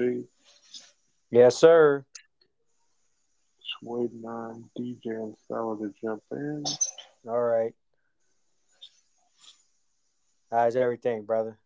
proceed? 0.00 0.24
Yes, 1.30 1.56
sir. 1.56 2.04
Just 3.58 3.76
waiting 3.82 4.24
on 4.24 4.70
DJ 4.78 5.06
and 5.06 5.36
Fella 5.48 5.76
to 5.78 5.94
jump 6.02 6.22
in. 6.32 6.64
All 7.28 7.40
right. 7.40 7.74
How's 10.50 10.76
everything, 10.76 11.24
brother? 11.24 11.58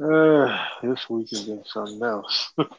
Uh, 0.00 0.56
this 0.82 1.10
week 1.10 1.28
has 1.30 1.42
been 1.44 1.64
something 1.64 2.02
else. 2.02 2.52
What's 2.56 2.78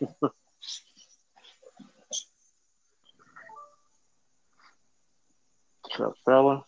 up, 6.00 6.14
fella? 6.26 6.64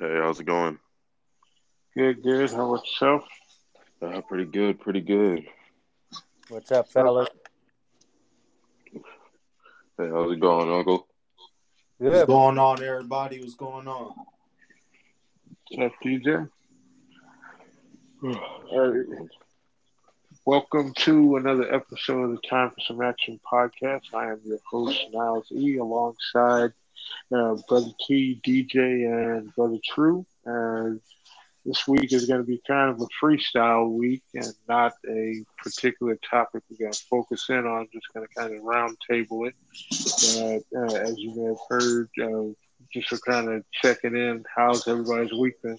Hey, 0.00 0.18
how's 0.20 0.40
it 0.40 0.44
going? 0.44 0.78
Good, 1.94 2.22
good. 2.22 2.50
How 2.50 2.74
about 2.74 2.84
yourself? 2.86 3.24
Uh, 4.02 4.20
pretty 4.22 4.46
good, 4.46 4.80
pretty 4.80 5.00
good. 5.00 5.46
What's 6.48 6.70
up, 6.70 6.88
fellas? 6.92 7.28
Hey, 8.92 10.08
how's 10.08 10.30
it 10.30 10.38
going, 10.38 10.70
Uncle? 10.70 11.08
What's 11.98 12.24
going 12.24 12.56
on, 12.56 12.80
everybody? 12.84 13.40
What's 13.40 13.56
going 13.56 13.88
on? 13.88 14.14
What's 15.72 15.92
up, 15.92 16.00
DJ? 16.04 16.48
Uh, 18.24 18.92
welcome 20.44 20.92
to 20.98 21.34
another 21.34 21.74
episode 21.74 22.22
of 22.22 22.30
the 22.30 22.48
Time 22.48 22.70
for 22.70 22.80
Some 22.86 23.02
Action 23.02 23.40
podcast. 23.52 24.14
I 24.14 24.30
am 24.30 24.40
your 24.44 24.60
host, 24.70 25.04
Niles 25.12 25.50
E, 25.50 25.78
alongside 25.78 26.72
uh, 27.34 27.56
Brother 27.68 27.90
T, 28.06 28.40
DJ, 28.46 29.10
and 29.10 29.52
Brother 29.56 29.78
True. 29.84 30.24
And 30.44 31.00
this 31.66 31.86
week 31.88 32.12
is 32.12 32.26
going 32.26 32.40
to 32.40 32.46
be 32.46 32.60
kind 32.66 32.90
of 32.90 33.00
a 33.00 33.06
freestyle 33.20 33.90
week 33.90 34.22
and 34.34 34.52
not 34.68 34.92
a 35.08 35.44
particular 35.58 36.16
topic 36.28 36.62
we're 36.70 36.76
going 36.78 36.92
to 36.92 37.04
focus 37.10 37.46
in 37.48 37.66
on. 37.66 37.88
Just 37.92 38.06
going 38.14 38.26
to 38.26 38.34
kind 38.34 38.56
of 38.56 38.62
round 38.62 38.96
table 39.10 39.46
it. 39.46 39.54
Uh, 40.38 40.78
uh, 40.78 40.96
as 40.96 41.18
you 41.18 41.34
may 41.34 41.48
have 41.48 41.56
heard, 41.68 42.08
uh, 42.22 42.52
just 42.92 43.08
for 43.08 43.18
kind 43.18 43.48
of 43.48 43.64
checking 43.72 44.14
in, 44.14 44.44
how's 44.54 44.86
everybody's 44.86 45.32
week 45.32 45.60
been? 45.60 45.78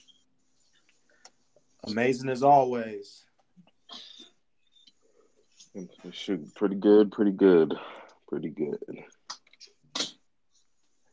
Amazing 1.85 2.29
as 2.29 2.43
always. 2.43 3.23
It 5.73 5.89
pretty 6.55 6.75
good, 6.75 7.11
pretty 7.11 7.31
good, 7.31 7.73
pretty 8.27 8.49
good. 8.49 8.79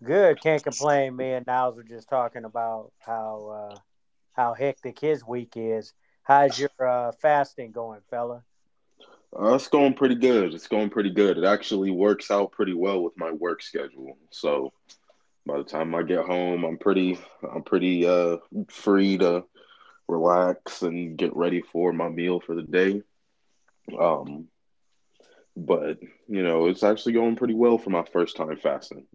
Good. 0.02 0.40
Can't 0.40 0.62
complain. 0.62 1.16
Me 1.16 1.32
and 1.32 1.46
Niles 1.46 1.76
were 1.76 1.84
just 1.84 2.08
talking 2.08 2.44
about 2.44 2.92
how 2.98 3.70
uh, 3.72 3.78
how 4.34 4.54
hectic 4.54 4.98
his 4.98 5.24
week 5.24 5.54
is. 5.56 5.92
How's 6.22 6.58
your 6.58 6.70
uh, 6.80 7.12
fasting 7.12 7.72
going, 7.72 8.00
fella? 8.10 8.42
Uh, 9.36 9.54
it's 9.54 9.68
going 9.68 9.94
pretty 9.94 10.14
good. 10.14 10.54
It's 10.54 10.68
going 10.68 10.90
pretty 10.90 11.10
good. 11.10 11.38
It 11.38 11.44
actually 11.44 11.90
works 11.90 12.30
out 12.30 12.52
pretty 12.52 12.74
well 12.74 13.02
with 13.02 13.14
my 13.16 13.32
work 13.32 13.62
schedule. 13.62 14.16
So 14.30 14.72
by 15.46 15.58
the 15.58 15.64
time 15.64 15.94
I 15.94 16.02
get 16.02 16.24
home, 16.24 16.64
I'm 16.64 16.78
pretty, 16.78 17.18
I'm 17.52 17.62
pretty 17.62 18.06
uh, 18.06 18.38
free 18.68 19.18
to 19.18 19.44
relax 20.08 20.82
and 20.82 21.16
get 21.16 21.36
ready 21.36 21.62
for 21.62 21.92
my 21.92 22.08
meal 22.08 22.40
for 22.40 22.54
the 22.54 22.62
day. 22.62 23.02
Um, 23.98 24.48
but 25.56 25.98
you 26.28 26.42
know, 26.42 26.66
it's 26.66 26.82
actually 26.82 27.12
going 27.12 27.36
pretty 27.36 27.54
well 27.54 27.78
for 27.78 27.90
my 27.90 28.04
first 28.12 28.36
time 28.36 28.56
fasting. 28.56 29.06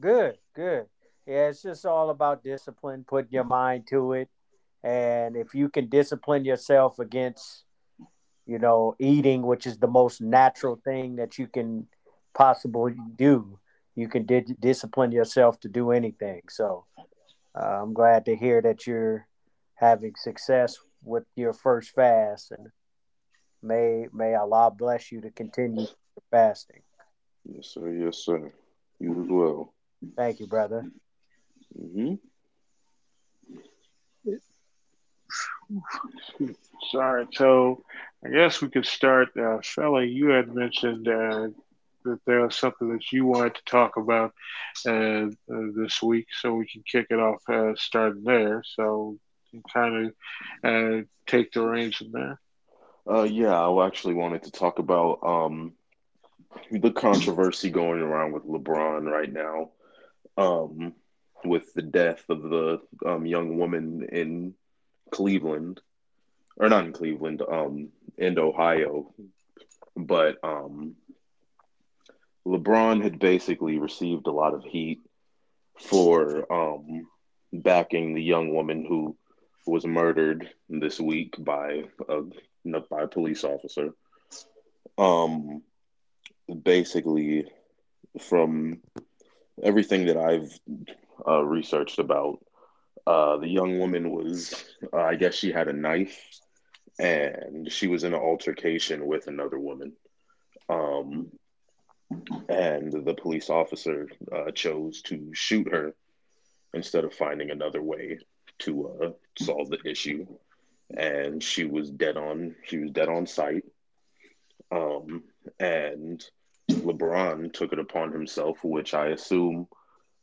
Good. 0.00 0.38
Good. 0.54 0.86
Yeah, 1.26 1.48
it's 1.48 1.62
just 1.62 1.84
all 1.84 2.08
about 2.10 2.42
discipline, 2.42 3.04
putting 3.06 3.32
your 3.32 3.44
mind 3.44 3.86
to 3.88 4.14
it, 4.14 4.30
and 4.82 5.36
if 5.36 5.54
you 5.54 5.68
can 5.68 5.88
discipline 5.88 6.44
yourself 6.44 6.98
against, 6.98 7.64
you 8.46 8.58
know, 8.58 8.94
eating, 8.98 9.42
which 9.42 9.66
is 9.66 9.78
the 9.78 9.88
most 9.88 10.20
natural 10.20 10.80
thing 10.84 11.16
that 11.16 11.38
you 11.38 11.46
can 11.46 11.86
possibly 12.34 12.94
do, 13.16 13.58
you 13.94 14.08
can 14.08 14.24
di- 14.24 14.54
discipline 14.60 15.12
yourself 15.12 15.58
to 15.60 15.68
do 15.68 15.90
anything. 15.90 16.42
So 16.48 16.86
uh, 17.58 17.82
I'm 17.82 17.92
glad 17.92 18.24
to 18.26 18.36
hear 18.36 18.62
that 18.62 18.86
you're 18.86 19.26
having 19.74 20.14
success 20.16 20.76
with 21.02 21.24
your 21.36 21.52
first 21.52 21.90
fast, 21.90 22.52
and 22.52 22.68
may 23.62 24.06
may 24.12 24.34
Allah 24.34 24.70
bless 24.70 25.10
you 25.10 25.20
to 25.22 25.30
continue 25.30 25.86
fasting. 26.30 26.82
Yes, 27.44 27.68
sir. 27.68 27.92
Yes, 27.92 28.18
sir. 28.18 28.52
You 29.00 29.22
as 29.22 29.28
well. 29.28 29.74
Thank 30.16 30.40
you, 30.40 30.46
brother. 30.46 30.86
Hmm 35.68 36.50
Sorry. 36.90 37.26
So 37.32 37.82
I 38.24 38.30
guess 38.30 38.60
we 38.60 38.68
could 38.70 38.86
start. 38.86 39.28
Uh, 39.36 39.58
you 39.98 40.28
had 40.28 40.54
mentioned 40.54 41.08
uh, 41.08 41.48
that 42.04 42.18
there 42.26 42.42
was 42.42 42.56
something 42.56 42.90
that 42.92 43.12
you 43.12 43.24
wanted 43.26 43.54
to 43.54 43.62
talk 43.64 43.96
about 43.96 44.32
uh, 44.86 45.26
uh, 45.52 45.66
this 45.76 46.02
week, 46.02 46.26
so 46.30 46.54
we 46.54 46.66
can 46.66 46.82
kick 46.90 47.06
it 47.10 47.18
off 47.18 47.40
uh, 47.48 47.72
starting 47.76 48.22
there. 48.24 48.62
So 48.76 49.16
you 49.52 49.62
kind 49.72 50.06
of 50.06 50.12
uh, 50.64 51.02
take 51.26 51.52
the 51.52 51.62
reins 51.62 51.96
from 51.96 52.12
there. 52.12 52.38
Uh, 53.10 53.22
yeah, 53.22 53.58
I 53.58 53.86
actually 53.86 54.14
wanted 54.14 54.42
to 54.44 54.50
talk 54.50 54.78
about 54.78 55.18
um, 55.22 55.72
the 56.70 56.90
controversy 56.90 57.70
going 57.70 58.00
around 58.00 58.32
with 58.32 58.44
LeBron 58.44 59.04
right 59.10 59.32
now, 59.32 59.70
um, 60.36 60.94
with 61.44 61.72
the 61.74 61.82
death 61.82 62.24
of 62.28 62.42
the 62.42 62.80
um, 63.06 63.26
young 63.26 63.58
woman 63.58 64.06
in 64.10 64.54
Cleveland, 65.10 65.80
or 66.56 66.68
not 66.68 66.86
in 66.86 66.92
Cleveland, 66.92 67.42
um, 67.42 67.88
in 68.16 68.38
Ohio. 68.38 69.12
But 69.96 70.36
um, 70.42 70.96
LeBron 72.46 73.02
had 73.02 73.18
basically 73.18 73.78
received 73.78 74.26
a 74.26 74.32
lot 74.32 74.54
of 74.54 74.64
heat 74.64 75.00
for 75.78 76.50
um, 76.52 77.06
backing 77.52 78.14
the 78.14 78.22
young 78.22 78.54
woman 78.54 78.84
who 78.84 79.16
was 79.66 79.84
murdered 79.84 80.48
this 80.68 80.98
week 80.98 81.34
by 81.38 81.84
a 82.08 82.22
by 82.90 83.02
a 83.02 83.08
police 83.08 83.44
officer. 83.44 83.90
Um, 84.96 85.62
basically, 86.62 87.44
from 88.20 88.80
everything 89.62 90.06
that 90.06 90.16
I've 90.16 90.58
uh, 91.26 91.42
researched 91.44 91.98
about, 91.98 92.38
uh, 93.06 93.36
the 93.38 93.48
young 93.48 93.78
woman 93.78 94.10
was, 94.10 94.64
uh, 94.92 95.00
I 95.00 95.14
guess, 95.16 95.34
she 95.34 95.52
had 95.52 95.68
a 95.68 95.72
knife, 95.72 96.18
and 96.98 97.70
she 97.70 97.86
was 97.86 98.04
in 98.04 98.14
an 98.14 98.20
altercation 98.20 99.06
with 99.06 99.26
another 99.26 99.58
woman. 99.58 99.92
Um, 100.68 101.30
and 102.48 102.92
the 102.92 103.14
police 103.14 103.50
officer 103.50 104.08
uh, 104.32 104.50
chose 104.52 105.02
to 105.02 105.30
shoot 105.34 105.68
her 105.70 105.94
instead 106.74 107.04
of 107.04 107.14
finding 107.14 107.50
another 107.50 107.82
way 107.82 108.18
to 108.60 108.88
uh, 109.02 109.10
solve 109.38 109.70
the 109.70 109.78
issue 109.84 110.26
and 110.96 111.42
she 111.42 111.64
was 111.64 111.90
dead 111.90 112.16
on 112.16 112.54
she 112.64 112.78
was 112.78 112.90
dead 112.90 113.08
on 113.08 113.26
sight 113.26 113.64
um 114.72 115.22
and 115.60 116.24
lebron 116.70 117.52
took 117.52 117.72
it 117.72 117.78
upon 117.78 118.12
himself 118.12 118.58
which 118.62 118.94
i 118.94 119.08
assume 119.08 119.66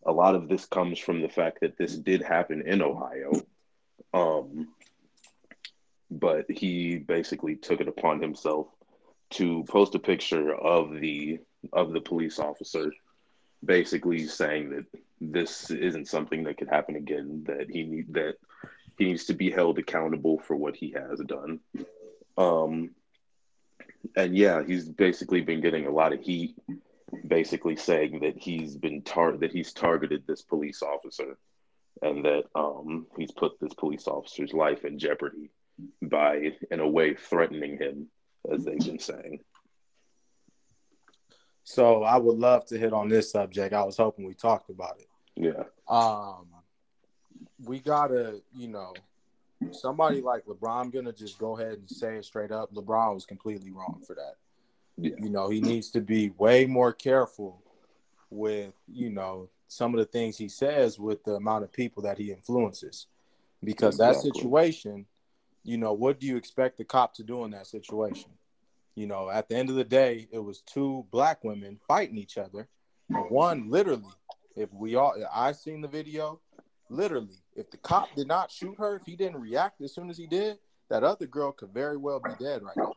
a 0.05 0.11
lot 0.11 0.35
of 0.35 0.47
this 0.47 0.65
comes 0.65 0.99
from 0.99 1.21
the 1.21 1.29
fact 1.29 1.59
that 1.61 1.77
this 1.77 1.95
did 1.95 2.21
happen 2.21 2.63
in 2.65 2.81
ohio 2.81 3.31
um 4.13 4.67
but 6.11 6.49
he 6.49 6.97
basically 6.97 7.55
took 7.55 7.81
it 7.81 7.87
upon 7.87 8.21
himself 8.21 8.67
to 9.29 9.63
post 9.63 9.95
a 9.95 9.99
picture 9.99 10.53
of 10.53 10.99
the 10.99 11.39
of 11.73 11.91
the 11.93 12.01
police 12.01 12.39
officer 12.39 12.91
basically 13.63 14.27
saying 14.27 14.69
that 14.69 14.85
this 15.19 15.71
isn't 15.71 16.07
something 16.07 16.43
that 16.43 16.57
could 16.57 16.67
happen 16.67 16.95
again 16.95 17.43
that 17.47 17.69
he 17.69 17.83
need 17.83 18.13
that 18.13 18.35
he 18.97 19.05
needs 19.05 19.25
to 19.25 19.33
be 19.33 19.49
held 19.49 19.77
accountable 19.77 20.39
for 20.39 20.55
what 20.55 20.75
he 20.75 20.91
has 20.91 21.19
done. 21.19 21.59
Um, 22.37 22.91
and 24.15 24.35
yeah, 24.37 24.63
he's 24.65 24.87
basically 24.87 25.41
been 25.41 25.61
getting 25.61 25.85
a 25.85 25.91
lot 25.91 26.13
of 26.13 26.21
heat, 26.21 26.55
basically 27.27 27.75
saying 27.75 28.19
that 28.21 28.37
he's 28.37 28.75
been 28.75 29.01
tar- 29.03 29.37
that 29.37 29.51
he's 29.51 29.73
targeted 29.73 30.25
this 30.25 30.41
police 30.41 30.81
officer, 30.81 31.37
and 32.01 32.25
that 32.25 32.43
um, 32.55 33.07
he's 33.17 33.31
put 33.31 33.59
this 33.59 33.73
police 33.73 34.07
officer's 34.07 34.53
life 34.53 34.85
in 34.85 34.99
jeopardy 34.99 35.51
by, 36.01 36.51
in 36.71 36.79
a 36.79 36.87
way, 36.87 37.15
threatening 37.15 37.77
him, 37.77 38.07
as 38.51 38.63
they've 38.65 38.79
been 38.79 38.99
saying. 38.99 39.39
So 41.63 42.03
I 42.03 42.17
would 42.17 42.37
love 42.37 42.65
to 42.67 42.77
hit 42.77 42.93
on 42.93 43.09
this 43.09 43.31
subject. 43.31 43.73
I 43.73 43.83
was 43.83 43.97
hoping 43.97 44.25
we 44.25 44.35
talked 44.35 44.69
about 44.69 44.99
it. 44.99 45.07
Yeah, 45.35 45.63
Um, 45.87 46.47
we 47.63 47.79
gotta, 47.79 48.41
you 48.53 48.67
know, 48.67 48.93
somebody 49.71 50.21
like 50.21 50.45
LeBron. 50.45 50.81
I'm 50.81 50.89
gonna 50.91 51.11
just 51.11 51.37
go 51.39 51.57
ahead 51.57 51.73
and 51.73 51.89
say 51.89 52.17
it 52.17 52.25
straight 52.25 52.51
up. 52.51 52.73
LeBron 52.73 53.13
was 53.13 53.25
completely 53.25 53.71
wrong 53.71 54.01
for 54.05 54.15
that. 54.15 54.35
Yeah. 54.97 55.15
You 55.19 55.29
know, 55.29 55.49
he 55.49 55.59
needs 55.59 55.91
to 55.91 56.01
be 56.01 56.31
way 56.37 56.65
more 56.65 56.93
careful 56.93 57.61
with, 58.29 58.73
you 58.87 59.09
know, 59.09 59.49
some 59.67 59.93
of 59.93 59.99
the 59.99 60.05
things 60.05 60.37
he 60.37 60.47
says 60.47 60.97
with 60.99 61.23
the 61.23 61.33
amount 61.33 61.63
of 61.63 61.71
people 61.71 62.03
that 62.03 62.17
he 62.17 62.31
influences. 62.31 63.07
Because 63.63 63.97
that 63.97 64.15
situation, 64.15 65.05
you 65.63 65.77
know, 65.77 65.93
what 65.93 66.19
do 66.19 66.27
you 66.27 66.37
expect 66.37 66.77
the 66.77 66.83
cop 66.83 67.13
to 67.15 67.23
do 67.23 67.43
in 67.45 67.51
that 67.51 67.67
situation? 67.67 68.29
You 68.93 69.07
know, 69.07 69.29
at 69.29 69.49
the 69.49 69.55
end 69.55 69.69
of 69.69 69.75
the 69.75 69.83
day, 69.83 70.27
it 70.31 70.39
was 70.39 70.61
two 70.61 71.05
black 71.11 71.43
women 71.43 71.79
fighting 71.87 72.17
each 72.17 72.37
other. 72.37 72.67
And 73.09 73.29
one 73.29 73.69
literally, 73.69 74.13
if 74.55 74.71
we 74.73 74.95
all 74.95 75.15
I 75.33 75.51
seen 75.51 75.81
the 75.81 75.87
video, 75.87 76.39
literally, 76.89 77.41
if 77.55 77.69
the 77.71 77.77
cop 77.77 78.15
did 78.15 78.27
not 78.27 78.51
shoot 78.51 78.75
her, 78.77 78.95
if 78.95 79.05
he 79.05 79.15
didn't 79.15 79.41
react 79.41 79.81
as 79.81 79.93
soon 79.93 80.09
as 80.09 80.17
he 80.17 80.27
did, 80.27 80.57
that 80.89 81.03
other 81.03 81.25
girl 81.25 81.51
could 81.51 81.73
very 81.73 81.97
well 81.97 82.19
be 82.19 82.31
dead 82.39 82.61
right 82.63 82.77
now. 82.77 82.93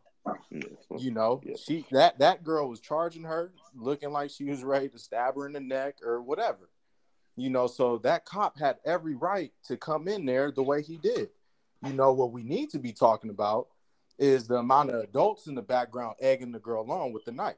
You 0.50 1.10
know, 1.10 1.42
yeah. 1.44 1.56
she 1.56 1.84
that 1.90 2.18
that 2.20 2.42
girl 2.42 2.68
was 2.68 2.80
charging 2.80 3.24
her, 3.24 3.52
looking 3.74 4.10
like 4.12 4.30
she 4.30 4.44
was 4.44 4.64
ready 4.64 4.88
to 4.88 4.98
stab 4.98 5.34
her 5.34 5.46
in 5.46 5.52
the 5.52 5.60
neck 5.60 5.96
or 6.02 6.22
whatever. 6.22 6.70
You 7.36 7.50
know, 7.50 7.66
so 7.66 7.98
that 7.98 8.24
cop 8.24 8.58
had 8.58 8.78
every 8.84 9.14
right 9.14 9.52
to 9.64 9.76
come 9.76 10.08
in 10.08 10.24
there 10.24 10.50
the 10.50 10.62
way 10.62 10.82
he 10.82 10.96
did. 10.96 11.28
You 11.84 11.92
know, 11.92 12.12
what 12.12 12.32
we 12.32 12.42
need 12.42 12.70
to 12.70 12.78
be 12.78 12.92
talking 12.92 13.30
about 13.30 13.68
is 14.18 14.48
the 14.48 14.56
amount 14.56 14.90
of 14.90 15.04
adults 15.04 15.46
in 15.46 15.54
the 15.54 15.62
background 15.62 16.16
egging 16.20 16.50
the 16.50 16.58
girl 16.58 16.90
on 16.90 17.12
with 17.12 17.24
the 17.24 17.32
knife. 17.32 17.56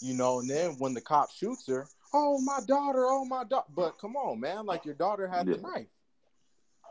You 0.00 0.14
know, 0.14 0.40
and 0.40 0.50
then 0.50 0.72
when 0.78 0.94
the 0.94 1.00
cop 1.00 1.30
shoots 1.30 1.66
her, 1.68 1.86
oh 2.12 2.40
my 2.40 2.58
daughter, 2.66 3.06
oh 3.06 3.24
my 3.24 3.44
daughter. 3.44 3.68
But 3.74 3.98
come 3.98 4.16
on, 4.16 4.40
man, 4.40 4.66
like 4.66 4.84
your 4.84 4.94
daughter 4.94 5.26
had 5.26 5.46
yeah. 5.46 5.56
the 5.56 5.62
knife. 5.62 5.86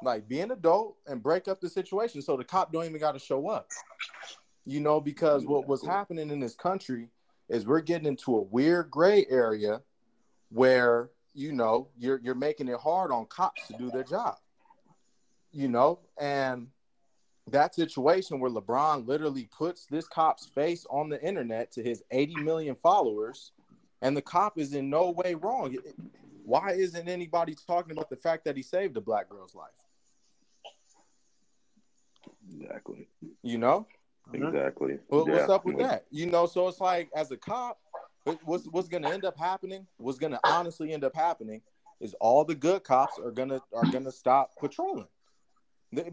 Like 0.02 0.28
be 0.28 0.40
an 0.40 0.52
adult 0.52 0.96
and 1.08 1.22
break 1.22 1.48
up 1.48 1.60
the 1.60 1.70
situation 1.70 2.22
so 2.22 2.38
the 2.38 2.44
cop 2.44 2.72
don't 2.72 2.86
even 2.86 3.00
got 3.00 3.12
to 3.12 3.20
show 3.20 3.50
up. 3.50 3.68
You 4.70 4.80
know, 4.82 5.02
because 5.02 5.46
what 5.46 5.68
was 5.68 5.84
happening 5.84 6.30
in 6.30 6.40
this 6.40 6.56
country 6.56 7.10
is 7.50 7.66
we're 7.66 7.82
getting 7.82 8.08
into 8.08 8.36
a 8.36 8.42
weird 8.42 8.92
gray 8.92 9.26
area 9.30 9.82
where 10.50 11.10
you 11.34 11.52
know 11.52 11.88
you're 11.98 12.20
you're 12.24 12.36
making 12.36 12.68
it 12.68 12.80
hard 12.80 13.12
on 13.12 13.26
cops 13.26 13.68
to 13.68 13.74
do 13.78 13.90
their 13.90 14.04
job 14.04 14.36
you 15.52 15.68
know? 15.68 16.00
And 16.18 16.68
that 17.48 17.74
situation 17.74 18.40
where 18.40 18.52
lebron 18.52 19.08
literally 19.08 19.50
puts 19.56 19.86
this 19.86 20.08
cop's 20.08 20.46
face 20.46 20.86
on 20.90 21.10
the 21.10 21.22
internet 21.24 21.72
to 21.74 21.84
his 21.84 22.04
80 22.12 22.36
million 22.36 22.76
followers 22.76 23.52
and 24.02 24.16
the 24.16 24.22
cop 24.22 24.58
is 24.58 24.74
in 24.74 24.90
no 24.90 25.12
way 25.12 25.36
wrong. 25.36 25.76
Why 26.46 26.72
isn't 26.72 27.08
anybody 27.08 27.56
talking 27.68 27.92
about 27.92 28.10
the 28.10 28.16
fact 28.16 28.46
that 28.46 28.56
he 28.56 28.64
saved 28.64 28.96
a 28.98 29.02
black 29.02 29.30
girl's 29.30 29.56
life? 29.56 29.70
Exactly. 32.52 33.08
You 33.44 33.58
know 33.58 33.88
Mm-hmm. 34.32 34.46
exactly 34.46 35.00
well, 35.10 35.26
yeah. 35.28 35.34
what's 35.34 35.50
up 35.50 35.66
with 35.66 35.80
that 35.80 36.06
you 36.12 36.28
know 36.28 36.46
so 36.46 36.68
it's 36.68 36.80
like 36.80 37.10
as 37.16 37.32
a 37.32 37.38
cop 37.38 37.80
what's 38.44 38.68
what's 38.68 38.88
going 38.88 39.04
to 39.04 39.10
end 39.10 39.26
up 39.26 39.38
happening? 39.38 39.88
What's 39.98 40.20
going 40.20 40.34
to 40.34 40.40
honestly 40.44 40.94
end 40.94 41.04
up 41.04 41.16
happening 41.16 41.62
is 42.00 42.14
all 42.20 42.44
the 42.46 42.56
good 42.56 42.84
cops 42.84 43.20
are 43.20 43.32
gonna 43.32 43.62
are 43.74 43.86
gonna 43.92 44.12
stop 44.12 44.52
patrolling 44.58 45.08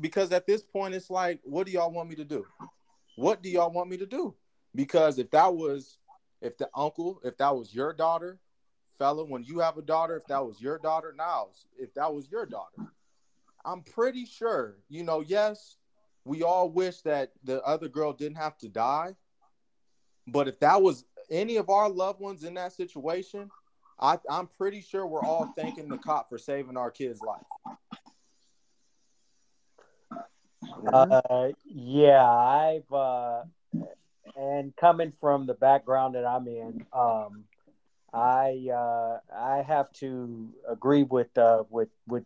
because 0.01 0.33
at 0.33 0.47
this 0.47 0.63
point 0.63 0.95
it's 0.95 1.11
like, 1.11 1.41
what 1.45 1.67
do 1.67 1.73
y'all 1.73 1.93
want 1.93 2.09
me 2.09 2.17
to 2.17 2.25
do? 2.25 2.45
What 3.17 3.43
do 3.43 3.49
y'all 3.49 3.71
want 3.71 3.89
me 3.89 3.97
to 3.99 4.07
do? 4.07 4.35
Because 4.75 5.19
if 5.19 5.31
that 5.31 5.55
was 5.55 5.99
if 6.41 6.59
the 6.59 6.69
uncle, 6.75 7.21
if 7.25 7.37
that 7.39 7.57
was 7.57 7.75
your 7.75 7.93
daughter, 7.93 8.39
fella, 8.99 9.25
when 9.25 9.45
you 9.45 9.61
have 9.61 9.79
a 9.79 9.83
daughter, 9.83 10.17
if 10.17 10.27
that 10.27 10.45
was 10.45 10.61
your 10.61 10.79
daughter, 10.79 11.15
now 11.17 11.49
if 11.79 11.95
that 11.95 12.13
was 12.13 12.29
your 12.31 12.47
daughter, 12.47 12.93
I'm 13.65 13.83
pretty 13.83 14.27
sure, 14.27 14.77
you 14.89 15.05
know, 15.05 15.21
yes, 15.21 15.77
we 16.27 16.43
all 16.43 16.69
wish 16.69 17.03
that 17.03 17.31
the 17.45 17.63
other 17.63 17.89
girl 17.89 18.13
didn't 18.13 18.37
have 18.37 18.59
to 18.59 18.69
die. 18.69 19.15
But 20.27 20.49
if 20.49 20.59
that 20.59 20.83
was 20.83 21.05
any 21.31 21.57
of 21.57 21.71
our 21.71 21.89
loved 21.89 22.21
ones 22.21 22.43
in 22.43 22.55
that 22.55 22.73
situation, 22.73 23.49
I, 24.01 24.19
I'm 24.29 24.49
pretty 24.59 24.81
sure 24.81 25.07
we're 25.07 25.25
all 25.25 25.53
thanking 25.57 25.89
the 25.89 25.99
cop 25.99 26.29
for 26.29 26.37
saving 26.37 26.77
our 26.77 26.91
kid's 26.91 27.21
life. 27.23 27.43
Uh, 30.93 31.49
yeah, 31.65 32.29
I've 32.29 32.93
uh, 32.93 33.43
and 34.37 34.75
coming 34.75 35.13
from 35.13 35.47
the 35.47 35.55
background 35.55 36.17
that 36.17 36.27
I'm 36.27 36.49
in, 36.49 36.85
um, 36.93 37.45
I 38.13 38.69
uh, 38.75 39.19
I 39.35 39.63
have 39.63 39.93
to 39.95 40.49
agree 40.69 41.05
with 41.05 41.39
uh, 41.39 41.63
with 41.71 41.89
with 42.09 42.25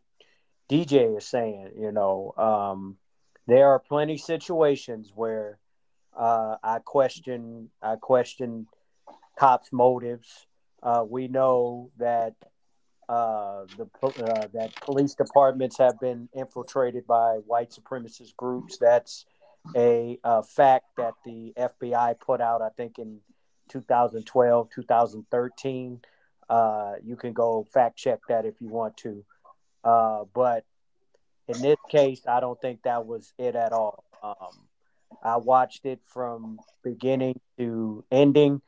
DJ 0.71 1.19
is 1.19 1.27
saying. 1.27 1.73
You 1.79 1.93
know, 1.93 2.33
um, 2.39 2.97
there 3.51 3.69
are 3.69 3.79
plenty 3.79 4.17
situations 4.17 5.13
where 5.15 5.59
uh, 6.17 6.57
I 6.63 6.79
question 6.85 7.71
I 7.83 7.97
question 7.97 8.67
cops' 9.39 9.73
motives. 9.73 10.47
Uh, 10.83 11.05
we 11.09 11.29
know 11.29 11.91
that 11.99 12.35
uh, 13.09 13.65
the 13.77 13.89
uh, 14.03 14.47
that 14.55 14.73
police 14.83 15.15
departments 15.15 15.77
have 15.79 15.99
been 15.99 16.29
infiltrated 16.33 17.07
by 17.07 17.39
white 17.45 17.71
supremacist 17.71 18.37
groups. 18.37 18.79
That's 18.79 19.27
a, 19.75 20.19
a, 20.23 20.43
fact 20.43 20.87
that 20.97 21.15
the 21.25 21.53
FBI 21.59 22.21
put 22.21 22.41
out, 22.41 22.63
I 22.63 22.69
think, 22.71 22.99
in 22.99 23.19
2012, 23.69 24.71
2013. 24.71 26.01
Uh, 26.49 26.93
you 27.05 27.17
can 27.17 27.33
go 27.33 27.67
fact 27.73 27.97
check 27.97 28.21
that 28.29 28.47
if 28.47 28.61
you 28.61 28.69
want 28.69 28.97
to. 28.99 29.25
Uh, 29.83 30.25
but 30.33 30.65
in 31.51 31.63
this 31.63 31.79
case, 31.89 32.23
I 32.27 32.41
don't 32.41 32.61
think 32.61 32.83
that 32.83 33.07
was 33.07 33.33
it 33.39 33.57
at 33.57 33.73
all. 33.73 34.05
Um, 34.23 34.67
I 35.23 35.37
watched 35.37 35.85
it 35.87 36.01
from 36.07 36.59
beginning 36.83 37.41
to 37.59 38.05
ending. 38.11 38.63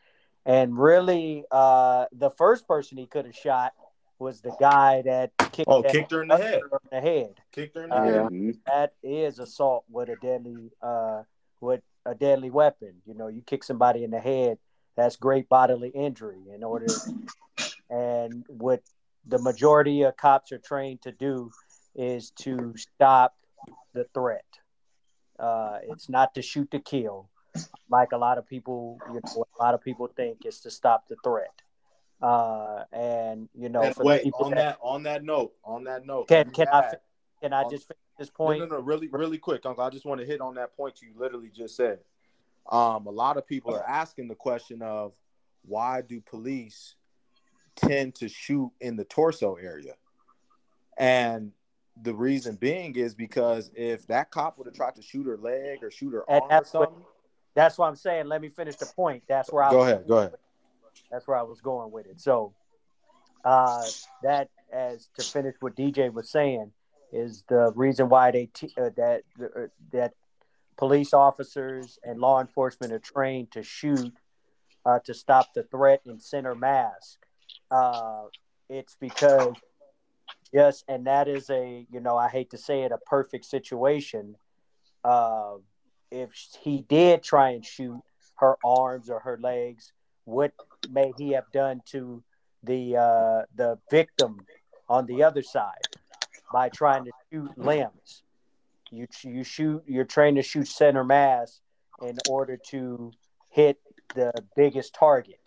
And 0.45 0.77
really, 0.77 1.45
uh, 1.51 2.07
the 2.13 2.31
first 2.31 2.67
person 2.67 2.99
he 2.99 3.07
could 3.07 3.27
have 3.27 3.37
shot 3.37 3.73
was 4.19 4.41
the 4.41 4.55
guy 4.59 5.03
that 5.03 5.31
kicked, 5.53 5.69
oh, 5.69 5.83
kicked 5.83 6.11
her 6.11 6.23
in 6.23 6.29
the 6.29 6.37
head. 6.37 6.61
In 6.61 6.79
the 6.91 7.01
head. 7.01 7.35
Kicked 7.53 7.77
her 7.77 7.85
in 7.85 7.91
the 7.91 7.97
uh, 7.97 8.05
head. 8.05 8.23
Mm-hmm. 8.23 8.51
That 8.67 8.95
is 9.03 9.39
assault 9.39 9.85
with 9.89 10.09
a 10.09 10.17
deadly 10.17 10.71
uh, 10.81 11.23
with 11.61 11.83
a 12.05 12.15
deadly 12.15 12.51
weapon. 12.51 12.95
You 13.07 13.15
know, 13.15 13.29
you 13.29 13.43
kick 13.43 13.63
somebody 13.63 14.03
in 14.03 14.11
the 14.11 14.21
head, 14.21 14.59
that's 14.97 15.17
great 15.17 15.49
bodily 15.49 15.91
injury. 15.91 16.39
In 16.53 16.65
order, 16.65 16.87
and 17.91 18.45
what 18.49 18.83
the 19.27 19.39
majority 19.39 20.03
of 20.03 20.17
cops 20.17 20.51
are 20.53 20.59
trained 20.59 21.03
to 21.03 21.13
do 21.13 21.51
is 21.95 22.31
to 22.31 22.75
stop 22.77 23.37
the 23.93 24.05
threat. 24.15 24.45
Uh, 25.39 25.79
it's 25.89 26.09
not 26.09 26.35
to 26.35 26.43
shoot 26.43 26.71
to 26.71 26.79
kill 26.79 27.29
like 27.91 28.13
a 28.13 28.17
lot 28.17 28.39
of 28.39 28.47
people, 28.47 28.99
you 29.09 29.15
know, 29.15 29.45
a 29.59 29.63
lot 29.63 29.75
of 29.75 29.83
people 29.83 30.09
think 30.17 30.39
it's 30.45 30.61
to 30.61 30.71
stop 30.71 31.09
the 31.09 31.17
threat. 31.23 31.53
Uh, 32.21 32.85
and 32.93 33.49
you 33.55 33.69
know, 33.69 33.83
and 33.83 33.95
wait 33.99 34.31
on 34.35 34.51
that, 34.51 34.57
that, 34.57 34.79
on 34.81 35.03
that 35.03 35.25
note, 35.25 35.53
on 35.65 35.85
that 35.85 36.07
note, 36.07 36.29
can 36.29 36.51
can 36.51 36.69
I 36.69 36.93
can 37.41 37.53
I 37.53 37.65
just 37.69 37.89
finish 37.89 37.99
this 38.17 38.31
point? 38.31 38.61
No, 38.61 38.67
no, 38.67 38.77
no, 38.77 38.83
really, 38.83 39.09
really 39.09 39.39
quick, 39.39 39.67
Uncle. 39.67 39.83
I 39.83 39.91
just 39.91 40.07
want 40.07 40.21
to 40.21 40.27
hit 40.27 40.41
on 40.41 40.55
that 40.55 40.77
point 40.77 41.03
you 41.03 41.09
literally 41.17 41.51
just 41.55 41.77
said. 41.77 41.99
Um, 42.71 43.09
a 43.09 43.11
lot 43.11 43.37
of 43.37 43.47
people 43.47 43.75
are 43.75 43.85
asking 43.89 44.29
the 44.29 44.37
question 44.37 44.83
of 44.83 45.13
why 45.65 46.01
do 46.01 46.21
police 46.21 46.95
tend 47.75 48.15
to 48.17 48.29
shoot 48.29 48.71
in 48.81 48.95
the 48.95 49.05
torso 49.05 49.57
area, 49.57 49.95
and 50.97 51.51
the 52.03 52.15
reason 52.15 52.57
being 52.57 52.95
is 52.97 53.15
because 53.15 53.71
if 53.75 54.07
that 54.09 54.31
cop 54.31 54.59
would 54.59 54.67
have 54.67 54.75
tried 54.75 54.95
to 54.97 55.03
shoot 55.03 55.27
her 55.27 55.37
leg 55.37 55.83
or 55.83 55.91
shoot 55.91 56.13
her 56.13 56.29
arm 56.29 56.43
or 56.51 56.65
something, 56.65 57.05
that's 57.55 57.79
what 57.79 57.87
I'm 57.87 57.97
saying. 57.97 58.27
Let 58.27 58.41
me 58.41 58.49
finish 58.49 58.77
the 58.77 58.87
point. 58.87 59.23
That's 59.29 59.53
where 59.53 59.63
I 59.63 59.71
go 59.71 59.83
ahead. 59.83 60.07
Go 60.09 60.19
ahead. 60.19 60.35
That's 61.11 61.27
where 61.27 61.37
I 61.37 61.43
was 61.43 61.61
going 61.61 61.91
with 61.93 62.07
it. 62.07 62.21
So 62.21 62.55
uh, 63.45 63.85
that, 64.23 64.49
as 64.73 65.09
to 65.19 65.23
finish 65.23 65.55
what 65.61 65.77
DJ 65.77 66.13
was 66.13 66.31
saying, 66.31 66.73
is 67.13 67.45
the 67.49 67.73
reason 67.75 68.09
why 68.09 68.31
they 68.31 68.47
t- 68.47 68.73
uh, 68.81 68.91
that 68.97 69.23
uh, 69.41 69.67
that 69.93 70.15
police 70.77 71.13
officers 71.13 71.99
and 72.03 72.19
law 72.19 72.41
enforcement 72.41 72.93
are 72.93 72.99
trained 72.99 73.53
to 73.53 73.63
shoot 73.63 74.13
uh, 74.87 74.99
to 75.01 75.15
stop 75.15 75.53
the 75.55 75.63
threat 75.65 76.01
in 76.07 76.19
center 76.19 76.55
mass. 76.55 77.19
Uh, 77.71 78.25
it's 78.69 78.97
because 78.99 79.55
yes, 80.53 80.85
and 80.89 81.07
that 81.07 81.29
is 81.29 81.51
a 81.51 81.87
you 81.91 82.01
know 82.01 82.17
I 82.17 82.29
hate 82.29 82.51
to 82.51 82.59
say 82.59 82.83
it 82.83 82.93
a 82.93 82.99
perfect 82.99 83.45
situation. 83.45 84.37
Uh, 85.05 85.55
if 86.11 86.33
he 86.63 86.83
did 86.83 87.23
try 87.23 87.51
and 87.51 87.65
shoot 87.65 88.01
her 88.37 88.57
arms 88.65 89.09
or 89.09 89.21
her 89.21 89.39
legs, 89.41 89.93
what 90.25 90.53
may 90.91 91.13
he 91.17 91.31
have 91.31 91.51
done 91.53 91.81
to 91.87 92.23
the 92.63 92.97
uh, 92.97 93.43
the 93.55 93.79
victim 93.91 94.39
on 94.89 95.07
the 95.07 95.23
other 95.23 95.43
side 95.43 95.89
by 96.53 96.69
trying 96.69 97.05
to 97.05 97.13
shoot 97.33 97.51
limbs? 97.57 98.23
You 98.91 99.07
you 99.25 99.45
shoot. 99.45 99.83
You're 99.87 100.05
trained 100.05 100.37
to 100.37 100.43
shoot 100.43 100.69
center 100.69 101.05
mass 101.05 101.61
in 102.03 102.19
order 102.29 102.59
to 102.69 103.13
hit 103.49 103.79
the 104.15 104.33
biggest 104.55 104.95
target, 104.95 105.41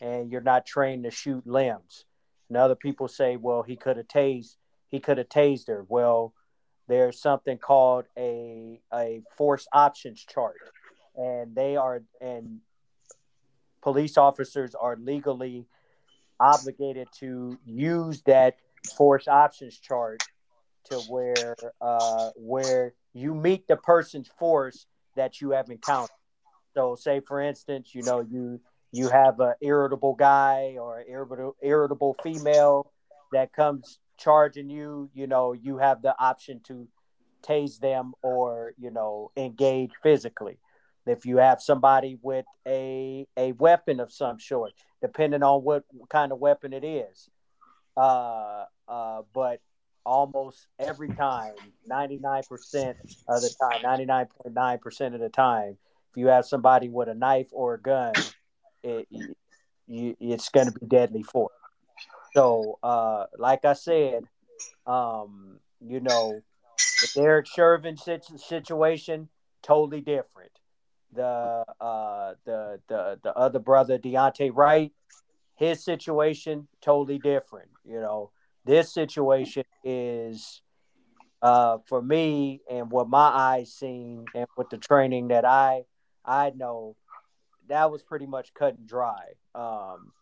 and 0.00 0.30
you're 0.30 0.40
not 0.40 0.66
trained 0.66 1.04
to 1.04 1.10
shoot 1.10 1.46
limbs. 1.46 2.04
And 2.50 2.56
other 2.56 2.74
people 2.74 3.06
say, 3.06 3.36
well, 3.36 3.62
he 3.62 3.76
could 3.76 3.96
have 3.96 4.08
tased. 4.08 4.56
He 4.88 4.98
could 4.98 5.18
have 5.18 5.28
tased 5.28 5.68
her. 5.68 5.86
Well, 5.88 6.34
there's 6.88 7.22
something 7.22 7.56
called 7.58 8.06
a 8.18 8.80
a 8.92 9.22
force 9.38 9.68
options 9.72 10.24
chart, 10.24 10.56
and 11.14 11.54
they 11.54 11.76
are 11.76 12.02
and 12.20 12.58
police 13.82 14.18
officers 14.18 14.74
are 14.74 14.96
legally 14.96 15.66
obligated 16.40 17.06
to 17.20 17.56
use 17.64 18.22
that 18.22 18.56
force 18.96 19.28
options 19.28 19.78
chart 19.78 20.20
to 20.86 20.96
where 21.08 21.54
uh, 21.80 22.30
where 22.34 22.94
you 23.12 23.32
meet 23.32 23.68
the 23.68 23.76
person's 23.76 24.28
force 24.40 24.86
that 25.14 25.40
you 25.40 25.52
have 25.52 25.70
encountered. 25.70 26.10
So, 26.74 26.96
say 26.96 27.20
for 27.20 27.40
instance, 27.40 27.94
you 27.94 28.02
know, 28.02 28.26
you 28.28 28.60
you 28.92 29.08
have 29.08 29.40
an 29.40 29.54
irritable 29.60 30.14
guy 30.14 30.76
or 30.80 31.04
irritable 31.08 31.56
irritable 31.62 32.16
female 32.22 32.92
that 33.32 33.52
comes 33.52 33.98
charging 34.18 34.68
you. 34.68 35.10
You 35.14 35.26
know, 35.26 35.52
you 35.52 35.78
have 35.78 36.02
the 36.02 36.14
option 36.18 36.60
to 36.64 36.88
tase 37.42 37.78
them 37.78 38.12
or 38.22 38.74
you 38.78 38.90
know 38.90 39.30
engage 39.36 39.92
physically. 40.02 40.58
If 41.06 41.24
you 41.24 41.38
have 41.38 41.60
somebody 41.60 42.18
with 42.20 42.44
a 42.66 43.26
a 43.36 43.52
weapon 43.52 44.00
of 44.00 44.12
some 44.12 44.38
sort, 44.38 44.72
depending 45.00 45.42
on 45.42 45.62
what 45.62 45.84
kind 46.08 46.32
of 46.32 46.38
weapon 46.38 46.72
it 46.72 46.84
is, 46.84 47.28
uh, 47.96 48.64
uh, 48.88 49.22
but 49.32 49.60
almost 50.04 50.66
every 50.78 51.08
time, 51.10 51.54
99% 51.90 52.44
of 53.28 53.40
the 53.40 53.54
time, 53.60 53.82
99.9% 53.82 55.14
of 55.14 55.20
the 55.20 55.28
time, 55.28 55.76
if 56.10 56.16
you 56.16 56.26
have 56.28 56.44
somebody 56.44 56.88
with 56.88 57.08
a 57.08 57.14
knife 57.14 57.48
or 57.52 57.74
a 57.74 57.80
gun, 57.80 58.12
it, 58.82 59.08
you, 59.86 60.16
it's 60.20 60.48
going 60.48 60.66
to 60.66 60.78
be 60.78 60.86
deadly 60.86 61.22
for 61.22 61.50
So, 62.34 62.78
uh, 62.82 63.26
like 63.38 63.64
I 63.64 63.72
said, 63.74 64.24
um, 64.86 65.58
you 65.80 66.00
know, 66.00 66.42
the 67.00 67.08
Derek 67.14 67.46
Chauvin 67.46 67.96
situation, 68.36 69.28
totally 69.62 70.00
different. 70.00 70.52
The 71.12 71.64
uh, 71.80 72.34
the 72.44 72.80
the 72.88 73.18
the 73.22 73.36
other 73.36 73.58
brother 73.58 73.98
Daunte 73.98 74.50
Wright, 74.54 74.92
his 75.56 75.84
situation 75.84 76.68
totally 76.80 77.18
different. 77.18 77.68
You 77.84 78.00
know, 78.00 78.30
this 78.64 78.94
situation 78.94 79.64
is 79.82 80.62
uh, 81.42 81.78
for 81.88 82.00
me 82.00 82.60
and 82.70 82.90
what 82.90 83.08
my 83.08 83.28
eyes 83.28 83.72
seen 83.72 84.26
and 84.34 84.46
with 84.56 84.70
the 84.70 84.78
training 84.78 85.28
that 85.28 85.44
I 85.44 85.82
I 86.24 86.50
know 86.54 86.96
that 87.68 87.90
was 87.90 88.02
pretty 88.02 88.26
much 88.26 88.54
cut 88.54 88.76
and 88.78 88.86
dry. 88.86 89.24
Um, 89.54 90.12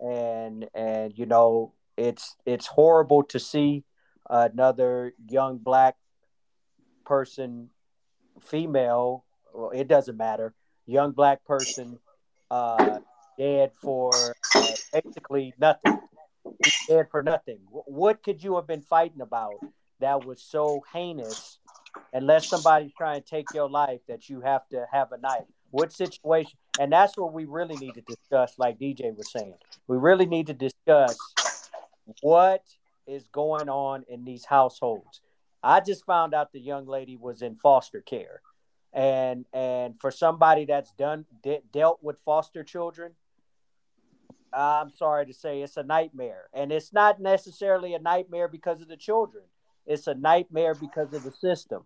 and 0.00 0.68
and 0.74 1.16
you 1.16 1.26
know 1.26 1.74
it's 1.96 2.36
it's 2.44 2.66
horrible 2.66 3.22
to 3.24 3.38
see 3.38 3.84
another 4.28 5.14
young 5.28 5.58
black 5.58 5.96
person, 7.04 7.70
female. 8.40 9.24
Well, 9.52 9.70
it 9.70 9.88
doesn't 9.88 10.16
matter. 10.16 10.54
Young 10.86 11.12
black 11.12 11.44
person 11.44 11.98
uh, 12.50 12.98
dead 13.38 13.72
for 13.74 14.36
uh, 14.54 14.74
basically 14.92 15.54
nothing. 15.58 15.98
dead 16.88 17.06
for 17.10 17.22
nothing. 17.22 17.58
What 17.68 18.22
could 18.22 18.42
you 18.42 18.56
have 18.56 18.66
been 18.66 18.82
fighting 18.82 19.20
about 19.20 19.60
that 20.00 20.24
was 20.24 20.42
so 20.42 20.82
heinous? 20.92 21.58
Unless 22.14 22.48
somebody's 22.48 22.92
trying 22.92 23.22
to 23.22 23.26
take 23.26 23.46
your 23.54 23.70
life, 23.70 24.00
that 24.06 24.28
you 24.28 24.42
have 24.42 24.68
to 24.68 24.86
have 24.92 25.12
a 25.12 25.18
knife. 25.18 25.44
What 25.70 25.92
situation? 25.92 26.58
And 26.80 26.90
that's 26.90 27.16
what 27.16 27.32
we 27.32 27.44
really 27.44 27.76
need 27.76 27.94
to 27.94 28.00
discuss, 28.00 28.54
like 28.58 28.78
DJ 28.78 29.14
was 29.14 29.30
saying. 29.30 29.54
We 29.86 29.98
really 29.98 30.26
need 30.26 30.46
to 30.46 30.54
discuss 30.54 31.18
what 32.22 32.64
is 33.06 33.26
going 33.32 33.68
on 33.68 34.04
in 34.08 34.24
these 34.24 34.44
households. 34.44 35.20
I 35.62 35.80
just 35.80 36.06
found 36.06 36.34
out 36.34 36.52
the 36.52 36.60
young 36.60 36.86
lady 36.86 37.16
was 37.16 37.42
in 37.42 37.56
foster 37.56 38.00
care. 38.00 38.40
And 38.92 39.46
and 39.52 39.98
for 40.00 40.10
somebody 40.10 40.66
that's 40.66 40.92
done 40.92 41.24
de- 41.42 41.62
dealt 41.72 42.02
with 42.02 42.18
foster 42.24 42.62
children, 42.62 43.12
I'm 44.52 44.90
sorry 44.90 45.26
to 45.26 45.32
say 45.32 45.62
it's 45.62 45.76
a 45.76 45.82
nightmare. 45.82 46.48
And 46.52 46.70
it's 46.72 46.92
not 46.92 47.20
necessarily 47.20 47.94
a 47.94 47.98
nightmare 47.98 48.48
because 48.48 48.82
of 48.82 48.88
the 48.88 48.96
children. 48.96 49.44
It's 49.86 50.06
a 50.06 50.14
nightmare 50.14 50.74
because 50.74 51.12
of 51.12 51.22
the 51.22 51.32
system. 51.32 51.84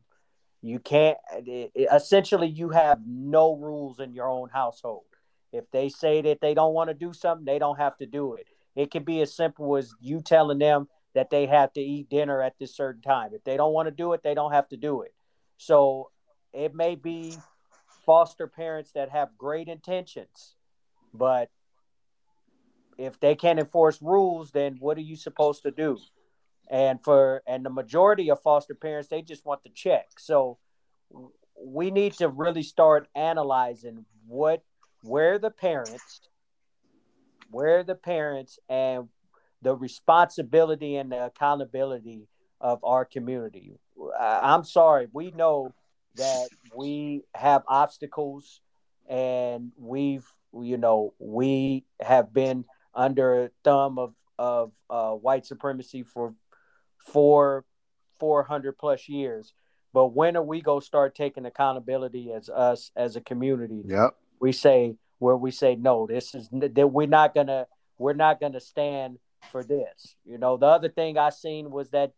You 0.67 0.81
can't 0.81 1.17
it, 1.33 1.71
it, 1.75 1.89
essentially 1.93 2.49
you 2.49 2.71
have 2.71 3.01
no 3.07 3.55
rules 3.55 4.01
in 4.01 4.13
your 4.13 4.29
own 4.29 4.49
household. 4.49 5.05
If 5.53 5.71
they 5.71 5.89
say 5.89 6.23
that 6.23 6.41
they 6.41 6.55
don't 6.55 6.75
want 6.75 6.91
to 6.91 6.95
do 6.95 7.13
something, 7.13 7.45
they 7.45 7.61
don't 7.61 7.79
have 7.79 7.97
to 7.99 8.07
do 8.07 8.35
it. 8.35 8.47
It 8.75 8.91
can 8.91 9.05
be 9.05 9.21
as 9.23 9.35
simple 9.35 9.77
as 9.77 9.95
you 10.01 10.21
telling 10.21 10.59
them 10.59 10.89
that 11.15 11.31
they 11.31 11.47
have 11.47 11.73
to 11.75 11.81
eat 11.81 12.11
dinner 12.11 12.43
at 12.43 12.59
this 12.59 12.77
certain 12.77 13.01
time. 13.01 13.31
If 13.33 13.45
they 13.45 13.57
don't 13.57 13.73
want 13.73 13.87
to 13.87 13.95
do 13.95 14.13
it, 14.13 14.23
they 14.23 14.35
don't 14.35 14.53
have 14.53 14.69
to 14.71 14.77
do 14.77 15.03
it. 15.03 15.15
So 15.57 16.11
it 16.53 16.75
may 16.75 16.97
be 16.97 17.37
foster 18.05 18.49
parents 18.49 18.93
that 18.93 19.11
have 19.11 19.39
great 19.39 19.69
intentions, 19.69 20.57
but 21.15 21.49
if 22.99 23.21
they 23.21 23.35
can't 23.35 23.59
enforce 23.59 24.03
rules, 24.03 24.51
then 24.51 24.77
what 24.81 24.99
are 24.99 25.03
you 25.03 25.17
supposed 25.17 25.63
to 25.63 25.71
do? 25.71 25.99
And 26.71 27.03
for 27.03 27.43
and 27.47 27.65
the 27.65 27.71
majority 27.71 28.31
of 28.31 28.43
foster 28.43 28.75
parents, 28.75 29.09
they 29.09 29.23
just 29.23 29.47
want 29.47 29.63
the 29.63 29.71
check. 29.71 30.07
So 30.19 30.59
we 31.65 31.91
need 31.91 32.15
to 32.15 32.29
really 32.29 32.63
start 32.63 33.09
analyzing 33.15 34.05
what 34.27 34.63
where 35.03 35.39
the 35.39 35.51
parents 35.51 36.21
where 37.51 37.83
the 37.83 37.95
parents 37.95 38.59
and 38.69 39.09
the 39.63 39.75
responsibility 39.75 40.97
and 40.97 41.11
the 41.11 41.27
accountability 41.27 42.29
of 42.61 42.83
our 42.85 43.05
community. 43.05 43.73
I'm 44.19 44.65
sorry, 44.65 45.09
we 45.13 45.31
know 45.31 45.75
that 46.17 46.49
we 46.77 47.25
have 47.35 47.63
obstacles 47.69 48.61
and 49.09 49.73
we've 49.77 50.27
you 50.53 50.77
know 50.77 51.15
we 51.19 51.85
have 52.01 52.33
been 52.33 52.65
under 52.95 53.53
thumb 53.63 53.99
of 53.99 54.15
of 54.39 54.73
uh, 54.91 55.13
white 55.13 55.47
supremacy 55.47 56.03
for 56.03 56.35
four 57.07 58.43
hundred 58.45 58.79
plus 58.79 59.09
years. 59.09 59.53
But 59.93 60.09
when 60.09 60.37
are 60.37 60.43
we 60.43 60.61
gonna 60.61 60.81
start 60.81 61.15
taking 61.15 61.47
accountability 61.47 62.33
as 62.33 62.49
us 62.49 62.91
as 62.97 63.17
a 63.17 63.21
community? 63.21 63.83
Yep. 63.87 64.17
We 64.41 64.53
say 64.53 64.97
where 65.19 65.37
we 65.37 65.51
say 65.51 65.77
no, 65.77 66.07
this 66.07 66.35
is 66.35 66.49
that 66.53 66.89
we're 66.93 67.07
not 67.07 67.35
gonna 67.35 67.67
we're 67.99 68.13
not 68.13 68.41
gonna 68.41 68.61
stand 68.61 69.19
for 69.51 69.65
this. 69.65 70.17
You 70.25 70.39
know, 70.39 70.57
the 70.57 70.67
other 70.67 70.89
thing 70.89 71.17
I 71.17 71.31
seen 71.31 71.71
was 71.71 71.91
that 71.91 72.13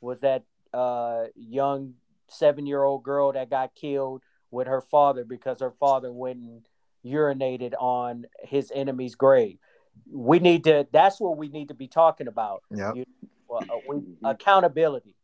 was 0.00 0.20
that 0.20 0.44
uh, 0.72 1.24
young 1.36 1.94
seven 2.28 2.66
year 2.66 2.82
old 2.82 3.02
girl 3.02 3.32
that 3.32 3.50
got 3.50 3.74
killed 3.74 4.22
with 4.50 4.66
her 4.66 4.80
father 4.80 5.24
because 5.24 5.60
her 5.60 5.72
father 5.78 6.12
went 6.12 6.38
and 6.38 6.62
urinated 7.04 7.72
on 7.78 8.26
his 8.42 8.70
enemy's 8.74 9.14
grave 9.14 9.56
we 10.10 10.38
need 10.38 10.64
to 10.64 10.86
that's 10.92 11.20
what 11.20 11.36
we 11.36 11.48
need 11.48 11.68
to 11.68 11.74
be 11.74 11.88
talking 11.88 12.28
about 12.28 12.62
yeah 12.70 12.92
uh, 13.52 13.62
we, 13.88 14.00
accountability. 14.24 15.16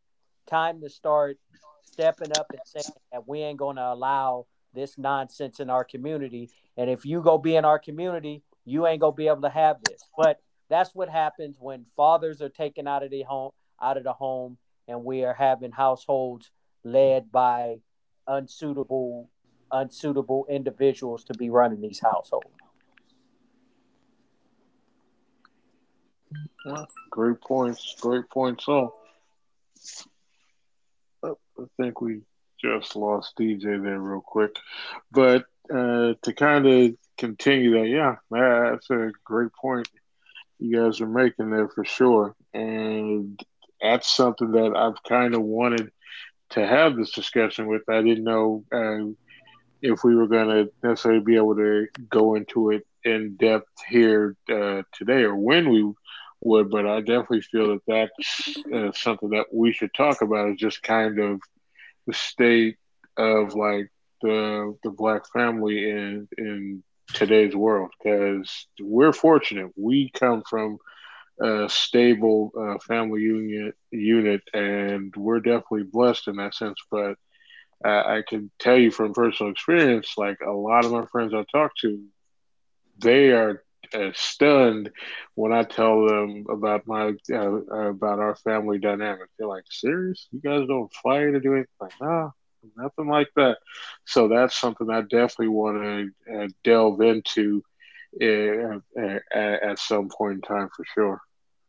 Time 0.47 0.81
to 0.81 0.89
start 0.89 1.37
stepping 1.83 2.31
up 2.37 2.47
and 2.51 2.61
saying 2.65 2.95
that 3.11 3.27
we 3.27 3.39
ain't 3.41 3.57
going 3.57 3.75
to 3.75 3.85
allow 3.85 4.45
this 4.73 4.97
nonsense 4.97 5.59
in 5.59 5.69
our 5.69 5.83
community. 5.83 6.49
And 6.77 6.89
if 6.89 7.05
you 7.05 7.21
go 7.21 7.37
be 7.37 7.55
in 7.55 7.65
our 7.65 7.79
community 7.79 8.43
you 8.67 8.85
ain't 8.85 8.99
going 8.99 9.13
to 9.13 9.17
be 9.17 9.27
able 9.27 9.41
to 9.41 9.49
have 9.49 9.77
this. 9.83 10.01
But 10.15 10.39
that's 10.69 10.93
what 10.93 11.09
happens 11.09 11.55
when 11.59 11.85
fathers 11.95 12.41
are 12.41 12.49
taken 12.49 12.87
out 12.87 13.01
of 13.01 13.09
the 13.09 13.23
home 13.23 13.51
out 13.81 13.95
of 13.95 14.03
the 14.03 14.13
home 14.13 14.57
and 14.87 15.03
we 15.03 15.23
are 15.23 15.33
having 15.33 15.71
households 15.71 16.51
led 16.83 17.31
by 17.31 17.77
unsuitable 18.27 19.29
unsuitable 19.71 20.45
individuals 20.49 21.23
to 21.25 21.33
be 21.35 21.49
running 21.49 21.79
these 21.79 21.99
households 21.99 22.47
great 27.09 27.41
points. 27.41 27.95
Great 27.99 28.29
points. 28.29 28.65
So, 28.65 28.93
I 31.23 31.33
think 31.77 32.01
we 32.01 32.21
just 32.61 32.95
lost 32.95 33.37
DJ 33.37 33.81
there 33.81 33.99
real 33.99 34.21
quick. 34.21 34.55
But 35.11 35.45
uh, 35.71 36.13
to 36.21 36.33
kind 36.35 36.67
of 36.67 36.91
continue 37.17 37.71
that, 37.79 37.87
yeah, 37.87 38.15
that's 38.29 38.89
a 38.89 39.11
great 39.23 39.51
point 39.53 39.87
you 40.59 40.81
guys 40.81 41.01
are 41.01 41.07
making 41.07 41.49
there 41.49 41.69
for 41.69 41.85
sure. 41.85 42.35
And 42.53 43.39
that's 43.81 44.15
something 44.15 44.51
that 44.51 44.75
I've 44.75 45.01
kind 45.03 45.35
of 45.35 45.41
wanted 45.41 45.91
to 46.51 46.65
have 46.65 46.95
this 46.95 47.11
discussion 47.11 47.67
with. 47.67 47.83
I 47.89 48.01
didn't 48.01 48.23
know 48.23 48.63
uh, 48.71 49.11
if 49.81 50.03
we 50.03 50.15
were 50.15 50.27
going 50.27 50.49
to 50.49 50.71
necessarily 50.83 51.21
be 51.21 51.35
able 51.35 51.55
to 51.55 51.87
go 52.09 52.35
into 52.35 52.71
it 52.71 52.87
in 53.03 53.35
depth 53.37 53.69
here 53.87 54.35
uh, 54.49 54.81
today 54.93 55.23
or 55.23 55.35
when 55.35 55.69
we 55.69 55.93
would, 56.41 56.69
but 56.69 56.85
I 56.85 56.99
definitely 56.99 57.41
feel 57.41 57.69
that 57.69 57.81
that's 57.87 58.57
uh, 58.73 58.91
something 58.93 59.29
that 59.31 59.47
we 59.53 59.73
should 59.73 59.93
talk 59.93 60.21
about. 60.21 60.49
Is 60.49 60.57
just 60.57 60.83
kind 60.83 61.19
of 61.19 61.41
the 62.05 62.13
state 62.13 62.77
of 63.17 63.53
like 63.55 63.91
the 64.21 64.77
the 64.83 64.91
black 64.91 65.27
family 65.31 65.89
in 65.89 66.27
in 66.37 66.83
today's 67.13 67.55
world 67.55 67.91
because 67.97 68.67
we're 68.79 69.13
fortunate. 69.13 69.71
We 69.75 70.11
come 70.13 70.43
from 70.49 70.77
a 71.39 71.69
stable 71.69 72.51
uh, 72.59 72.79
family 72.79 73.21
unit 73.21 73.75
unit, 73.91 74.41
and 74.53 75.13
we're 75.15 75.39
definitely 75.39 75.83
blessed 75.83 76.27
in 76.27 76.37
that 76.37 76.55
sense. 76.55 76.77
But 76.89 77.15
I 77.83 78.23
can 78.27 78.49
tell 78.59 78.77
you 78.77 78.91
from 78.91 79.13
personal 79.13 79.51
experience, 79.51 80.13
like 80.17 80.39
a 80.45 80.51
lot 80.51 80.85
of 80.85 80.91
my 80.91 81.05
friends 81.05 81.33
I 81.33 81.45
talk 81.51 81.71
to, 81.81 82.03
they 82.97 83.31
are 83.31 83.63
uh, 83.93 84.11
stunned 84.13 84.91
when 85.35 85.51
I 85.53 85.63
tell 85.63 86.05
them 86.05 86.45
about 86.49 86.87
my 86.87 87.13
uh, 87.31 87.51
about 87.89 88.19
our 88.19 88.35
family 88.35 88.79
dynamic. 88.79 89.29
They're 89.37 89.47
like, 89.47 89.65
"Serious? 89.69 90.27
You 90.31 90.41
guys 90.41 90.67
don't 90.67 90.93
fight 91.03 91.23
or 91.23 91.39
do 91.39 91.53
anything?" 91.53 91.67
Like, 91.79 91.93
nah, 92.01 92.29
nothing 92.75 93.07
like 93.07 93.29
that. 93.35 93.57
So 94.05 94.27
that's 94.27 94.57
something 94.57 94.89
I 94.89 95.01
definitely 95.01 95.49
want 95.49 95.83
to 96.27 96.41
uh, 96.43 96.47
delve 96.63 97.01
into 97.01 97.63
uh, 98.21 98.79
uh, 98.99 99.19
at 99.35 99.79
some 99.79 100.09
point 100.09 100.35
in 100.35 100.41
time 100.41 100.69
for 100.75 100.85
sure. 100.93 101.21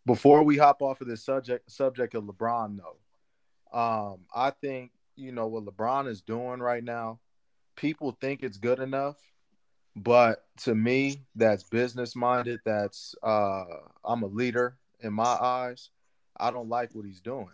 Before 0.07 0.43
we 0.43 0.57
hop 0.57 0.81
off 0.81 1.01
of 1.01 1.07
this 1.07 1.25
subject 1.25 1.71
subject 1.71 2.15
of 2.15 2.25
LeBron, 2.25 2.79
though, 2.79 3.79
um, 3.79 4.21
I 4.35 4.51
think 4.51 4.93
you 5.17 5.33
know 5.33 5.47
what 5.47 5.65
LeBron 5.65 6.09
is 6.09 6.23
doing 6.23 6.61
right 6.61 6.83
now. 6.83 7.21
People 7.77 8.17
think 8.21 8.43
it's 8.43 8.57
good 8.57 8.81
enough, 8.81 9.17
but 9.97 10.45
to 10.59 10.75
me, 10.75 11.23
that's 11.35 11.65
business 11.65 12.15
minded. 12.15 12.61
That's 12.65 13.15
uh, 13.23 13.65
I'm 14.05 14.23
a 14.23 14.27
leader 14.27 14.77
in 15.01 15.13
my 15.13 15.25
eyes. 15.25 15.91
I 16.39 16.51
don't 16.51 16.69
like 16.69 16.95
what 16.95 17.05
he's 17.05 17.21
doing, 17.21 17.49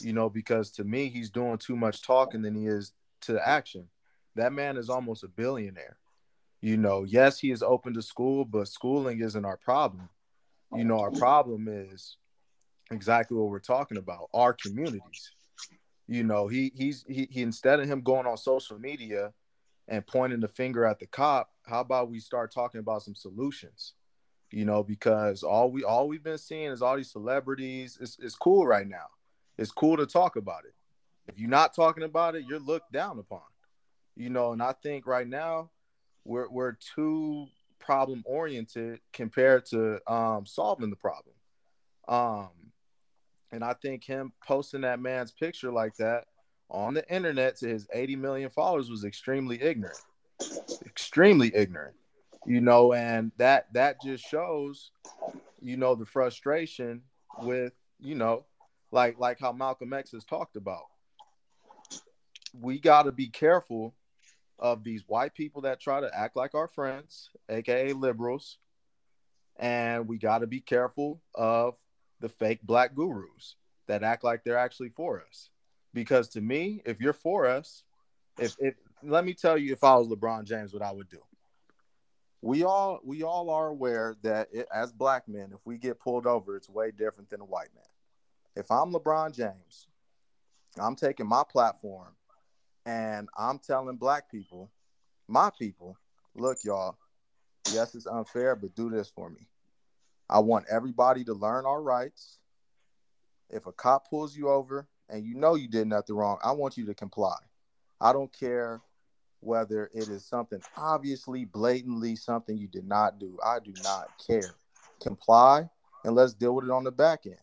you 0.00 0.12
know, 0.12 0.30
because 0.30 0.70
to 0.72 0.84
me, 0.84 1.08
he's 1.08 1.30
doing 1.30 1.58
too 1.58 1.76
much 1.76 2.02
talking 2.02 2.42
than 2.42 2.54
he 2.54 2.66
is 2.66 2.92
to 3.22 3.46
action. 3.46 3.88
That 4.36 4.52
man 4.52 4.76
is 4.76 4.88
almost 4.88 5.24
a 5.24 5.28
billionaire. 5.28 5.98
You 6.60 6.76
know, 6.76 7.04
yes, 7.04 7.38
he 7.38 7.50
is 7.50 7.62
open 7.62 7.94
to 7.94 8.02
school, 8.02 8.44
but 8.44 8.68
schooling 8.68 9.20
isn't 9.20 9.44
our 9.44 9.58
problem. 9.58 10.08
You 10.74 10.84
know, 10.84 10.98
our 10.98 11.10
problem 11.10 11.68
is 11.70 12.16
exactly 12.90 13.36
what 13.36 13.50
we're 13.50 13.60
talking 13.60 13.98
about 13.98 14.28
our 14.34 14.52
communities. 14.52 15.32
You 16.08 16.24
know, 16.24 16.48
he 16.48 16.72
he's 16.74 17.04
he, 17.08 17.28
he 17.30 17.42
instead 17.42 17.80
of 17.80 17.88
him 17.88 18.00
going 18.00 18.26
on 18.26 18.36
social 18.36 18.78
media 18.78 19.32
and 19.88 20.06
pointing 20.06 20.40
the 20.40 20.48
finger 20.48 20.84
at 20.84 20.98
the 20.98 21.06
cop, 21.06 21.50
how 21.66 21.80
about 21.80 22.10
we 22.10 22.20
start 22.20 22.52
talking 22.52 22.80
about 22.80 23.02
some 23.02 23.14
solutions? 23.14 23.94
You 24.50 24.64
know, 24.64 24.82
because 24.82 25.42
all 25.42 25.70
we 25.70 25.82
all 25.82 26.08
we've 26.08 26.22
been 26.22 26.38
seeing 26.38 26.70
is 26.70 26.80
all 26.80 26.96
these 26.96 27.10
celebrities. 27.10 27.98
It's 28.00 28.16
it's 28.20 28.36
cool 28.36 28.66
right 28.66 28.86
now. 28.86 29.06
It's 29.58 29.72
cool 29.72 29.96
to 29.96 30.06
talk 30.06 30.36
about 30.36 30.64
it. 30.64 30.74
If 31.26 31.38
you're 31.38 31.50
not 31.50 31.74
talking 31.74 32.04
about 32.04 32.36
it, 32.36 32.44
you're 32.48 32.60
looked 32.60 32.92
down 32.92 33.18
upon. 33.18 33.42
You 34.14 34.30
know, 34.30 34.52
and 34.52 34.62
I 34.62 34.72
think 34.72 35.06
right 35.06 35.26
now 35.26 35.70
we're 36.24 36.48
we're 36.48 36.76
too 36.94 37.46
problem 37.80 38.22
oriented 38.24 39.00
compared 39.12 39.66
to 39.66 40.00
um, 40.12 40.46
solving 40.46 40.90
the 40.90 40.96
problem. 40.96 41.34
Um, 42.08 42.50
and 43.52 43.64
I 43.64 43.74
think 43.74 44.04
him 44.04 44.32
posting 44.46 44.82
that 44.82 45.00
man's 45.00 45.32
picture 45.32 45.72
like 45.72 45.96
that 45.96 46.24
on 46.68 46.94
the 46.94 47.08
internet 47.12 47.56
to 47.58 47.68
his 47.68 47.86
80 47.92 48.16
million 48.16 48.50
followers 48.50 48.90
was 48.90 49.04
extremely 49.04 49.60
ignorant. 49.62 49.98
Extremely 50.84 51.54
ignorant. 51.54 51.96
You 52.46 52.60
know, 52.60 52.92
and 52.92 53.32
that 53.38 53.72
that 53.72 54.00
just 54.00 54.24
shows, 54.24 54.92
you 55.60 55.76
know, 55.76 55.94
the 55.96 56.06
frustration 56.06 57.02
with, 57.42 57.72
you 57.98 58.14
know, 58.14 58.44
like 58.92 59.18
like 59.18 59.40
how 59.40 59.52
Malcolm 59.52 59.92
X 59.92 60.12
has 60.12 60.24
talked 60.24 60.56
about. 60.56 60.84
We 62.58 62.78
got 62.78 63.02
to 63.02 63.12
be 63.12 63.28
careful 63.28 63.94
of 64.58 64.84
these 64.84 65.04
white 65.06 65.34
people 65.34 65.62
that 65.62 65.80
try 65.80 66.00
to 66.00 66.10
act 66.16 66.36
like 66.36 66.54
our 66.54 66.68
friends, 66.68 67.30
aka 67.48 67.92
liberals, 67.92 68.58
and 69.58 70.08
we 70.08 70.18
got 70.18 70.38
to 70.38 70.46
be 70.46 70.60
careful 70.60 71.20
of 71.34 71.74
the 72.20 72.28
fake 72.28 72.60
black 72.62 72.94
gurus 72.94 73.56
that 73.88 74.02
act 74.02 74.24
like 74.24 74.44
they're 74.44 74.56
actually 74.56 74.90
for 74.90 75.22
us. 75.28 75.50
Because 75.92 76.28
to 76.30 76.40
me, 76.40 76.82
if 76.84 77.00
you're 77.00 77.12
for 77.12 77.46
us, 77.46 77.82
if 78.38 78.56
if 78.58 78.74
let 79.02 79.24
me 79.24 79.34
tell 79.34 79.58
you, 79.58 79.72
if 79.72 79.84
I 79.84 79.94
was 79.96 80.08
LeBron 80.08 80.44
James, 80.44 80.72
what 80.72 80.82
I 80.82 80.92
would 80.92 81.08
do. 81.08 81.20
We 82.42 82.64
all 82.64 83.00
we 83.02 83.22
all 83.22 83.50
are 83.50 83.68
aware 83.68 84.14
that 84.22 84.48
it, 84.52 84.68
as 84.72 84.92
black 84.92 85.26
men, 85.26 85.50
if 85.52 85.60
we 85.64 85.78
get 85.78 85.98
pulled 85.98 86.26
over, 86.26 86.56
it's 86.56 86.68
way 86.68 86.90
different 86.90 87.30
than 87.30 87.40
a 87.40 87.44
white 87.44 87.74
man. 87.74 87.84
If 88.54 88.70
I'm 88.70 88.92
LeBron 88.92 89.34
James, 89.34 89.88
I'm 90.78 90.96
taking 90.96 91.26
my 91.26 91.42
platform 91.50 92.14
and 92.84 93.28
I'm 93.36 93.58
telling 93.58 93.96
black 93.96 94.30
people, 94.30 94.70
my 95.26 95.50
people, 95.58 95.98
look, 96.34 96.58
y'all, 96.62 96.96
yes, 97.72 97.94
it's 97.94 98.06
unfair, 98.06 98.54
but 98.54 98.74
do 98.74 98.90
this 98.90 99.08
for 99.08 99.28
me. 99.28 99.48
I 100.28 100.38
want 100.40 100.66
everybody 100.70 101.24
to 101.24 101.34
learn 101.34 101.66
our 101.66 101.82
rights. 101.82 102.38
If 103.50 103.66
a 103.66 103.72
cop 103.72 104.08
pulls 104.08 104.36
you 104.36 104.48
over 104.48 104.88
and 105.08 105.24
you 105.24 105.34
know 105.34 105.54
you 105.54 105.68
did 105.68 105.86
nothing 105.86 106.16
wrong, 106.16 106.38
I 106.44 106.52
want 106.52 106.76
you 106.76 106.86
to 106.86 106.94
comply. 106.94 107.36
I 108.00 108.12
don't 108.12 108.32
care 108.32 108.80
whether 109.40 109.90
it 109.94 110.08
is 110.08 110.24
something 110.24 110.60
obviously, 110.76 111.44
blatantly 111.44 112.16
something 112.16 112.56
you 112.56 112.68
did 112.68 112.86
not 112.86 113.18
do. 113.18 113.38
I 113.44 113.58
do 113.60 113.72
not 113.82 114.10
care. 114.26 114.54
Comply 115.00 115.68
and 116.04 116.14
let's 116.14 116.32
deal 116.32 116.54
with 116.54 116.64
it 116.64 116.70
on 116.70 116.84
the 116.84 116.92
back 116.92 117.26
end. 117.26 117.36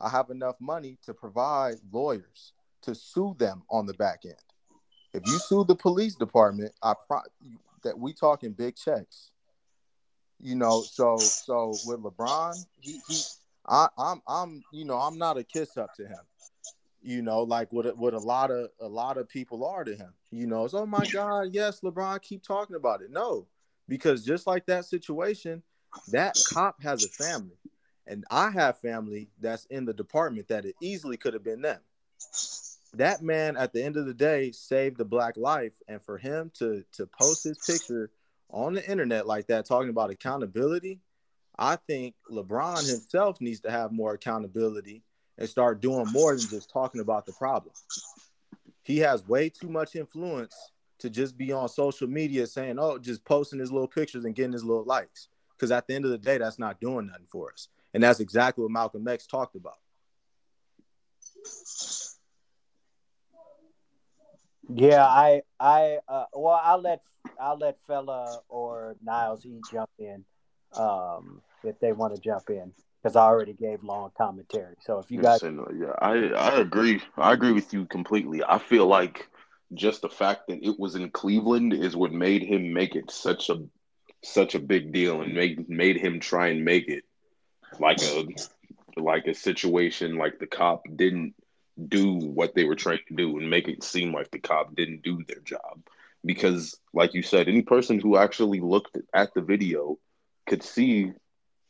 I 0.00 0.08
have 0.10 0.30
enough 0.30 0.56
money 0.60 0.98
to 1.04 1.14
provide 1.14 1.76
lawyers 1.90 2.52
to 2.82 2.94
sue 2.94 3.34
them 3.38 3.62
on 3.70 3.86
the 3.86 3.94
back 3.94 4.20
end. 4.24 4.34
If 5.14 5.26
you 5.26 5.38
sue 5.38 5.64
the 5.64 5.74
police 5.74 6.14
department, 6.14 6.72
I 6.82 6.94
pro- 7.08 7.22
that 7.82 7.98
we 7.98 8.12
talking 8.12 8.52
big 8.52 8.76
checks. 8.76 9.30
You 10.40 10.56
know, 10.56 10.82
so 10.82 11.16
so 11.16 11.74
with 11.86 12.00
LeBron, 12.00 12.66
he, 12.80 13.00
he 13.08 13.22
I, 13.66 13.88
I'm 13.96 14.20
I'm 14.28 14.64
you 14.72 14.84
know 14.84 14.98
I'm 14.98 15.16
not 15.16 15.38
a 15.38 15.44
kiss 15.44 15.76
up 15.76 15.94
to 15.94 16.02
him. 16.02 16.18
You 17.04 17.22
know, 17.22 17.42
like 17.42 17.72
what 17.72 17.96
what 17.98 18.14
a 18.14 18.18
lot 18.18 18.50
of 18.50 18.70
a 18.80 18.88
lot 18.88 19.18
of 19.18 19.28
people 19.28 19.64
are 19.64 19.84
to 19.84 19.94
him. 19.94 20.14
You 20.30 20.46
know, 20.46 20.64
it's 20.64 20.74
oh 20.74 20.86
my 20.86 21.04
God, 21.06 21.48
yes, 21.52 21.80
LeBron, 21.80 22.22
keep 22.22 22.42
talking 22.42 22.76
about 22.76 23.02
it. 23.02 23.10
No, 23.10 23.46
because 23.88 24.24
just 24.24 24.46
like 24.46 24.66
that 24.66 24.86
situation, 24.86 25.62
that 26.08 26.34
cop 26.48 26.82
has 26.82 27.04
a 27.04 27.08
family, 27.08 27.58
and 28.06 28.24
I 28.30 28.50
have 28.50 28.78
family 28.78 29.28
that's 29.40 29.66
in 29.66 29.84
the 29.84 29.92
department 29.92 30.48
that 30.48 30.64
it 30.64 30.74
easily 30.80 31.16
could 31.16 31.34
have 31.34 31.44
been 31.44 31.62
them 31.62 31.80
that 32.96 33.22
man 33.22 33.56
at 33.56 33.72
the 33.72 33.82
end 33.82 33.96
of 33.96 34.06
the 34.06 34.14
day 34.14 34.52
saved 34.52 34.96
the 34.96 35.04
black 35.04 35.36
life 35.36 35.72
and 35.88 36.02
for 36.02 36.16
him 36.16 36.50
to 36.54 36.84
to 36.92 37.06
post 37.06 37.44
his 37.44 37.58
picture 37.58 38.10
on 38.50 38.72
the 38.72 38.90
internet 38.90 39.26
like 39.26 39.46
that 39.46 39.66
talking 39.66 39.88
about 39.88 40.10
accountability 40.10 41.00
i 41.58 41.76
think 41.76 42.14
lebron 42.30 42.88
himself 42.88 43.40
needs 43.40 43.60
to 43.60 43.70
have 43.70 43.92
more 43.92 44.14
accountability 44.14 45.02
and 45.38 45.48
start 45.48 45.80
doing 45.80 46.06
more 46.12 46.36
than 46.36 46.46
just 46.48 46.70
talking 46.70 47.00
about 47.00 47.26
the 47.26 47.32
problem. 47.32 47.74
He 48.82 48.98
has 48.98 49.26
way 49.26 49.48
too 49.48 49.68
much 49.68 49.96
influence 49.96 50.54
to 50.98 51.10
just 51.10 51.36
be 51.36 51.52
on 51.52 51.68
social 51.68 52.06
media 52.06 52.46
saying 52.46 52.78
oh 52.78 52.98
just 52.98 53.24
posting 53.24 53.58
his 53.58 53.72
little 53.72 53.88
pictures 53.88 54.24
and 54.24 54.34
getting 54.34 54.52
his 54.52 54.64
little 54.64 54.84
likes. 54.84 55.28
Because 55.56 55.70
at 55.70 55.86
the 55.86 55.94
end 55.94 56.04
of 56.04 56.10
the 56.10 56.18
day 56.18 56.38
that's 56.38 56.58
not 56.58 56.80
doing 56.80 57.06
nothing 57.06 57.26
for 57.30 57.52
us. 57.52 57.68
And 57.92 58.02
that's 58.02 58.20
exactly 58.20 58.62
what 58.62 58.70
malcolm 58.70 59.06
x 59.08 59.26
talked 59.26 59.56
about. 59.56 59.78
Yeah, 64.72 65.04
I, 65.04 65.42
I, 65.60 65.98
uh, 66.08 66.24
well, 66.32 66.58
I'll 66.62 66.80
let, 66.80 67.02
I'll 67.38 67.58
let 67.58 67.76
fella 67.86 68.40
or 68.48 68.96
Niles 69.02 69.44
E 69.44 69.60
jump 69.70 69.90
in, 69.98 70.24
um, 70.74 71.42
if 71.62 71.78
they 71.80 71.92
want 71.92 72.14
to 72.14 72.20
jump 72.20 72.48
in, 72.48 72.72
because 73.04 73.16
I 73.16 73.24
already 73.24 73.52
gave 73.52 73.84
long 73.84 74.10
commentary. 74.16 74.76
So 74.80 74.98
if 74.98 75.10
you 75.10 75.20
guys, 75.20 75.42
yeah, 75.42 75.92
I 75.98 76.28
I 76.28 76.60
agree. 76.60 77.02
I 77.18 77.34
agree 77.34 77.52
with 77.52 77.74
you 77.74 77.84
completely. 77.84 78.42
I 78.42 78.58
feel 78.58 78.86
like 78.86 79.28
just 79.74 80.00
the 80.00 80.08
fact 80.08 80.48
that 80.48 80.64
it 80.66 80.80
was 80.80 80.94
in 80.94 81.10
Cleveland 81.10 81.74
is 81.74 81.94
what 81.94 82.12
made 82.12 82.42
him 82.42 82.72
make 82.72 82.96
it 82.96 83.10
such 83.10 83.50
a 83.50 83.62
such 84.22 84.54
a 84.54 84.58
big 84.58 84.92
deal 84.92 85.20
and 85.20 85.34
made 85.34 85.68
made 85.68 85.98
him 85.98 86.18
try 86.18 86.48
and 86.48 86.64
make 86.64 86.88
it 86.88 87.04
like 87.78 88.00
a 88.00 88.26
like 88.96 89.26
a 89.26 89.34
situation 89.34 90.16
like 90.16 90.38
the 90.38 90.46
cop 90.46 90.84
didn't 90.96 91.34
do 91.88 92.14
what 92.14 92.54
they 92.54 92.64
were 92.64 92.76
trying 92.76 93.00
to 93.08 93.14
do 93.14 93.36
and 93.38 93.50
make 93.50 93.68
it 93.68 93.84
seem 93.84 94.14
like 94.14 94.30
the 94.30 94.38
cop 94.38 94.74
didn't 94.74 95.02
do 95.02 95.22
their 95.28 95.40
job. 95.40 95.82
Because, 96.24 96.80
like 96.94 97.12
you 97.12 97.22
said, 97.22 97.48
any 97.48 97.60
person 97.60 98.00
who 98.00 98.16
actually 98.16 98.60
looked 98.60 98.96
at 99.12 99.34
the 99.34 99.42
video 99.42 99.98
could 100.46 100.62
see 100.62 101.12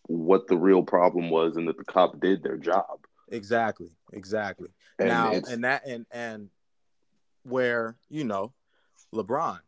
what 0.07 0.47
the 0.49 0.57
real 0.57 0.83
problem 0.83 1.31
was 1.31 1.57
and 1.57 1.69
that 1.69 1.79
the 1.79 1.85
cop 1.85 2.21
did 2.21 2.43
their 2.43 2.57
job. 2.57 3.07
Exactly. 3.31 3.91
Exactly. 4.13 4.69
And 4.99 5.09
now, 5.09 5.33
and 5.33 5.65
that, 5.65 5.87
and, 5.87 6.07
and 6.11 6.51
where, 7.43 7.97
you 8.09 8.25
know, 8.25 8.53
LeBron, 9.15 9.59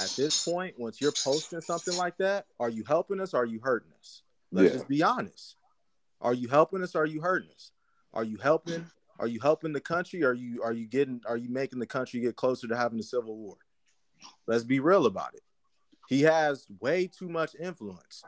at 0.00 0.14
this 0.16 0.44
point, 0.44 0.78
once 0.78 1.00
you're 1.00 1.12
posting 1.12 1.60
something 1.60 1.96
like 1.96 2.16
that, 2.18 2.46
are 2.58 2.70
you 2.70 2.84
helping 2.86 3.20
us? 3.20 3.34
Or 3.34 3.42
are 3.42 3.46
you 3.46 3.60
hurting 3.62 3.92
us? 3.98 4.22
Let's 4.50 4.68
yeah. 4.68 4.74
just 4.74 4.88
be 4.88 5.02
honest. 5.02 5.56
Are 6.20 6.34
you 6.34 6.48
helping 6.48 6.82
us? 6.82 6.94
Or 6.94 7.02
are 7.02 7.06
you 7.06 7.20
hurting 7.20 7.50
us? 7.50 7.72
Are 8.14 8.24
you 8.24 8.38
helping 8.38 8.86
are 9.18 9.26
you 9.26 9.40
helping 9.40 9.72
the 9.72 9.80
country? 9.80 10.24
Are 10.24 10.34
you 10.34 10.62
are 10.62 10.72
you 10.72 10.86
getting 10.86 11.20
are 11.26 11.36
you 11.36 11.48
making 11.48 11.78
the 11.78 11.86
country 11.86 12.20
get 12.20 12.36
closer 12.36 12.66
to 12.68 12.76
having 12.76 12.98
a 12.98 13.04
civil 13.04 13.36
war? 13.36 13.56
Let's 14.46 14.64
be 14.64 14.80
real 14.80 15.06
about 15.06 15.34
it. 15.34 15.42
He 16.08 16.22
has 16.22 16.66
way 16.80 17.06
too 17.06 17.28
much 17.28 17.54
influence. 17.54 18.24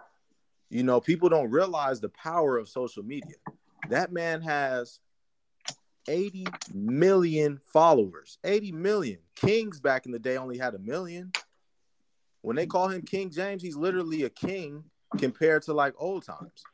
You 0.74 0.82
know, 0.82 1.00
people 1.00 1.28
don't 1.28 1.52
realize 1.52 2.00
the 2.00 2.08
power 2.08 2.58
of 2.58 2.68
social 2.68 3.04
media. 3.04 3.36
That 3.90 4.10
man 4.10 4.42
has 4.42 4.98
80 6.08 6.48
million 6.74 7.60
followers. 7.72 8.38
80 8.42 8.72
million. 8.72 9.20
Kings 9.36 9.78
back 9.78 10.04
in 10.04 10.10
the 10.10 10.18
day 10.18 10.36
only 10.36 10.58
had 10.58 10.74
a 10.74 10.80
million. 10.80 11.30
When 12.40 12.56
they 12.56 12.66
call 12.66 12.88
him 12.88 13.02
King 13.02 13.30
James, 13.30 13.62
he's 13.62 13.76
literally 13.76 14.24
a 14.24 14.30
king 14.30 14.82
compared 15.16 15.62
to 15.62 15.72
like 15.72 15.94
old 15.96 16.24
times. 16.24 16.64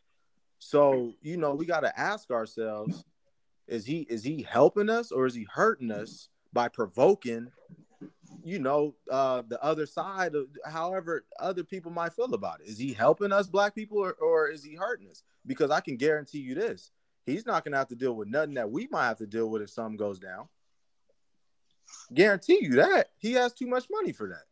So, 0.58 1.12
you 1.20 1.36
know, 1.36 1.54
we 1.54 1.66
got 1.66 1.80
to 1.80 2.00
ask 2.00 2.30
ourselves 2.30 3.04
is 3.68 3.84
he 3.84 4.06
is 4.08 4.24
he 4.24 4.40
helping 4.48 4.88
us 4.88 5.12
or 5.12 5.26
is 5.26 5.34
he 5.34 5.46
hurting 5.52 5.90
us 5.90 6.30
by 6.54 6.68
provoking, 6.68 7.48
you 8.42 8.58
know, 8.58 8.94
uh, 9.10 9.42
the 9.48 9.62
other 9.62 9.86
side 9.86 10.34
of 10.34 10.46
however 10.64 11.24
other 11.38 11.64
people 11.64 11.90
might 11.90 12.12
feel 12.12 12.34
about 12.34 12.60
it. 12.60 12.68
Is 12.68 12.78
he 12.78 12.92
helping 12.92 13.32
us 13.32 13.48
black 13.48 13.74
people 13.74 13.98
or, 13.98 14.12
or 14.12 14.48
is 14.48 14.64
he 14.64 14.74
hurting 14.74 15.08
us? 15.08 15.22
Because 15.46 15.70
I 15.70 15.80
can 15.80 15.96
guarantee 15.96 16.40
you 16.40 16.54
this. 16.54 16.90
He's 17.26 17.46
not 17.46 17.64
gonna 17.64 17.76
have 17.76 17.88
to 17.88 17.96
deal 17.96 18.14
with 18.14 18.28
nothing 18.28 18.54
that 18.54 18.70
we 18.70 18.88
might 18.90 19.08
have 19.08 19.18
to 19.18 19.26
deal 19.26 19.48
with 19.48 19.62
if 19.62 19.70
something 19.70 19.96
goes 19.96 20.18
down. 20.18 20.48
Guarantee 22.12 22.58
you 22.62 22.76
that. 22.76 23.10
He 23.18 23.32
has 23.32 23.52
too 23.52 23.66
much 23.66 23.86
money 23.90 24.12
for 24.12 24.28
that. 24.28 24.44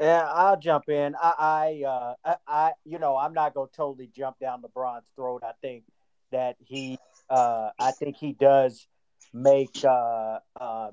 Yeah, 0.00 0.26
I'll 0.28 0.58
jump 0.58 0.88
in. 0.88 1.14
I, 1.14 1.34
I, 1.38 1.88
uh, 1.88 2.14
I, 2.24 2.36
I, 2.46 2.72
you 2.84 2.98
know, 2.98 3.16
I'm 3.16 3.34
not 3.34 3.54
gonna 3.54 3.68
totally 3.72 4.10
jump 4.14 4.38
down 4.40 4.62
LeBron's 4.62 5.06
throat. 5.14 5.42
I 5.44 5.52
think 5.60 5.84
that 6.32 6.56
he, 6.58 6.98
uh, 7.30 7.70
I 7.78 7.92
think 7.92 8.16
he 8.16 8.32
does 8.32 8.86
make, 9.32 9.84
uh, 9.84 10.38
uh, 10.60 10.90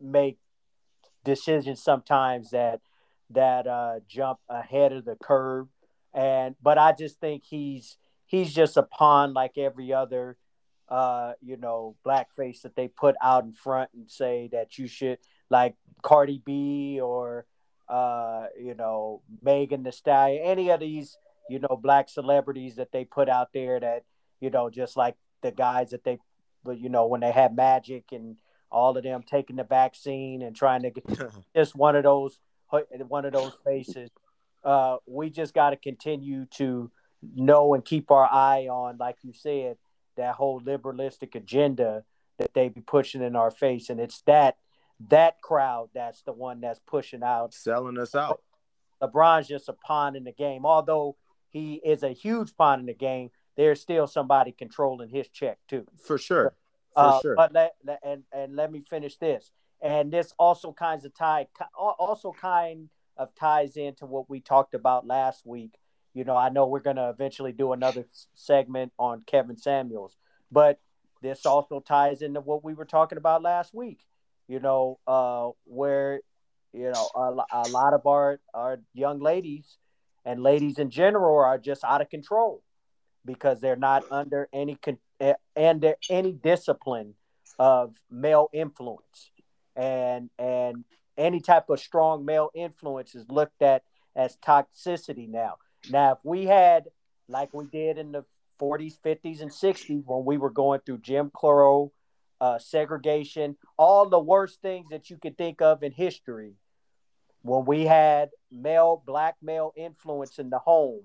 make 0.00 0.38
decisions 1.24 1.82
sometimes 1.82 2.50
that 2.50 2.80
that 3.30 3.66
uh, 3.66 4.00
jump 4.08 4.40
ahead 4.48 4.92
of 4.92 5.04
the 5.04 5.16
curve, 5.16 5.68
and 6.12 6.56
but 6.62 6.78
I 6.78 6.92
just 6.92 7.20
think 7.20 7.44
he's 7.44 7.96
he's 8.26 8.54
just 8.54 8.76
a 8.76 8.82
pawn 8.82 9.32
like 9.32 9.58
every 9.58 9.92
other, 9.92 10.36
uh, 10.88 11.32
you 11.40 11.56
know, 11.56 11.96
blackface 12.06 12.62
that 12.62 12.76
they 12.76 12.88
put 12.88 13.14
out 13.22 13.44
in 13.44 13.52
front 13.52 13.90
and 13.94 14.10
say 14.10 14.48
that 14.52 14.78
you 14.78 14.86
should 14.86 15.18
like 15.50 15.74
Cardi 16.02 16.42
B 16.44 17.00
or 17.00 17.46
uh, 17.90 18.46
you 18.56 18.74
know, 18.74 19.20
Megan 19.42 19.82
Thee 19.82 19.90
Stallion, 19.90 20.44
any 20.44 20.70
of 20.70 20.78
these, 20.78 21.18
you 21.48 21.58
know, 21.58 21.78
black 21.82 22.08
celebrities 22.08 22.76
that 22.76 22.92
they 22.92 23.04
put 23.04 23.28
out 23.28 23.48
there 23.52 23.80
that, 23.80 24.04
you 24.38 24.48
know, 24.48 24.70
just 24.70 24.96
like 24.96 25.16
the 25.42 25.50
guys 25.50 25.90
that 25.90 26.04
they, 26.04 26.18
but 26.62 26.78
you 26.78 26.88
know, 26.88 27.06
when 27.06 27.20
they 27.20 27.32
had 27.32 27.56
Magic 27.56 28.04
and 28.12 28.36
all 28.70 28.96
of 28.96 29.02
them 29.02 29.22
taking 29.22 29.56
the 29.56 29.64
vaccine 29.64 30.42
and 30.42 30.54
trying 30.54 30.82
to 30.82 30.90
get 30.90 31.04
just 31.56 31.74
one 31.74 31.96
of 31.96 32.04
those, 32.04 32.38
one 33.08 33.24
of 33.24 33.32
those 33.32 33.52
faces. 33.64 34.10
Uh, 34.64 34.96
we 35.06 35.30
just 35.30 35.54
got 35.54 35.70
to 35.70 35.76
continue 35.76 36.46
to 36.46 36.90
know 37.34 37.74
and 37.74 37.84
keep 37.84 38.10
our 38.10 38.26
eye 38.26 38.68
on, 38.68 38.96
like 38.98 39.16
you 39.22 39.32
said, 39.32 39.76
that 40.16 40.34
whole 40.34 40.60
liberalistic 40.60 41.34
agenda 41.34 42.04
that 42.38 42.54
they 42.54 42.68
be 42.68 42.80
pushing 42.80 43.22
in 43.22 43.36
our 43.36 43.50
face, 43.50 43.90
and 43.90 44.00
it's 44.00 44.22
that 44.22 44.56
that 45.08 45.40
crowd 45.40 45.88
that's 45.94 46.22
the 46.22 46.32
one 46.32 46.60
that's 46.60 46.80
pushing 46.86 47.22
out 47.22 47.54
selling 47.54 47.98
us 47.98 48.14
out. 48.14 48.42
LeBron's 49.02 49.48
just 49.48 49.68
a 49.68 49.72
pawn 49.72 50.14
in 50.14 50.24
the 50.24 50.32
game. 50.32 50.66
Although 50.66 51.16
he 51.48 51.74
is 51.84 52.02
a 52.02 52.10
huge 52.10 52.54
pawn 52.56 52.80
in 52.80 52.86
the 52.86 52.94
game, 52.94 53.30
there's 53.56 53.80
still 53.80 54.06
somebody 54.06 54.52
controlling 54.52 55.08
his 55.08 55.28
check 55.28 55.58
too. 55.68 55.86
For 56.02 56.18
sure. 56.18 56.54
Uh, 56.96 57.20
sure. 57.20 57.34
But 57.36 57.52
let, 57.52 57.74
and 58.02 58.24
and 58.32 58.56
let 58.56 58.72
me 58.72 58.80
finish 58.80 59.16
this. 59.16 59.50
And 59.82 60.12
this 60.12 60.34
also 60.38 60.72
kinds 60.72 61.04
of 61.04 61.14
tie 61.14 61.46
also 61.78 62.32
kind 62.32 62.88
of 63.16 63.34
ties 63.34 63.76
into 63.76 64.06
what 64.06 64.28
we 64.28 64.40
talked 64.40 64.74
about 64.74 65.06
last 65.06 65.46
week. 65.46 65.78
You 66.12 66.24
know, 66.24 66.36
I 66.36 66.48
know 66.48 66.66
we're 66.66 66.80
going 66.80 66.96
to 66.96 67.08
eventually 67.08 67.52
do 67.52 67.72
another 67.72 68.04
segment 68.34 68.92
on 68.98 69.22
Kevin 69.26 69.56
Samuels, 69.56 70.16
but 70.50 70.80
this 71.22 71.46
also 71.46 71.80
ties 71.80 72.20
into 72.20 72.40
what 72.40 72.64
we 72.64 72.74
were 72.74 72.84
talking 72.84 73.18
about 73.18 73.42
last 73.42 73.72
week 73.72 74.00
you 74.50 74.58
know, 74.58 74.98
uh, 75.06 75.50
where 75.64 76.20
you 76.72 76.90
know 76.90 77.08
a, 77.14 77.66
a 77.66 77.68
lot 77.68 77.94
of 77.94 78.04
our 78.06 78.40
our 78.52 78.80
young 78.94 79.20
ladies 79.20 79.78
and 80.24 80.42
ladies 80.42 80.78
in 80.78 80.90
general 80.90 81.38
are 81.38 81.56
just 81.56 81.84
out 81.84 82.00
of 82.00 82.10
control 82.10 82.60
because 83.24 83.60
they're 83.60 83.76
not 83.76 84.02
under 84.10 84.48
any 84.52 84.74
con- 84.74 84.98
and 85.56 85.94
any 86.08 86.32
discipline 86.32 87.14
of 87.58 87.94
male 88.10 88.48
influence 88.52 89.30
and 89.76 90.30
and 90.38 90.84
any 91.18 91.40
type 91.40 91.68
of 91.68 91.78
strong 91.78 92.24
male 92.24 92.50
influence 92.54 93.14
is 93.14 93.26
looked 93.28 93.60
at 93.60 93.82
as 94.16 94.36
toxicity 94.38 95.28
now 95.28 95.56
now 95.90 96.12
if 96.12 96.18
we 96.24 96.46
had 96.46 96.84
like 97.28 97.52
we 97.52 97.66
did 97.66 97.98
in 97.98 98.12
the 98.12 98.24
40s 98.60 98.94
50s 99.04 99.42
and 99.42 99.50
60s 99.50 100.02
when 100.06 100.24
we 100.24 100.38
were 100.38 100.50
going 100.50 100.80
through 100.84 100.98
jim 100.98 101.30
crow 101.34 101.92
uh, 102.40 102.58
segregation, 102.58 103.56
all 103.76 104.08
the 104.08 104.18
worst 104.18 104.62
things 104.62 104.86
that 104.90 105.10
you 105.10 105.18
could 105.18 105.36
think 105.36 105.60
of 105.60 105.82
in 105.82 105.92
history. 105.92 106.54
When 107.42 107.64
we 107.64 107.84
had 107.84 108.30
male, 108.50 109.02
black 109.06 109.36
male 109.42 109.72
influence 109.76 110.38
in 110.38 110.50
the 110.50 110.58
home, 110.58 111.02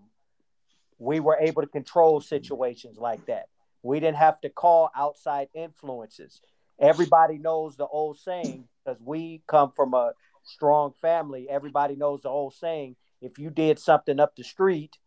we 0.97 1.19
were 1.19 1.37
able 1.39 1.61
to 1.61 1.67
control 1.67 2.21
situations 2.21 2.97
like 2.97 3.25
that. 3.25 3.47
We 3.85 3.99
didn't 3.99 4.17
have 4.17 4.41
to 4.41 4.49
call 4.49 4.89
outside 4.95 5.49
influences. 5.53 6.41
Everybody 6.79 7.37
knows 7.37 7.77
the 7.77 7.85
old 7.85 8.17
saying 8.17 8.67
because 8.83 8.99
we 8.99 9.43
come 9.47 9.71
from 9.71 9.93
a 9.93 10.13
strong 10.43 10.93
family. 10.99 11.47
Everybody 11.47 11.95
knows 11.95 12.23
the 12.23 12.29
old 12.29 12.55
saying 12.55 12.95
if 13.21 13.37
you 13.37 13.51
did 13.51 13.77
something 13.77 14.19
up 14.19 14.35
the 14.35 14.43
street, 14.43 14.97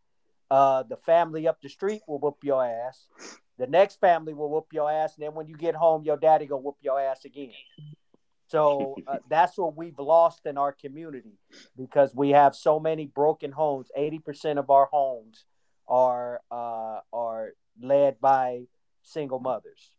uh, 0.49 0.85
the 0.85 0.97
family 0.97 1.49
up 1.49 1.61
the 1.61 1.69
street 1.69 2.03
will 2.07 2.21
whoop 2.21 2.39
your 2.45 2.65
ass. 2.65 3.09
The 3.59 3.67
next 3.67 4.01
family 4.01 4.33
will 4.33 4.49
whoop 4.49 4.69
your 4.73 4.89
ass, 4.89 5.17
and 5.17 5.27
then 5.27 5.35
when 5.35 5.49
you 5.49 5.57
get 5.57 5.75
home, 5.75 6.05
your 6.05 6.17
daddy 6.17 6.47
gonna 6.47 6.63
whoop 6.63 6.77
your 6.81 7.01
ass 7.01 7.25
again. 7.25 7.51
So 8.47 8.95
uh, 9.09 9.17
that's 9.29 9.59
what 9.59 9.77
we've 9.77 9.99
lost 9.99 10.47
in 10.47 10.57
our 10.57 10.73
community 10.73 11.37
because 11.77 12.15
we 12.15 12.31
have 12.31 12.55
so 12.55 12.79
many 12.79 13.07
broken 13.07 13.51
homes. 13.51 13.89
Eighty 13.97 14.21
percent 14.21 14.61
of 14.61 14.71
our 14.71 14.87
homes 14.87 15.45
are 15.89 16.41
uh, 16.51 17.01
are 17.13 17.51
led 17.81 18.21
by 18.21 18.63
single 19.03 19.41
mothers, 19.41 19.93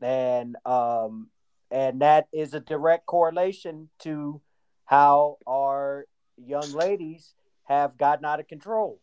and 0.00 0.56
um, 0.64 1.28
and 1.70 2.02
that 2.02 2.28
is 2.32 2.54
a 2.54 2.60
direct 2.60 3.06
correlation 3.06 3.88
to 4.00 4.40
how 4.84 5.38
our 5.46 6.06
young 6.36 6.70
ladies 6.72 7.34
have 7.64 7.96
gotten 7.96 8.24
out 8.24 8.40
of 8.40 8.48
control, 8.48 9.00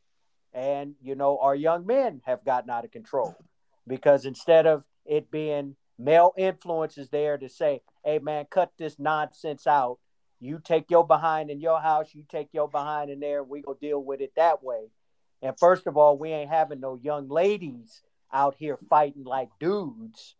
and 0.54 0.96
you 1.02 1.16
know 1.16 1.40
our 1.40 1.56
young 1.56 1.86
men 1.86 2.22
have 2.26 2.46
gotten 2.46 2.70
out 2.70 2.86
of 2.86 2.92
control 2.92 3.36
because 3.88 4.26
instead 4.26 4.66
of 4.66 4.84
it 5.06 5.30
being 5.32 5.76
male 5.98 6.34
influences 6.38 7.10
there 7.10 7.38
to 7.38 7.50
say, 7.50 7.82
hey, 8.04 8.20
man, 8.20 8.46
cut 8.50 8.72
this 8.78 9.00
nonsense 9.00 9.68
out. 9.68 10.00
You 10.40 10.60
take 10.64 10.92
your 10.92 11.08
behind 11.08 11.50
in 11.50 11.62
your 11.62 11.80
house, 11.80 12.10
you 12.14 12.24
take 12.28 12.50
your 12.52 12.68
behind 12.68 13.10
in 13.10 13.20
there, 13.20 13.44
we 13.44 13.62
go 13.62 13.78
deal 13.80 14.04
with 14.04 14.20
it 14.20 14.34
that 14.36 14.62
way. 14.62 14.90
And 15.44 15.60
first 15.60 15.88
of 15.88 15.98
all, 15.98 16.18
we 16.18 16.32
ain't 16.32 16.50
having 16.50 16.80
no 16.80 16.98
young 17.04 17.28
ladies 17.28 18.02
out 18.32 18.56
here 18.58 18.80
fighting 18.90 19.26
like 19.26 19.50
dudes. 19.60 20.36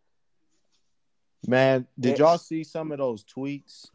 Man, 1.46 1.86
did 2.00 2.18
y'all 2.18 2.38
see 2.38 2.64
some 2.64 2.90
of 2.90 2.96
those 2.96 3.22
tweets 3.22 3.90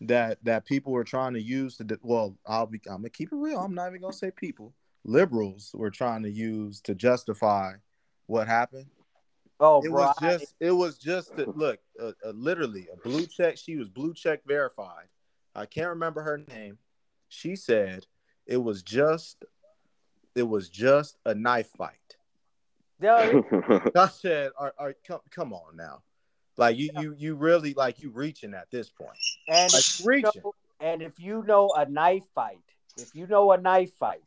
that 0.00 0.38
that 0.44 0.64
people 0.64 0.92
were 0.92 1.04
trying 1.04 1.34
to 1.34 1.42
use 1.42 1.76
to? 1.76 1.98
Well, 2.02 2.34
I'll 2.46 2.66
be. 2.66 2.80
I'm 2.86 2.96
gonna 2.96 3.10
keep 3.10 3.30
it 3.30 3.36
real. 3.36 3.58
I'm 3.58 3.74
not 3.74 3.88
even 3.88 4.00
gonna 4.00 4.14
say 4.14 4.30
people. 4.30 4.72
Liberals 5.04 5.70
were 5.74 5.90
trying 5.90 6.22
to 6.22 6.30
use 6.30 6.80
to 6.82 6.94
justify 6.94 7.74
what 8.26 8.48
happened. 8.48 8.86
Oh, 9.60 9.82
it 9.82 9.90
bro, 9.90 10.00
was 10.00 10.16
I- 10.18 10.30
just 10.30 10.54
it 10.60 10.70
was 10.70 10.96
just 10.96 11.38
a, 11.38 11.50
look, 11.50 11.78
uh, 12.00 12.12
uh, 12.24 12.30
literally 12.30 12.88
a 12.90 12.96
blue 13.06 13.26
check. 13.26 13.58
She 13.58 13.76
was 13.76 13.90
blue 13.90 14.14
check 14.14 14.40
verified. 14.46 15.08
I 15.54 15.66
can't 15.66 15.88
remember 15.90 16.22
her 16.22 16.38
name. 16.38 16.78
She 17.28 17.54
said 17.54 18.06
it 18.46 18.56
was 18.56 18.82
just 18.82 19.44
it 20.38 20.48
was 20.48 20.68
just 20.68 21.18
a 21.26 21.34
knife 21.34 21.70
fight. 21.76 22.16
Yeah, 23.00 23.40
I 23.96 24.08
said, 24.08 24.52
"Are, 24.58 24.72
are 24.78 24.94
come 25.06 25.20
come 25.30 25.52
on 25.52 25.76
now, 25.76 26.02
like 26.56 26.76
you 26.76 26.90
you 26.98 27.14
you 27.16 27.34
really 27.34 27.74
like 27.74 28.00
you 28.00 28.10
reaching 28.10 28.54
at 28.54 28.70
this 28.70 28.88
point. 28.88 29.10
point, 29.10 29.18
and 29.48 29.72
like 29.72 29.80
if 29.80 30.00
you 30.00 30.12
you 30.12 30.20
know, 30.22 30.32
reaching." 30.34 30.52
and 30.80 31.02
if 31.02 31.18
you 31.18 31.44
know 31.46 31.70
a 31.76 31.88
knife 31.88 32.24
fight, 32.34 32.58
if 32.96 33.14
you 33.14 33.26
know 33.26 33.52
a 33.52 33.58
knife 33.58 33.92
fight, 33.94 34.22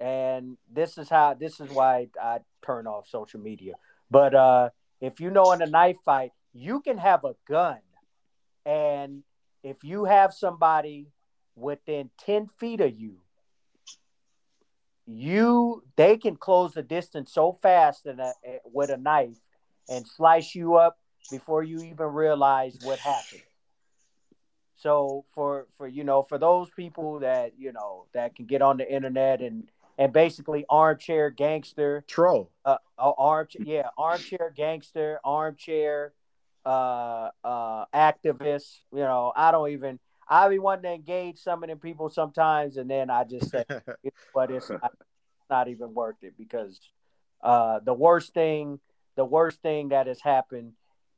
and 0.00 0.56
this 0.72 0.98
is 0.98 1.08
how 1.08 1.34
this 1.34 1.60
is 1.60 1.70
why 1.70 2.08
I 2.20 2.38
turn 2.64 2.86
off 2.86 3.08
social 3.08 3.40
media. 3.40 3.74
But 4.10 4.34
uh, 4.34 4.70
if 5.00 5.20
you 5.20 5.30
know 5.30 5.52
in 5.52 5.62
a 5.62 5.66
knife 5.66 5.98
fight, 6.04 6.32
you 6.52 6.80
can 6.80 6.98
have 6.98 7.24
a 7.24 7.34
gun, 7.46 7.78
and 8.64 9.22
if 9.62 9.84
you 9.84 10.04
have 10.04 10.32
somebody 10.32 11.08
within 11.54 12.10
ten 12.18 12.46
feet 12.58 12.80
of 12.80 12.98
you, 12.98 13.18
you 15.08 15.82
they 15.96 16.16
can 16.16 16.36
close 16.36 16.74
the 16.74 16.82
distance 16.82 17.32
so 17.32 17.58
fast 17.62 18.06
in 18.06 18.20
a, 18.20 18.32
with 18.64 18.90
a 18.90 18.96
knife 18.96 19.38
and 19.88 20.06
slice 20.06 20.54
you 20.54 20.74
up 20.74 20.98
before 21.30 21.62
you 21.62 21.82
even 21.82 22.06
realize 22.06 22.78
what 22.82 22.98
happened. 22.98 23.42
So 24.76 25.24
for 25.34 25.66
for 25.76 25.88
you 25.88 26.04
know 26.04 26.22
for 26.22 26.38
those 26.38 26.68
people 26.70 27.20
that 27.20 27.52
you 27.58 27.72
know 27.72 28.06
that 28.12 28.36
can 28.36 28.46
get 28.46 28.62
on 28.62 28.76
the 28.76 28.90
internet 28.90 29.40
and 29.40 29.68
and 29.96 30.12
basically 30.12 30.64
armchair 30.68 31.30
gangster, 31.30 32.04
Troll. 32.06 32.50
uh, 32.64 32.76
uh 32.98 33.12
armchair 33.18 33.62
yeah 33.64 33.88
armchair 33.96 34.52
gangster, 34.54 35.20
armchair 35.24 36.12
uh 36.64 37.30
uh 37.42 37.86
activist. 37.94 38.80
You 38.92 39.00
know 39.00 39.32
I 39.34 39.50
don't 39.50 39.70
even 39.70 39.98
I 40.28 40.48
be 40.48 40.58
wanting 40.58 40.82
to 40.84 40.94
engage 40.94 41.38
some 41.38 41.62
of 41.62 41.68
them 41.68 41.78
people 41.78 42.08
sometimes, 42.08 42.76
and 42.76 42.90
then 42.90 43.10
I 43.10 43.24
just 43.24 43.50
say, 43.50 43.64
but 44.34 44.50
it's 44.50 44.68
not, 44.68 44.92
not 45.48 45.68
even 45.68 45.94
worth 45.94 46.22
it 46.22 46.34
because 46.36 46.80
uh 47.42 47.78
the 47.84 47.94
worst 47.94 48.34
thing 48.34 48.80
the 49.16 49.24
worst 49.24 49.62
thing 49.62 49.90
that 49.90 50.08
has 50.08 50.20
happened 50.20 50.72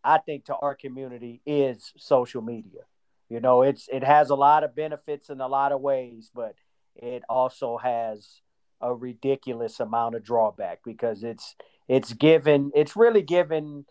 I 0.04 0.18
think 0.18 0.46
to 0.46 0.56
our 0.56 0.74
community 0.74 1.40
is 1.44 1.92
social 1.96 2.42
media. 2.42 2.80
You 3.28 3.40
know, 3.40 3.62
it's 3.62 3.88
it 3.92 4.02
has 4.02 4.30
a 4.30 4.34
lot 4.34 4.64
of 4.64 4.74
benefits 4.74 5.30
in 5.30 5.40
a 5.40 5.46
lot 5.46 5.72
of 5.72 5.80
ways, 5.80 6.30
but 6.34 6.54
it 6.96 7.22
also 7.28 7.76
has 7.78 8.40
a 8.80 8.94
ridiculous 8.94 9.78
amount 9.78 10.14
of 10.14 10.24
drawback 10.24 10.80
because 10.84 11.22
it's 11.22 11.54
it's 11.86 12.12
given 12.12 12.72
it's 12.74 12.96
really 12.96 13.22
given 13.22 13.84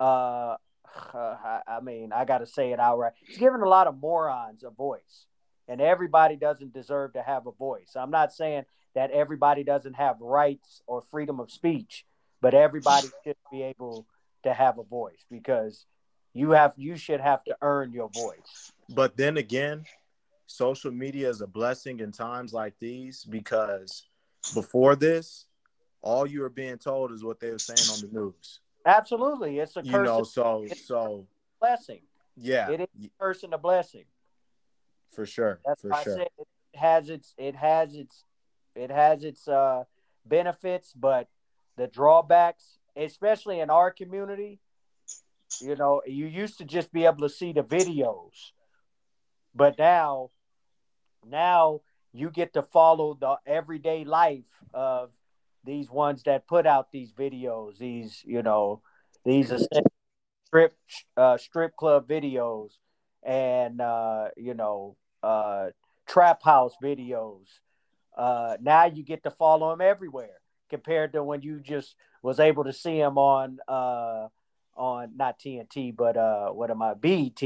uh 0.00 0.56
I 1.14 1.80
mean, 1.82 2.12
I 2.12 2.24
got 2.24 2.38
to 2.38 2.46
say 2.46 2.72
it 2.72 2.80
outright. 2.80 3.12
It's 3.28 3.38
giving 3.38 3.60
a 3.60 3.68
lot 3.68 3.86
of 3.86 3.98
morons 3.98 4.64
a 4.64 4.70
voice, 4.70 5.26
and 5.68 5.80
everybody 5.80 6.36
doesn't 6.36 6.72
deserve 6.72 7.14
to 7.14 7.22
have 7.22 7.46
a 7.46 7.52
voice. 7.52 7.96
I'm 7.96 8.10
not 8.10 8.32
saying 8.32 8.64
that 8.94 9.10
everybody 9.10 9.62
doesn't 9.62 9.94
have 9.94 10.20
rights 10.20 10.82
or 10.86 11.02
freedom 11.02 11.38
of 11.38 11.50
speech, 11.50 12.04
but 12.40 12.54
everybody 12.54 13.08
should 13.24 13.36
be 13.50 13.62
able 13.62 14.06
to 14.44 14.52
have 14.52 14.78
a 14.78 14.84
voice 14.84 15.24
because 15.30 15.86
you 16.32 16.50
have 16.50 16.74
you 16.76 16.96
should 16.96 17.20
have 17.20 17.42
to 17.44 17.56
earn 17.62 17.92
your 17.92 18.08
voice. 18.10 18.72
But 18.88 19.16
then 19.16 19.36
again, 19.36 19.84
social 20.46 20.90
media 20.90 21.28
is 21.28 21.40
a 21.40 21.46
blessing 21.46 22.00
in 22.00 22.12
times 22.12 22.52
like 22.52 22.74
these 22.78 23.24
because 23.24 24.06
before 24.54 24.96
this, 24.96 25.46
all 26.02 26.26
you 26.26 26.40
were 26.40 26.50
being 26.50 26.78
told 26.78 27.12
is 27.12 27.24
what 27.24 27.40
they 27.40 27.50
were 27.50 27.58
saying 27.58 27.88
on 27.90 28.00
the 28.00 28.08
news. 28.12 28.60
Absolutely, 28.86 29.58
it's 29.58 29.76
a 29.76 29.82
you 29.82 29.92
know. 29.92 30.22
So 30.22 30.64
so 30.74 31.26
blessing. 31.60 32.00
Yeah, 32.36 32.70
it 32.70 32.80
is 32.80 32.88
a 33.04 33.10
curse 33.20 33.42
and 33.42 33.52
a 33.52 33.58
blessing. 33.58 34.04
For 35.12 35.26
sure. 35.26 35.60
That's 35.66 35.82
for 35.82 35.88
why 35.88 36.02
sure. 36.04 36.14
I 36.14 36.16
said 36.16 36.28
it 36.38 36.78
has 36.78 37.10
its 37.10 37.34
it 37.36 37.56
has 37.56 37.94
its 37.94 38.24
it 38.74 38.90
has 38.90 39.24
its 39.24 39.48
uh 39.48 39.84
benefits, 40.24 40.92
but 40.94 41.28
the 41.76 41.86
drawbacks, 41.86 42.78
especially 42.96 43.60
in 43.60 43.70
our 43.70 43.90
community, 43.90 44.60
you 45.60 45.76
know, 45.76 46.02
you 46.06 46.26
used 46.26 46.58
to 46.58 46.64
just 46.64 46.92
be 46.92 47.04
able 47.04 47.28
to 47.28 47.28
see 47.28 47.52
the 47.52 47.62
videos, 47.62 48.52
but 49.54 49.78
now, 49.78 50.30
now 51.26 51.80
you 52.12 52.30
get 52.30 52.52
to 52.54 52.62
follow 52.62 53.14
the 53.14 53.36
everyday 53.46 54.04
life 54.04 54.44
of 54.72 55.10
these 55.66 55.90
ones 55.90 56.22
that 56.24 56.46
put 56.46 56.66
out 56.66 56.92
these 56.92 57.12
videos, 57.12 57.78
these 57.78 58.22
you 58.24 58.42
know, 58.42 58.80
these 59.24 59.52
strip 60.46 60.76
uh, 61.16 61.36
strip 61.36 61.76
club 61.76 62.08
videos, 62.08 62.70
and 63.22 63.80
uh, 63.80 64.28
you 64.36 64.54
know, 64.54 64.96
uh, 65.22 65.66
trap 66.06 66.42
house 66.42 66.74
videos. 66.82 67.46
Uh, 68.16 68.56
now 68.62 68.86
you 68.86 69.02
get 69.02 69.24
to 69.24 69.30
follow 69.30 69.70
them 69.70 69.80
everywhere 69.80 70.40
compared 70.70 71.12
to 71.12 71.22
when 71.22 71.42
you 71.42 71.60
just 71.60 71.94
was 72.22 72.40
able 72.40 72.64
to 72.64 72.72
see 72.72 72.98
them 72.98 73.18
on 73.18 73.58
uh, 73.68 74.28
on 74.76 75.16
not 75.16 75.38
TNT, 75.38 75.94
but 75.94 76.16
uh, 76.16 76.50
what 76.50 76.70
am 76.70 76.82
I 76.82 76.94
BET? 76.94 77.42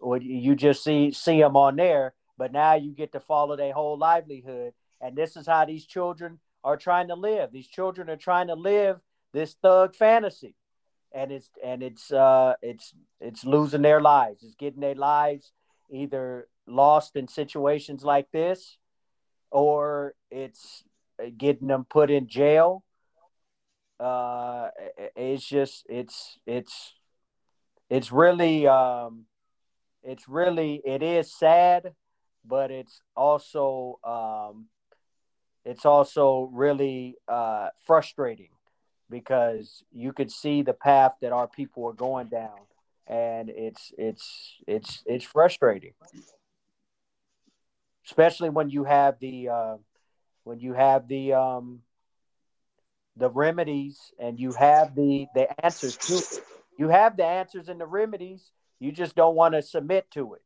Would 0.00 0.22
you 0.22 0.54
just 0.54 0.82
see 0.82 1.12
see 1.12 1.40
them 1.40 1.56
on 1.56 1.76
there? 1.76 2.14
But 2.38 2.52
now 2.52 2.74
you 2.74 2.92
get 2.92 3.12
to 3.12 3.20
follow 3.20 3.56
their 3.56 3.72
whole 3.72 3.96
livelihood, 3.96 4.74
and 5.00 5.16
this 5.16 5.36
is 5.36 5.46
how 5.46 5.64
these 5.64 5.86
children 5.86 6.38
are 6.64 6.76
trying 6.76 7.08
to 7.08 7.14
live. 7.14 7.52
These 7.52 7.68
children 7.68 8.10
are 8.10 8.16
trying 8.16 8.48
to 8.48 8.54
live 8.54 9.00
this 9.32 9.54
thug 9.54 9.94
fantasy, 9.94 10.54
and 11.12 11.32
it's 11.32 11.50
and 11.64 11.82
it's 11.82 12.12
uh, 12.12 12.54
it's 12.62 12.94
it's 13.20 13.44
losing 13.44 13.82
their 13.82 14.00
lives. 14.00 14.42
It's 14.42 14.54
getting 14.54 14.80
their 14.80 14.94
lives 14.94 15.52
either 15.90 16.48
lost 16.66 17.16
in 17.16 17.28
situations 17.28 18.04
like 18.04 18.30
this, 18.32 18.78
or 19.50 20.14
it's 20.30 20.84
getting 21.38 21.68
them 21.68 21.86
put 21.88 22.10
in 22.10 22.28
jail 22.28 22.82
uh 23.98 24.68
it's 25.14 25.46
just 25.46 25.86
it's 25.88 26.38
it's 26.46 26.94
it's 27.88 28.12
really 28.12 28.66
um 28.66 29.24
it's 30.02 30.28
really 30.28 30.82
it 30.84 31.02
is 31.02 31.34
sad 31.34 31.94
but 32.44 32.70
it's 32.70 33.00
also 33.16 33.98
um 34.04 34.66
it's 35.66 35.84
also 35.84 36.48
really 36.52 37.16
uh 37.28 37.68
frustrating 37.84 38.50
because 39.10 39.84
you 39.92 40.12
could 40.12 40.30
see 40.30 40.62
the 40.62 40.72
path 40.72 41.16
that 41.20 41.32
our 41.32 41.46
people 41.46 41.84
are 41.86 41.92
going 41.92 42.28
down 42.28 42.58
and 43.06 43.50
it's 43.50 43.92
it's 43.98 44.56
it's 44.66 45.02
it's 45.06 45.24
frustrating 45.24 45.92
especially 48.06 48.48
when 48.48 48.70
you 48.70 48.84
have 48.84 49.18
the 49.20 49.48
uh 49.48 49.76
when 50.44 50.60
you 50.60 50.72
have 50.72 51.08
the 51.08 51.32
um 51.32 51.80
the 53.16 53.30
remedies 53.30 54.12
and 54.18 54.38
you 54.38 54.52
have 54.52 54.94
the 54.94 55.26
the 55.34 55.64
answers 55.64 55.96
to 55.96 56.18
it. 56.18 56.44
You 56.78 56.88
have 56.88 57.16
the 57.16 57.24
answers 57.24 57.68
and 57.68 57.80
the 57.80 57.86
remedies. 57.86 58.50
You 58.78 58.92
just 58.92 59.16
don't 59.16 59.34
want 59.34 59.54
to 59.54 59.62
submit 59.62 60.10
to 60.12 60.34
it. 60.34 60.42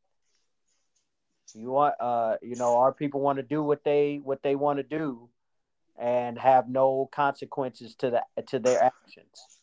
You 1.54 1.70
want 1.70 1.94
uh 2.00 2.36
you 2.42 2.56
know 2.56 2.78
our 2.78 2.92
people 2.92 3.20
want 3.20 3.38
to 3.38 3.42
do 3.42 3.62
what 3.62 3.84
they 3.84 4.20
what 4.22 4.42
they 4.42 4.54
want 4.54 4.78
to 4.78 4.82
do 4.82 5.28
and 5.98 6.38
have 6.38 6.68
no 6.68 7.08
consequences 7.12 7.94
to 7.96 8.10
the 8.10 8.42
to 8.48 8.58
their 8.58 8.82
actions. 8.82 9.60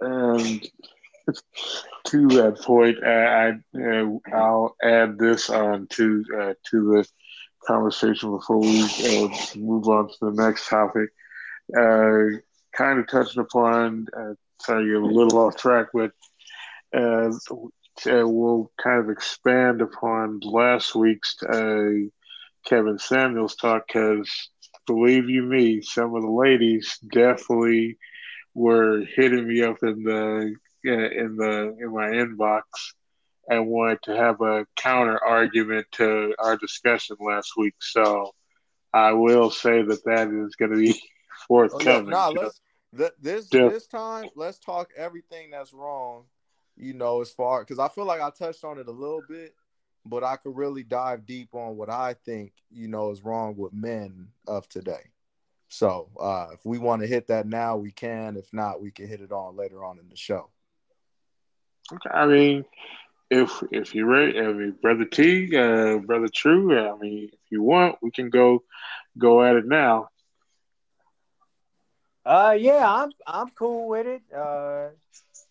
And 0.00 0.68
to 2.06 2.28
that 2.28 2.60
point, 2.62 3.02
I, 3.04 3.50
uh, 3.78 4.34
I'll 4.34 4.76
add 4.82 5.18
this 5.18 5.50
on 5.50 5.86
to 5.88 6.24
uh, 6.38 6.54
to 6.70 6.92
the 6.92 7.08
conversation 7.66 8.30
before 8.30 8.60
we 8.60 8.82
uh, 8.82 9.28
move 9.56 9.88
on 9.88 10.08
to 10.08 10.14
the 10.20 10.32
next 10.32 10.68
topic. 10.68 11.10
Uh, 12.76 12.82
kind 12.84 12.98
of 12.98 13.08
touched 13.08 13.36
upon, 13.36 14.06
uh, 14.16 14.34
sorry, 14.60 14.86
you're 14.86 15.02
a 15.02 15.06
little 15.06 15.38
off 15.38 15.56
track, 15.56 15.86
but 15.92 16.12
uh, 16.96 17.30
we'll 18.28 18.70
kind 18.82 19.00
of 19.00 19.10
expand 19.10 19.80
upon 19.82 20.40
last 20.40 20.94
week's 20.94 21.36
Kevin 22.66 22.98
Samuels 22.98 23.56
talk 23.56 23.86
because, 23.86 24.50
believe 24.86 25.28
you 25.28 25.42
me, 25.42 25.80
some 25.82 26.14
of 26.14 26.22
the 26.22 26.30
ladies 26.30 26.98
definitely 27.12 27.98
were 28.54 29.04
hitting 29.14 29.48
me 29.48 29.62
up 29.62 29.76
in 29.82 30.02
the 30.02 30.54
in 30.84 31.36
the 31.36 31.76
in 31.80 31.92
my 31.92 32.08
inbox 32.08 32.62
and 33.48 33.66
wanted 33.66 34.02
to 34.02 34.16
have 34.16 34.40
a 34.40 34.66
counter 34.76 35.22
argument 35.22 35.86
to 35.92 36.34
our 36.38 36.56
discussion 36.56 37.16
last 37.20 37.52
week. 37.56 37.74
So 37.80 38.34
I 38.92 39.12
will 39.12 39.50
say 39.50 39.82
that 39.82 40.04
that 40.04 40.28
is 40.28 40.56
going 40.56 40.72
to 40.72 40.76
be 40.76 41.00
forthcoming. 41.46 42.12
Oh, 42.14 42.32
yeah. 42.32 42.34
Nah, 42.34 42.42
let's 42.42 42.60
th- 42.96 43.12
this 43.20 43.48
yeah. 43.52 43.68
this 43.68 43.86
time 43.86 44.28
let's 44.34 44.58
talk 44.58 44.90
everything 44.96 45.50
that's 45.50 45.72
wrong. 45.72 46.24
You 46.76 46.92
know, 46.92 47.20
as 47.20 47.30
far 47.30 47.60
because 47.60 47.78
I 47.78 47.88
feel 47.88 48.04
like 48.04 48.20
I 48.20 48.30
touched 48.30 48.64
on 48.64 48.78
it 48.78 48.88
a 48.88 48.92
little 48.92 49.22
bit, 49.28 49.54
but 50.04 50.22
I 50.22 50.36
could 50.36 50.56
really 50.56 50.82
dive 50.82 51.26
deep 51.26 51.54
on 51.54 51.76
what 51.76 51.90
I 51.90 52.14
think 52.24 52.52
you 52.70 52.88
know 52.88 53.10
is 53.10 53.24
wrong 53.24 53.56
with 53.56 53.72
men 53.72 54.28
of 54.46 54.68
today. 54.68 55.10
So 55.68 56.08
uh, 56.20 56.48
if 56.52 56.64
we 56.64 56.78
want 56.78 57.02
to 57.02 57.08
hit 57.08 57.26
that 57.28 57.46
now, 57.46 57.76
we 57.76 57.90
can. 57.90 58.36
If 58.36 58.52
not, 58.52 58.80
we 58.80 58.90
can 58.90 59.08
hit 59.08 59.20
it 59.20 59.32
on 59.32 59.56
later 59.56 59.84
on 59.84 59.98
in 59.98 60.08
the 60.08 60.16
show. 60.16 60.50
Okay, 61.92 62.10
I 62.12 62.26
mean, 62.26 62.64
if 63.30 63.62
if 63.70 63.94
you're 63.94 64.06
ready, 64.06 64.38
I 64.38 64.52
mean, 64.52 64.76
brother 64.80 65.04
T, 65.04 65.56
uh, 65.56 65.98
brother 65.98 66.28
True, 66.32 66.78
I 66.78 66.96
mean, 66.98 67.30
if 67.32 67.50
you 67.50 67.62
want, 67.62 67.96
we 68.02 68.10
can 68.10 68.30
go 68.30 68.62
go 69.18 69.42
at 69.42 69.56
it 69.56 69.66
now. 69.66 70.08
Uh, 72.26 72.56
yeah, 72.58 72.84
I'm 72.92 73.10
I'm 73.26 73.50
cool 73.50 73.88
with 73.88 74.06
it. 74.06 74.22
Uh, 74.36 74.88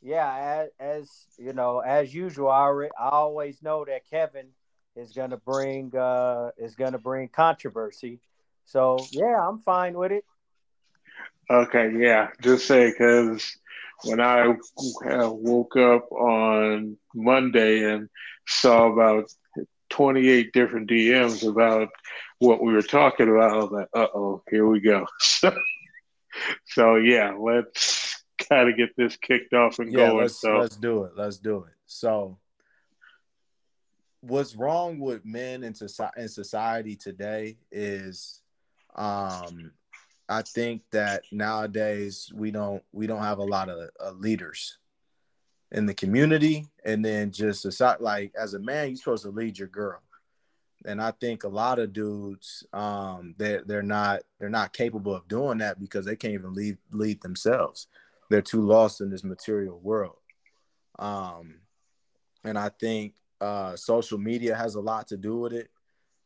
yeah, 0.01 0.65
as, 0.65 0.69
as 0.79 1.27
you 1.37 1.53
know, 1.53 1.79
as 1.79 2.13
usual, 2.13 2.49
I, 2.49 2.67
re- 2.67 2.91
I 2.99 3.09
always 3.09 3.63
know 3.63 3.85
that 3.85 4.09
Kevin 4.09 4.47
is 4.95 5.13
gonna 5.13 5.37
bring 5.37 5.95
uh 5.95 6.51
is 6.57 6.75
gonna 6.75 6.99
bring 6.99 7.29
controversy. 7.29 8.19
So 8.65 9.07
yeah, 9.11 9.47
I'm 9.47 9.59
fine 9.59 9.97
with 9.97 10.11
it. 10.11 10.25
Okay, 11.49 11.93
yeah, 11.97 12.29
just 12.41 12.67
say 12.67 12.91
because 12.91 13.57
when 14.03 14.19
I 14.19 14.55
woke 15.07 15.77
up 15.77 16.11
on 16.11 16.97
Monday 17.15 17.89
and 17.89 18.09
saw 18.47 18.91
about 18.91 19.31
28 19.89 20.51
different 20.51 20.89
DMs 20.89 21.47
about 21.49 21.89
what 22.39 22.61
we 22.61 22.73
were 22.73 22.81
talking 22.81 23.29
about, 23.29 23.51
I 23.51 23.57
was 23.57 23.71
like, 23.71 23.87
uh 23.93 24.07
oh, 24.13 24.43
here 24.49 24.67
we 24.67 24.81
go. 24.81 25.05
So, 26.65 26.95
yeah, 26.95 27.35
let's 27.39 28.23
kind 28.49 28.69
of 28.69 28.77
get 28.77 28.89
this 28.97 29.17
kicked 29.17 29.53
off 29.53 29.79
and 29.79 29.91
yeah, 29.91 30.07
going. 30.07 30.17
Let's, 30.17 30.39
so 30.39 30.57
let's 30.57 30.75
do 30.77 31.03
it. 31.03 31.13
Let's 31.15 31.37
do 31.37 31.59
it. 31.59 31.73
So, 31.85 32.37
what's 34.21 34.55
wrong 34.55 34.99
with 34.99 35.25
men 35.25 35.63
in 35.63 35.73
society, 35.73 36.21
in 36.21 36.27
society 36.27 36.95
today 36.95 37.57
is 37.71 38.41
um 38.95 39.71
I 40.27 40.41
think 40.41 40.81
that 40.91 41.23
nowadays 41.31 42.31
we 42.33 42.51
don't 42.51 42.81
we 42.91 43.07
don't 43.07 43.21
have 43.21 43.37
a 43.37 43.43
lot 43.43 43.69
of 43.69 43.89
uh, 44.03 44.11
leaders 44.11 44.79
in 45.71 45.85
the 45.85 45.93
community, 45.93 46.67
and 46.83 47.03
then 47.05 47.31
just 47.31 47.61
society. 47.61 48.03
Like 48.03 48.33
as 48.39 48.53
a 48.53 48.59
man, 48.59 48.87
you're 48.87 48.97
supposed 48.97 49.23
to 49.23 49.29
lead 49.29 49.57
your 49.57 49.67
girl. 49.67 50.01
And 50.85 51.01
I 51.01 51.11
think 51.11 51.43
a 51.43 51.49
lot 51.49 51.79
of 51.79 51.93
dudes, 51.93 52.65
um, 52.71 53.35
they're 53.37 53.63
they're 53.65 53.81
not 53.83 54.21
they're 54.39 54.49
not 54.49 54.73
capable 54.73 55.15
of 55.15 55.27
doing 55.27 55.57
that 55.57 55.79
because 55.79 56.05
they 56.05 56.15
can't 56.15 56.33
even 56.33 56.53
lead 56.53 56.77
lead 56.91 57.21
themselves. 57.21 57.87
They're 58.29 58.41
too 58.41 58.61
lost 58.61 59.01
in 59.01 59.09
this 59.09 59.23
material 59.23 59.79
world. 59.79 60.17
Um, 60.97 61.61
and 62.43 62.57
I 62.57 62.69
think 62.69 63.13
uh, 63.41 63.75
social 63.75 64.17
media 64.17 64.55
has 64.55 64.75
a 64.75 64.81
lot 64.81 65.07
to 65.09 65.17
do 65.17 65.37
with 65.37 65.53
it. 65.53 65.69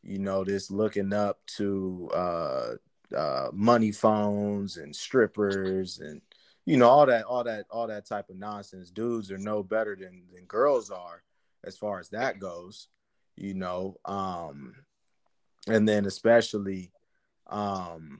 You 0.03 0.19
know, 0.19 0.43
this 0.43 0.71
looking 0.71 1.13
up 1.13 1.39
to 1.57 2.09
uh, 2.13 2.73
uh, 3.15 3.49
money 3.53 3.91
phones 3.91 4.77
and 4.77 4.95
strippers 4.95 5.99
and 5.99 6.21
you 6.65 6.77
know 6.77 6.89
all 6.89 7.05
that 7.05 7.23
all 7.25 7.43
that 7.43 7.65
all 7.71 7.87
that 7.87 8.05
type 8.05 8.29
of 8.29 8.37
nonsense. 8.37 8.91
Dudes 8.91 9.31
are 9.31 9.37
no 9.37 9.63
better 9.63 9.95
than 9.95 10.23
than 10.33 10.45
girls 10.45 10.91
are 10.91 11.23
as 11.63 11.77
far 11.77 11.99
as 11.99 12.09
that 12.09 12.39
goes 12.39 12.87
you 13.39 13.53
know 13.53 13.95
um 14.05 14.75
and 15.67 15.87
then 15.87 16.05
especially 16.05 16.91
um 17.47 18.19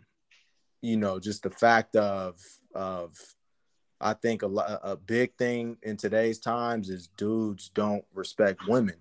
you 0.82 0.98
know 0.98 1.20
just 1.20 1.44
the 1.44 1.50
fact 1.50 1.96
of 1.96 2.40
of 2.74 3.16
i 4.00 4.14
think 4.14 4.44
a, 4.44 4.48
a 4.48 4.96
big 4.96 5.36
thing 5.38 5.78
in 5.84 5.98
today's 5.98 6.40
times 6.40 6.90
is 6.90 7.08
dudes 7.18 7.70
don't 7.76 8.06
respect 8.14 8.66
women 8.68 8.96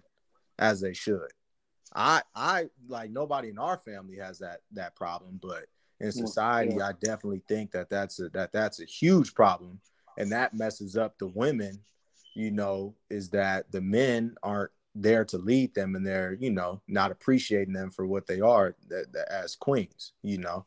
as 0.59 0.81
they 0.81 0.92
should 0.92 1.31
i 1.94 2.20
i 2.35 2.68
like 2.88 3.11
nobody 3.11 3.48
in 3.48 3.59
our 3.59 3.78
family 3.78 4.16
has 4.16 4.40
that 4.40 4.61
that 4.72 4.96
problem 4.96 5.38
but 5.40 5.66
in 6.00 6.11
society 6.11 6.74
yeah. 6.76 6.88
i 6.88 6.92
definitely 7.00 7.42
think 7.48 7.70
that 7.70 7.88
that's 7.88 8.18
a 8.18 8.28
that 8.31 8.52
that's 8.52 8.81
a 8.81 8.85
huge 8.85 9.35
problem 9.35 9.81
and 10.18 10.33
that 10.33 10.52
messes 10.52 10.96
up 10.96 11.16
the 11.18 11.28
women 11.28 11.78
you 12.35 12.50
know 12.50 12.94
is 13.09 13.31
that 13.31 13.70
the 13.70 13.81
men 13.81 14.35
aren't 14.42 14.70
there 14.94 15.24
to 15.24 15.38
lead 15.38 15.74
them 15.74 15.94
and 15.94 16.07
they're 16.07 16.37
you 16.40 16.51
know 16.51 16.81
not 16.88 17.11
appreciating 17.11 17.74
them 17.74 17.90
for 17.90 18.07
what 18.07 18.27
they 18.27 18.40
are 18.40 18.74
that, 18.88 19.12
that 19.12 19.31
as 19.31 19.55
queens 19.55 20.12
you 20.22 20.38
know? 20.38 20.64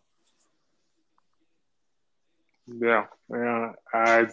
Yeah 2.67 3.05
yeah 3.29 3.71
i 3.93 4.27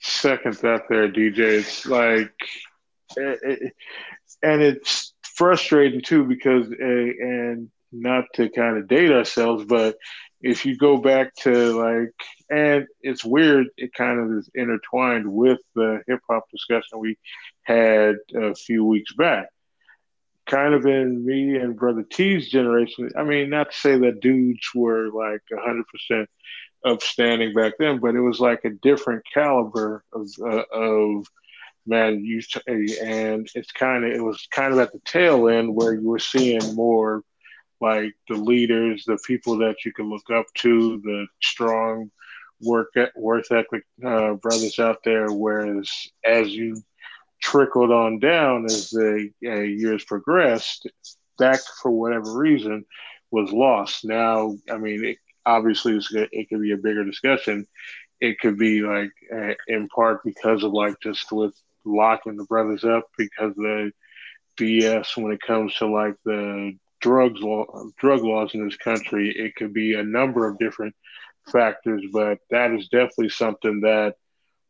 second 0.00 0.54
that 0.56 0.82
there 0.88 1.10
dj 1.10 1.38
it's 1.38 1.86
like 1.86 2.32
it, 3.16 3.38
it, 3.42 3.72
and 4.42 4.62
it's 4.62 5.14
frustrating 5.22 6.00
too 6.00 6.24
because 6.24 6.68
and 6.68 7.68
not 7.90 8.24
to 8.34 8.48
kind 8.50 8.76
of 8.78 8.88
date 8.88 9.10
ourselves 9.10 9.64
but 9.64 9.96
if 10.40 10.64
you 10.64 10.76
go 10.76 10.98
back 10.98 11.34
to 11.34 11.72
like 11.72 12.14
and 12.50 12.86
it's 13.02 13.24
weird 13.24 13.66
it 13.76 13.92
kind 13.92 14.18
of 14.18 14.38
is 14.38 14.50
intertwined 14.54 15.26
with 15.30 15.60
the 15.74 16.00
hip 16.06 16.20
hop 16.28 16.44
discussion 16.50 16.98
we 16.98 17.18
had 17.62 18.16
a 18.34 18.54
few 18.54 18.84
weeks 18.84 19.12
back. 19.12 19.48
Kind 20.46 20.72
of 20.72 20.86
in 20.86 21.26
me 21.26 21.56
and 21.56 21.76
Brother 21.76 22.02
T's 22.02 22.48
generation, 22.48 23.10
I 23.16 23.24
mean, 23.24 23.50
not 23.50 23.70
to 23.70 23.76
say 23.76 23.98
that 23.98 24.20
dudes 24.20 24.70
were 24.74 25.10
like 25.10 25.42
100% 25.52 26.26
upstanding 26.84 27.52
back 27.52 27.74
then, 27.78 27.98
but 27.98 28.14
it 28.14 28.20
was 28.20 28.40
like 28.40 28.64
a 28.64 28.70
different 28.70 29.24
caliber 29.32 30.04
of, 30.12 30.26
uh, 30.40 30.62
of 30.72 31.26
man, 31.86 32.24
you 32.24 32.40
and 32.66 33.46
it's 33.54 33.72
kind 33.72 34.04
of, 34.04 34.12
it 34.12 34.22
was 34.22 34.46
kind 34.50 34.72
of 34.72 34.78
at 34.78 34.92
the 34.92 35.00
tail 35.04 35.48
end 35.48 35.74
where 35.74 35.92
you 35.92 36.08
were 36.08 36.18
seeing 36.18 36.74
more 36.74 37.22
like 37.80 38.14
the 38.28 38.36
leaders, 38.36 39.04
the 39.04 39.18
people 39.26 39.58
that 39.58 39.84
you 39.84 39.92
can 39.92 40.08
look 40.08 40.30
up 40.30 40.46
to, 40.54 41.00
the 41.02 41.26
strong 41.42 42.10
work 42.60 42.92
work 43.16 43.44
ethic 43.50 43.84
uh, 44.04 44.34
brothers 44.34 44.78
out 44.78 44.98
there. 45.04 45.30
Whereas 45.30 45.90
as 46.24 46.48
you 46.48 46.82
trickled 47.40 47.90
on 47.90 48.18
down 48.18 48.66
as 48.66 48.90
the 48.90 49.30
uh, 49.44 49.60
years 49.60 50.04
progressed, 50.04 50.88
that 51.38 51.60
for 51.82 51.90
whatever 51.90 52.36
reason 52.36 52.84
was 53.30 53.52
lost. 53.52 54.04
Now, 54.04 54.56
I 54.70 54.78
mean, 54.78 55.04
it, 55.04 55.18
obviously 55.46 56.00
it 56.12 56.48
could 56.48 56.60
be 56.60 56.72
a 56.72 56.76
bigger 56.76 57.04
discussion. 57.04 57.66
It 58.20 58.40
could 58.40 58.58
be 58.58 58.82
like 58.82 59.12
uh, 59.32 59.54
in 59.68 59.88
part 59.88 60.24
because 60.24 60.64
of 60.64 60.72
like 60.72 60.96
just 61.00 61.30
with 61.30 61.54
locking 61.84 62.36
the 62.36 62.44
brothers 62.44 62.84
up 62.84 63.04
because 63.16 63.54
the 63.54 63.92
BS 64.58 65.16
when 65.16 65.32
it 65.32 65.40
comes 65.40 65.74
to 65.76 65.86
like 65.86 66.16
the 66.24 66.76
drugs 67.00 67.40
law, 67.40 67.64
drug 67.98 68.22
laws 68.22 68.54
in 68.54 68.64
this 68.64 68.76
country. 68.76 69.30
It 69.30 69.54
could 69.56 69.72
be 69.72 69.94
a 69.94 70.02
number 70.02 70.48
of 70.48 70.58
different 70.58 70.94
factors, 71.50 72.04
but 72.12 72.38
that 72.50 72.72
is 72.72 72.88
definitely 72.88 73.30
something 73.30 73.80
that 73.80 74.14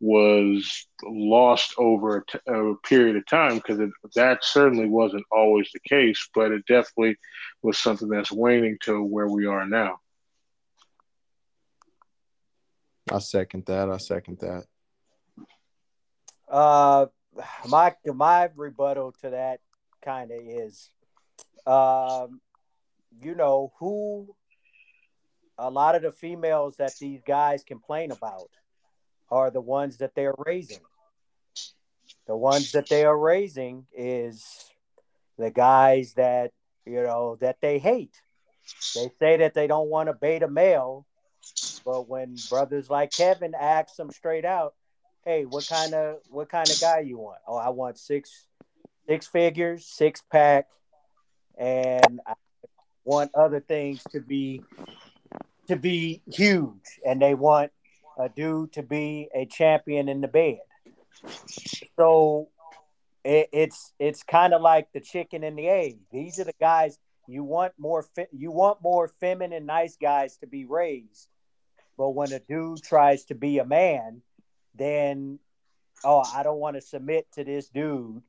was 0.01 0.87
lost 1.03 1.75
over 1.77 2.19
a, 2.19 2.25
t- 2.27 2.39
a 2.47 2.75
period 2.87 3.17
of 3.17 3.27
time 3.27 3.57
because 3.57 3.81
that 4.15 4.45
certainly 4.45 4.87
wasn't 4.87 5.25
always 5.33 5.69
the 5.73 5.81
case, 5.81 6.29
but 6.35 6.53
it 6.53 6.65
definitely 6.67 7.17
was 7.63 7.79
something 7.79 8.09
that's 8.09 8.31
waning 8.31 8.79
to 8.83 9.03
where 9.03 9.27
we 9.27 9.47
are 9.47 9.67
now. 9.67 9.99
I 13.11 13.19
second 13.19 13.67
that. 13.67 13.91
I 13.91 13.97
second 13.97 14.39
that. 14.41 14.65
Uh, 16.49 17.07
my 17.69 17.95
my 18.05 18.51
rebuttal 18.55 19.13
to 19.21 19.31
that 19.31 19.61
kind 20.05 20.31
of 20.31 20.39
is, 20.41 20.91
um, 21.67 22.41
you 23.21 23.35
know, 23.35 23.73
who 23.79 24.35
a 25.59 25.71
lot 25.71 25.95
of 25.95 26.03
the 26.03 26.13
females 26.13 26.77
that 26.77 26.95
these 27.01 27.21
guys 27.27 27.65
complain 27.65 28.13
about 28.13 28.51
are 29.31 29.51
the 29.51 29.61
ones 29.61 29.99
that 29.99 30.15
they're 30.15 30.35
raising. 30.39 30.81
The 32.27 32.37
ones 32.37 32.73
that 32.73 32.89
they 32.89 33.05
are 33.05 33.19
raising 33.19 33.87
is 33.93 34.71
the 35.37 35.51
guys 35.51 36.15
that, 36.15 36.53
you 36.87 37.03
know, 37.03 37.37
that 37.41 37.57
they 37.61 37.79
hate. 37.79 38.21
They 38.95 39.11
say 39.19 39.39
that 39.39 39.55
they 39.55 39.67
don't 39.67 39.89
want 39.89 40.09
to 40.09 40.13
bait 40.13 40.43
a 40.43 40.49
male, 40.49 41.07
but 41.85 42.09
when 42.09 42.37
brothers 42.49 42.91
like 42.91 43.13
Kevin 43.13 43.55
ask 43.59 43.97
them 43.97 44.11
straight 44.11 44.45
out, 44.45 44.75
"Hey, 45.25 45.47
what 45.47 45.67
kind 45.67 45.95
of 45.95 46.19
what 46.29 46.51
kind 46.51 46.69
of 46.69 46.79
guy 46.81 47.01
you 47.01 47.19
want?" 47.19 47.41
Oh, 47.47 47.57
I 47.57 47.71
want 47.71 47.99
six 47.99 48.47
six 49.07 49.27
figures, 49.27 49.87
six 49.87 50.23
pack, 50.31 50.69
and 51.57 52.21
I 52.27 52.35
want 53.05 53.31
other 53.35 53.61
things 53.61 54.03
to 54.11 54.21
be 54.21 54.63
to 55.69 55.77
be 55.77 56.23
huge, 56.27 57.01
and 57.07 57.21
they 57.21 57.35
want 57.35 57.73
a 58.19 58.29
dude 58.29 58.73
to 58.73 58.83
be 58.83 59.29
a 59.35 59.47
champion 59.47 60.09
in 60.09 60.21
the 60.21 60.29
bed. 60.29 60.59
So 61.99 62.49
it, 63.25 63.49
it's 63.53 63.93
it's 63.99 64.23
kind 64.23 64.55
of 64.55 64.63
like 64.63 64.89
the 64.93 65.01
chicken 65.01 65.45
and 65.45 65.59
the 65.59 65.69
egg. 65.69 65.99
These 66.13 66.39
are 66.41 66.45
the 66.45 66.55
guys 66.61 66.99
you 67.27 67.45
want 67.45 67.73
more. 67.79 68.05
You 68.33 68.51
want 68.51 68.83
more 68.83 69.09
feminine, 69.21 69.67
nice 69.67 69.97
guys 69.97 70.37
to 70.39 70.47
be 70.47 70.65
raised. 70.65 71.29
But 71.97 72.11
when 72.11 72.33
a 72.33 72.39
dude 72.39 72.83
tries 72.83 73.25
to 73.27 73.35
be 73.35 73.59
a 73.59 73.65
man, 73.65 74.23
then 74.75 75.39
oh, 76.05 76.23
I 76.35 76.43
don't 76.43 76.61
want 76.61 76.77
to 76.77 76.81
submit 76.81 77.27
to 77.33 77.45
this 77.45 77.69
dude. 77.69 78.23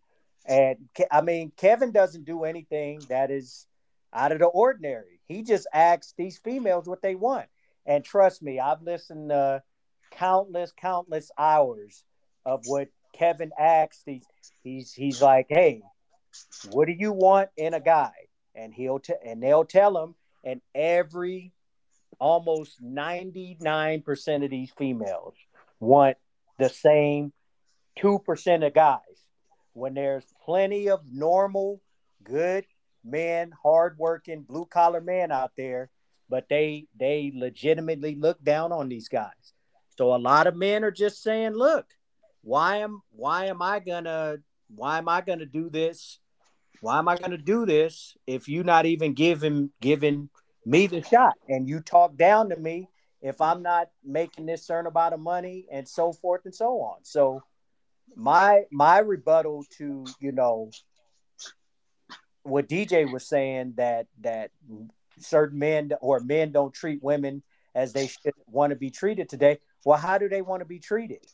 And 0.46 0.90
I 1.12 1.22
mean, 1.22 1.52
Kevin 1.56 1.92
doesn't 1.92 2.26
do 2.26 2.44
anything 2.44 3.02
that 3.10 3.30
is 3.32 3.68
out 4.14 4.32
of 4.32 4.40
the 4.40 4.46
ordinary. 4.46 5.20
He 5.28 5.44
just 5.44 5.68
asks 5.74 6.14
these 6.18 6.38
females 6.38 6.88
what 6.88 7.02
they 7.02 7.16
want. 7.16 7.48
And 7.86 8.04
trust 8.04 8.42
me, 8.42 8.60
I've 8.60 8.82
listened 8.82 9.30
to 9.30 9.64
countless, 10.12 10.74
countless 10.80 11.32
hours 11.38 12.04
of 12.46 12.62
what 12.66 12.90
Kevin 13.14 13.52
asks. 13.58 14.02
He's 14.06 14.26
he's 14.64 14.94
he's 14.94 15.22
like, 15.22 15.48
hey, 15.50 15.82
what 16.72 16.88
do 16.88 16.94
you 16.94 17.12
want 17.12 17.50
in 17.58 17.74
a 17.74 17.80
guy? 17.80 18.12
And 18.56 18.74
he'll 18.74 19.00
t- 19.00 19.14
and 19.26 19.42
they'll 19.42 19.66
tell 19.66 20.04
him, 20.04 20.16
and 20.44 20.62
every 20.74 21.54
almost 22.20 22.84
99% 22.84 24.44
of 24.44 24.50
these 24.50 24.72
females 24.78 25.36
want 25.80 26.18
the 26.58 26.70
same 26.70 27.32
2% 28.00 28.68
of 28.68 28.74
guys 28.74 29.00
when 29.74 29.94
there's 29.94 30.26
plenty 30.44 30.90
of 30.90 31.02
normal, 31.10 31.82
good 32.24 32.66
men, 33.04 33.52
hardworking, 33.64 34.44
blue 34.44 34.66
collar 34.66 35.02
men 35.02 35.32
out 35.32 35.52
there, 35.58 35.90
but 36.30 36.48
they 36.50 36.86
they 36.98 37.32
legitimately 37.36 38.16
look 38.16 38.44
down 38.44 38.72
on 38.72 38.90
these 38.90 39.08
guys. 39.08 39.54
So 39.98 40.16
a 40.16 40.18
lot 40.18 40.48
of 40.48 40.56
men 40.56 40.84
are 40.84 40.92
just 40.92 41.22
saying, 41.22 41.54
look, 41.54 41.86
why 42.42 42.78
am 42.78 43.02
why 43.12 43.46
am 43.48 43.62
I 43.62 43.80
gonna 43.80 44.38
why 44.74 44.98
am 44.98 45.10
I 45.10 45.22
gonna 45.22 45.46
do 45.46 45.70
this? 45.70 46.20
Why 46.82 47.00
am 47.00 47.08
I 47.08 47.18
gonna 47.18 47.38
do 47.38 47.66
this 47.66 48.16
if 48.26 48.48
you're 48.48 48.64
not 48.64 48.86
even 48.86 49.14
giving 49.14 49.72
giving 49.82 50.30
me 50.66 50.88
the 50.88 51.04
shot 51.04 51.34
and 51.48 51.68
you 51.68 51.80
talk 51.80 52.16
down 52.16 52.50
to 52.50 52.56
me 52.56 52.88
if 53.22 53.42
I'm 53.42 53.62
not 53.62 53.90
making 54.04 54.46
this 54.46 54.66
certain 54.66 54.88
amount 54.88 55.14
of 55.14 55.20
money 55.20 55.66
and 55.72 55.88
so 55.88 56.14
forth 56.14 56.46
and 56.46 56.56
so 56.56 56.80
on. 56.80 57.04
So 57.04 57.44
my 58.16 58.64
my 58.72 59.00
rebuttal 59.00 59.66
to 59.78 60.06
you 60.20 60.32
know 60.32 60.72
what 62.50 62.68
DJ 62.68 63.12
was 63.12 63.28
saying 63.28 63.74
that 63.78 64.08
that 64.22 64.52
certain 65.20 65.60
men 65.60 65.92
or 66.02 66.20
men 66.20 66.52
don't 66.52 66.74
treat 66.74 67.04
women 67.04 67.44
as 67.76 67.94
they 67.94 68.08
should 68.08 68.34
want 68.48 68.72
to 68.72 68.76
be 68.76 68.90
treated 68.90 69.30
today 69.30 69.60
well, 69.86 69.98
how 69.98 70.18
do 70.18 70.30
they 70.30 70.42
want 70.42 70.62
to 70.62 70.66
be 70.66 70.80
treated? 70.80 71.26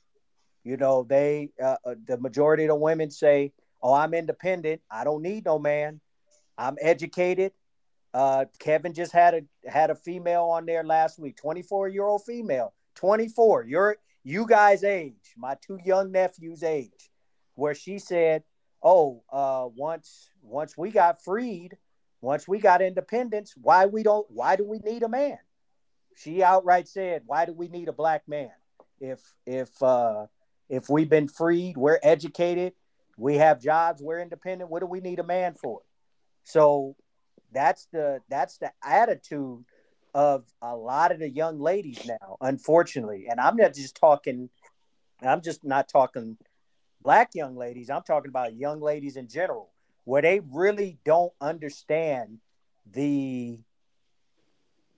You 0.64 0.78
know, 0.78 1.04
they 1.04 1.52
uh, 1.62 1.78
uh, 1.86 1.96
the 2.08 2.18
majority 2.18 2.64
of 2.64 2.70
the 2.70 2.76
women 2.76 3.12
say, 3.12 3.54
"Oh, 3.82 3.94
I'm 3.94 4.14
independent. 4.14 4.82
I 4.90 5.04
don't 5.04 5.22
need 5.22 5.46
no 5.46 5.60
man." 5.60 6.02
I'm 6.58 6.78
educated. 6.82 7.52
Uh, 8.14 8.46
Kevin 8.60 8.94
just 8.94 9.12
had 9.12 9.34
a 9.34 9.70
had 9.70 9.90
a 9.90 9.96
female 9.96 10.46
on 10.46 10.66
there 10.66 10.84
last 10.84 11.20
week, 11.20 11.38
24 11.38 11.90
year 11.90 12.06
old 12.06 12.24
female, 12.24 12.74
24. 12.96 13.66
You're 13.66 13.98
you 14.24 14.48
guys' 14.48 14.84
age, 14.84 15.34
my 15.38 15.56
two 15.62 15.80
young 15.84 16.12
nephews' 16.12 16.64
age, 16.64 17.12
where 17.54 17.76
she 17.76 18.00
said, 18.00 18.44
"Oh, 18.86 19.24
uh, 19.32 19.68
once 19.76 20.30
once 20.44 20.78
we 20.78 20.92
got 20.92 21.24
freed, 21.24 21.78
once 22.22 22.48
we 22.48 22.60
got 22.60 22.82
independence, 22.82 23.54
why 23.62 23.88
we 23.88 24.04
don't 24.04 24.28
why 24.30 24.56
do 24.56 24.64
we 24.64 24.80
need 24.80 25.04
a 25.04 25.10
man?" 25.10 25.40
She 26.16 26.44
outright 26.44 26.88
said, 26.88 27.24
"Why 27.26 27.46
do 27.46 27.54
we 27.54 27.68
need 27.68 27.90
a 27.90 27.94
black 27.94 28.28
man 28.28 28.52
if 29.02 29.20
if 29.46 29.82
uh, 29.82 30.28
if 30.70 30.90
we've 30.90 31.10
been 31.10 31.28
freed, 31.28 31.78
we're 31.78 32.00
educated, 32.04 32.74
we 33.18 33.38
have 33.38 33.60
jobs, 33.60 34.02
we're 34.02 34.20
independent. 34.20 34.70
What 34.70 34.82
do 34.82 34.86
we 34.86 35.02
need 35.02 35.20
a 35.20 35.24
man 35.24 35.56
for?" 35.56 35.82
So 36.44 36.96
that's 37.52 37.88
the 37.92 38.22
that's 38.30 38.60
the 38.60 38.72
attitude 38.84 39.66
of 40.14 40.46
a 40.62 40.76
lot 40.76 41.12
of 41.12 41.20
the 41.20 41.30
young 41.30 41.60
ladies 41.60 42.06
now, 42.06 42.38
unfortunately. 42.40 43.28
And 43.30 43.40
I'm 43.40 43.58
not 43.58 43.74
just 43.74 43.98
talking, 43.98 44.50
I'm 45.22 45.42
just 45.42 45.66
not 45.66 45.90
talking 45.90 46.38
black 47.06 47.30
young 47.34 47.56
ladies. 47.56 47.90
I'm 47.90 48.02
talking 48.02 48.30
about 48.30 48.58
young 48.58 48.82
ladies 48.82 49.16
in 49.16 49.30
general, 49.30 49.70
where 50.04 50.22
they 50.22 50.42
really 50.52 50.98
don't 51.06 51.32
understand 51.40 52.40
the 52.92 53.60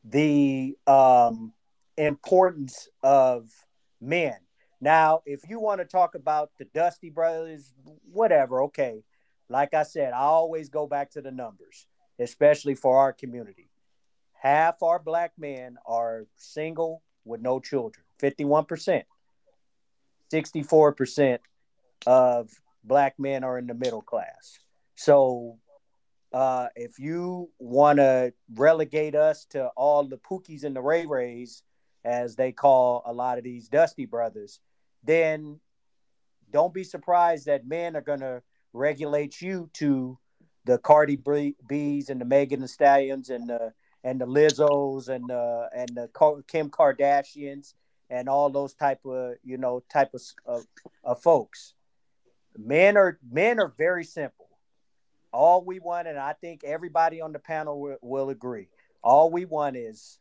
the 0.06 0.76
um, 0.88 1.54
importance 1.98 2.88
of 3.04 3.52
men. 4.02 4.38
Now, 4.82 5.22
if 5.26 5.42
you 5.50 5.60
want 5.60 5.82
to 5.82 5.86
talk 5.86 6.16
about 6.16 6.52
the 6.58 6.66
Dusty 6.66 7.10
Brothers, 7.12 7.74
whatever, 8.12 8.64
okay. 8.64 9.04
Like 9.50 9.74
I 9.74 9.84
said, 9.84 10.14
I 10.14 10.24
always 10.24 10.70
go 10.70 10.88
back 10.88 11.12
to 11.12 11.22
the 11.22 11.32
numbers 11.32 11.88
especially 12.20 12.76
for 12.76 13.00
our 13.00 13.14
community. 13.14 13.70
Half 14.34 14.84
our 14.84 15.00
black 15.00 15.34
men 15.38 15.78
are 15.86 16.26
single 16.36 17.02
with 17.26 17.42
no 17.42 17.60
children, 17.60 18.04
51%. 18.22 19.04
64% 20.32 21.40
of 22.06 22.50
black 22.84 23.20
men 23.20 23.44
are 23.44 23.58
in 23.58 23.68
the 23.68 23.74
middle 23.74 24.02
class. 24.02 24.60
So 24.96 25.58
uh, 26.34 26.68
if 26.76 27.00
you 27.00 27.50
want 27.60 27.98
to 27.98 28.34
relegate 28.54 29.16
us 29.16 29.46
to 29.52 29.68
all 29.76 30.04
the 30.04 30.18
Pookies 30.18 30.64
and 30.64 30.76
the 30.76 30.82
Ray 30.82 31.06
Rays, 31.06 31.64
as 32.04 32.36
they 32.36 32.52
call 32.52 33.04
a 33.06 33.14
lot 33.14 33.38
of 33.38 33.44
these 33.44 33.68
Dusty 33.68 34.06
brothers, 34.06 34.60
then 35.04 35.60
don't 36.52 36.74
be 36.74 36.84
surprised 36.84 37.48
that 37.48 37.68
men 37.68 37.96
are 37.96 38.02
going 38.02 38.22
to 38.22 38.42
regulate 38.74 39.42
you 39.42 39.70
to 39.74 40.18
the 40.66 40.78
Cardi 40.78 41.18
B's 41.68 42.10
and 42.10 42.22
the 42.22 42.26
Megan 42.26 42.62
Thee 42.62 42.68
Stallions 42.68 43.30
and 43.30 43.50
the 43.50 43.74
and 44.04 44.22
the 44.22 44.26
Lizzos 44.26 45.10
and 45.10 45.28
the 45.28 45.70
and 45.76 45.90
the 45.90 46.10
Kim 46.48 46.70
Kardashians 46.70 47.74
and 48.10 48.30
all 48.30 48.50
those 48.50 48.74
type 48.74 49.06
of 49.06 49.36
you 49.44 49.58
know 49.58 49.84
type 49.92 50.14
of, 50.14 50.22
of, 50.46 50.68
of 51.04 51.22
folks. 51.22 51.74
Men 52.58 52.98
are 52.98 53.20
men 53.30 53.60
are 53.60 53.74
very 53.78 54.04
simple. 54.04 54.50
All 55.32 55.64
we 55.64 55.80
want, 55.80 56.08
and 56.08 56.18
I 56.18 56.34
think 56.34 56.64
everybody 56.64 57.22
on 57.22 57.32
the 57.32 57.40
panel 57.40 57.80
will, 57.80 57.98
will 58.02 58.30
agree. 58.30 58.70
All 59.04 59.30
we 59.30 59.46
want 59.46 59.78
is 59.78 60.20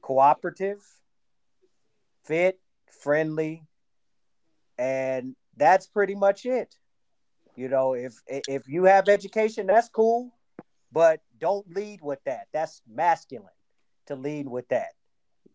cooperative, 0.00 0.80
fit, 2.24 2.60
friendly, 3.02 3.64
and 4.78 5.34
that's 5.56 5.86
pretty 5.88 6.14
much 6.14 6.46
it. 6.46 6.76
You 7.56 7.68
know, 7.68 7.94
if 7.94 8.14
if 8.28 8.68
you 8.68 8.84
have 8.84 9.08
education, 9.08 9.66
that's 9.66 9.88
cool, 9.88 10.32
but 10.92 11.20
don't 11.40 11.68
lead 11.74 12.00
with 12.00 12.22
that. 12.24 12.46
That's 12.52 12.80
masculine 12.88 13.48
to 14.06 14.14
lead 14.14 14.46
with 14.48 14.68
that. 14.68 14.92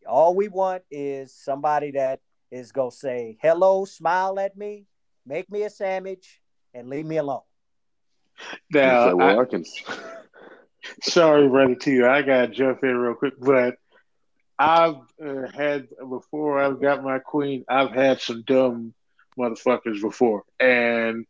All 0.06 0.36
we 0.36 0.50
want 0.50 0.84
is 0.92 1.34
somebody 1.34 1.92
that 1.92 2.20
is 2.52 2.74
gonna 2.74 2.92
say 2.92 3.38
hello, 3.42 3.86
smile 3.86 4.38
at 4.38 4.58
me, 4.58 4.86
make 5.26 5.50
me 5.50 5.64
a 5.64 5.70
sandwich, 5.70 6.42
and 6.74 6.90
leave 6.90 7.06
me 7.06 7.18
alone. 7.18 7.42
Now, 8.72 9.08
say, 9.08 9.14
well, 9.14 9.40
I, 9.40 9.44
I 9.44 9.46
can. 9.46 9.66
sorry, 11.04 11.48
brother, 11.48 11.76
to 11.76 11.92
you. 11.92 12.08
I 12.08 12.22
gotta 12.22 12.48
jump 12.48 12.84
in 12.84 12.98
real 12.98 13.16
quick, 13.16 13.34
but 13.40 13.76
I've 14.58 14.96
uh, 15.24 15.48
had 15.54 15.88
before 16.10 16.62
I've 16.62 16.82
got 16.82 17.04
my 17.04 17.20
queen. 17.20 17.66
I've 17.68 17.92
had 17.92 18.22
some 18.22 18.44
dumb 18.46 18.94
motherfuckers 19.38 20.02
before, 20.02 20.44
and 20.60 21.26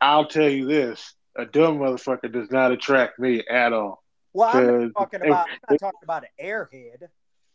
I'll 0.00 0.26
tell 0.26 0.48
you 0.48 0.66
this: 0.66 1.14
a 1.36 1.46
dumb 1.46 1.78
motherfucker 1.78 2.32
does 2.32 2.50
not 2.50 2.72
attract 2.72 3.18
me 3.18 3.42
at 3.48 3.72
all. 3.72 4.02
Well, 4.32 4.48
I'm 4.48 4.82
not 4.82 4.92
talking 4.96 5.26
about. 5.26 5.48
I'm 5.48 5.58
not 5.70 5.80
talking 5.80 6.00
about 6.02 6.24
an 6.24 6.44
airhead. 6.44 7.08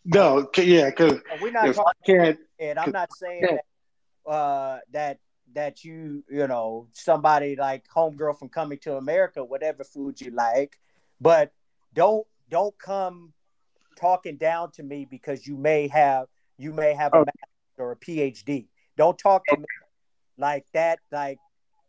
No, 0.03 0.47
yeah, 0.57 0.89
because 0.89 1.19
we're 1.41 1.51
not 1.51 1.73
talking. 1.73 1.83
I 1.85 2.25
can't, 2.25 2.39
and 2.59 2.79
I'm 2.79 2.91
not 2.91 3.11
saying 3.13 3.41
that, 3.41 4.31
uh, 4.31 4.79
that 4.91 5.19
that 5.55 5.83
you 5.83 6.23
you 6.29 6.47
know 6.47 6.87
somebody 6.93 7.55
like 7.55 7.85
homegirl 7.93 8.37
from 8.37 8.49
Coming 8.49 8.77
to 8.79 8.97
America, 8.97 9.43
whatever 9.43 9.83
food 9.83 10.21
you 10.21 10.31
like, 10.31 10.79
but 11.19 11.51
don't 11.93 12.27
don't 12.49 12.77
come 12.77 13.33
talking 13.99 14.37
down 14.37 14.71
to 14.73 14.83
me 14.83 15.07
because 15.09 15.47
you 15.47 15.57
may 15.57 15.87
have 15.87 16.27
you 16.57 16.71
may 16.71 16.93
have 16.93 17.13
a 17.13 17.19
master 17.19 17.79
or 17.79 17.93
a 17.93 17.97
PhD. 17.97 18.67
Don't 18.97 19.17
talk 19.17 19.45
to 19.47 19.57
me 19.57 19.65
like 20.37 20.65
that. 20.73 20.99
Like 21.11 21.39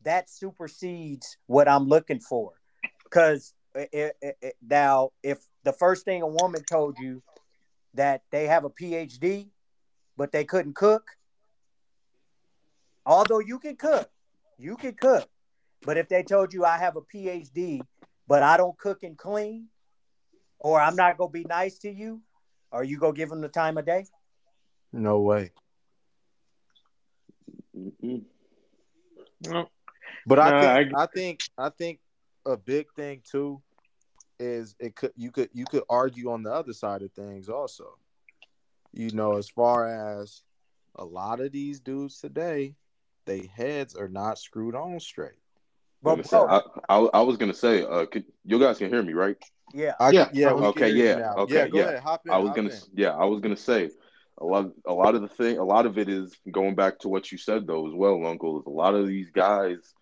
that 0.04 0.30
supersedes 0.30 1.36
what 1.46 1.68
I'm 1.68 1.86
looking 1.86 2.20
for. 2.20 2.52
Because 3.04 3.52
now, 4.62 5.10
if 5.22 5.38
the 5.64 5.72
first 5.72 6.04
thing 6.04 6.22
a 6.22 6.26
woman 6.26 6.62
told 6.64 6.98
you 6.98 7.22
that 7.94 8.22
they 8.30 8.46
have 8.46 8.64
a 8.64 8.70
PhD, 8.70 9.48
but 10.16 10.32
they 10.32 10.44
couldn't 10.44 10.74
cook, 10.74 11.10
although 13.06 13.38
you 13.38 13.58
can 13.58 13.76
cook, 13.76 14.10
you 14.58 14.76
can 14.76 14.94
cook. 14.94 15.28
But 15.82 15.96
if 15.96 16.08
they 16.08 16.22
told 16.22 16.52
you 16.52 16.64
I 16.64 16.78
have 16.78 16.96
a 16.96 17.00
PhD, 17.00 17.80
but 18.26 18.42
I 18.42 18.56
don't 18.56 18.76
cook 18.76 19.04
and 19.04 19.16
clean, 19.16 19.68
or 20.58 20.80
I'm 20.80 20.96
not 20.96 21.16
gonna 21.16 21.30
be 21.30 21.44
nice 21.44 21.78
to 21.78 21.90
you, 21.90 22.20
are 22.72 22.84
you 22.84 22.98
gonna 22.98 23.12
give 23.12 23.30
them 23.30 23.40
the 23.40 23.48
time 23.48 23.78
of 23.78 23.86
day? 23.86 24.06
No 24.92 25.20
way. 25.20 25.52
Mm-hmm. 27.76 28.16
No. 29.48 29.68
But 30.26 30.38
I 30.40 30.60
think 30.60 30.94
I, 30.96 31.02
I 31.02 31.06
think 31.06 31.40
I 31.56 31.68
think 31.68 32.00
a 32.44 32.56
big 32.56 32.86
thing 32.96 33.22
too 33.30 33.62
is 34.38 34.74
it 34.80 34.96
could 34.96 35.12
you 35.16 35.30
could 35.30 35.50
you 35.52 35.64
could 35.66 35.84
argue 35.88 36.30
on 36.30 36.42
the 36.42 36.52
other 36.52 36.72
side 36.72 37.02
of 37.02 37.12
things 37.12 37.48
also. 37.48 37.96
You 38.92 39.10
know, 39.10 39.36
as 39.36 39.48
far 39.48 39.86
as 40.18 40.42
a 40.96 41.04
lot 41.04 41.40
of 41.40 41.52
these 41.52 41.80
dudes 41.80 42.18
today, 42.18 42.74
they 43.26 43.50
heads 43.54 43.94
are 43.94 44.08
not 44.08 44.38
screwed 44.38 44.74
on 44.74 45.00
straight. 45.00 45.32
But 46.02 46.26
say, 46.26 46.36
I, 46.36 46.60
I, 46.88 46.96
I, 47.14 47.20
was 47.22 47.36
gonna 47.36 47.54
say, 47.54 47.82
uh, 47.82 48.06
could, 48.06 48.24
you 48.44 48.60
guys 48.60 48.78
can 48.78 48.90
hear 48.90 49.02
me, 49.02 49.12
right? 49.12 49.36
Yeah, 49.74 49.94
I, 49.98 50.10
yeah, 50.10 50.28
yeah. 50.32 50.50
Okay, 50.50 50.90
yeah, 50.90 51.32
okay, 51.36 51.54
yeah. 51.54 51.68
Go 51.68 51.78
yeah. 51.78 51.84
Ahead, 51.84 52.02
hop 52.02 52.26
in, 52.26 52.32
I 52.32 52.38
was 52.38 52.52
gonna, 52.54 52.70
in. 52.70 52.80
yeah, 52.94 53.10
I 53.10 53.24
was 53.24 53.40
gonna 53.40 53.56
say, 53.56 53.90
a 54.38 54.44
lot, 54.44 54.70
a 54.86 54.92
lot 54.92 55.14
of 55.14 55.22
the 55.22 55.28
thing, 55.28 55.58
a 55.58 55.64
lot 55.64 55.86
of 55.86 55.98
it 55.98 56.08
is 56.08 56.36
going 56.50 56.74
back 56.74 57.00
to 57.00 57.08
what 57.08 57.32
you 57.32 57.38
said 57.38 57.66
though 57.66 57.88
as 57.88 57.94
well, 57.94 58.24
Uncle. 58.24 58.60
Is 58.60 58.66
a 58.66 58.70
lot 58.70 58.94
of 58.94 59.08
these 59.08 59.30
guys 59.30 59.94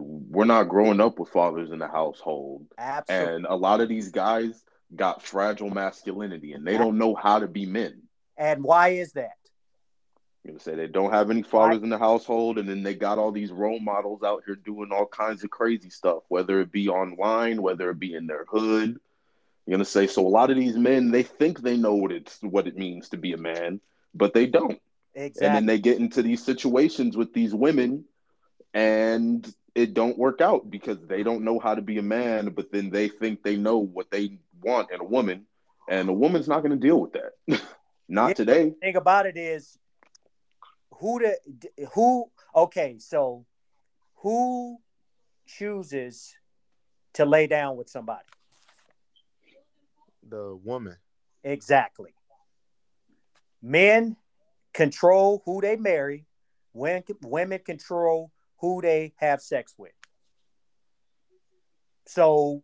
we're 0.00 0.44
not 0.44 0.68
growing 0.68 1.00
up 1.00 1.18
with 1.18 1.28
fathers 1.28 1.70
in 1.70 1.78
the 1.78 1.88
household. 1.88 2.66
Absolutely. 2.78 3.34
And 3.34 3.46
a 3.46 3.56
lot 3.56 3.80
of 3.80 3.88
these 3.88 4.10
guys 4.10 4.64
got 4.94 5.22
fragile 5.22 5.70
masculinity 5.70 6.52
and 6.52 6.66
they 6.66 6.76
don't 6.76 6.98
know 6.98 7.14
how 7.14 7.38
to 7.38 7.46
be 7.46 7.66
men. 7.66 8.02
And 8.36 8.62
why 8.64 8.88
is 8.90 9.12
that? 9.12 9.32
I'm 10.44 10.52
gonna 10.52 10.60
say 10.60 10.74
they 10.74 10.86
don't 10.86 11.12
have 11.12 11.30
any 11.30 11.42
fathers 11.42 11.82
in 11.82 11.90
the 11.90 11.98
household, 11.98 12.58
and 12.58 12.68
then 12.68 12.82
they 12.82 12.94
got 12.94 13.18
all 13.18 13.30
these 13.30 13.52
role 13.52 13.78
models 13.78 14.22
out 14.22 14.42
here 14.46 14.56
doing 14.56 14.90
all 14.90 15.06
kinds 15.06 15.44
of 15.44 15.50
crazy 15.50 15.90
stuff, 15.90 16.22
whether 16.28 16.60
it 16.60 16.72
be 16.72 16.88
online, 16.88 17.60
whether 17.60 17.90
it 17.90 17.98
be 17.98 18.14
in 18.14 18.26
their 18.26 18.46
hood. 18.46 18.98
You're 19.66 19.76
gonna 19.76 19.84
say 19.84 20.06
so. 20.06 20.26
A 20.26 20.28
lot 20.28 20.50
of 20.50 20.56
these 20.56 20.76
men 20.76 21.10
they 21.10 21.22
think 21.22 21.60
they 21.60 21.76
know 21.76 21.94
what 21.94 22.10
it's 22.10 22.38
what 22.42 22.66
it 22.66 22.76
means 22.76 23.10
to 23.10 23.18
be 23.18 23.34
a 23.34 23.36
man, 23.36 23.80
but 24.14 24.32
they 24.32 24.46
don't. 24.46 24.80
Exactly. 25.14 25.46
And 25.46 25.56
then 25.56 25.66
they 25.66 25.78
get 25.78 25.98
into 25.98 26.22
these 26.22 26.42
situations 26.42 27.16
with 27.16 27.34
these 27.34 27.54
women, 27.54 28.04
and 28.72 29.52
it 29.74 29.94
don't 29.94 30.18
work 30.18 30.40
out 30.40 30.70
because 30.70 30.98
they 31.06 31.22
don't 31.22 31.44
know 31.44 31.58
how 31.58 31.74
to 31.74 31.82
be 31.82 31.98
a 31.98 32.02
man, 32.02 32.48
but 32.50 32.72
then 32.72 32.90
they 32.90 33.08
think 33.08 33.42
they 33.42 33.56
know 33.56 33.78
what 33.78 34.10
they 34.10 34.38
want 34.62 34.90
in 34.90 35.00
a 35.00 35.04
woman, 35.04 35.46
and 35.88 36.08
a 36.08 36.12
woman's 36.12 36.48
not 36.48 36.60
going 36.60 36.78
to 36.78 36.86
deal 36.86 37.00
with 37.00 37.12
that. 37.12 37.60
not 38.08 38.28
yeah, 38.28 38.34
today. 38.34 38.64
The 38.70 38.76
thing 38.80 38.96
about 38.96 39.26
it 39.26 39.36
is, 39.36 39.78
who 41.00 41.18
the 41.18 41.86
who? 41.94 42.30
Okay, 42.54 42.98
so 42.98 43.46
who 44.16 44.78
chooses 45.46 46.34
to 47.14 47.24
lay 47.24 47.46
down 47.46 47.76
with 47.76 47.88
somebody? 47.88 48.28
The 50.28 50.54
woman. 50.62 50.96
Exactly. 51.42 52.14
Men 53.62 54.16
control 54.74 55.42
who 55.44 55.60
they 55.60 55.76
marry. 55.76 56.26
When 56.72 57.02
women 57.22 57.60
control 57.64 58.30
who 58.58 58.80
they 58.80 59.12
have 59.16 59.40
sex 59.40 59.74
with. 59.76 59.92
So 62.06 62.62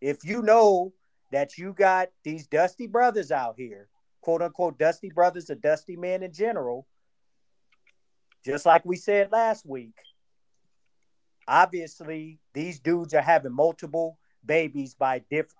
if 0.00 0.24
you 0.24 0.40
know 0.40 0.94
that 1.32 1.58
you 1.58 1.74
got 1.74 2.08
these 2.24 2.46
dusty 2.46 2.86
brothers 2.86 3.30
out 3.30 3.54
here, 3.58 3.88
quote 4.22 4.40
unquote 4.40 4.78
dusty 4.78 5.10
brothers 5.10 5.50
or 5.50 5.56
dusty 5.56 5.96
men 5.96 6.22
in 6.22 6.32
general, 6.32 6.86
just 8.44 8.66
like 8.66 8.84
we 8.84 8.96
said 8.96 9.32
last 9.32 9.66
week, 9.66 9.96
obviously 11.46 12.38
these 12.54 12.78
dudes 12.78 13.14
are 13.14 13.22
having 13.22 13.54
multiple 13.54 14.18
babies 14.44 14.94
by 14.94 15.20
different 15.30 15.54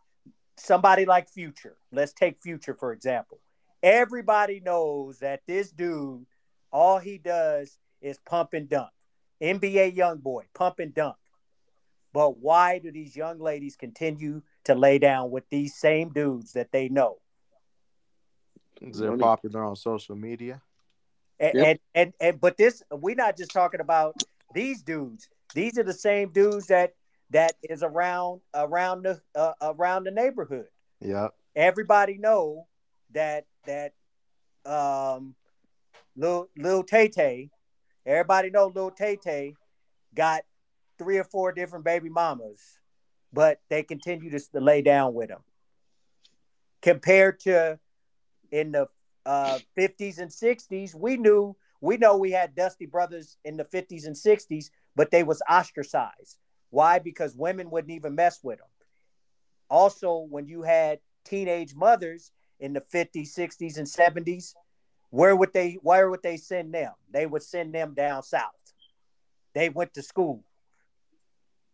somebody 0.57 1.05
like 1.05 1.29
Future. 1.29 1.77
Let's 1.93 2.13
take 2.13 2.39
Future 2.39 2.75
for 2.75 2.93
example. 2.93 3.41
Everybody 3.83 4.61
knows 4.61 5.21
that 5.21 5.43
this 5.47 5.71
dude, 5.71 6.27
all 6.73 6.99
he 6.99 7.19
does 7.19 7.79
is 8.01 8.19
pump 8.27 8.53
and 8.53 8.69
dump. 8.69 8.91
NBA 9.41 9.97
YoungBoy, 9.97 10.43
pump 10.55 10.81
and 10.81 10.93
dump. 10.93 11.17
But 12.13 12.39
why 12.39 12.79
do 12.79 12.91
these 12.91 13.15
young 13.15 13.39
ladies 13.39 13.77
continue 13.77 14.43
to 14.65 14.75
lay 14.75 14.99
down 14.99 15.31
with 15.31 15.45
these 15.51 15.77
same 15.77 16.11
dudes 16.11 16.53
that 16.55 16.73
they 16.73 16.89
know? 16.89 17.19
They're 18.81 19.17
popular 19.17 19.65
on 19.65 19.77
social 19.77 20.17
media. 20.17 20.63
And, 21.41 21.53
yep. 21.55 21.67
and, 21.67 21.79
and 21.95 22.13
and 22.21 22.41
but 22.41 22.57
this 22.57 22.83
we're 22.91 23.15
not 23.15 23.37
just 23.37 23.53
talking 23.53 23.81
about 23.81 24.23
these 24.55 24.83
dudes. 24.83 25.29
These 25.55 25.79
are 25.79 25.85
the 25.85 25.93
same 25.93 26.31
dudes 26.31 26.67
that 26.67 26.95
that 27.31 27.55
is 27.63 27.83
around 27.83 28.41
around 28.55 29.03
the 29.03 29.21
uh, 29.35 29.53
around 29.63 30.05
the 30.05 30.11
neighborhood. 30.11 30.67
Yeah. 31.01 31.29
Everybody 31.55 32.19
know 32.19 32.67
that 33.13 33.47
that 33.67 33.93
um 34.67 35.35
Lil 36.17 36.49
Lil 36.57 36.83
Tay 36.83 37.09
Tay, 37.09 37.51
everybody 38.05 38.51
know 38.51 38.67
little 38.67 38.91
Tay 38.91 39.17
Tay 39.17 39.55
got 40.15 40.43
three 40.99 41.19
or 41.19 41.25
four 41.25 41.53
different 41.53 41.85
baby 41.85 42.09
mamas, 42.09 42.61
but 43.33 43.61
they 43.69 43.85
continue 43.85 44.31
to, 44.31 44.41
to 44.51 44.61
lay 44.61 44.83
down 44.83 45.15
with 45.15 45.29
them. 45.29 45.41
Compared 46.83 47.41
to 47.41 47.79
in 48.51 48.73
the 48.73 48.89
uh, 49.29 49.59
50s 49.77 50.19
and 50.19 50.31
60s, 50.31 50.95
we 50.95 51.19
knew 51.19 51.55
we 51.83 51.99
know 51.99 52.17
we 52.17 52.33
had 52.33 52.57
Dusty 52.57 52.87
Brothers 52.87 53.37
in 53.45 53.59
the 53.59 53.65
50s 53.65 54.07
and 54.07 54.17
60s, 54.17 54.71
but 54.97 55.11
they 55.11 55.23
was 55.23 55.43
ostracized. 55.49 56.39
Why? 56.71 56.99
Because 56.99 57.37
women 57.37 57.71
wouldn't 57.71 57.93
even 57.93 58.15
mess 58.15 58.41
with 58.43 58.59
them. 58.59 58.69
Also, 59.69 60.27
when 60.31 60.49
you 60.49 60.63
had 60.63 61.01
teenage 61.25 61.75
mothers 61.75 62.33
in 62.59 62.73
the 62.73 62.81
50s, 62.81 63.39
60s, 63.39 63.77
and 63.77 63.87
70s, 63.87 64.55
where 65.11 65.37
would 65.37 65.53
they 65.53 65.79
where 65.83 66.09
would 66.09 66.23
they 66.23 66.39
send 66.39 66.73
them? 66.73 66.93
They 67.11 67.27
would 67.27 67.43
send 67.43 67.75
them 67.75 67.93
down 67.95 68.23
south. 68.23 68.73
They 69.55 69.69
went 69.69 69.93
to 69.95 70.03
school. 70.03 70.43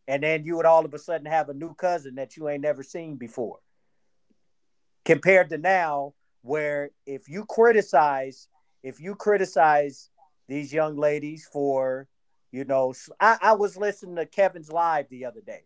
And 0.08 0.24
then 0.24 0.44
you 0.44 0.56
would 0.56 0.66
all 0.66 0.84
of 0.84 0.92
a 0.92 0.98
sudden 0.98 1.26
have 1.26 1.48
a 1.48 1.54
new 1.54 1.72
cousin 1.74 2.16
that 2.16 2.36
you 2.36 2.48
ain't 2.48 2.62
never 2.62 2.82
seen 2.82 3.14
before. 3.14 3.58
Compared 5.04 5.50
to 5.50 5.58
now, 5.58 6.14
where 6.44 6.90
if 7.06 7.26
you 7.26 7.46
criticize, 7.46 8.48
if 8.82 9.00
you 9.00 9.14
criticize 9.14 10.10
these 10.46 10.72
young 10.74 10.94
ladies 10.94 11.48
for, 11.50 12.06
you 12.52 12.64
know, 12.66 12.92
I, 13.18 13.38
I 13.40 13.52
was 13.54 13.78
listening 13.78 14.16
to 14.16 14.26
Kevin's 14.26 14.70
live 14.70 15.08
the 15.08 15.24
other 15.24 15.40
day, 15.40 15.62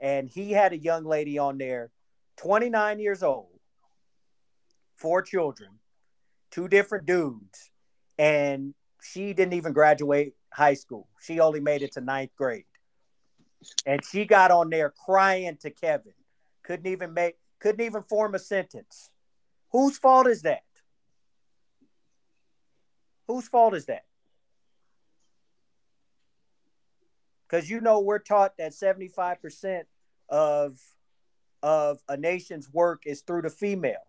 and 0.00 0.28
he 0.28 0.50
had 0.50 0.72
a 0.72 0.76
young 0.76 1.04
lady 1.04 1.38
on 1.38 1.58
there, 1.58 1.92
29 2.38 2.98
years 2.98 3.22
old, 3.22 3.60
four 4.96 5.22
children, 5.22 5.70
two 6.50 6.66
different 6.66 7.06
dudes, 7.06 7.70
and 8.18 8.74
she 9.00 9.32
didn't 9.32 9.54
even 9.54 9.72
graduate 9.72 10.34
high 10.52 10.74
school. 10.74 11.06
She 11.20 11.38
only 11.38 11.60
made 11.60 11.82
it 11.82 11.92
to 11.92 12.00
ninth 12.00 12.34
grade. 12.36 12.64
And 13.86 14.04
she 14.04 14.24
got 14.24 14.50
on 14.50 14.70
there 14.70 14.92
crying 15.04 15.56
to 15.60 15.70
Kevin. 15.70 16.14
Couldn't 16.64 16.90
even 16.90 17.14
make 17.14 17.36
couldn't 17.60 17.84
even 17.84 18.02
form 18.02 18.34
a 18.34 18.38
sentence. 18.38 19.10
Whose 19.76 19.98
fault 19.98 20.26
is 20.26 20.40
that? 20.40 20.62
Whose 23.28 23.46
fault 23.46 23.74
is 23.74 23.84
that? 23.84 24.06
Because 27.46 27.68
you 27.68 27.82
know 27.82 28.00
we're 28.00 28.20
taught 28.20 28.56
that 28.56 28.72
75% 28.72 29.82
of 30.30 30.80
of 31.62 31.98
a 32.08 32.16
nation's 32.16 32.72
work 32.72 33.02
is 33.04 33.20
through 33.20 33.42
the 33.42 33.50
female. 33.50 34.06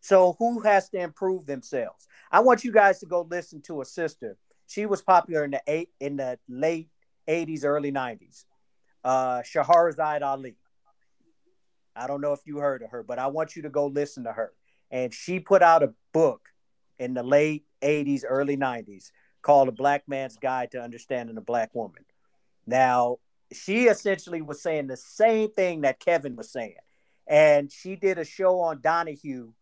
So 0.00 0.36
who 0.38 0.60
has 0.60 0.88
to 0.90 1.00
improve 1.00 1.46
themselves? 1.46 2.06
I 2.30 2.38
want 2.38 2.62
you 2.62 2.70
guys 2.70 3.00
to 3.00 3.06
go 3.06 3.26
listen 3.28 3.60
to 3.62 3.80
a 3.80 3.84
sister. 3.84 4.36
She 4.68 4.86
was 4.86 5.02
popular 5.02 5.42
in 5.42 5.50
the 5.50 5.62
eight 5.66 5.88
in 5.98 6.18
the 6.18 6.38
late 6.48 6.88
80s, 7.28 7.64
early 7.64 7.90
90s. 7.90 8.44
Uh 9.02 9.40
Shahrazad 9.40 10.22
Ali. 10.22 10.54
I 11.94 12.06
don't 12.06 12.20
know 12.20 12.32
if 12.32 12.40
you 12.46 12.58
heard 12.58 12.82
of 12.82 12.90
her, 12.90 13.02
but 13.02 13.18
I 13.18 13.26
want 13.28 13.56
you 13.56 13.62
to 13.62 13.70
go 13.70 13.86
listen 13.86 14.24
to 14.24 14.32
her. 14.32 14.52
And 14.90 15.12
she 15.12 15.40
put 15.40 15.62
out 15.62 15.82
a 15.82 15.94
book 16.12 16.48
in 16.98 17.14
the 17.14 17.22
late 17.22 17.64
80s, 17.82 18.22
early 18.28 18.56
90s 18.56 19.10
called 19.42 19.68
A 19.68 19.72
Black 19.72 20.04
Man's 20.06 20.36
Guide 20.36 20.72
to 20.72 20.82
Understanding 20.82 21.36
a 21.36 21.40
Black 21.40 21.74
Woman. 21.74 22.04
Now, 22.66 23.18
she 23.52 23.84
essentially 23.84 24.42
was 24.42 24.62
saying 24.62 24.86
the 24.86 24.96
same 24.96 25.50
thing 25.50 25.80
that 25.80 25.98
Kevin 25.98 26.36
was 26.36 26.52
saying. 26.52 26.76
And 27.26 27.70
she 27.70 27.96
did 27.96 28.18
a 28.18 28.24
show 28.24 28.60
on 28.60 28.80
Donahue 28.80 29.52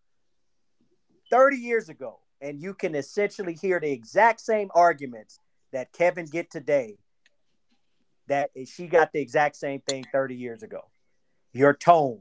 30 1.30 1.56
years 1.56 1.88
ago. 1.88 2.20
And 2.40 2.60
you 2.60 2.74
can 2.74 2.94
essentially 2.94 3.54
hear 3.54 3.80
the 3.80 3.90
exact 3.90 4.40
same 4.40 4.70
arguments 4.74 5.38
that 5.72 5.92
Kevin 5.92 6.26
get 6.26 6.50
today 6.50 6.96
that 8.28 8.50
she 8.66 8.86
got 8.86 9.12
the 9.12 9.20
exact 9.20 9.56
same 9.56 9.80
thing 9.80 10.04
30 10.12 10.34
years 10.34 10.62
ago. 10.62 10.82
Your 11.53 11.74
tone, 11.74 12.20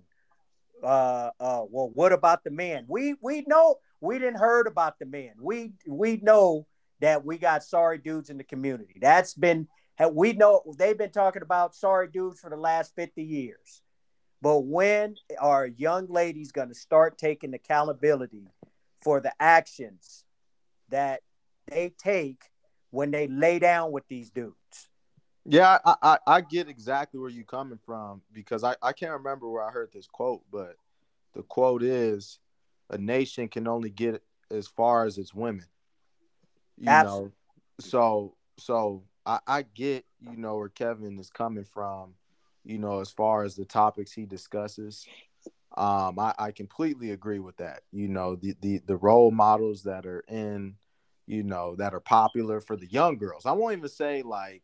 uh, 0.83 1.31
uh, 1.39 1.63
well, 1.69 1.91
what 1.93 2.13
about 2.13 2.43
the 2.43 2.51
men? 2.51 2.85
We 2.87 3.15
we 3.21 3.43
know 3.47 3.77
we 3.99 4.19
didn't 4.19 4.39
heard 4.39 4.67
about 4.67 4.99
the 4.99 5.05
men. 5.05 5.31
We 5.39 5.73
we 5.87 6.17
know 6.17 6.67
that 7.01 7.25
we 7.25 7.37
got 7.37 7.63
sorry 7.63 7.97
dudes 7.97 8.29
in 8.29 8.37
the 8.37 8.43
community. 8.43 8.97
That's 9.01 9.33
been 9.33 9.67
we 10.11 10.33
know 10.33 10.61
they've 10.77 10.97
been 10.97 11.11
talking 11.11 11.41
about 11.41 11.75
sorry 11.75 12.07
dudes 12.09 12.39
for 12.39 12.49
the 12.49 12.57
last 12.57 12.95
50 12.95 13.23
years. 13.23 13.81
But 14.41 14.59
when 14.59 15.15
are 15.39 15.65
young 15.65 16.07
ladies 16.07 16.51
going 16.51 16.67
to 16.67 16.75
start 16.75 17.17
taking 17.17 17.53
accountability 17.53 18.47
for 19.01 19.19
the 19.19 19.33
actions 19.39 20.25
that 20.89 21.21
they 21.65 21.89
take 21.97 22.43
when 22.91 23.09
they 23.09 23.27
lay 23.27 23.57
down 23.57 23.91
with 23.91 24.07
these 24.07 24.29
dudes? 24.29 24.55
Yeah, 25.49 25.77
I, 25.85 25.95
I, 26.01 26.17
I 26.27 26.41
get 26.41 26.67
exactly 26.67 27.19
where 27.21 27.29
you're 27.29 27.45
coming 27.45 27.79
from 27.85 28.21
because 28.33 28.65
I, 28.65 28.75
I 28.81 28.91
can't 28.91 29.13
remember 29.13 29.49
where 29.49 29.63
I 29.63 29.71
heard 29.71 29.91
this 29.93 30.05
quote, 30.05 30.41
but 30.51 30.75
the 31.33 31.41
quote 31.43 31.83
is 31.83 32.39
a 32.89 32.97
nation 32.97 33.47
can 33.47 33.65
only 33.65 33.89
get 33.89 34.21
as 34.51 34.67
far 34.67 35.05
as 35.05 35.17
its 35.17 35.33
women. 35.33 35.65
You 36.77 36.89
Absolutely. 36.89 37.29
know, 37.29 37.33
so 37.79 38.35
so 38.57 39.03
I, 39.25 39.39
I 39.47 39.61
get, 39.61 40.05
you 40.19 40.35
know, 40.35 40.57
where 40.57 40.69
Kevin 40.69 41.17
is 41.17 41.29
coming 41.29 41.63
from, 41.63 42.15
you 42.65 42.77
know, 42.77 42.99
as 42.99 43.09
far 43.09 43.45
as 43.45 43.55
the 43.55 43.65
topics 43.65 44.11
he 44.11 44.25
discusses. 44.25 45.07
Um, 45.77 46.19
I, 46.19 46.33
I 46.37 46.51
completely 46.51 47.11
agree 47.11 47.39
with 47.39 47.57
that. 47.57 47.83
You 47.93 48.09
know, 48.09 48.35
the, 48.35 48.53
the 48.61 48.81
the 48.85 48.97
role 48.97 49.31
models 49.31 49.83
that 49.83 50.05
are 50.05 50.23
in, 50.27 50.75
you 51.25 51.43
know, 51.43 51.75
that 51.77 51.93
are 51.93 52.01
popular 52.01 52.59
for 52.59 52.75
the 52.75 52.87
young 52.87 53.17
girls. 53.17 53.45
I 53.45 53.53
won't 53.53 53.77
even 53.77 53.89
say 53.89 54.23
like 54.23 54.61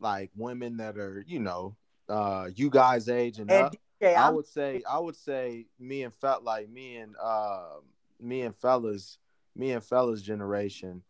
like 0.00 0.30
women 0.36 0.78
that 0.78 0.98
are, 0.98 1.24
you 1.26 1.38
know, 1.38 1.76
uh 2.08 2.48
you 2.54 2.70
guys 2.70 3.08
age 3.08 3.38
and, 3.38 3.50
and 3.50 3.66
up. 3.66 3.74
I 4.02 4.30
would 4.30 4.46
say 4.46 4.82
I 4.88 4.98
would 4.98 5.16
say 5.16 5.66
me 5.78 6.02
and 6.02 6.12
felt 6.12 6.42
like 6.42 6.68
me 6.68 6.96
and 6.96 7.14
uh 7.22 7.76
me 8.20 8.42
and 8.42 8.56
fellas, 8.56 9.18
me 9.54 9.72
and 9.72 9.84
fellas 9.84 10.22
generation. 10.22 11.02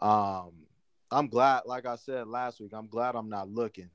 Um 0.00 0.52
I'm 1.12 1.28
glad, 1.28 1.62
like 1.66 1.86
I 1.86 1.96
said 1.96 2.28
last 2.28 2.60
week, 2.60 2.72
I'm 2.72 2.86
glad 2.86 3.14
I'm 3.14 3.28
not 3.28 3.50
looking 3.50 3.90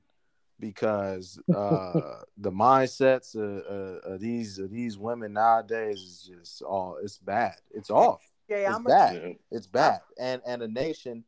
because 0.59 1.39
uh 1.55 2.21
the 2.37 2.51
mindsets 2.51 3.35
of, 3.35 3.65
of, 3.65 4.13
of, 4.13 4.19
these 4.21 4.59
of 4.59 4.71
these 4.71 4.97
women 4.97 5.33
nowadays 5.33 5.99
is 5.99 6.29
just 6.31 6.61
all 6.61 6.97
it's 7.01 7.17
bad. 7.17 7.55
It's 7.71 7.89
off. 7.89 8.21
Yeah, 8.47 8.57
it's 8.57 8.75
I'm 8.75 8.83
bad. 8.83 9.15
A, 9.15 9.39
it's 9.51 9.67
bad. 9.67 10.01
And 10.19 10.41
and 10.45 10.61
a 10.61 10.67
nation 10.67 11.23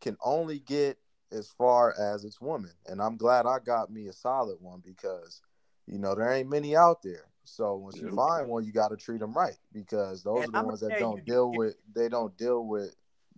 can 0.00 0.16
only 0.24 0.58
get 0.58 0.98
as 1.32 1.48
far 1.48 1.94
as 1.98 2.24
its 2.24 2.40
woman. 2.40 2.72
And 2.86 3.00
I'm 3.00 3.16
glad 3.16 3.46
I 3.46 3.58
got 3.58 3.90
me 3.90 4.08
a 4.08 4.12
solid 4.12 4.58
one 4.60 4.82
because, 4.84 5.40
you 5.86 5.98
know, 5.98 6.14
there 6.14 6.30
ain't 6.32 6.50
many 6.50 6.76
out 6.76 7.02
there. 7.02 7.26
So 7.44 7.74
once 7.76 7.96
you 7.96 8.14
find 8.14 8.48
one, 8.48 8.64
you 8.64 8.72
got 8.72 8.88
to 8.88 8.96
treat 8.96 9.18
them 9.18 9.32
right 9.32 9.56
because 9.72 10.22
those 10.22 10.44
and 10.44 10.48
are 10.48 10.52
the 10.52 10.58
I'm 10.58 10.66
ones 10.66 10.80
that 10.80 10.98
don't 10.98 11.18
you, 11.18 11.22
deal 11.24 11.50
with 11.50 11.74
they 11.94 12.08
don't 12.08 12.36
deal 12.36 12.64
with 12.66 12.94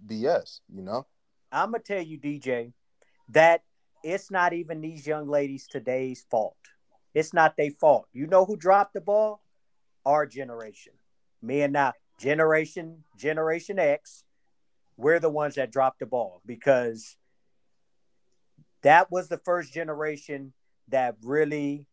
BS. 0.06 0.60
You 0.68 0.82
know. 0.82 1.06
I'm 1.50 1.70
gonna 1.70 1.82
tell 1.82 2.02
you, 2.02 2.18
DJ, 2.18 2.72
that 3.30 3.62
it's 4.02 4.30
not 4.30 4.52
even 4.52 4.80
these 4.80 5.06
young 5.06 5.28
ladies 5.28 5.66
today's 5.66 6.26
fault. 6.30 6.56
It's 7.14 7.32
not 7.32 7.56
their 7.56 7.70
fault. 7.70 8.08
You 8.12 8.26
know 8.26 8.44
who 8.44 8.56
dropped 8.56 8.94
the 8.94 9.00
ball? 9.00 9.40
Our 10.04 10.26
generation. 10.26 10.92
Me 11.40 11.62
and 11.62 11.72
now 11.72 11.92
generation 12.18 13.04
Generation 13.16 13.78
X. 13.78 14.24
We're 14.96 15.18
the 15.18 15.30
ones 15.30 15.54
that 15.54 15.72
dropped 15.72 16.00
the 16.00 16.06
ball 16.06 16.40
because 16.46 17.16
that 18.84 19.10
was 19.10 19.28
the 19.28 19.38
first 19.38 19.72
generation 19.72 20.52
that 20.88 21.16
really 21.22 21.86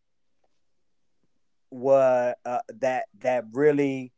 was 1.70 2.34
uh, 2.44 2.58
that 2.80 3.06
that 3.20 3.46
really 3.52 4.12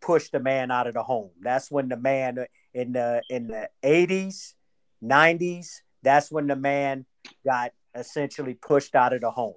pushed 0.00 0.32
the 0.32 0.40
man 0.40 0.70
out 0.70 0.86
of 0.86 0.94
the 0.94 1.02
home. 1.02 1.30
That's 1.40 1.70
when 1.70 1.88
the 1.88 1.96
man 1.96 2.46
in 2.72 2.92
the 2.92 3.22
in 3.28 3.48
the 3.48 3.68
80s, 3.84 4.54
90s, 5.04 5.68
that's 6.02 6.32
when 6.32 6.46
the 6.46 6.56
man 6.56 7.04
got 7.44 7.72
essentially 7.94 8.54
pushed 8.54 8.94
out 8.94 9.12
of 9.12 9.20
the 9.20 9.30
home. 9.30 9.54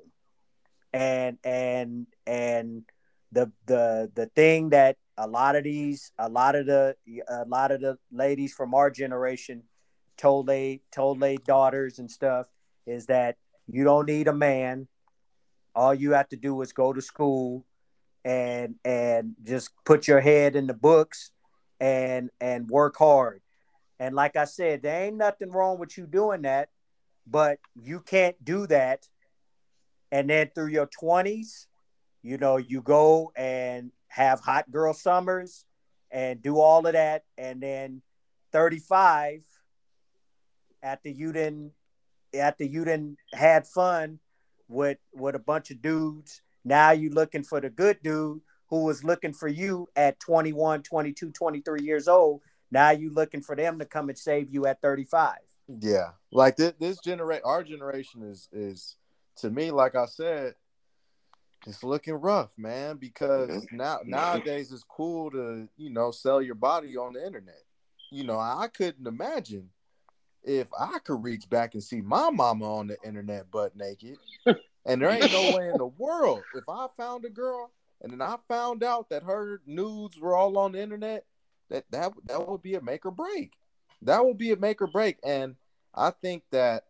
And 0.94 1.38
and 1.46 2.08
and 2.28 2.84
the 3.32 3.54
the 3.66 4.12
the 4.14 4.26
thing 4.36 4.72
that 4.72 4.98
a 5.18 5.28
lot 5.28 5.56
of 5.56 5.64
these 5.64 6.12
a 6.18 6.28
lot 6.28 6.56
of 6.56 6.66
the 6.66 6.96
a 7.30 7.46
lot 7.46 7.72
of 7.72 7.80
the 7.80 7.98
ladies 8.12 8.54
from 8.54 8.74
our 8.74 8.90
generation 8.90 9.64
told 10.22 10.46
they 10.46 10.82
told 10.92 11.20
their 11.20 11.38
daughters 11.38 11.98
and 11.98 12.10
stuff 12.10 12.46
is 12.86 13.08
that 13.08 13.38
you 13.68 13.84
don't 13.84 14.08
need 14.08 14.28
a 14.28 14.34
man. 14.34 14.88
All 15.74 15.94
you 15.94 16.12
have 16.12 16.30
to 16.30 16.38
do 16.38 16.62
is 16.62 16.74
go 16.74 16.94
to 16.94 17.02
school 17.02 17.66
and 18.24 18.76
and 18.86 19.34
just 19.44 19.72
put 19.84 20.08
your 20.08 20.20
head 20.20 20.56
in 20.56 20.68
the 20.68 20.76
books 20.76 21.32
and 21.80 22.30
and 22.40 22.70
work 22.70 22.98
hard. 22.98 23.42
And 24.00 24.16
like 24.16 24.36
i 24.36 24.46
said 24.46 24.82
there 24.82 25.06
ain't 25.06 25.18
nothing 25.18 25.52
wrong 25.52 25.80
with 25.80 25.98
you 25.98 26.06
doing 26.06 26.44
that 26.44 26.70
but 27.26 27.60
you 27.82 28.00
can't 28.00 28.36
do 28.44 28.68
that. 28.68 29.08
And 30.12 30.30
then 30.30 30.52
through 30.54 30.68
your 30.68 30.88
20s 30.88 31.66
you 32.22 32.38
know 32.38 32.58
you 32.58 32.82
go 32.82 33.32
and 33.36 33.92
have 34.08 34.40
hot 34.42 34.70
girl 34.70 34.94
summers 34.94 35.66
and 36.12 36.44
do 36.44 36.60
all 36.60 36.86
of 36.86 36.94
that. 36.94 37.24
And 37.38 37.62
then 37.62 38.02
35 38.52 39.44
after 40.84 41.10
you 41.10 41.32
didn't 41.32 41.72
after 42.34 42.64
you 42.64 42.86
didn't 42.86 43.18
had 43.34 43.68
fun 43.68 44.20
with 44.68 44.98
with 45.14 45.36
a 45.36 45.40
bunch 45.40 45.72
of 45.72 45.82
dudes 45.82 46.42
now 46.64 46.92
you're 46.92 47.12
looking 47.12 47.44
for 47.44 47.60
the 47.60 47.70
good 47.70 47.98
dude 48.04 48.42
who 48.68 48.86
was 48.86 49.04
looking 49.04 49.34
for 49.34 49.48
you 49.48 49.90
at 49.96 50.20
21 50.20 50.84
22 50.84 51.32
23 51.32 51.82
years 51.82 52.08
old. 52.08 52.42
Now 52.72 52.92
you're 52.92 53.12
looking 53.12 53.42
for 53.42 53.54
them 53.54 53.78
to 53.80 53.86
come 53.86 54.08
and 54.08 54.18
save 54.18 54.54
you 54.54 54.66
at 54.66 54.82
35 54.82 55.38
yeah. 55.80 56.12
Like 56.32 56.58
this, 56.58 56.74
this 56.80 57.00
generation 57.00 57.44
our 57.46 57.64
generation 57.64 58.24
is 58.24 58.50
is 58.52 58.98
to 59.38 59.50
me 59.50 59.72
like 59.72 59.96
i 59.96 60.06
said 60.06 60.56
it's 61.68 61.84
looking 61.84 62.16
rough, 62.16 62.50
man, 62.58 62.98
because 62.98 63.68
now 63.72 64.00
nowadays 64.04 64.72
it's 64.72 64.84
cool 64.84 65.30
to, 65.30 65.68
you 65.78 65.92
know, 65.92 66.10
sell 66.10 66.42
your 66.42 66.56
body 66.56 66.98
on 66.98 67.14
the 67.14 67.24
internet. 67.24 67.62
You 68.10 68.24
know, 68.24 68.40
I 68.40 68.68
couldn't 68.68 69.06
imagine 69.06 69.70
if 70.44 70.68
I 70.78 71.00
could 71.00 71.24
reach 71.24 71.50
back 71.50 71.74
and 71.74 71.84
see 71.84 72.02
my 72.02 72.30
mama 72.30 72.78
on 72.78 72.88
the 72.88 72.98
internet 73.04 73.50
butt 73.52 73.76
naked. 73.76 74.18
and 74.86 75.02
there 75.02 75.12
ain't 75.12 75.32
no 75.32 75.58
way 75.58 75.70
in 75.70 75.78
the 75.78 75.92
world 75.98 76.44
if 76.56 76.64
I 76.68 76.88
found 76.98 77.26
a 77.26 77.30
girl 77.30 77.72
and 78.02 78.12
then 78.12 78.22
I 78.22 78.38
found 78.48 78.84
out 78.84 79.10
that 79.10 79.24
her 79.24 79.62
nudes 79.66 80.20
were 80.20 80.36
all 80.36 80.58
on 80.58 80.72
the 80.72 80.82
internet, 80.82 81.26
that 81.70 81.86
that 81.92 82.14
that 82.26 82.48
would 82.48 82.62
be 82.62 82.76
a 82.76 82.82
make 82.82 83.06
or 83.06 83.12
break. 83.12 83.54
That 84.02 84.26
would 84.26 84.38
be 84.38 84.52
a 84.52 84.58
make 84.58 84.82
or 84.82 84.88
break. 84.88 85.18
And 85.24 85.56
I 85.94 86.10
think 86.10 86.44
that 86.52 86.84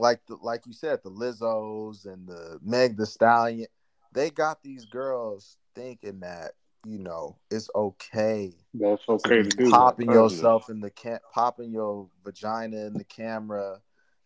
like 0.00 0.20
the, 0.26 0.36
like 0.42 0.66
you 0.66 0.72
said, 0.72 1.00
the 1.02 1.10
Lizzos 1.10 2.06
and 2.06 2.26
the 2.26 2.58
Meg 2.62 2.96
the 2.96 3.06
Stallion, 3.06 3.68
they 4.12 4.30
got 4.30 4.62
these 4.62 4.86
girls 4.86 5.56
thinking 5.74 6.20
that 6.20 6.52
you 6.84 6.98
know 6.98 7.36
it's 7.50 7.70
okay. 7.74 8.52
That's 8.74 9.02
okay 9.08 9.42
to, 9.42 9.44
to 9.44 9.56
do. 9.56 9.70
Popping 9.70 10.08
that. 10.08 10.14
yourself 10.14 10.68
in 10.70 10.80
the 10.80 10.90
can, 10.90 11.18
popping 11.32 11.72
your 11.72 12.08
vagina 12.24 12.86
in 12.86 12.94
the 12.94 13.04
camera, 13.04 13.80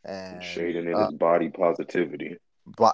and 0.05 0.43
shading 0.43 0.89
it 0.89 0.95
uh, 0.95 1.09
as 1.09 1.13
body 1.13 1.49
positivity, 1.49 2.37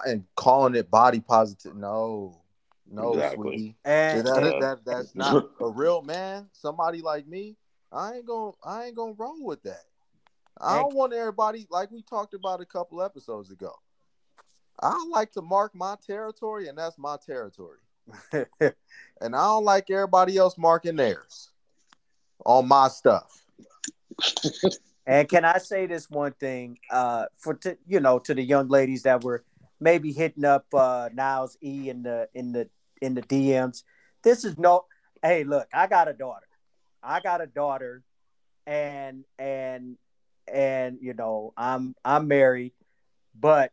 and 0.05 0.23
calling 0.35 0.75
it 0.75 0.89
body 0.89 1.19
positive. 1.19 1.75
No, 1.75 2.41
no, 2.89 3.13
exactly. 3.13 3.47
sweetie. 3.47 3.75
And, 3.85 4.27
that, 4.27 4.41
that, 4.41 4.59
that, 4.59 4.85
that's 4.85 5.15
not 5.15 5.49
a 5.59 5.69
real 5.69 6.01
man. 6.01 6.49
Somebody 6.51 7.01
like 7.01 7.27
me, 7.27 7.55
I 7.91 8.15
ain't 8.15 8.25
gonna 8.25 8.51
I 8.63 8.85
ain't 8.85 8.95
gonna 8.95 9.13
roll 9.17 9.43
with 9.43 9.63
that. 9.63 9.83
I 10.59 10.79
don't 10.79 10.95
want 10.95 11.13
everybody 11.13 11.67
like 11.69 11.91
we 11.91 12.01
talked 12.01 12.33
about 12.33 12.61
a 12.61 12.65
couple 12.65 13.01
episodes 13.01 13.51
ago. 13.51 13.73
I 14.81 15.05
like 15.09 15.31
to 15.33 15.41
mark 15.41 15.75
my 15.75 15.95
territory, 16.05 16.67
and 16.67 16.77
that's 16.77 16.97
my 16.97 17.17
territory. 17.25 17.79
and 18.33 18.45
I 19.21 19.45
don't 19.45 19.65
like 19.65 19.89
everybody 19.89 20.37
else 20.37 20.57
marking 20.57 20.95
theirs 20.95 21.51
on 22.45 22.67
my 22.67 22.87
stuff. 22.87 23.43
and 25.07 25.27
can 25.27 25.45
I 25.45 25.57
say 25.57 25.85
this 25.85 26.09
one 26.09 26.33
thing 26.33 26.77
uh, 26.91 27.25
for 27.37 27.55
t- 27.55 27.75
you 27.87 27.99
know 27.99 28.19
to 28.19 28.33
the 28.33 28.43
young 28.43 28.67
ladies 28.67 29.03
that 29.03 29.23
were 29.23 29.43
maybe 29.79 30.11
hitting 30.11 30.45
up 30.45 30.65
uh, 30.73 31.09
Niles 31.13 31.57
E 31.63 31.89
in 31.89 32.03
the 32.03 32.27
in 32.33 32.51
the 32.51 32.69
in 33.01 33.13
the 33.13 33.21
DMs? 33.21 33.83
This 34.23 34.45
is 34.45 34.57
no. 34.57 34.85
Hey, 35.21 35.43
look, 35.43 35.67
I 35.73 35.87
got 35.87 36.07
a 36.07 36.13
daughter. 36.13 36.47
I 37.01 37.19
got 37.21 37.41
a 37.41 37.47
daughter, 37.47 38.03
and 38.65 39.23
and 39.37 39.97
and 40.51 40.97
you 41.01 41.13
know 41.13 41.53
i'm 41.57 41.95
i'm 42.03 42.27
married 42.27 42.73
but 43.39 43.71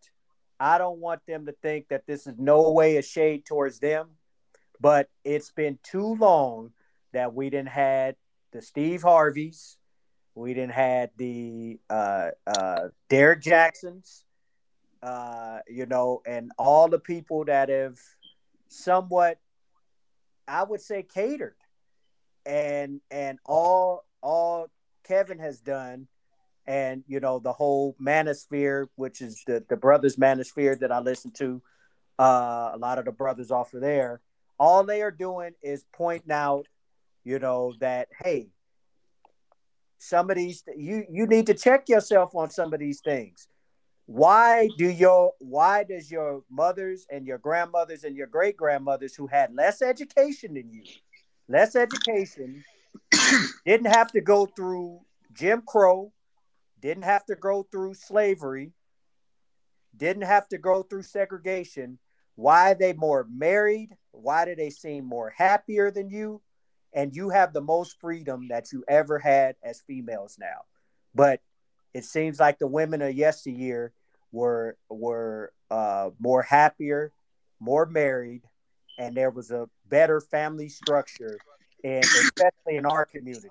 i 0.58 0.78
don't 0.78 0.98
want 0.98 1.20
them 1.26 1.46
to 1.46 1.52
think 1.62 1.88
that 1.88 2.06
this 2.06 2.26
is 2.26 2.34
no 2.38 2.70
way 2.70 2.96
a 2.96 3.02
shade 3.02 3.44
towards 3.44 3.80
them 3.80 4.08
but 4.80 5.08
it's 5.24 5.50
been 5.50 5.78
too 5.82 6.14
long 6.16 6.72
that 7.12 7.34
we 7.34 7.50
didn't 7.50 7.68
had 7.68 8.16
the 8.52 8.62
steve 8.62 9.02
harveys 9.02 9.76
we 10.34 10.54
didn't 10.54 10.72
had 10.72 11.10
the 11.16 11.78
uh, 11.90 12.30
uh, 12.46 12.88
derrick 13.08 13.42
jaxns 13.42 14.24
uh, 15.02 15.58
you 15.68 15.86
know 15.86 16.22
and 16.26 16.50
all 16.58 16.88
the 16.88 16.98
people 16.98 17.44
that 17.44 17.68
have 17.68 17.98
somewhat 18.68 19.38
i 20.46 20.62
would 20.62 20.80
say 20.80 21.02
catered. 21.02 21.54
And 22.46 23.00
and 23.10 23.38
all 23.44 24.04
all 24.22 24.68
kevin 25.04 25.38
has 25.38 25.60
done 25.60 26.08
and 26.66 27.04
you 27.06 27.20
know 27.20 27.38
the 27.38 27.52
whole 27.52 27.96
manosphere 28.00 28.86
which 28.96 29.20
is 29.20 29.42
the, 29.46 29.64
the 29.68 29.76
brothers 29.76 30.16
manosphere 30.16 30.78
that 30.80 30.92
i 30.92 31.00
listen 31.00 31.30
to 31.32 31.60
uh, 32.18 32.70
a 32.74 32.78
lot 32.78 32.98
of 32.98 33.04
the 33.04 33.12
brothers 33.12 33.50
off 33.50 33.74
of 33.74 33.80
there 33.80 34.20
all 34.60 34.84
they 34.84 35.02
are 35.02 35.10
doing 35.10 35.52
is 35.62 35.84
pointing 35.92 36.30
out 36.30 36.66
you 37.24 37.38
know 37.38 37.74
that 37.80 38.08
hey 38.22 38.46
some 39.98 40.30
of 40.30 40.36
these 40.36 40.62
you 40.76 41.04
you 41.10 41.26
need 41.26 41.46
to 41.46 41.54
check 41.54 41.88
yourself 41.88 42.34
on 42.34 42.48
some 42.48 42.72
of 42.72 42.78
these 42.78 43.00
things 43.00 43.48
why 44.06 44.68
do 44.78 44.88
your 44.88 45.32
why 45.40 45.82
does 45.82 46.10
your 46.10 46.42
mothers 46.48 47.06
and 47.10 47.26
your 47.26 47.38
grandmothers 47.38 48.04
and 48.04 48.16
your 48.16 48.26
great 48.26 48.56
grandmothers 48.56 49.16
who 49.16 49.26
had 49.26 49.52
less 49.54 49.82
education 49.82 50.54
than 50.54 50.70
you 50.70 50.84
less 51.48 51.74
education 51.74 52.62
didn't 53.66 53.90
have 53.90 54.12
to 54.12 54.20
go 54.20 54.46
through 54.46 55.00
jim 55.32 55.62
crow 55.66 56.12
didn't 56.80 57.04
have 57.04 57.24
to 57.26 57.34
go 57.34 57.66
through 57.70 57.94
slavery, 57.94 58.72
didn't 59.96 60.22
have 60.22 60.48
to 60.48 60.58
go 60.58 60.82
through 60.82 61.02
segregation. 61.02 61.98
Why 62.36 62.74
they 62.74 62.92
more 62.92 63.26
married? 63.30 63.90
Why 64.12 64.44
do 64.44 64.54
they 64.54 64.70
seem 64.70 65.04
more 65.04 65.30
happier 65.30 65.90
than 65.90 66.10
you? 66.10 66.40
And 66.92 67.14
you 67.14 67.30
have 67.30 67.52
the 67.52 67.60
most 67.60 68.00
freedom 68.00 68.48
that 68.48 68.72
you 68.72 68.84
ever 68.88 69.18
had 69.18 69.56
as 69.62 69.82
females 69.86 70.36
now. 70.40 70.62
But 71.14 71.40
it 71.94 72.04
seems 72.04 72.40
like 72.40 72.58
the 72.58 72.66
women 72.66 73.02
of 73.02 73.14
yesteryear 73.14 73.92
were 74.32 74.76
were 74.88 75.52
uh, 75.70 76.10
more 76.18 76.42
happier, 76.42 77.12
more 77.60 77.86
married, 77.86 78.42
and 78.98 79.16
there 79.16 79.30
was 79.30 79.50
a 79.50 79.68
better 79.88 80.20
family 80.20 80.68
structure, 80.68 81.38
and 81.84 82.04
especially 82.04 82.76
in 82.76 82.86
our 82.86 83.04
community. 83.04 83.48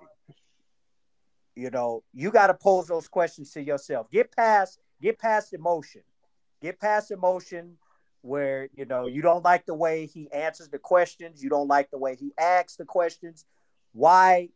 You 1.55 1.70
know, 1.70 2.03
you 2.14 2.32
got 2.32 2.47
to 2.47 2.53
pose 2.53 2.88
those 2.88 3.07
questions 3.07 3.51
to 3.51 3.62
yourself. 3.62 4.10
Get 4.10 4.34
past, 4.34 4.80
get 5.01 5.20
past 5.20 5.53
emotion. 5.53 6.01
Get 6.62 6.80
past 6.80 7.12
emotion 7.12 7.78
where, 8.22 8.70
you 8.76 8.86
know, 8.86 9.07
you 9.07 9.22
don't 9.22 9.43
like 9.43 9.65
the 9.65 9.76
way 9.76 10.05
he 10.05 10.32
answers 10.32 10.70
the 10.70 10.80
questions, 10.80 11.43
you 11.43 11.49
don't 11.49 11.67
like 11.67 11.89
the 11.91 11.97
way 11.97 12.15
he 12.15 12.32
asks 12.38 12.76
the 12.76 12.86
questions. 12.86 13.45
Why 13.93 14.49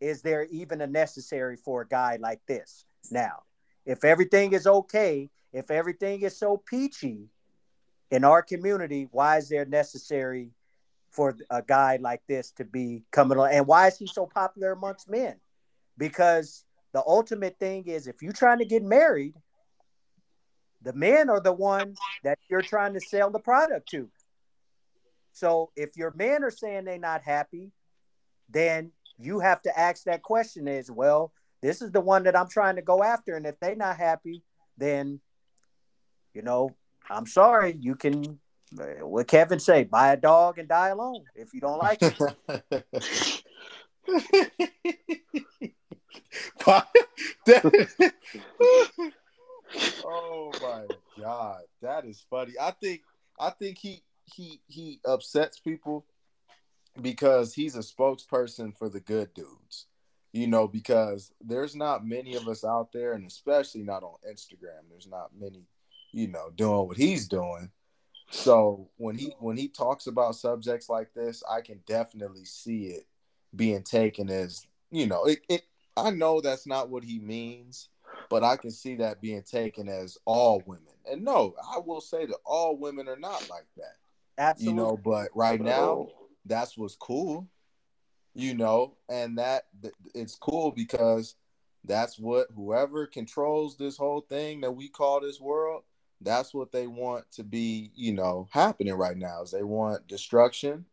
is 0.00 0.22
there 0.22 0.46
even 0.50 0.80
a 0.80 0.86
necessary 0.86 1.56
for 1.56 1.82
a 1.82 1.88
guy 1.88 2.18
like 2.20 2.40
this? 2.46 2.84
Now, 3.10 3.42
if 3.86 4.04
everything 4.04 4.52
is 4.52 4.66
okay, 4.66 5.30
if 5.52 5.70
everything 5.70 6.22
is 6.22 6.38
so 6.38 6.56
peachy 6.56 7.28
in 8.10 8.24
our 8.24 8.42
community, 8.42 9.08
why 9.10 9.38
is 9.38 9.48
there 9.48 9.64
necessary 9.64 10.50
for 11.10 11.36
a 11.50 11.62
guy 11.62 11.98
like 12.00 12.22
this 12.28 12.52
to 12.52 12.64
be 12.64 13.04
coming 13.10 13.38
on? 13.38 13.50
And 13.50 13.66
why 13.66 13.88
is 13.88 13.98
he 13.98 14.06
so 14.06 14.26
popular 14.26 14.72
amongst 14.72 15.08
men? 15.08 15.36
because 15.98 16.64
the 16.92 17.02
ultimate 17.06 17.58
thing 17.58 17.84
is 17.86 18.06
if 18.06 18.22
you're 18.22 18.32
trying 18.32 18.58
to 18.58 18.64
get 18.64 18.82
married, 18.82 19.34
the 20.82 20.92
men 20.92 21.30
are 21.30 21.40
the 21.40 21.52
one 21.52 21.94
that 22.24 22.38
you're 22.52 22.60
trying 22.60 22.92
to 22.92 23.00
sell 23.00 23.30
the 23.30 23.38
product 23.38 23.88
to. 23.88 24.10
So 25.32 25.70
if 25.74 25.96
your 25.96 26.12
men 26.14 26.44
are 26.44 26.50
saying 26.50 26.84
they're 26.84 26.98
not 26.98 27.22
happy, 27.22 27.72
then 28.50 28.92
you 29.18 29.40
have 29.40 29.62
to 29.62 29.78
ask 29.78 30.04
that 30.04 30.22
question 30.22 30.68
is, 30.68 30.90
well, 30.90 31.32
this 31.62 31.80
is 31.80 31.92
the 31.92 32.02
one 32.02 32.24
that 32.24 32.36
I'm 32.36 32.50
trying 32.50 32.76
to 32.76 32.82
go 32.82 33.02
after. 33.02 33.36
And 33.36 33.46
if 33.46 33.58
they're 33.58 33.74
not 33.74 33.96
happy, 33.96 34.42
then, 34.76 35.20
you 36.34 36.42
know, 36.42 36.76
I'm 37.10 37.26
sorry, 37.26 37.74
you 37.80 37.94
can 37.94 38.38
what 39.00 39.28
Kevin 39.28 39.58
say? 39.58 39.84
Buy 39.84 40.12
a 40.12 40.16
dog 40.16 40.58
and 40.58 40.68
die 40.68 40.88
alone 40.88 41.24
if 41.34 41.54
you 41.54 41.60
don't 41.60 41.78
like 41.78 42.00
it. 42.02 42.18
oh 50.04 50.52
my 50.60 50.84
god, 51.22 51.62
that 51.80 52.04
is 52.04 52.24
funny. 52.28 52.52
I 52.60 52.72
think 52.72 53.02
I 53.38 53.50
think 53.50 53.78
he 53.78 54.02
he 54.24 54.60
he 54.66 55.00
upsets 55.04 55.58
people 55.58 56.04
because 57.00 57.54
he's 57.54 57.76
a 57.76 57.80
spokesperson 57.80 58.76
for 58.76 58.88
the 58.88 59.00
good 59.00 59.32
dudes. 59.34 59.86
You 60.32 60.46
know, 60.46 60.66
because 60.66 61.30
there's 61.42 61.76
not 61.76 62.06
many 62.06 62.36
of 62.36 62.48
us 62.48 62.64
out 62.64 62.90
there, 62.92 63.12
and 63.12 63.26
especially 63.26 63.82
not 63.82 64.02
on 64.02 64.14
Instagram. 64.26 64.88
There's 64.88 65.06
not 65.06 65.30
many, 65.38 65.66
you 66.10 66.28
know, 66.28 66.50
doing 66.56 66.88
what 66.88 66.96
he's 66.96 67.28
doing. 67.28 67.70
So 68.30 68.88
when 68.96 69.14
he 69.14 69.34
when 69.40 69.58
he 69.58 69.68
talks 69.68 70.06
about 70.06 70.36
subjects 70.36 70.88
like 70.88 71.12
this, 71.12 71.42
I 71.50 71.60
can 71.60 71.80
definitely 71.86 72.46
see 72.46 72.86
it 72.86 73.06
being 73.54 73.82
taken 73.82 74.30
as, 74.30 74.66
you 74.90 75.06
know, 75.06 75.24
it, 75.24 75.40
it 75.50 75.62
I 75.98 76.10
know 76.10 76.40
that's 76.40 76.66
not 76.66 76.88
what 76.88 77.04
he 77.04 77.18
means, 77.18 77.90
but 78.32 78.42
I 78.42 78.56
can 78.56 78.70
see 78.70 78.96
that 78.96 79.20
being 79.20 79.42
taken 79.42 79.90
as 79.90 80.16
all 80.24 80.62
women. 80.66 80.94
And 81.10 81.22
no, 81.22 81.54
I 81.70 81.78
will 81.78 82.00
say 82.00 82.24
that 82.24 82.38
all 82.46 82.78
women 82.78 83.06
are 83.06 83.18
not 83.18 83.46
like 83.50 83.66
that. 83.76 83.96
Absolutely. 84.38 84.80
You 84.80 84.86
know, 84.86 84.96
but 84.96 85.28
right 85.34 85.60
now, 85.60 86.08
that's 86.46 86.78
what's 86.78 86.96
cool. 86.96 87.46
You 88.34 88.54
know, 88.54 88.96
and 89.10 89.36
that 89.36 89.64
it's 90.14 90.34
cool 90.34 90.70
because 90.70 91.34
that's 91.84 92.18
what 92.18 92.46
whoever 92.56 93.06
controls 93.06 93.76
this 93.76 93.98
whole 93.98 94.22
thing 94.22 94.62
that 94.62 94.72
we 94.72 94.88
call 94.88 95.20
this 95.20 95.38
world, 95.38 95.82
that's 96.22 96.54
what 96.54 96.72
they 96.72 96.86
want 96.86 97.30
to 97.32 97.42
be, 97.42 97.90
you 97.94 98.14
know, 98.14 98.48
happening 98.50 98.94
right 98.94 99.18
now. 99.18 99.42
Is 99.42 99.50
they 99.50 99.62
want 99.62 100.08
destruction. 100.08 100.86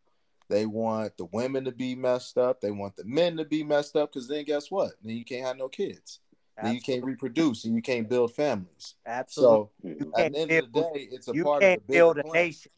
They 0.50 0.66
want 0.66 1.16
the 1.16 1.26
women 1.32 1.64
to 1.66 1.72
be 1.72 1.96
messed 1.96 2.38
up. 2.38 2.60
They 2.60 2.72
want 2.72 2.98
the 2.98 3.06
men 3.06 3.38
to 3.38 3.46
be 3.46 3.64
messed 3.64 3.96
up 3.96 4.12
because 4.12 4.28
then 4.28 4.44
guess 4.44 4.70
what? 4.70 4.94
Then 5.02 5.16
you 5.16 5.24
can't 5.24 5.46
have 5.46 5.58
no 5.58 5.70
kids. 5.70 6.20
Absolutely. 6.60 6.68
Then 6.68 6.76
you 6.76 6.82
can't 6.82 7.06
reproduce 7.06 7.66
and 7.66 7.76
you 7.76 7.82
can't 7.82 8.10
build 8.10 8.34
families. 8.34 8.96
Absolutely. 9.06 9.70
So 10.02 10.12
at 10.18 10.32
the 10.32 10.40
end 10.40 10.50
build, 10.50 10.64
of 10.64 10.74
the 10.74 10.82
day, 10.82 11.08
it's 11.12 11.28
a 11.28 11.34
part 11.34 11.64
of 11.64 11.70
the 11.88 11.94
build 11.94 12.18
a 12.18 12.24
plan. 12.24 12.34
nation. 12.34 12.72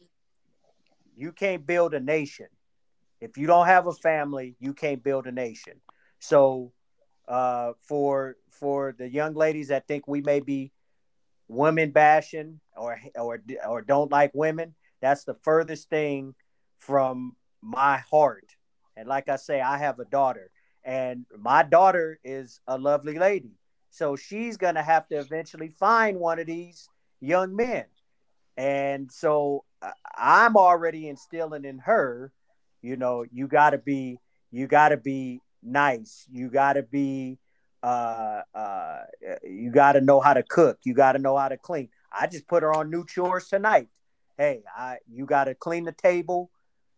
You 1.16 1.32
can't 1.32 1.66
build 1.66 1.94
a 1.94 2.00
nation. 2.00 2.46
If 3.20 3.36
you 3.36 3.46
don't 3.46 3.66
have 3.66 3.86
a 3.86 3.92
family, 3.92 4.56
you 4.58 4.74
can't 4.74 5.02
build 5.02 5.26
a 5.26 5.32
nation. 5.32 5.80
So 6.18 6.72
uh, 7.28 7.72
for 7.82 8.36
for 8.50 8.94
the 8.96 9.08
young 9.08 9.34
ladies 9.34 9.68
that 9.68 9.86
think 9.86 10.06
we 10.06 10.20
may 10.20 10.40
be 10.40 10.72
women 11.48 11.90
bashing 11.90 12.60
or 12.76 12.98
or 13.16 13.42
or 13.68 13.82
don't 13.82 14.10
like 14.10 14.32
women, 14.34 14.74
that's 15.00 15.24
the 15.24 15.34
furthest 15.34 15.88
thing 15.90 16.34
from 16.78 17.36
my 17.60 17.98
heart. 18.10 18.56
And 18.96 19.08
like 19.08 19.28
I 19.28 19.36
say, 19.36 19.60
I 19.60 19.78
have 19.78 19.98
a 19.98 20.04
daughter, 20.04 20.50
and 20.84 21.26
my 21.38 21.62
daughter 21.62 22.18
is 22.24 22.60
a 22.66 22.78
lovely 22.78 23.18
lady. 23.18 23.52
So 23.92 24.16
she's 24.16 24.56
going 24.56 24.76
to 24.76 24.82
have 24.82 25.06
to 25.08 25.16
eventually 25.16 25.68
find 25.68 26.18
one 26.18 26.38
of 26.38 26.46
these 26.46 26.88
young 27.20 27.54
men. 27.54 27.84
And 28.56 29.12
so 29.12 29.64
I'm 30.16 30.56
already 30.56 31.08
instilling 31.08 31.66
in 31.66 31.78
her, 31.80 32.32
you 32.80 32.96
know, 32.96 33.26
you 33.30 33.46
got 33.46 33.70
to 33.70 33.78
be, 33.78 34.18
you 34.50 34.66
got 34.66 34.88
to 34.88 34.96
be 34.96 35.42
nice. 35.62 36.26
You 36.32 36.48
got 36.48 36.72
to 36.72 36.82
be, 36.82 37.38
uh, 37.82 38.40
uh, 38.54 39.02
you 39.42 39.70
got 39.70 39.92
to 39.92 40.00
know 40.00 40.20
how 40.20 40.32
to 40.32 40.42
cook. 40.42 40.78
You 40.84 40.94
got 40.94 41.12
to 41.12 41.18
know 41.18 41.36
how 41.36 41.48
to 41.48 41.58
clean. 41.58 41.90
I 42.10 42.28
just 42.28 42.48
put 42.48 42.62
her 42.62 42.74
on 42.74 42.90
new 42.90 43.04
chores 43.04 43.48
tonight. 43.48 43.88
Hey, 44.38 44.62
I, 44.74 44.98
you 45.06 45.26
got 45.26 45.44
to 45.44 45.54
clean 45.54 45.84
the 45.84 45.92
table, 45.92 46.50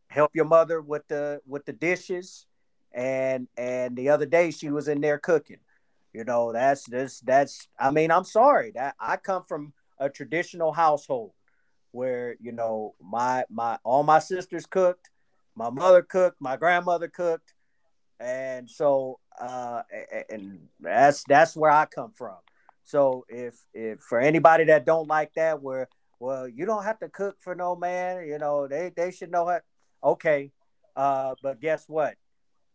help 0.07 0.31
your 0.37 0.45
mother 0.45 0.81
with 0.81 1.09
the 1.09 1.41
with 1.45 1.67
the 1.67 1.73
dishes, 1.73 2.47
and 2.93 3.49
and 3.57 3.97
the 3.97 4.11
other 4.11 4.27
day 4.27 4.53
she 4.53 4.71
was 4.71 4.87
in 4.87 5.01
there 5.01 5.19
cooking. 5.19 5.59
You 6.15 6.23
know, 6.23 6.53
that's 6.53 6.85
this 6.85 7.19
that's 7.21 7.67
I 7.77 7.91
mean, 7.91 8.13
I'm 8.13 8.23
sorry 8.25 8.71
that 8.77 8.95
I 9.01 9.17
come 9.17 9.43
from 9.49 9.73
a 9.99 10.09
traditional 10.09 10.73
household 10.73 11.33
where, 11.91 12.37
you 12.41 12.53
know, 12.53 12.95
my 13.03 13.45
my 13.51 13.79
all 13.83 14.05
my 14.05 14.21
sisters 14.21 14.65
cooked, 14.65 15.11
my 15.57 15.71
mother 15.71 16.03
cooked, 16.03 16.41
my 16.41 16.57
grandmother 16.57 17.09
cooked. 17.09 17.53
And 18.21 18.71
so 18.71 19.19
uh 19.41 19.83
and 20.31 20.69
that's 20.79 21.25
that's 21.25 21.57
where 21.57 21.73
I 21.73 21.87
come 21.87 22.13
from. 22.13 22.37
So 22.85 23.27
if 23.29 23.57
if 23.75 23.99
for 23.99 24.21
anybody 24.21 24.65
that 24.67 24.87
don't 24.87 25.09
like 25.09 25.35
that 25.35 25.61
where 25.61 25.89
well, 26.21 26.47
you 26.47 26.65
don't 26.65 26.85
have 26.85 27.01
to 27.01 27.09
cook 27.09 27.39
for 27.41 27.57
no 27.57 27.75
man, 27.75 28.25
you 28.25 28.39
know, 28.39 28.69
they 28.69 28.93
they 28.95 29.11
should 29.11 29.33
know 29.33 29.49
how 29.49 29.61
okay. 30.13 30.53
Uh 30.95 31.35
but 31.43 31.61
guess 31.61 31.89
what? 31.89 32.15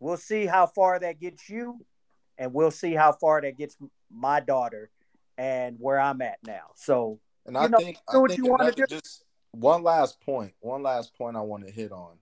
We'll 0.01 0.17
see 0.17 0.45
how 0.45 0.67
far 0.67 0.99
that 0.99 1.21
gets 1.21 1.49
you 1.49 1.85
and 2.39 2.53
we'll 2.53 2.71
see 2.71 2.93
how 2.93 3.11
far 3.11 3.41
that 3.41 3.57
gets 3.57 3.77
my 4.09 4.39
daughter 4.39 4.89
and 5.37 5.77
where 5.79 5.99
I'm 5.99 6.21
at 6.21 6.37
now. 6.47 6.71
So, 6.75 7.19
and 7.45 7.55
I 7.57 7.67
know, 7.67 7.77
think, 7.77 7.97
I 8.11 8.17
what 8.17 8.31
think 8.31 8.39
you 8.39 8.45
want 8.45 8.63
to 8.63 8.71
do. 8.71 8.85
Just 8.87 9.23
one 9.51 9.83
last 9.83 10.19
point. 10.21 10.53
One 10.61 10.81
last 10.81 11.15
point 11.17 11.37
I 11.37 11.41
want 11.41 11.67
to 11.67 11.71
hit 11.71 11.91
on 11.91 12.17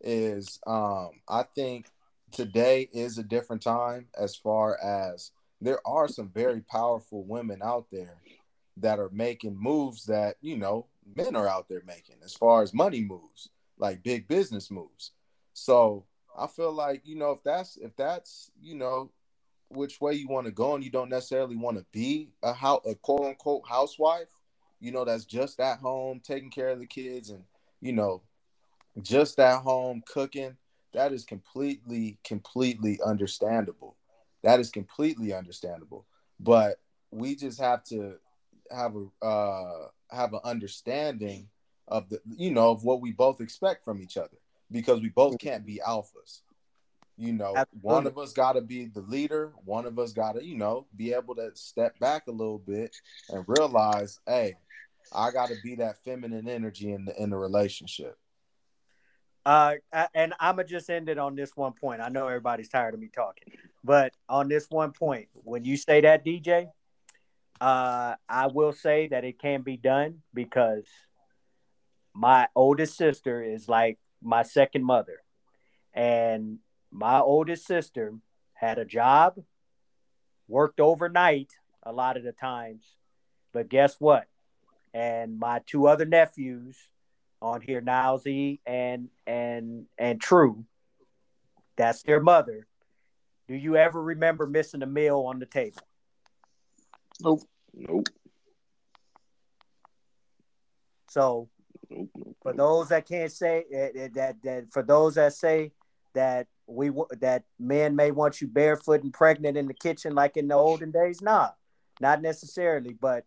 is 0.00 0.58
um, 0.66 1.10
I 1.28 1.44
think 1.54 1.86
today 2.32 2.88
is 2.92 3.18
a 3.18 3.22
different 3.22 3.62
time 3.62 4.06
as 4.18 4.34
far 4.34 4.78
as 4.82 5.30
there 5.60 5.78
are 5.86 6.08
some 6.08 6.28
very 6.28 6.60
powerful 6.62 7.22
women 7.24 7.60
out 7.62 7.86
there 7.92 8.16
that 8.78 8.98
are 8.98 9.10
making 9.12 9.56
moves 9.56 10.06
that 10.06 10.36
you 10.40 10.56
know 10.56 10.86
men 11.14 11.36
are 11.36 11.48
out 11.48 11.68
there 11.68 11.82
making 11.86 12.16
as 12.24 12.32
far 12.32 12.62
as 12.62 12.72
money 12.72 13.02
moves 13.02 13.50
like 13.78 14.02
big 14.02 14.26
business 14.28 14.70
moves 14.70 15.12
so 15.52 16.06
i 16.38 16.46
feel 16.46 16.72
like 16.72 17.02
you 17.04 17.14
know 17.14 17.32
if 17.32 17.42
that's 17.44 17.76
if 17.76 17.94
that's 17.96 18.50
you 18.60 18.74
know 18.74 19.10
which 19.74 20.00
way 20.00 20.12
you 20.12 20.28
want 20.28 20.46
to 20.46 20.52
go 20.52 20.74
and 20.74 20.84
you 20.84 20.90
don't 20.90 21.08
necessarily 21.08 21.56
want 21.56 21.76
to 21.76 21.84
be 21.92 22.30
a 22.42 22.52
how 22.52 22.76
a 22.86 22.94
quote 22.94 23.24
unquote 23.24 23.62
housewife 23.68 24.28
you 24.80 24.92
know 24.92 25.04
that's 25.04 25.24
just 25.24 25.60
at 25.60 25.78
home 25.78 26.20
taking 26.22 26.50
care 26.50 26.68
of 26.68 26.78
the 26.78 26.86
kids 26.86 27.30
and 27.30 27.44
you 27.80 27.92
know 27.92 28.22
just 29.02 29.38
at 29.38 29.60
home 29.60 30.02
cooking 30.06 30.56
that 30.92 31.12
is 31.12 31.24
completely 31.24 32.18
completely 32.24 33.00
understandable. 33.04 33.96
That 34.42 34.60
is 34.60 34.70
completely 34.70 35.32
understandable. 35.32 36.06
But 36.38 36.78
we 37.10 37.34
just 37.34 37.60
have 37.60 37.84
to 37.84 38.16
have 38.70 38.94
a 38.96 39.24
uh 39.24 39.88
have 40.10 40.34
an 40.34 40.40
understanding 40.44 41.48
of 41.88 42.08
the 42.08 42.20
you 42.36 42.50
know 42.50 42.70
of 42.70 42.84
what 42.84 43.00
we 43.00 43.12
both 43.12 43.40
expect 43.40 43.84
from 43.84 44.00
each 44.00 44.16
other 44.16 44.36
because 44.70 45.00
we 45.00 45.08
both 45.10 45.38
can't 45.38 45.66
be 45.66 45.80
alphas 45.86 46.40
you 47.16 47.32
know, 47.32 47.54
Absolutely. 47.56 47.80
one 47.80 48.06
of 48.06 48.18
us 48.18 48.32
got 48.32 48.54
to 48.54 48.60
be 48.60 48.86
the 48.86 49.02
leader. 49.02 49.52
One 49.64 49.86
of 49.86 49.98
us 49.98 50.12
got 50.12 50.32
to, 50.36 50.44
you 50.44 50.56
know, 50.56 50.86
be 50.96 51.12
able 51.12 51.34
to 51.36 51.50
step 51.54 51.98
back 51.98 52.26
a 52.26 52.32
little 52.32 52.58
bit 52.58 52.94
and 53.28 53.44
realize, 53.46 54.18
hey, 54.26 54.54
I 55.14 55.30
got 55.30 55.48
to 55.48 55.56
be 55.62 55.76
that 55.76 56.02
feminine 56.04 56.48
energy 56.48 56.92
in 56.92 57.04
the 57.04 57.20
in 57.20 57.30
the 57.30 57.36
relationship. 57.36 58.16
Uh, 59.44 59.74
and 60.14 60.34
I'm 60.38 60.56
gonna 60.56 60.68
just 60.68 60.88
end 60.88 61.08
it 61.08 61.18
on 61.18 61.34
this 61.34 61.56
one 61.56 61.72
point. 61.72 62.00
I 62.00 62.08
know 62.08 62.28
everybody's 62.28 62.68
tired 62.68 62.94
of 62.94 63.00
me 63.00 63.10
talking, 63.12 63.52
but 63.82 64.14
on 64.28 64.48
this 64.48 64.66
one 64.70 64.92
point, 64.92 65.28
when 65.34 65.64
you 65.64 65.76
say 65.76 66.00
that, 66.02 66.24
DJ, 66.24 66.68
uh, 67.60 68.14
I 68.28 68.46
will 68.46 68.72
say 68.72 69.08
that 69.08 69.24
it 69.24 69.40
can 69.40 69.62
be 69.62 69.76
done 69.76 70.22
because 70.32 70.86
my 72.14 72.46
oldest 72.54 72.96
sister 72.96 73.42
is 73.42 73.68
like 73.68 73.98
my 74.22 74.44
second 74.44 74.84
mother, 74.84 75.20
and 75.92 76.58
my 76.92 77.18
oldest 77.18 77.66
sister 77.66 78.14
had 78.52 78.78
a 78.78 78.84
job, 78.84 79.42
worked 80.46 80.78
overnight 80.78 81.52
a 81.82 81.92
lot 81.92 82.16
of 82.16 82.22
the 82.22 82.32
times, 82.32 82.96
but 83.52 83.68
guess 83.68 83.96
what? 83.98 84.26
And 84.94 85.38
my 85.38 85.62
two 85.66 85.86
other 85.86 86.04
nephews 86.04 86.76
on 87.40 87.62
here, 87.62 87.80
Nowsy 87.80 88.60
and 88.66 89.08
and 89.26 89.86
and 89.98 90.20
True, 90.20 90.64
that's 91.76 92.02
their 92.02 92.20
mother. 92.20 92.66
Do 93.48 93.54
you 93.54 93.76
ever 93.76 94.00
remember 94.00 94.46
missing 94.46 94.82
a 94.82 94.86
meal 94.86 95.20
on 95.26 95.38
the 95.38 95.46
table? 95.46 95.82
Nope. 97.20 97.40
Nope. 97.74 98.08
So, 101.08 101.48
for 102.42 102.52
those 102.52 102.88
that 102.88 103.06
can't 103.06 103.32
say 103.32 103.64
that, 103.70 104.14
that, 104.14 104.42
that 104.42 104.72
for 104.72 104.82
those 104.82 105.16
that 105.16 105.34
say 105.34 105.72
that 106.14 106.46
we 106.72 106.90
that 107.20 107.44
men 107.58 107.94
may 107.96 108.10
want 108.10 108.40
you 108.40 108.46
barefoot 108.46 109.02
and 109.02 109.12
pregnant 109.12 109.56
in 109.56 109.66
the 109.66 109.74
kitchen 109.74 110.14
like 110.14 110.36
in 110.36 110.48
the 110.48 110.54
olden 110.54 110.90
days. 110.90 111.20
Nah, 111.20 111.50
not 112.00 112.22
necessarily. 112.22 112.96
But 112.98 113.24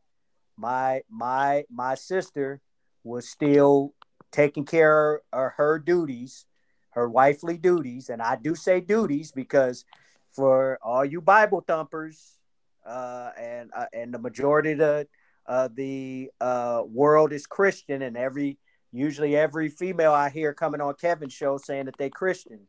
my 0.57 1.01
my 1.09 1.65
my 1.69 1.95
sister 1.95 2.61
was 3.03 3.27
still 3.29 3.93
taking 4.31 4.65
care 4.65 5.21
of 5.31 5.51
her 5.57 5.79
duties, 5.79 6.45
her 6.91 7.07
wifely 7.07 7.57
duties, 7.57 8.09
and 8.09 8.21
I 8.21 8.35
do 8.35 8.55
say 8.55 8.81
duties 8.81 9.31
because 9.31 9.85
for 10.31 10.79
all 10.81 11.05
you 11.05 11.21
Bible 11.21 11.63
thumpers, 11.65 12.39
uh, 12.85 13.31
and 13.37 13.71
uh, 13.75 13.85
and 13.93 14.13
the 14.13 14.19
majority 14.19 14.71
of 14.73 14.79
the 14.79 15.07
uh, 15.47 15.69
the 15.73 16.31
uh, 16.41 16.83
world 16.85 17.31
is 17.31 17.45
Christian, 17.47 18.01
and 18.01 18.17
every 18.17 18.57
usually 18.91 19.35
every 19.35 19.69
female 19.69 20.13
I 20.13 20.29
hear 20.29 20.53
coming 20.53 20.81
on 20.81 20.95
Kevin's 20.95 21.33
show 21.33 21.57
saying 21.57 21.85
that 21.85 21.97
they 21.97 22.09
Christian, 22.09 22.61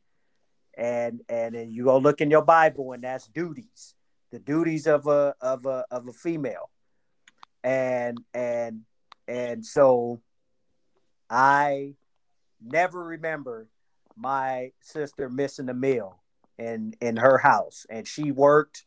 and 0.77 1.23
and 1.29 1.55
then 1.55 1.71
you 1.71 1.85
go 1.85 1.99
look 1.99 2.21
in 2.21 2.31
your 2.31 2.45
Bible 2.45 2.93
and 2.93 3.03
that's 3.03 3.27
duties, 3.27 3.95
the 4.31 4.39
duties 4.39 4.87
of 4.87 5.07
a 5.07 5.35
of 5.41 5.67
a 5.67 5.85
of 5.91 6.09
a 6.09 6.13
female, 6.13 6.71
and 7.65 8.19
and 8.35 8.83
and 9.27 9.65
so 9.65 10.21
I 11.31 11.95
never 12.63 13.03
remember 13.03 13.69
my 14.17 14.73
sister 14.81 15.29
missing 15.29 15.69
a 15.69 15.75
meal 15.75 16.21
in 16.59 16.95
in 17.01 17.17
her 17.17 17.39
house, 17.39 17.87
and 17.89 18.07
she 18.07 18.31
worked 18.31 18.85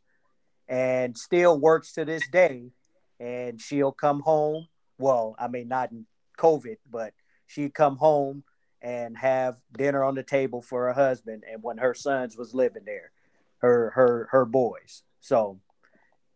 and 0.67 1.17
still 1.17 1.59
works 1.59 1.93
to 1.93 2.05
this 2.05 2.27
day, 2.29 2.71
and 3.19 3.59
she'll 3.59 3.91
come 3.91 4.21
home. 4.21 4.67
Well, 4.99 5.35
I 5.39 5.47
mean, 5.47 5.67
not 5.67 5.91
in 5.91 6.05
COVID, 6.37 6.77
but 6.89 7.13
she'd 7.47 7.73
come 7.73 7.97
home 7.97 8.43
and 8.81 9.17
have 9.17 9.57
dinner 9.77 10.03
on 10.03 10.15
the 10.15 10.23
table 10.23 10.61
for 10.61 10.85
her 10.85 10.93
husband 10.93 11.43
and 11.51 11.61
when 11.61 11.77
her 11.77 11.93
sons 11.93 12.37
was 12.37 12.53
living 12.53 12.83
there 12.85 13.11
her 13.59 13.91
her 13.91 14.27
her 14.31 14.45
boys. 14.45 15.03
So 15.19 15.59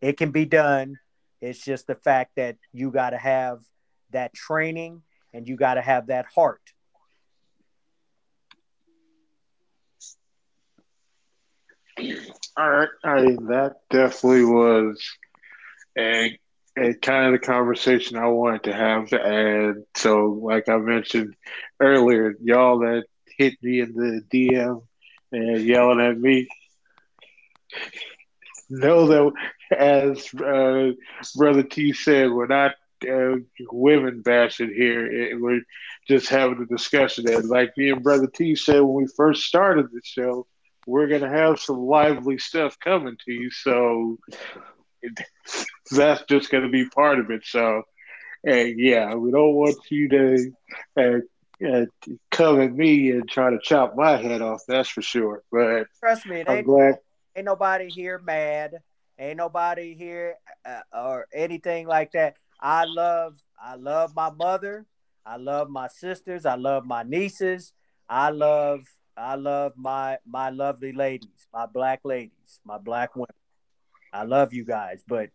it 0.00 0.16
can 0.16 0.30
be 0.30 0.44
done. 0.44 0.98
It's 1.40 1.62
just 1.62 1.86
the 1.86 1.94
fact 1.94 2.36
that 2.36 2.56
you 2.72 2.90
got 2.90 3.10
to 3.10 3.18
have 3.18 3.62
that 4.10 4.34
training 4.34 5.02
and 5.32 5.48
you 5.48 5.56
got 5.56 5.74
to 5.74 5.82
have 5.82 6.06
that 6.06 6.26
heart. 6.26 6.60
All 12.56 12.70
right. 12.70 12.88
I 13.02 13.20
that 13.20 13.76
definitely 13.90 14.44
was 14.44 15.02
a 15.98 16.38
a 16.76 16.94
kind 16.94 17.26
of 17.26 17.32
the 17.32 17.46
conversation 17.46 18.16
I 18.16 18.26
wanted 18.26 18.64
to 18.64 18.74
have. 18.74 19.12
And 19.12 19.84
so, 19.94 20.26
like 20.42 20.68
I 20.68 20.76
mentioned 20.78 21.36
earlier, 21.80 22.34
y'all 22.42 22.80
that 22.80 23.04
hit 23.38 23.54
me 23.62 23.80
in 23.80 23.92
the 23.92 24.22
DM 24.32 24.82
and 25.32 25.60
yelling 25.60 26.00
at 26.00 26.18
me, 26.18 26.48
know 28.70 29.06
that 29.06 29.32
as 29.76 30.34
uh, 30.34 30.92
Brother 31.36 31.62
T 31.62 31.92
said, 31.92 32.30
we're 32.30 32.46
not 32.46 32.72
uh, 33.08 33.36
women 33.70 34.22
bashing 34.22 34.72
here. 34.72 35.06
It, 35.06 35.40
we're 35.40 35.60
just 36.08 36.28
having 36.28 36.60
a 36.62 36.66
discussion. 36.66 37.28
And 37.32 37.48
like 37.48 37.76
me 37.76 37.90
and 37.90 38.02
Brother 38.02 38.26
T 38.26 38.56
said 38.56 38.80
when 38.80 38.94
we 38.94 39.06
first 39.06 39.44
started 39.44 39.86
the 39.92 40.00
show, 40.02 40.46
we're 40.86 41.08
going 41.08 41.22
to 41.22 41.28
have 41.28 41.60
some 41.60 41.78
lively 41.78 42.38
stuff 42.38 42.78
coming 42.78 43.16
to 43.24 43.32
you. 43.32 43.50
So 43.50 44.18
that's 45.90 46.24
just 46.28 46.50
going 46.50 46.64
to 46.64 46.70
be 46.70 46.88
part 46.88 47.18
of 47.18 47.30
it. 47.30 47.42
So, 47.44 47.82
and 48.44 48.78
yeah, 48.78 49.14
we 49.14 49.30
don't 49.30 49.54
want 49.54 49.76
you 49.90 50.08
to 50.08 50.52
uh, 50.98 51.66
uh, 51.66 51.86
come 52.30 52.60
at 52.60 52.72
me 52.72 53.10
and 53.10 53.28
try 53.28 53.50
to 53.50 53.58
chop 53.62 53.94
my 53.96 54.16
head 54.16 54.42
off. 54.42 54.62
That's 54.68 54.88
for 54.88 55.02
sure. 55.02 55.42
But 55.50 55.86
trust 56.00 56.26
me, 56.26 56.44
I'm 56.46 56.58
ain't, 56.58 56.66
glad. 56.66 56.98
Ain't 57.36 57.46
nobody 57.46 57.88
here 57.88 58.18
mad. 58.18 58.74
Ain't 59.18 59.36
nobody 59.36 59.94
here 59.94 60.34
uh, 60.64 60.80
or 60.92 61.26
anything 61.32 61.86
like 61.86 62.12
that. 62.12 62.36
I 62.60 62.84
love, 62.84 63.40
I 63.62 63.76
love 63.76 64.14
my 64.14 64.30
mother. 64.30 64.86
I 65.24 65.36
love 65.36 65.70
my 65.70 65.88
sisters. 65.88 66.44
I 66.44 66.56
love 66.56 66.84
my 66.84 67.02
nieces. 67.02 67.72
I 68.08 68.30
love, 68.30 68.82
I 69.16 69.36
love 69.36 69.72
my 69.76 70.18
my 70.26 70.50
lovely 70.50 70.92
ladies, 70.92 71.46
my 71.52 71.66
black 71.66 72.00
ladies, 72.04 72.60
my 72.64 72.78
black 72.78 73.14
women. 73.14 73.28
I 74.14 74.22
love 74.22 74.54
you 74.54 74.64
guys, 74.64 75.02
but 75.06 75.30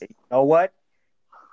you 0.00 0.08
know 0.30 0.42
what? 0.42 0.72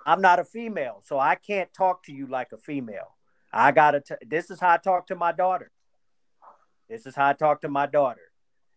I'm 0.05 0.21
not 0.21 0.39
a 0.39 0.43
female, 0.43 1.03
so 1.05 1.19
I 1.19 1.35
can't 1.35 1.71
talk 1.73 2.03
to 2.03 2.13
you 2.13 2.27
like 2.27 2.51
a 2.51 2.57
female. 2.57 3.15
I 3.53 3.71
gotta. 3.71 3.99
T- 3.99 4.25
this 4.25 4.49
is 4.49 4.59
how 4.59 4.71
I 4.71 4.77
talk 4.77 5.07
to 5.07 5.15
my 5.15 5.31
daughter. 5.31 5.71
This 6.89 7.05
is 7.05 7.15
how 7.15 7.27
I 7.27 7.33
talk 7.33 7.61
to 7.61 7.69
my 7.69 7.85
daughter, 7.85 8.31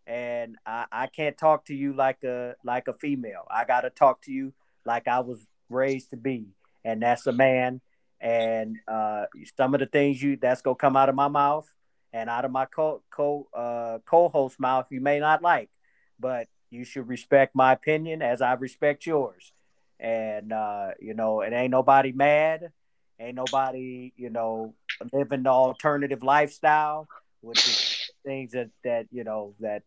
and 0.07 0.57
I, 0.67 0.87
I 0.93 1.07
can't 1.07 1.39
talk 1.39 1.65
to 1.67 1.75
you 1.75 1.95
like 1.95 2.23
a 2.25 2.55
like 2.65 2.89
a 2.89 2.93
female. 2.93 3.47
I 3.51 3.65
gotta 3.65 3.91
talk 3.91 4.23
to 4.23 4.33
you 4.33 4.53
like 4.85 5.09
I 5.09 5.21
was 5.21 5.47
raised 5.69 6.11
to 6.11 6.17
be, 6.17 6.49
and 6.85 7.03
that's 7.03 7.27
a 7.27 7.33
man. 7.33 7.81
And 8.21 8.77
uh, 8.87 9.25
some 9.57 9.73
of 9.73 9.81
the 9.81 9.87
things 9.87 10.23
you 10.23 10.37
that's 10.37 10.61
gonna 10.61 10.77
come 10.77 10.97
out 10.97 11.09
of 11.09 11.15
my 11.15 11.29
mouth 11.29 11.67
and 12.13 12.29
out 12.29 12.45
of 12.45 12.51
my 12.51 12.67
co 12.67 13.03
co 13.11 13.49
uh, 13.55 13.99
co-host 14.05 14.61
mouth 14.61 14.87
you 14.91 15.01
may 15.01 15.21
not 15.21 15.43
like, 15.43 15.71
but 16.19 16.49
you 16.71 16.85
should 16.85 17.09
respect 17.09 17.55
my 17.55 17.73
opinion 17.73 18.23
as 18.23 18.41
I 18.41 18.53
respect 18.55 19.07
yours. 19.07 19.53
And 19.99 20.53
uh, 20.53 20.91
you 21.01 21.15
know, 21.15 21.43
it 21.43 21.53
ain't 21.53 21.71
nobody 21.71 22.13
mad, 22.13 22.73
ain't 23.19 23.35
nobody, 23.35 24.13
you 24.17 24.31
know, 24.31 24.75
living 25.13 25.43
the 25.43 25.51
alternative 25.51 26.23
lifestyle, 26.23 27.09
which 27.41 27.59
is 27.59 28.11
things 28.25 28.53
that 28.53 28.71
that 28.85 29.07
you 29.11 29.25
know 29.25 29.55
that 29.61 29.83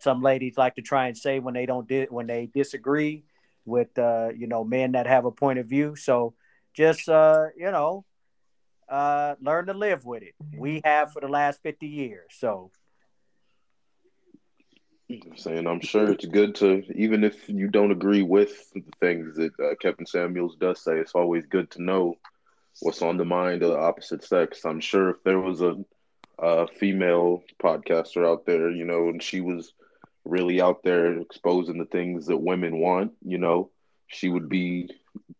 some 0.00 0.22
ladies 0.22 0.56
like 0.56 0.76
to 0.76 0.82
try 0.82 1.08
and 1.08 1.18
say 1.18 1.40
when 1.40 1.54
they 1.54 1.66
don't 1.66 1.88
di- 1.88 2.06
when 2.08 2.26
they 2.26 2.46
disagree 2.46 3.24
with 3.64 3.98
uh, 3.98 4.28
you 4.36 4.46
know 4.46 4.64
men 4.64 4.92
that 4.92 5.06
have 5.06 5.24
a 5.24 5.30
point 5.30 5.58
of 5.58 5.66
view. 5.66 5.94
So 5.96 6.34
just 6.74 7.08
uh, 7.08 7.46
you 7.56 7.70
know, 7.70 8.04
uh, 8.88 9.34
learn 9.40 9.66
to 9.66 9.74
live 9.74 10.04
with 10.04 10.22
it. 10.22 10.34
We 10.56 10.80
have 10.84 11.12
for 11.12 11.20
the 11.20 11.28
last 11.28 11.60
fifty 11.62 11.88
years. 11.88 12.30
So 12.30 12.70
saying 15.36 15.66
I'm 15.66 15.80
sure 15.80 16.12
it's 16.12 16.26
good 16.26 16.54
to 16.56 16.82
even 16.94 17.24
if 17.24 17.48
you 17.48 17.68
don't 17.68 17.92
agree 17.92 18.22
with 18.22 18.70
the 18.72 18.84
things 19.00 19.36
that 19.36 19.58
uh, 19.58 19.74
Kevin 19.80 20.06
Samuels 20.06 20.56
does 20.56 20.82
say, 20.82 20.98
it's 20.98 21.14
always 21.14 21.46
good 21.46 21.70
to 21.72 21.82
know 21.82 22.16
what's 22.80 23.02
on 23.02 23.16
the 23.16 23.24
mind 23.24 23.62
of 23.62 23.70
the 23.70 23.78
opposite 23.78 24.22
sex. 24.22 24.64
I'm 24.64 24.80
sure 24.80 25.10
if 25.10 25.22
there 25.24 25.40
was 25.40 25.62
a, 25.62 25.76
a 26.38 26.66
female 26.66 27.42
podcaster 27.62 28.26
out 28.26 28.44
there, 28.44 28.70
you 28.70 28.84
know, 28.84 29.08
and 29.08 29.22
she 29.22 29.40
was 29.40 29.72
really 30.24 30.60
out 30.60 30.82
there 30.82 31.18
exposing 31.18 31.78
the 31.78 31.86
things 31.86 32.26
that 32.26 32.36
women 32.36 32.78
want, 32.78 33.12
you 33.24 33.38
know, 33.38 33.70
she 34.08 34.28
would 34.28 34.48
be 34.48 34.90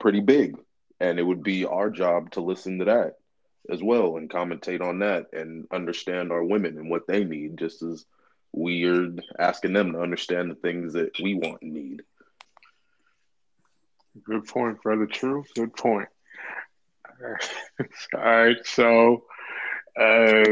pretty 0.01 0.21
big, 0.21 0.57
and 0.99 1.19
it 1.19 1.23
would 1.23 1.43
be 1.43 1.66
our 1.66 1.91
job 1.91 2.31
to 2.33 2.41
listen 2.41 2.79
to 2.79 2.87
that 2.87 3.16
as 3.71 3.83
well 3.83 4.16
and 4.16 4.31
commentate 4.31 4.81
on 4.81 5.01
that 5.01 5.27
and 5.35 5.66
understand 5.71 6.33
our 6.33 6.43
women 6.43 6.79
and 6.79 6.89
what 6.89 7.07
they 7.07 7.23
need, 7.23 7.59
just 7.59 7.83
as 7.83 8.07
weird 8.53 9.22
asking 9.38 9.72
them 9.72 9.92
to 9.92 10.01
understand 10.01 10.51
the 10.51 10.55
things 10.57 10.94
that 10.94 11.18
we 11.20 11.34
want 11.34 11.62
and 11.62 11.72
need. 11.72 12.03
Good 14.24 14.46
point, 14.46 14.82
brother. 14.82 15.07
True. 15.07 15.44
Good 15.55 15.74
point. 15.74 16.09
All 17.20 18.20
right. 18.20 18.57
So, 18.64 19.24
uh, 19.99 20.44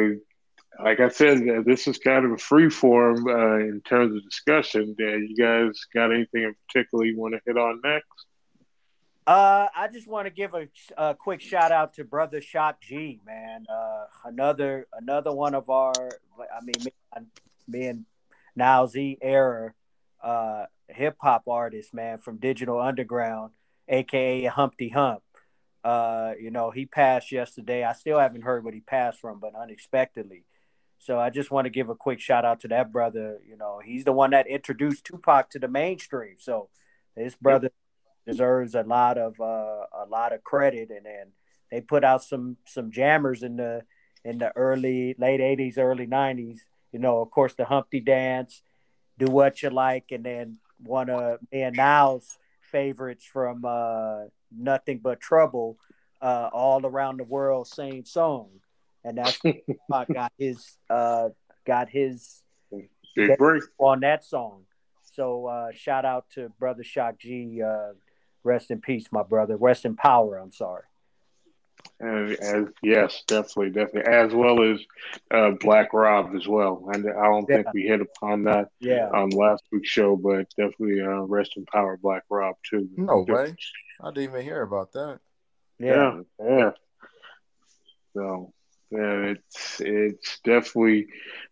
like 0.82 1.00
I 1.00 1.08
said, 1.08 1.48
uh, 1.48 1.62
this 1.64 1.86
is 1.86 1.98
kind 1.98 2.24
of 2.24 2.32
a 2.32 2.38
free 2.38 2.68
form 2.68 3.26
uh, 3.26 3.58
in 3.58 3.80
terms 3.84 4.16
of 4.16 4.24
discussion. 4.24 4.94
Uh, 5.00 5.04
you 5.04 5.36
guys 5.36 5.80
got 5.94 6.12
anything 6.12 6.42
in 6.42 6.54
particular 6.66 7.04
you 7.04 7.18
want 7.18 7.34
to 7.34 7.40
hit 7.46 7.56
on 7.56 7.80
next? 7.82 8.26
Uh, 9.26 9.66
I 9.74 9.88
just 9.88 10.06
want 10.06 10.26
to 10.26 10.30
give 10.30 10.54
a, 10.54 10.68
a, 10.96 11.14
quick 11.14 11.40
shout 11.40 11.72
out 11.72 11.94
to 11.94 12.04
brother 12.04 12.40
Shock 12.40 12.80
G, 12.80 13.20
man. 13.26 13.66
Uh, 13.68 14.04
another 14.24 14.86
another 14.92 15.32
one 15.32 15.54
of 15.56 15.68
our, 15.68 15.92
I 16.38 16.60
mean, 16.62 16.86
being 17.68 18.06
now 18.54 18.86
Z 18.86 19.18
era 19.20 19.74
uh, 20.22 20.66
hip 20.88 21.16
hop 21.20 21.44
artist, 21.48 21.94
man, 21.94 22.18
from 22.18 22.38
Digital 22.38 22.80
Underground, 22.80 23.52
aka 23.88 24.44
Humpty 24.46 24.88
Hump. 24.88 25.22
Uh, 25.84 26.32
you 26.40 26.50
know, 26.50 26.70
he 26.70 26.84
passed 26.84 27.30
yesterday. 27.30 27.84
I 27.84 27.92
still 27.92 28.18
haven't 28.18 28.42
heard 28.42 28.64
what 28.64 28.74
he 28.74 28.80
passed 28.80 29.20
from, 29.20 29.38
but 29.38 29.54
unexpectedly. 29.54 30.44
So 30.98 31.18
I 31.18 31.30
just 31.30 31.50
want 31.50 31.66
to 31.66 31.70
give 31.70 31.88
a 31.88 31.94
quick 31.94 32.18
shout 32.18 32.44
out 32.44 32.60
to 32.60 32.68
that 32.68 32.90
brother. 32.90 33.38
You 33.48 33.56
know, 33.56 33.80
he's 33.84 34.04
the 34.04 34.12
one 34.12 34.30
that 34.30 34.48
introduced 34.48 35.04
Tupac 35.04 35.50
to 35.50 35.58
the 35.58 35.68
mainstream. 35.68 36.36
So 36.38 36.70
this 37.14 37.36
brother 37.36 37.70
deserves 38.26 38.74
a 38.74 38.82
lot 38.82 39.18
of 39.18 39.40
uh, 39.40 39.86
a 39.94 40.06
lot 40.08 40.32
of 40.32 40.42
credit. 40.42 40.90
And 40.90 41.06
then 41.06 41.32
they 41.70 41.80
put 41.80 42.02
out 42.02 42.24
some 42.24 42.56
some 42.66 42.90
jammers 42.90 43.42
in 43.42 43.56
the 43.56 43.82
in 44.24 44.38
the 44.38 44.56
early 44.56 45.14
late 45.18 45.40
'80s, 45.40 45.78
early 45.78 46.06
'90s 46.06 46.58
you 46.92 46.98
know, 46.98 47.20
of 47.20 47.30
course, 47.30 47.54
the 47.54 47.64
Humpty 47.64 48.00
Dance, 48.00 48.62
Do 49.18 49.26
What 49.26 49.62
You 49.62 49.70
Like, 49.70 50.06
and 50.10 50.24
then 50.24 50.58
one 50.78 51.10
of 51.10 51.38
me 51.52 51.62
and 51.62 51.76
Now's 51.76 52.38
favorites 52.60 53.24
from 53.24 53.64
uh, 53.64 54.24
Nothing 54.50 55.00
But 55.02 55.20
Trouble, 55.20 55.78
uh, 56.20 56.50
All 56.52 56.84
Around 56.84 57.18
the 57.18 57.24
World, 57.24 57.66
same 57.66 58.04
song. 58.04 58.48
And 59.04 59.18
that's 59.18 59.38
got 60.12 60.32
his 60.38 60.76
uh, 60.90 61.28
got 61.64 61.88
his 61.88 62.42
Big 63.16 63.38
break 63.38 63.62
on 63.78 64.00
that 64.00 64.24
song. 64.24 64.64
So 65.14 65.46
uh, 65.46 65.68
shout 65.72 66.04
out 66.04 66.26
to 66.34 66.50
Brother 66.58 66.84
Shock 66.84 67.18
G. 67.18 67.62
Uh, 67.62 67.92
rest 68.44 68.70
in 68.70 68.80
peace, 68.82 69.06
my 69.10 69.22
brother. 69.22 69.56
Rest 69.56 69.86
in 69.86 69.96
power. 69.96 70.36
I'm 70.36 70.52
sorry. 70.52 70.84
And 72.00 72.32
as 72.32 72.66
yes, 72.82 73.22
definitely, 73.26 73.70
definitely, 73.70 74.12
as 74.12 74.32
well 74.34 74.62
as 74.62 74.80
uh, 75.30 75.50
Black 75.60 75.92
Rob 75.92 76.34
as 76.36 76.46
well. 76.46 76.88
And 76.92 77.08
I 77.08 77.24
don't 77.24 77.46
yeah. 77.48 77.56
think 77.56 77.72
we 77.72 77.82
hit 77.82 78.00
upon 78.00 78.44
that 78.44 78.68
yeah. 78.80 79.08
on 79.12 79.30
last 79.30 79.64
week's 79.72 79.88
show, 79.88 80.16
but 80.16 80.48
definitely 80.56 81.00
uh, 81.00 81.22
rest 81.22 81.52
in 81.56 81.64
power, 81.66 81.96
Black 81.96 82.24
Rob 82.30 82.56
too. 82.68 82.88
No 82.96 83.24
way, 83.26 83.54
I 84.02 84.08
didn't 84.10 84.24
even 84.24 84.42
hear 84.42 84.62
about 84.62 84.92
that. 84.92 85.20
Yeah, 85.78 86.20
yeah. 86.40 86.48
yeah. 86.48 86.70
So 88.14 88.52
yeah, 88.90 89.34
it's 89.34 89.80
it's 89.80 90.38
definitely 90.44 91.06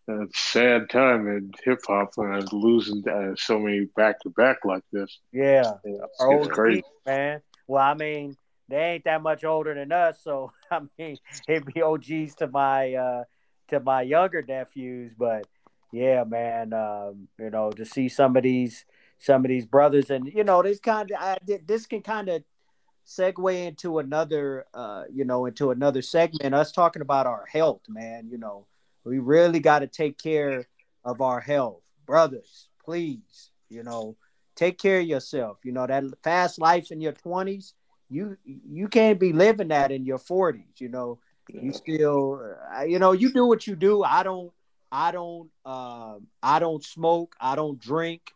a 0.07 0.25
sad 0.33 0.89
time 0.89 1.27
in 1.27 1.51
hip 1.63 1.79
hop 1.85 2.11
and 2.17 2.51
losing 2.53 3.03
uh, 3.07 3.35
so 3.35 3.59
many 3.59 3.85
back 3.95 4.19
to 4.21 4.29
back 4.29 4.57
like 4.63 4.83
this. 4.91 5.19
Yeah, 5.33 5.73
Yeah, 5.83 6.05
it's, 6.05 6.17
it's 6.19 6.47
OGs, 6.47 6.47
crazy. 6.47 6.83
man. 7.05 7.41
Well, 7.67 7.83
I 7.83 7.93
mean, 7.93 8.37
they 8.67 8.93
ain't 8.93 9.03
that 9.05 9.21
much 9.21 9.43
older 9.43 9.73
than 9.73 9.91
us, 9.91 10.19
so 10.23 10.51
I 10.71 10.81
mean, 10.97 11.17
it'd 11.47 11.73
be 11.73 11.81
OGs 11.81 12.35
to 12.35 12.47
my 12.47 12.93
uh 12.93 13.23
to 13.69 13.79
my 13.79 14.01
younger 14.01 14.43
nephews, 14.43 15.13
but 15.17 15.47
yeah, 15.91 16.23
man, 16.25 16.73
um, 16.73 17.27
you 17.39 17.49
know, 17.49 17.71
to 17.71 17.85
see 17.85 18.09
some 18.09 18.35
of 18.35 18.43
these 18.43 18.85
some 19.17 19.45
of 19.45 19.49
these 19.49 19.65
brothers, 19.65 20.09
and 20.09 20.27
you 20.27 20.43
know, 20.43 20.61
this 20.61 20.79
kind 20.79 21.09
of 21.11 21.17
I, 21.19 21.37
this 21.65 21.85
can 21.85 22.01
kind 22.01 22.29
of 22.29 22.43
segue 23.07 23.65
into 23.65 23.99
another, 23.99 24.65
uh, 24.73 25.03
you 25.11 25.25
know, 25.25 25.45
into 25.45 25.71
another 25.71 26.01
segment. 26.01 26.53
Us 26.53 26.71
talking 26.71 27.01
about 27.01 27.27
our 27.27 27.45
health, 27.51 27.81
man. 27.87 28.27
You 28.29 28.37
know, 28.37 28.67
we 29.03 29.19
really 29.19 29.59
got 29.59 29.79
to 29.79 29.87
take 29.87 30.17
care 30.17 30.67
of 31.03 31.21
our 31.21 31.39
health, 31.39 31.83
brothers. 32.05 32.67
Please, 32.83 33.51
you 33.69 33.83
know, 33.83 34.17
take 34.55 34.77
care 34.77 34.99
of 34.99 35.05
yourself. 35.05 35.59
You 35.63 35.71
know 35.71 35.87
that 35.87 36.03
fast 36.23 36.59
life 36.59 36.91
in 36.91 36.99
your 36.99 37.13
twenties, 37.13 37.73
you 38.09 38.37
you 38.45 38.87
can't 38.87 39.19
be 39.19 39.33
living 39.33 39.69
that 39.69 39.91
in 39.91 40.05
your 40.05 40.17
forties. 40.17 40.79
You 40.79 40.89
know, 40.89 41.19
you 41.49 41.73
still, 41.73 42.41
uh, 42.75 42.83
you 42.83 42.99
know, 42.99 43.11
you 43.11 43.31
do 43.31 43.45
what 43.45 43.67
you 43.67 43.75
do. 43.75 44.03
I 44.03 44.23
don't, 44.23 44.51
I 44.91 45.11
don't, 45.11 45.49
uh, 45.65 46.15
I 46.41 46.59
don't 46.59 46.83
smoke. 46.83 47.35
I 47.39 47.55
don't 47.55 47.79
drink. 47.79 48.31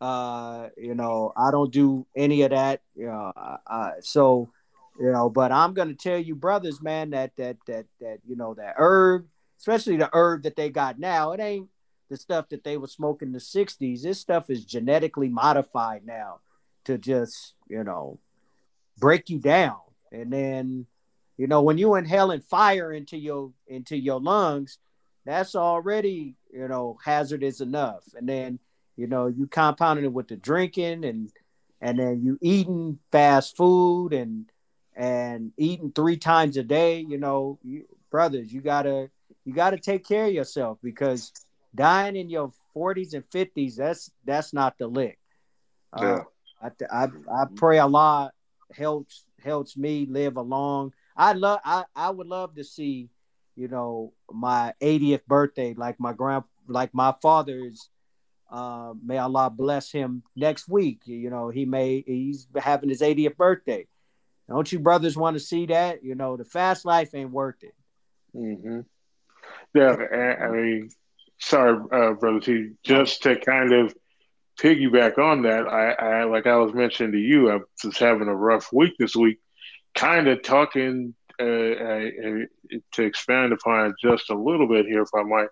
Uh, 0.00 0.68
you 0.76 0.94
know, 0.94 1.32
I 1.36 1.50
don't 1.50 1.72
do 1.72 2.06
any 2.16 2.42
of 2.42 2.50
that. 2.50 2.82
You 2.94 3.06
know, 3.06 3.32
uh, 3.36 3.56
uh, 3.66 3.90
so, 4.00 4.50
you 4.98 5.10
know, 5.10 5.30
but 5.30 5.52
I'm 5.52 5.74
gonna 5.74 5.94
tell 5.94 6.18
you, 6.18 6.34
brothers, 6.34 6.82
man, 6.82 7.10
that 7.10 7.32
that 7.36 7.56
that 7.66 7.86
that 8.00 8.18
you 8.26 8.36
know 8.36 8.54
that 8.54 8.74
herb, 8.76 9.26
especially 9.58 9.96
the 9.96 10.10
herb 10.12 10.42
that 10.42 10.56
they 10.56 10.70
got 10.70 10.98
now, 10.98 11.32
it 11.32 11.40
ain't 11.40 11.68
the 12.10 12.16
stuff 12.16 12.48
that 12.50 12.64
they 12.64 12.76
were 12.76 12.86
smoking 12.86 13.28
in 13.28 13.32
the 13.32 13.38
'60s. 13.38 14.02
This 14.02 14.20
stuff 14.20 14.50
is 14.50 14.64
genetically 14.64 15.28
modified 15.28 16.04
now 16.04 16.40
to 16.84 16.98
just, 16.98 17.54
you 17.68 17.82
know, 17.82 18.18
break 18.98 19.30
you 19.30 19.38
down, 19.38 19.80
and 20.12 20.32
then, 20.32 20.86
you 21.36 21.46
know, 21.46 21.62
when 21.62 21.78
you 21.78 21.94
inhaling 21.94 22.40
fire 22.40 22.92
into 22.92 23.16
your 23.16 23.52
into 23.66 23.96
your 23.96 24.20
lungs, 24.20 24.78
that's 25.24 25.54
already, 25.54 26.36
you 26.52 26.68
know, 26.68 26.98
hazardous 27.04 27.60
enough, 27.60 28.04
and 28.14 28.28
then 28.28 28.58
you 28.96 29.06
know 29.06 29.26
you 29.26 29.46
compounding 29.46 30.04
it 30.04 30.12
with 30.12 30.28
the 30.28 30.36
drinking 30.36 31.04
and 31.04 31.30
and 31.80 31.98
then 31.98 32.22
you 32.22 32.38
eating 32.40 32.98
fast 33.10 33.56
food 33.56 34.12
and 34.12 34.46
and 34.96 35.52
eating 35.56 35.92
three 35.92 36.16
times 36.16 36.56
a 36.56 36.62
day 36.62 37.00
you 37.00 37.18
know 37.18 37.58
you, 37.62 37.84
brothers 38.10 38.52
you 38.52 38.60
gotta 38.60 39.10
you 39.44 39.52
gotta 39.52 39.78
take 39.78 40.06
care 40.06 40.26
of 40.26 40.32
yourself 40.32 40.78
because 40.82 41.32
dying 41.74 42.16
in 42.16 42.30
your 42.30 42.52
40s 42.74 43.14
and 43.14 43.28
50s 43.30 43.76
that's 43.76 44.10
that's 44.24 44.52
not 44.52 44.78
the 44.78 44.86
lick. 44.86 45.18
Uh, 45.92 46.20
I, 46.62 46.70
I 46.90 47.08
i 47.30 47.44
pray 47.54 47.78
allah 47.78 48.32
helps 48.72 49.24
helps 49.42 49.76
me 49.76 50.06
live 50.08 50.36
along 50.36 50.92
i 51.16 51.32
love 51.32 51.60
i 51.64 51.84
i 51.94 52.10
would 52.10 52.26
love 52.26 52.54
to 52.54 52.64
see 52.64 53.08
you 53.56 53.68
know 53.68 54.12
my 54.32 54.72
80th 54.80 55.24
birthday 55.26 55.74
like 55.74 56.00
my 56.00 56.12
grand 56.12 56.44
like 56.66 56.94
my 56.94 57.12
father's 57.22 57.90
uh, 58.50 58.94
may 59.04 59.18
Allah 59.18 59.50
bless 59.50 59.90
him 59.90 60.22
next 60.36 60.68
week. 60.68 61.02
You 61.06 61.28
know, 61.28 61.48
he 61.48 61.64
may 61.64 62.04
he's 62.06 62.46
having 62.54 62.88
his 62.88 63.00
80th 63.00 63.36
birthday. 63.36 63.86
Don't 64.48 64.70
you 64.70 64.78
brothers 64.78 65.16
want 65.16 65.34
to 65.34 65.40
see 65.40 65.66
that? 65.66 66.04
You 66.04 66.14
know, 66.14 66.36
the 66.36 66.44
fast 66.44 66.84
life 66.84 67.14
ain't 67.14 67.32
worth 67.32 67.62
it. 67.62 67.74
Mm-hmm. 68.36 68.80
Yeah, 69.74 69.96
I 70.40 70.50
mean, 70.50 70.90
sorry, 71.40 71.78
uh, 71.90 72.12
brother 72.12 72.40
T. 72.40 72.70
Just 72.84 73.22
to 73.22 73.36
kind 73.36 73.72
of 73.72 73.94
piggyback 74.60 75.18
on 75.18 75.42
that, 75.42 75.66
I, 75.66 75.92
I 75.92 76.24
like 76.24 76.46
I 76.46 76.56
was 76.56 76.72
mentioning 76.74 77.12
to 77.12 77.18
you, 77.18 77.50
I 77.50 77.60
was 77.84 77.98
having 77.98 78.28
a 78.28 78.34
rough 78.34 78.72
week 78.72 78.94
this 78.98 79.16
week. 79.16 79.38
Kind 79.94 80.26
of 80.28 80.42
talking 80.42 81.14
uh, 81.40 81.44
uh, 81.44 81.46
uh, 82.26 82.78
to 82.92 83.02
expand 83.02 83.52
upon 83.52 83.86
it 83.90 83.94
just 84.00 84.30
a 84.30 84.34
little 84.34 84.68
bit 84.68 84.86
here, 84.86 85.02
if 85.02 85.08
I 85.14 85.22
might. 85.22 85.48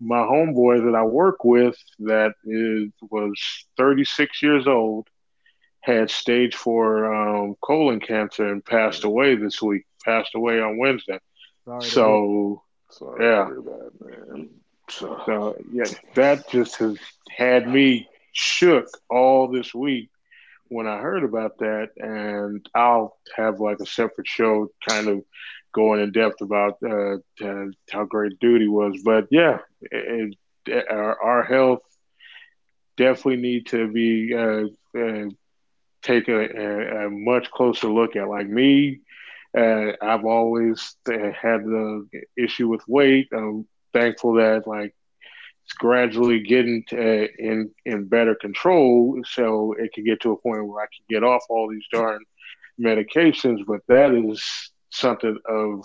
My 0.00 0.18
homeboy 0.18 0.84
that 0.84 0.96
I 0.96 1.02
work 1.02 1.42
with, 1.44 1.76
that 2.00 2.32
is 2.44 2.90
was 3.10 3.66
36 3.76 4.42
years 4.42 4.66
old, 4.66 5.08
had 5.80 6.10
stage 6.10 6.54
four 6.54 7.12
um, 7.12 7.56
colon 7.62 8.00
cancer 8.00 8.46
and 8.50 8.64
passed 8.64 9.04
away 9.04 9.34
this 9.34 9.60
week. 9.60 9.84
Passed 10.04 10.34
away 10.34 10.60
on 10.60 10.78
Wednesday. 10.78 11.18
Sorry. 11.64 11.80
So 11.82 12.62
Sorry 12.90 13.24
Yeah. 13.24 13.48
that, 13.48 13.90
man. 14.00 14.48
So, 14.88 15.20
So 15.26 15.56
yeah, 15.72 15.84
that 16.14 16.48
just 16.48 16.76
has 16.76 16.98
had 17.30 17.68
me 17.68 18.08
shook 18.38 18.86
all 19.10 19.48
this 19.48 19.74
week 19.74 20.10
when 20.68 20.86
I 20.86 20.98
heard 20.98 21.24
about 21.24 21.58
that, 21.58 21.88
and 21.96 22.64
I'll 22.74 23.16
have 23.36 23.58
like 23.58 23.80
a 23.80 23.86
separate 23.86 24.28
show, 24.28 24.68
kind 24.88 25.08
of 25.08 25.24
going 25.74 26.00
in 26.00 26.12
depth 26.12 26.40
about 26.40 26.78
uh, 26.82 27.16
how 27.90 28.04
great 28.04 28.38
duty 28.38 28.68
was. 28.68 29.00
But 29.04 29.26
yeah, 29.30 29.58
it, 29.80 30.36
it, 30.66 30.86
our, 30.88 31.20
our 31.20 31.42
health 31.42 31.80
definitely 32.96 33.42
need 33.42 33.66
to 33.68 33.90
be 33.90 34.32
uh, 34.34 34.98
uh, 34.98 35.30
take 36.02 36.28
a, 36.28 36.38
a, 36.38 37.06
a 37.06 37.10
much 37.10 37.50
closer 37.50 37.88
look 37.88 38.14
at. 38.14 38.28
Like 38.28 38.48
me, 38.48 39.00
uh, 39.56 39.92
I've 40.00 40.24
always 40.24 40.94
had 41.06 41.64
the 41.64 42.06
issue 42.36 42.68
with 42.68 42.86
weight. 42.86 43.28
I'm 43.32 43.66
thankful 43.92 44.34
that 44.34 44.66
like 44.66 44.94
it's 45.68 45.74
gradually 45.74 46.40
getting 46.40 46.82
to, 46.88 47.28
in 47.38 47.70
in 47.84 48.06
better 48.06 48.34
control, 48.34 49.20
so 49.26 49.74
it 49.78 49.92
can 49.92 50.02
get 50.02 50.18
to 50.22 50.32
a 50.32 50.36
point 50.36 50.66
where 50.66 50.82
I 50.82 50.86
can 50.86 51.04
get 51.10 51.22
off 51.22 51.42
all 51.50 51.68
these 51.68 51.84
darn 51.92 52.20
medications. 52.80 53.66
But 53.66 53.80
that 53.86 54.12
is 54.14 54.42
something 54.88 55.38
of 55.46 55.84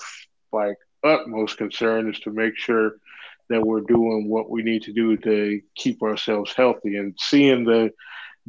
like 0.54 0.78
utmost 1.04 1.58
concern 1.58 2.10
is 2.10 2.18
to 2.22 2.32
make 2.32 2.58
sure 2.58 2.94
that 3.50 3.62
we're 3.62 3.82
doing 3.82 4.30
what 4.30 4.50
we 4.50 4.64
need 4.64 4.84
to 4.84 4.94
do 4.94 5.18
to 5.18 5.60
keep 5.76 6.02
ourselves 6.02 6.54
healthy 6.54 6.96
and 6.96 7.14
seeing 7.20 7.66
the 7.66 7.92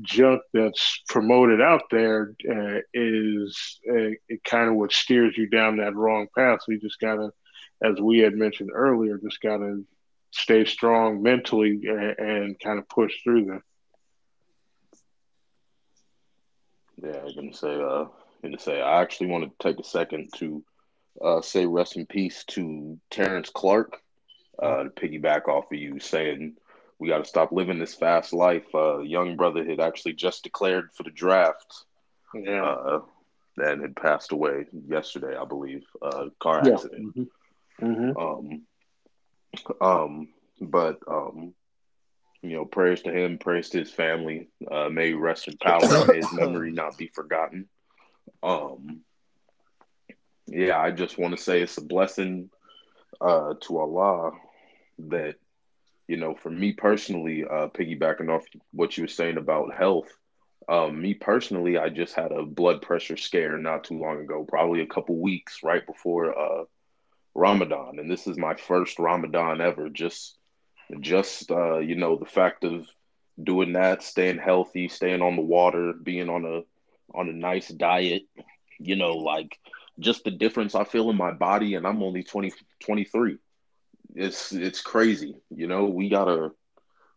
junk 0.03 0.41
that's 0.53 1.03
promoted 1.09 1.61
out 1.61 1.83
there 1.91 2.33
uh, 2.49 2.79
is 2.93 3.81
uh, 3.91 4.15
it 4.29 4.45
kind 4.45 4.69
of 4.69 4.77
what 4.77 4.93
steers 4.93 5.37
you 5.37 5.49
down 5.49 5.79
that 5.79 5.97
wrong 5.97 6.29
path. 6.39 6.61
You 6.69 6.79
just 6.79 7.01
gotta, 7.01 7.33
as 7.83 8.01
we 8.01 8.21
had 8.21 8.35
mentioned 8.35 8.71
earlier, 8.73 9.19
just 9.19 9.41
gotta 9.41 9.83
stay 10.35 10.65
strong 10.65 11.23
mentally 11.23 11.81
and, 11.87 12.19
and 12.19 12.61
kind 12.61 12.79
of 12.79 12.89
push 12.89 13.13
through 13.23 13.45
that. 13.47 13.63
yeah, 16.97 17.21
I'm 17.27 17.35
gonna 17.35 17.55
say, 17.55 17.75
uh, 17.75 18.05
gonna 18.43 18.59
say, 18.59 18.81
I 18.81 19.03
actually 19.03 19.29
want 19.29 19.45
to 19.45 19.67
take 19.67 19.79
a 19.79 19.85
second 19.85 20.31
to 20.37 20.65
uh, 21.23 21.41
say 21.41 21.67
rest 21.67 21.97
in 21.97 22.07
peace 22.07 22.45
to 22.49 22.99
Terrence 23.11 23.51
Clarke. 23.51 24.01
Uh, 24.63 24.85
to 24.85 24.91
piggyback 24.91 25.49
off 25.49 25.65
of 25.73 25.79
you 25.79 25.99
saying 25.99 26.55
we 27.01 27.09
got 27.09 27.19
to 27.19 27.25
stop 27.25 27.51
living 27.51 27.81
this 27.81 27.95
fast 27.95 28.33
life. 28.33 28.67
Uh, 28.73 29.01
young 29.01 29.35
brother 29.37 29.65
had 29.65 29.81
actually 29.81 30.13
just 30.13 30.45
declared 30.45 30.91
for 30.97 31.03
the 31.03 31.11
draft. 31.11 31.85
Yeah. 32.33 32.65
Uh, 32.65 33.01
and 33.57 33.83
had 33.83 33.97
passed 33.97 34.31
away 34.31 34.67
yesterday, 34.87 35.37
I 35.37 35.45
believe. 35.45 35.83
Uh, 36.01 36.27
car 36.41 36.63
Yeah. 36.65 36.75
accident. 36.75 37.29
Mm-hmm. 37.83 38.17
Um, 38.17 38.63
um, 39.81 40.29
but 40.61 40.99
um, 41.09 41.55
you 42.43 42.57
know, 42.57 42.65
prayers 42.65 43.03
to 43.03 43.13
him, 43.13 43.39
prayers 43.39 43.71
to 43.71 43.79
his 43.79 43.91
family. 43.91 44.49
Uh, 44.71 44.89
may 44.89 45.13
rest 45.13 45.49
in 45.49 45.57
power, 45.57 46.13
his 46.15 46.33
memory 46.33 46.71
not 46.71 46.99
be 46.99 47.09
forgotten. 47.09 47.69
Um, 48.43 49.01
yeah, 50.47 50.79
I 50.79 50.91
just 50.91 51.19
want 51.19 51.37
to 51.37 51.43
say 51.43 51.63
it's 51.63 51.79
a 51.79 51.83
blessing 51.83 52.51
uh, 53.21 53.55
to 53.63 53.79
Allah 53.79 54.33
that 54.99 55.37
you 56.07 56.17
know, 56.17 56.35
for 56.35 56.51
me 56.51 56.73
personally, 56.73 57.45
uh, 57.45 57.69
piggybacking 57.69 58.29
off 58.29 58.45
what 58.73 58.97
you 58.97 59.05
were 59.05 59.09
saying 59.09 59.39
about 59.39 59.75
health. 59.75 60.09
Um, 60.69 61.01
me 61.01 61.15
personally, 61.15 61.79
I 61.79 61.89
just 61.89 62.15
had 62.15 62.33
a 62.33 62.43
blood 62.45 62.83
pressure 62.83 63.17
scare 63.17 63.59
not 63.59 63.85
too 63.85 63.99
long 63.99 64.21
ago, 64.21 64.45
probably 64.47 64.81
a 64.81 64.87
couple 64.87 65.17
weeks 65.17 65.61
right 65.63 65.85
before 65.87 66.39
uh, 66.39 66.65
Ramadan, 67.35 67.99
and 67.99 68.11
this 68.11 68.27
is 68.27 68.37
my 68.39 68.55
first 68.55 68.99
Ramadan 68.99 69.61
ever. 69.61 69.89
Just, 69.89 70.37
just 71.01 71.51
uh, 71.51 71.79
you 71.79 71.97
know, 71.97 72.17
the 72.17 72.27
fact 72.27 72.65
of 72.65 72.87
doing 73.43 73.73
that, 73.73 74.03
staying 74.03 74.39
healthy, 74.39 74.89
staying 74.89 75.23
on 75.23 75.37
the 75.37 75.43
water, 75.43 75.93
being 75.93 76.29
on 76.29 76.45
a 76.45 76.63
on 77.17 77.29
a 77.29 77.33
nice 77.33 77.69
diet, 77.69 78.23
you 78.79 78.97
know, 78.97 79.17
like 79.17 79.59
just 80.01 80.25
the 80.25 80.31
difference 80.31 80.75
I 80.75 80.85
feel 80.85 81.11
in 81.11 81.17
my 81.17 81.33
body, 81.33 81.75
and 81.75 81.87
I'm 81.87 82.03
only 82.03 82.23
20, 82.23 82.53
23. 82.81 83.39
It's 84.15 84.53
it's 84.53 84.81
crazy, 84.81 85.37
you 85.51 85.67
know. 85.67 85.85
We 85.87 86.09
gotta 86.09 86.51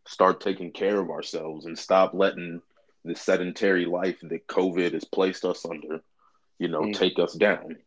start 0.05 0.41
taking 0.41 0.71
care 0.71 0.99
of 0.99 1.09
ourselves 1.09 1.65
and 1.65 1.77
stop 1.77 2.13
letting 2.13 2.61
the 3.05 3.15
sedentary 3.15 3.85
life 3.85 4.19
that 4.23 4.47
COVID 4.47 4.93
has 4.93 5.05
placed 5.05 5.45
us 5.45 5.65
under, 5.65 6.01
you 6.59 6.67
know, 6.67 6.81
Mm. 6.81 6.93
take 6.93 7.19
us 7.19 7.33
down. 7.33 7.77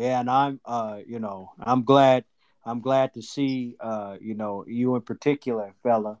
Yeah, 0.00 0.20
and 0.20 0.30
I'm 0.30 0.60
uh, 0.64 1.00
you 1.06 1.18
know, 1.18 1.52
I'm 1.60 1.84
glad 1.84 2.24
I'm 2.64 2.80
glad 2.80 3.12
to 3.14 3.22
see 3.22 3.76
uh, 3.80 4.16
you 4.18 4.34
know, 4.34 4.64
you 4.66 4.96
in 4.96 5.02
particular, 5.02 5.74
fella. 5.82 6.18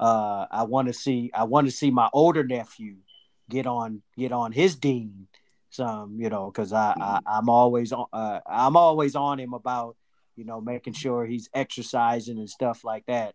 Uh 0.00 0.46
I 0.50 0.62
want 0.62 0.88
to 0.88 0.94
see 0.94 1.30
I 1.34 1.44
want 1.44 1.66
to 1.66 1.70
see 1.70 1.90
my 1.90 2.08
older 2.14 2.42
nephew 2.42 2.96
get 3.50 3.66
on 3.66 4.00
get 4.16 4.32
on 4.32 4.52
his 4.52 4.76
dean 4.76 5.26
some, 5.68 6.16
you 6.18 6.30
know, 6.30 6.50
because 6.50 6.72
I, 6.72 6.94
I 6.98 7.18
I'm 7.26 7.50
always 7.50 7.92
on 7.92 8.06
uh, 8.14 8.40
I'm 8.46 8.78
always 8.78 9.14
on 9.14 9.38
him 9.38 9.52
about 9.52 9.96
you 10.34 10.46
know 10.46 10.62
making 10.62 10.94
sure 10.94 11.26
he's 11.26 11.50
exercising 11.52 12.38
and 12.38 12.48
stuff 12.48 12.82
like 12.82 13.04
that. 13.06 13.34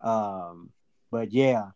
Um, 0.00 0.70
but 1.10 1.32
yeah, 1.32 1.70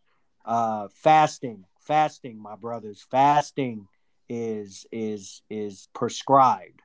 uh, 0.45 0.87
fasting, 0.93 1.65
fasting, 1.81 2.41
my 2.41 2.55
brothers, 2.55 3.05
fasting 3.11 3.89
is 4.29 4.85
is 4.89 5.41
is 5.49 5.89
prescribed. 5.93 6.81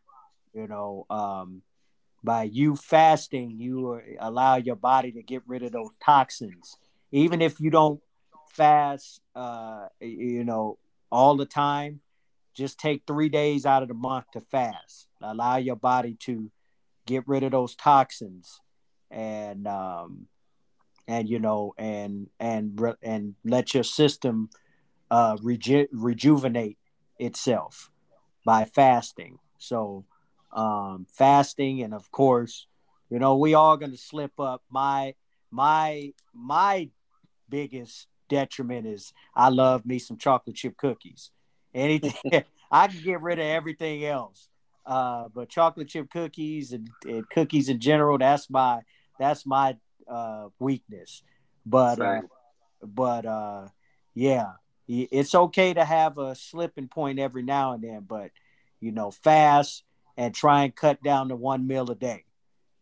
You 0.55 0.67
know, 0.69 1.07
um, 1.09 1.63
by 2.23 2.45
you 2.45 2.77
fasting, 2.77 3.59
you 3.59 4.01
allow 4.21 4.57
your 4.57 4.77
body 4.77 5.13
to 5.13 5.23
get 5.23 5.43
rid 5.47 5.63
of 5.63 5.73
those 5.73 5.97
toxins. 6.05 6.77
Even 7.11 7.43
if 7.43 7.61
you 7.61 7.71
don't 7.71 8.01
fast, 8.51 9.21
uh, 9.35 9.87
you 10.01 10.45
know, 10.45 10.79
all 11.11 11.37
the 11.37 11.47
time, 11.47 12.01
just 12.55 12.79
take 12.79 13.03
three 13.07 13.29
days 13.29 13.65
out 13.65 13.83
of 13.83 13.89
the 13.89 13.95
month 13.95 14.27
to 14.33 14.41
fast. 14.41 15.09
Allow 15.23 15.57
your 15.57 15.77
body 15.77 16.17
to 16.21 16.51
get 17.07 17.27
rid 17.27 17.43
of 17.43 17.53
those 17.53 17.75
toxins, 17.75 18.61
and 19.11 19.67
um, 19.67 20.27
and 21.09 21.29
you 21.29 21.39
know, 21.39 21.75
and 21.79 22.29
and 22.39 22.79
and 23.03 23.35
let 23.45 23.75
your 23.75 23.85
system 23.85 24.51
uh, 25.11 25.37
reju- 25.43 25.89
rejuvenate 25.93 26.79
itself 27.19 27.91
by 28.45 28.65
fasting. 28.65 29.39
So, 29.59 30.05
um, 30.53 31.07
fasting, 31.11 31.83
and 31.83 31.95
of 31.95 32.11
course, 32.11 32.67
you 33.11 33.19
know, 33.19 33.37
we 33.37 33.55
all 33.55 33.77
gonna 33.77 33.97
slip 33.97 34.39
up. 34.39 34.63
My 34.71 35.15
my 35.51 36.13
my 36.35 36.89
biggest 37.49 38.07
detriment 38.29 38.87
is 38.87 39.13
I 39.35 39.51
love 39.51 39.85
me 39.85 39.99
some 39.99 40.17
chocolate 40.17 40.57
chip 40.57 40.77
cookies. 40.77 41.31
Anything 41.75 42.15
I 42.71 42.89
can 42.89 43.03
get 43.03 43.21
rid 43.21 43.39
of 43.39 43.45
everything 43.45 44.05
else. 44.05 44.49
Uh, 44.85 45.29
but 45.33 45.49
chocolate 45.49 45.89
chip 45.89 46.11
cookies 46.11 46.73
and, 46.73 46.89
and, 47.05 47.29
cookies 47.31 47.69
in 47.69 47.79
general, 47.79 48.19
that's 48.19 48.51
my 48.51 48.81
that's 49.19 49.47
my 49.47 49.77
uh, 50.09 50.49
weakness. 50.59 51.23
But 51.65 52.01
uh, 52.01 52.23
but 52.83 53.27
uh, 53.27 53.69
yeah, 54.15 54.53
it's 54.89 55.35
okay 55.35 55.75
to 55.75 55.85
have 55.85 56.19
a 56.19 56.35
slipping 56.35 56.89
point 56.89 57.21
every 57.21 57.43
now 57.43 57.73
and 57.73 57.85
then, 57.85 58.05
but 58.09 58.31
you 58.81 58.91
know, 58.91 59.13
fast 59.13 59.85
and 60.17 60.35
try 60.35 60.65
and 60.65 60.75
cut 60.75 61.03
down 61.03 61.29
to 61.29 61.37
one 61.37 61.67
meal 61.67 61.91
a 61.91 61.95
day, 61.95 62.25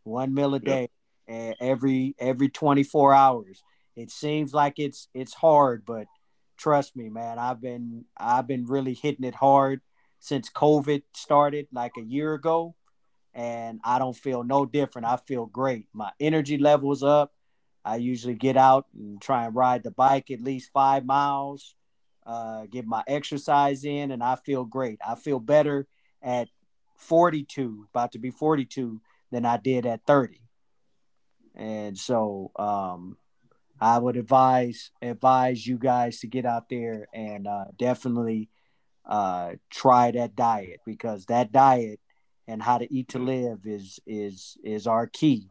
one 0.05 0.35
meal 0.35 0.55
a 0.55 0.61
day, 0.61 0.91
yep. 1.29 1.57
every 1.61 2.15
every 2.19 2.49
24 2.49 3.15
hours. 3.15 3.63
It 3.97 4.11
seems 4.11 4.55
like 4.55 4.79
it's 4.79 5.09
it's 5.15 5.35
hard, 5.35 5.85
but 5.87 6.07
trust 6.57 6.97
me, 6.97 7.09
man, 7.09 7.39
I've 7.39 7.61
been 7.61 8.05
I've 8.17 8.47
been 8.47 8.67
really 8.67 8.95
hitting 8.95 9.25
it 9.25 9.35
hard 9.35 9.81
since 10.19 10.51
COVID 10.51 11.03
started 11.15 11.67
like 11.73 11.93
a 11.99 12.03
year 12.03 12.35
ago, 12.35 12.75
and 13.35 13.81
I 13.85 13.99
don't 13.99 14.17
feel 14.17 14.45
no 14.45 14.67
different. 14.67 15.07
I 15.07 15.17
feel 15.17 15.47
great. 15.47 15.87
My 15.93 16.13
energy 16.21 16.59
level's 16.59 17.03
up. 17.03 17.33
I 17.85 17.97
usually 17.97 18.35
get 18.35 18.59
out 18.59 18.87
and 18.95 19.21
try 19.21 19.47
and 19.47 19.55
ride 19.55 19.83
the 19.83 19.91
bike 19.91 20.31
at 20.31 20.43
least 20.43 20.71
five 20.73 21.07
miles, 21.07 21.75
uh, 22.27 22.67
get 22.71 22.87
my 22.87 23.03
exercise 23.07 23.85
in, 23.85 24.11
and 24.11 24.23
I 24.23 24.37
feel 24.37 24.65
great. 24.65 24.99
I 25.07 25.15
feel 25.15 25.41
better 25.41 25.89
at 26.23 26.49
42, 27.01 27.87
about 27.93 28.13
to 28.13 28.19
be 28.19 28.31
42, 28.31 29.01
than 29.31 29.45
I 29.45 29.57
did 29.57 29.87
at 29.87 30.05
30. 30.07 30.41
And 31.55 31.99
so, 31.99 32.53
um, 32.57 33.17
I 33.81 33.99
would 33.99 34.17
advise 34.17 34.91
advise 35.01 35.67
you 35.67 35.79
guys 35.79 36.21
to 36.21 36.27
get 36.27 36.45
out 36.45 36.69
there 36.69 37.09
and 37.15 37.47
uh, 37.47 37.65
definitely 37.79 38.51
uh, 39.07 39.53
try 39.71 40.11
that 40.11 40.37
diet 40.37 40.81
because 40.85 41.25
that 41.27 41.51
diet 41.51 41.99
and 42.47 42.63
how 42.63 42.79
to 42.79 42.93
eat 42.93 43.09
to 43.09 43.19
live 43.19 43.61
is 43.65 43.99
is 44.07 44.59
is 44.63 44.87
our 44.87 45.07
key 45.07 45.49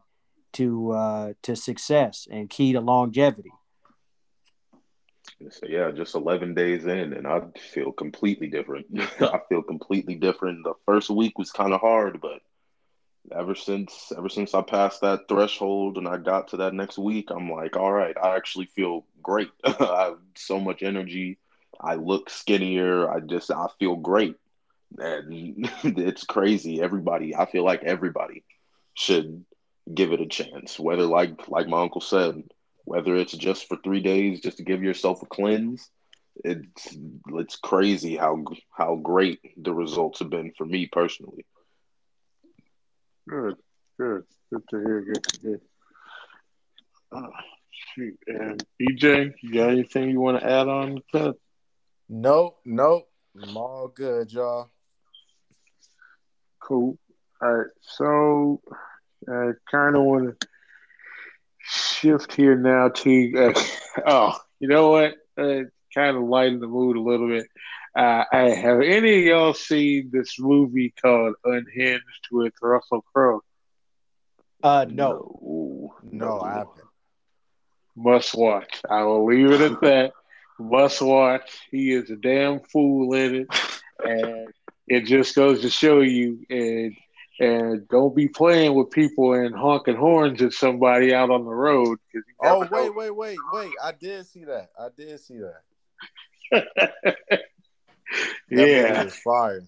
to 0.52 0.92
uh, 0.92 1.32
to 1.42 1.56
success 1.56 2.28
and 2.30 2.48
key 2.48 2.72
to 2.72 2.80
longevity. 2.80 3.52
So 5.48 5.66
yeah, 5.66 5.90
just 5.90 6.14
eleven 6.14 6.54
days 6.54 6.84
in, 6.84 7.14
and 7.14 7.26
I 7.26 7.40
feel 7.72 7.92
completely 7.92 8.48
different. 8.48 8.86
I 9.20 9.40
feel 9.48 9.62
completely 9.62 10.14
different. 10.16 10.64
The 10.64 10.74
first 10.84 11.08
week 11.08 11.38
was 11.38 11.50
kind 11.50 11.72
of 11.72 11.80
hard, 11.80 12.20
but 12.20 12.40
ever 13.34 13.54
since 13.54 14.12
ever 14.16 14.28
since 14.28 14.54
I 14.54 14.62
passed 14.62 15.00
that 15.00 15.28
threshold 15.28 15.96
and 15.96 16.06
I 16.06 16.18
got 16.18 16.48
to 16.48 16.58
that 16.58 16.74
next 16.74 16.98
week, 16.98 17.30
I'm 17.30 17.50
like, 17.50 17.76
all 17.76 17.92
right, 17.92 18.16
I 18.22 18.36
actually 18.36 18.66
feel 18.66 19.06
great. 19.22 19.50
I 19.64 20.04
have 20.04 20.18
so 20.36 20.60
much 20.60 20.82
energy. 20.82 21.38
I 21.80 21.94
look 21.94 22.28
skinnier. 22.28 23.10
I 23.10 23.20
just 23.20 23.50
I 23.50 23.66
feel 23.78 23.96
great. 23.96 24.36
And 24.98 25.70
it's 25.84 26.24
crazy. 26.24 26.82
Everybody, 26.82 27.34
I 27.34 27.46
feel 27.46 27.64
like 27.64 27.84
everybody 27.84 28.44
should 28.94 29.44
give 29.92 30.12
it 30.12 30.20
a 30.20 30.26
chance. 30.26 30.78
Whether 30.78 31.04
like 31.04 31.48
like 31.48 31.66
my 31.68 31.80
uncle 31.80 32.02
said, 32.02 32.42
whether 32.84 33.16
it's 33.16 33.32
just 33.32 33.68
for 33.68 33.76
three 33.82 34.00
days 34.00 34.40
just 34.40 34.58
to 34.58 34.64
give 34.64 34.82
yourself 34.82 35.22
a 35.22 35.26
cleanse, 35.26 35.90
it's 36.44 36.96
it's 37.34 37.56
crazy 37.56 38.16
how 38.16 38.44
how 38.76 38.96
great 38.96 39.40
the 39.56 39.74
results 39.74 40.20
have 40.20 40.30
been 40.30 40.52
for 40.56 40.64
me 40.64 40.88
personally. 40.90 41.44
Good, 43.28 43.56
good, 43.98 44.24
good 44.52 44.62
to 44.70 44.76
hear. 44.78 45.00
Good 45.02 45.24
to 45.24 45.40
hear. 45.40 45.60
Uh, 47.12 47.26
shoot, 47.94 48.18
and 48.26 48.64
BJ, 48.80 49.32
you 49.42 49.54
got 49.54 49.70
anything 49.70 50.10
you 50.10 50.20
want 50.20 50.40
to 50.40 50.48
add 50.48 50.68
on 50.68 51.02
that? 51.12 51.34
Nope, 52.08 52.58
nope. 52.64 53.08
I'm 53.40 53.56
all 53.56 53.88
good, 53.88 54.32
y'all. 54.32 54.70
Cool. 56.60 56.98
All 57.42 57.52
right, 57.52 57.66
so 57.80 58.60
I 59.28 59.50
kind 59.70 59.96
of 59.96 60.02
want 60.02 60.40
to 60.40 60.48
shift 61.62 62.34
here 62.34 62.56
now 62.56 62.88
to. 62.88 63.54
Uh, 63.54 63.62
oh, 64.06 64.38
you 64.58 64.68
know 64.68 64.90
what? 64.90 65.14
Uh, 65.38 65.64
kind 65.94 66.16
of 66.16 66.22
lighten 66.24 66.60
the 66.60 66.66
mood 66.66 66.96
a 66.96 67.00
little 67.00 67.28
bit. 67.28 67.46
Uh, 67.96 68.24
I 68.32 68.50
have 68.50 68.80
any 68.82 69.18
of 69.18 69.24
y'all 69.24 69.54
seen 69.54 70.10
this 70.12 70.38
movie 70.38 70.94
called 71.02 71.34
Unhinged 71.44 72.28
with 72.30 72.52
Russell 72.62 73.04
Crowe? 73.12 73.42
Uh, 74.62 74.86
no, 74.88 75.92
no, 76.02 76.26
no 76.26 76.40
I 76.40 76.58
haven't. 76.58 76.76
Must 77.96 78.34
watch. 78.34 78.80
I 78.88 79.02
will 79.02 79.26
leave 79.26 79.50
it 79.50 79.60
at 79.60 79.80
that. 79.80 80.12
Must 80.58 81.02
watch. 81.02 81.58
He 81.70 81.92
is 81.92 82.10
a 82.10 82.16
damn 82.16 82.60
fool 82.60 83.14
in 83.14 83.34
it, 83.34 83.48
and 84.04 84.48
it 84.86 85.06
just 85.06 85.34
goes 85.34 85.62
to 85.62 85.70
show 85.70 86.00
you. 86.00 86.44
And 86.48 86.94
and 87.40 87.88
don't 87.88 88.14
be 88.14 88.28
playing 88.28 88.74
with 88.74 88.90
people 88.90 89.32
and 89.32 89.54
honking 89.54 89.96
horns 89.96 90.42
at 90.42 90.52
somebody 90.52 91.14
out 91.14 91.30
on 91.30 91.44
the 91.44 91.50
road. 91.50 91.98
Oh 92.44 92.68
wait, 92.70 92.94
wait, 92.94 93.16
wait, 93.16 93.38
wait! 93.52 93.72
I 93.82 93.92
did 93.92 94.26
see 94.26 94.44
that. 94.44 94.68
I 94.78 94.88
did 94.94 95.18
see 95.18 95.38
that. 95.38 95.62
yeah, 98.50 99.02
it's 99.02 99.18
fire. 99.20 99.66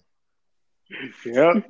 Yep. 1.25 1.67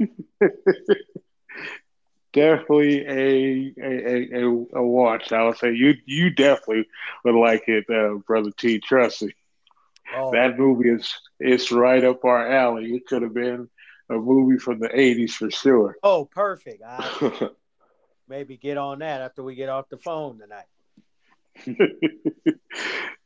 definitely 2.33 3.05
a, 3.07 3.73
a 3.81 4.41
a, 4.41 4.65
a 4.73 4.83
watch. 4.83 5.31
I 5.31 5.43
would 5.43 5.57
say 5.57 5.71
you 5.73 5.93
you 6.05 6.31
definitely 6.31 6.87
would 7.23 7.35
like 7.35 7.63
it, 7.67 7.85
uh, 7.89 8.15
brother 8.27 8.51
T. 8.51 8.79
Trust 8.79 9.23
me. 9.23 9.33
Oh. 10.13 10.31
That 10.31 10.59
movie 10.59 10.89
is 10.89 11.13
it's 11.39 11.71
right 11.71 12.03
up 12.03 12.25
our 12.25 12.51
alley. 12.51 12.93
It 12.93 13.07
could 13.07 13.21
have 13.21 13.33
been 13.33 13.69
a 14.13 14.19
movie 14.19 14.57
from 14.57 14.79
the 14.79 14.89
'80s 14.89 15.31
for 15.31 15.51
sure. 15.51 15.95
Oh, 16.03 16.25
perfect. 16.25 16.83
I 16.85 17.49
maybe 18.27 18.57
get 18.57 18.77
on 18.77 18.99
that 18.99 19.21
after 19.21 19.43
we 19.43 19.55
get 19.55 19.69
off 19.69 19.89
the 19.89 19.97
phone 19.97 20.39
tonight. 20.39 20.65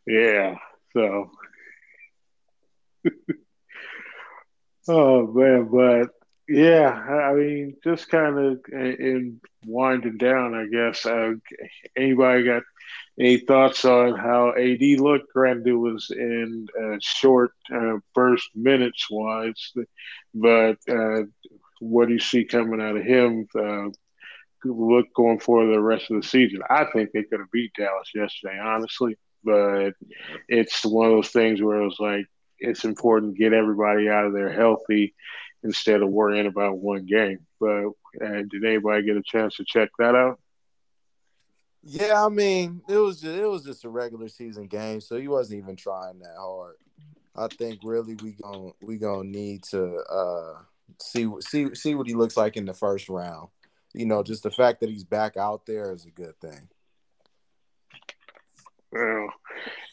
yeah. 0.07 0.55
So. 0.93 1.31
oh 4.89 5.27
man, 5.27 5.69
but 5.71 6.09
yeah, 6.49 6.89
I 6.89 7.33
mean, 7.33 7.75
just 7.83 8.09
kind 8.09 8.37
of 8.37 8.59
in 8.71 9.41
winding 9.65 10.17
down, 10.17 10.55
I 10.55 10.65
guess. 10.67 11.05
Uh, 11.05 11.33
anybody 11.95 12.43
got 12.43 12.63
any 13.19 13.37
thoughts 13.37 13.83
on 13.85 14.15
how 14.15 14.53
AD 14.55 14.81
looked? 14.99 15.33
Granted, 15.33 15.67
it 15.67 15.73
was 15.73 16.11
in 16.11 16.67
uh, 16.79 16.97
short 17.01 17.51
uh, 17.73 17.97
burst 18.13 18.49
minutes 18.55 19.07
wise, 19.09 19.73
but 20.33 20.77
uh, 20.89 21.23
what 21.79 22.07
do 22.07 22.13
you 22.13 22.19
see 22.19 22.45
coming 22.45 22.81
out 22.81 22.97
of 22.97 23.03
him? 23.03 23.47
Uh, 23.57 23.89
look 24.63 25.07
going 25.15 25.39
for 25.39 25.65
the 25.65 25.79
rest 25.79 26.11
of 26.11 26.21
the 26.21 26.27
season. 26.27 26.61
I 26.69 26.85
think 26.85 27.11
they 27.11 27.23
could 27.23 27.39
have 27.39 27.51
beat 27.51 27.71
Dallas 27.77 28.11
yesterday, 28.13 28.59
honestly, 28.59 29.17
but 29.43 29.91
it's 30.47 30.85
one 30.85 31.07
of 31.07 31.13
those 31.13 31.29
things 31.29 31.61
where 31.61 31.81
it 31.81 31.85
was 31.85 31.99
like 31.99 32.25
it's 32.59 32.85
important 32.85 33.35
to 33.35 33.39
get 33.39 33.53
everybody 33.53 34.09
out 34.09 34.25
of 34.25 34.33
there 34.33 34.51
healthy 34.51 35.13
instead 35.63 36.01
of 36.01 36.09
worrying 36.09 36.47
about 36.47 36.77
one 36.77 37.05
game. 37.05 37.39
But 37.59 37.87
uh, 38.21 38.43
did 38.49 38.65
anybody 38.65 39.05
get 39.05 39.17
a 39.17 39.23
chance 39.23 39.55
to 39.55 39.65
check 39.65 39.89
that 39.99 40.15
out? 40.15 40.39
Yeah, 41.89 42.25
I 42.25 42.27
mean, 42.27 42.81
it 42.89 42.97
was 42.97 43.21
just, 43.21 43.37
it 43.37 43.45
was 43.45 43.63
just 43.63 43.85
a 43.85 43.89
regular 43.89 44.27
season 44.27 44.67
game, 44.67 44.99
so 44.99 45.15
he 45.15 45.29
wasn't 45.29 45.59
even 45.59 45.77
trying 45.77 46.19
that 46.19 46.35
hard. 46.37 46.75
I 47.33 47.47
think 47.47 47.79
really 47.81 48.17
we 48.21 48.33
gonna 48.33 48.71
we 48.81 48.97
gonna 48.97 49.23
need 49.23 49.63
to 49.71 49.95
uh, 49.99 50.53
see 51.01 51.29
see 51.39 51.73
see 51.73 51.95
what 51.95 52.07
he 52.07 52.13
looks 52.13 52.35
like 52.35 52.57
in 52.57 52.65
the 52.65 52.73
first 52.73 53.07
round. 53.07 53.47
You 53.93 54.05
know, 54.05 54.21
just 54.21 54.43
the 54.43 54.51
fact 54.51 54.81
that 54.81 54.89
he's 54.89 55.05
back 55.05 55.37
out 55.37 55.65
there 55.65 55.93
is 55.93 56.05
a 56.05 56.11
good 56.11 56.37
thing. 56.41 56.67
Well, 58.91 59.29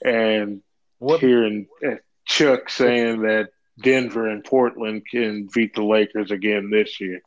and 0.04 0.62
What 0.98 1.20
hearing 1.20 1.68
uh, 1.86 1.96
Chuck 2.26 2.70
saying 2.70 3.22
that 3.22 3.50
Denver 3.80 4.28
and 4.28 4.42
Portland 4.42 5.04
can 5.08 5.48
beat 5.54 5.74
the 5.74 5.84
Lakers 5.84 6.32
again 6.32 6.70
this 6.70 7.00
year. 7.00 7.20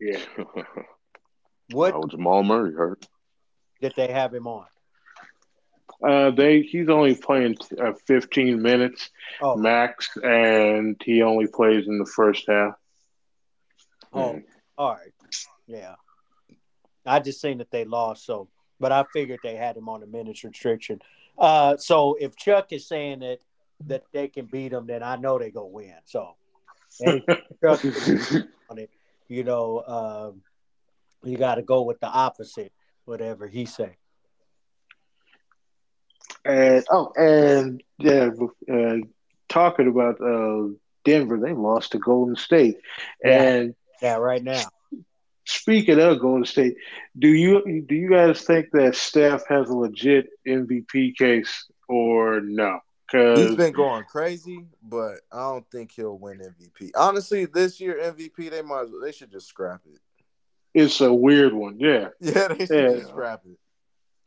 Yeah. 0.00 0.20
what 1.72 1.94
Oh, 1.94 2.06
Jamal 2.06 2.42
Murray 2.42 2.72
hurt. 2.72 3.06
Did 3.82 3.92
they 3.96 4.10
have 4.10 4.32
him 4.32 4.46
on? 4.46 4.66
Uh, 6.02 6.30
they 6.30 6.62
he's 6.62 6.88
only 6.88 7.14
playing 7.14 7.56
uh, 7.80 7.92
15 8.06 8.60
minutes 8.62 9.10
Oh, 9.40 9.56
max, 9.56 10.08
and 10.22 11.00
he 11.04 11.22
only 11.22 11.46
plays 11.46 11.86
in 11.86 11.98
the 11.98 12.06
first 12.06 12.44
half. 12.48 12.74
oh, 14.12 14.40
all 14.78 14.92
right. 14.94 15.12
Yeah. 15.66 15.94
I 17.04 17.18
just 17.18 17.40
seen 17.40 17.58
that 17.58 17.70
they 17.70 17.84
lost, 17.84 18.24
so 18.24 18.48
but 18.80 18.92
I 18.92 19.04
figured 19.12 19.40
they 19.42 19.56
had 19.56 19.76
him 19.76 19.88
on 19.88 20.02
a 20.02 20.06
minutes 20.06 20.42
restriction. 20.44 21.00
Uh, 21.38 21.76
so 21.76 22.16
if 22.20 22.36
Chuck 22.36 22.72
is 22.72 22.86
saying 22.88 23.20
that 23.20 23.38
that 23.86 24.04
they 24.12 24.28
can 24.28 24.46
beat 24.46 24.72
him, 24.72 24.86
then 24.86 25.02
I 25.02 25.16
know 25.16 25.38
they 25.38 25.50
go 25.50 25.66
win. 25.66 25.94
So 26.04 26.36
Chuck 27.04 27.84
on 28.70 28.78
it, 28.78 28.90
you 29.28 29.44
know, 29.44 29.82
um, 29.86 30.42
you 31.24 31.36
got 31.38 31.56
to 31.56 31.62
go 31.62 31.82
with 31.82 32.00
the 32.00 32.06
opposite, 32.08 32.72
whatever 33.04 33.46
he 33.46 33.64
say. 33.64 33.96
And 36.44 36.84
oh, 36.90 37.12
and 37.16 37.82
yeah, 37.98 38.30
uh, 38.72 38.96
talking 39.48 39.88
about 39.88 40.20
uh, 40.20 40.74
Denver, 41.04 41.38
they 41.38 41.52
lost 41.52 41.92
to 41.92 41.98
Golden 41.98 42.36
State. 42.36 42.78
Yeah. 43.24 43.42
And 43.42 43.74
Yeah, 44.00 44.16
right 44.16 44.42
now. 44.42 44.62
speaking 45.44 46.00
of 46.00 46.20
Golden 46.20 46.44
State, 46.44 46.76
do 47.18 47.28
you 47.28 47.84
do 47.86 47.94
you 47.94 48.10
guys 48.10 48.42
think 48.42 48.70
that 48.72 48.96
Steph 48.96 49.46
has 49.48 49.70
a 49.70 49.76
legit 49.76 50.28
MVP 50.46 51.16
case 51.16 51.66
or 51.88 52.40
no? 52.40 52.80
Cause 53.10 53.38
he's 53.38 53.56
been 53.56 53.74
going 53.74 54.04
crazy, 54.04 54.64
but 54.82 55.16
I 55.30 55.40
don't 55.40 55.70
think 55.70 55.92
he'll 55.92 56.16
win 56.16 56.38
MVP. 56.38 56.92
Honestly, 56.96 57.44
this 57.44 57.78
year 57.78 57.98
MVP 58.00 58.50
they 58.50 58.62
might 58.62 58.84
as 58.84 58.90
well, 58.90 59.02
they 59.02 59.12
should 59.12 59.30
just 59.30 59.48
scrap 59.48 59.82
it. 59.84 60.00
It's 60.74 61.00
a 61.00 61.12
weird 61.12 61.52
one. 61.52 61.78
Yeah, 61.78 62.08
Yeah, 62.20 62.48
they 62.48 62.66
should 62.66 62.70
Yeah. 62.70 62.94
just 62.98 63.08
scrap 63.08 63.42
it. 63.44 63.58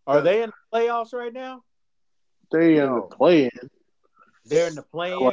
Are 0.07 0.21
they 0.21 0.43
in 0.43 0.51
the 0.51 0.77
playoffs 0.77 1.13
right 1.13 1.33
now? 1.33 1.63
they 2.51 2.77
in 2.77 2.85
No. 2.85 3.07
the 3.09 3.15
play-in. 3.15 3.49
They're 4.45 4.67
in 4.67 4.75
the 4.75 4.83
play-in. 4.83 5.31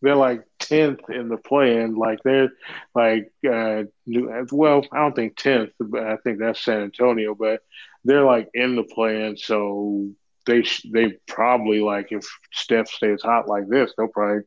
They're 0.00 0.14
like 0.16 0.44
tenth 0.58 1.00
in 1.10 1.28
the 1.28 1.36
play-in. 1.36 1.96
Like 1.96 2.20
they're 2.24 2.50
like 2.94 3.30
uh, 3.48 3.82
new. 4.06 4.46
Well, 4.52 4.82
I 4.92 4.98
don't 4.98 5.14
think 5.14 5.36
tenth, 5.36 5.70
but 5.78 6.04
I 6.04 6.16
think 6.18 6.38
that's 6.38 6.64
San 6.64 6.82
Antonio. 6.82 7.34
But 7.34 7.60
they're 8.04 8.24
like 8.24 8.48
in 8.54 8.76
the 8.76 8.84
play-in, 8.84 9.36
so 9.36 10.08
they 10.46 10.62
sh- 10.62 10.86
they 10.90 11.18
probably 11.26 11.80
like 11.80 12.12
if 12.12 12.24
Steph 12.52 12.88
stays 12.88 13.20
hot 13.22 13.48
like 13.48 13.68
this, 13.68 13.92
they'll 13.98 14.08
probably 14.08 14.44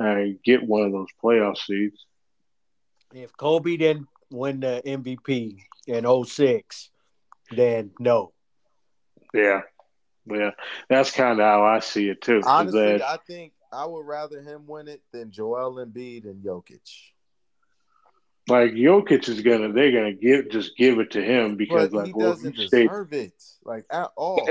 uh, 0.00 0.34
get 0.44 0.62
one 0.66 0.82
of 0.82 0.92
those 0.92 1.08
playoff 1.22 1.58
seeds. 1.58 2.04
If 3.12 3.36
Kobe 3.36 3.76
didn't 3.76 4.08
win 4.34 4.60
the 4.60 4.82
MVP 4.84 5.58
in 5.86 6.24
06, 6.24 6.90
then 7.50 7.90
no. 7.98 8.32
Yeah, 9.32 9.62
yeah, 10.26 10.50
that's 10.88 11.10
kind 11.10 11.40
of 11.40 11.44
how 11.44 11.64
I 11.64 11.80
see 11.80 12.08
it 12.08 12.20
too. 12.20 12.40
Honestly, 12.44 12.98
that- 12.98 13.02
I 13.02 13.16
think 13.26 13.52
I 13.72 13.84
would 13.86 14.06
rather 14.06 14.40
him 14.40 14.66
win 14.66 14.86
it 14.88 15.02
than 15.12 15.30
Joel 15.32 15.84
Embiid 15.84 16.24
and 16.24 16.44
Jokic. 16.44 16.80
like 18.48 18.72
Jokic 18.72 19.28
is 19.28 19.40
gonna, 19.40 19.72
they're 19.72 19.90
gonna 19.90 20.12
give 20.12 20.50
just 20.50 20.76
give 20.76 20.98
it 20.98 21.12
to 21.12 21.22
him 21.22 21.56
because 21.56 21.90
But 21.90 22.04
he 22.06 22.12
like 22.12 22.16
well, 22.16 22.30
doesn't 22.30 22.54
he 22.56 22.66
stayed- 22.68 22.88
deserve 22.88 23.12
it, 23.12 23.42
like 23.64 23.84
at 23.90 24.10
all. 24.16 24.48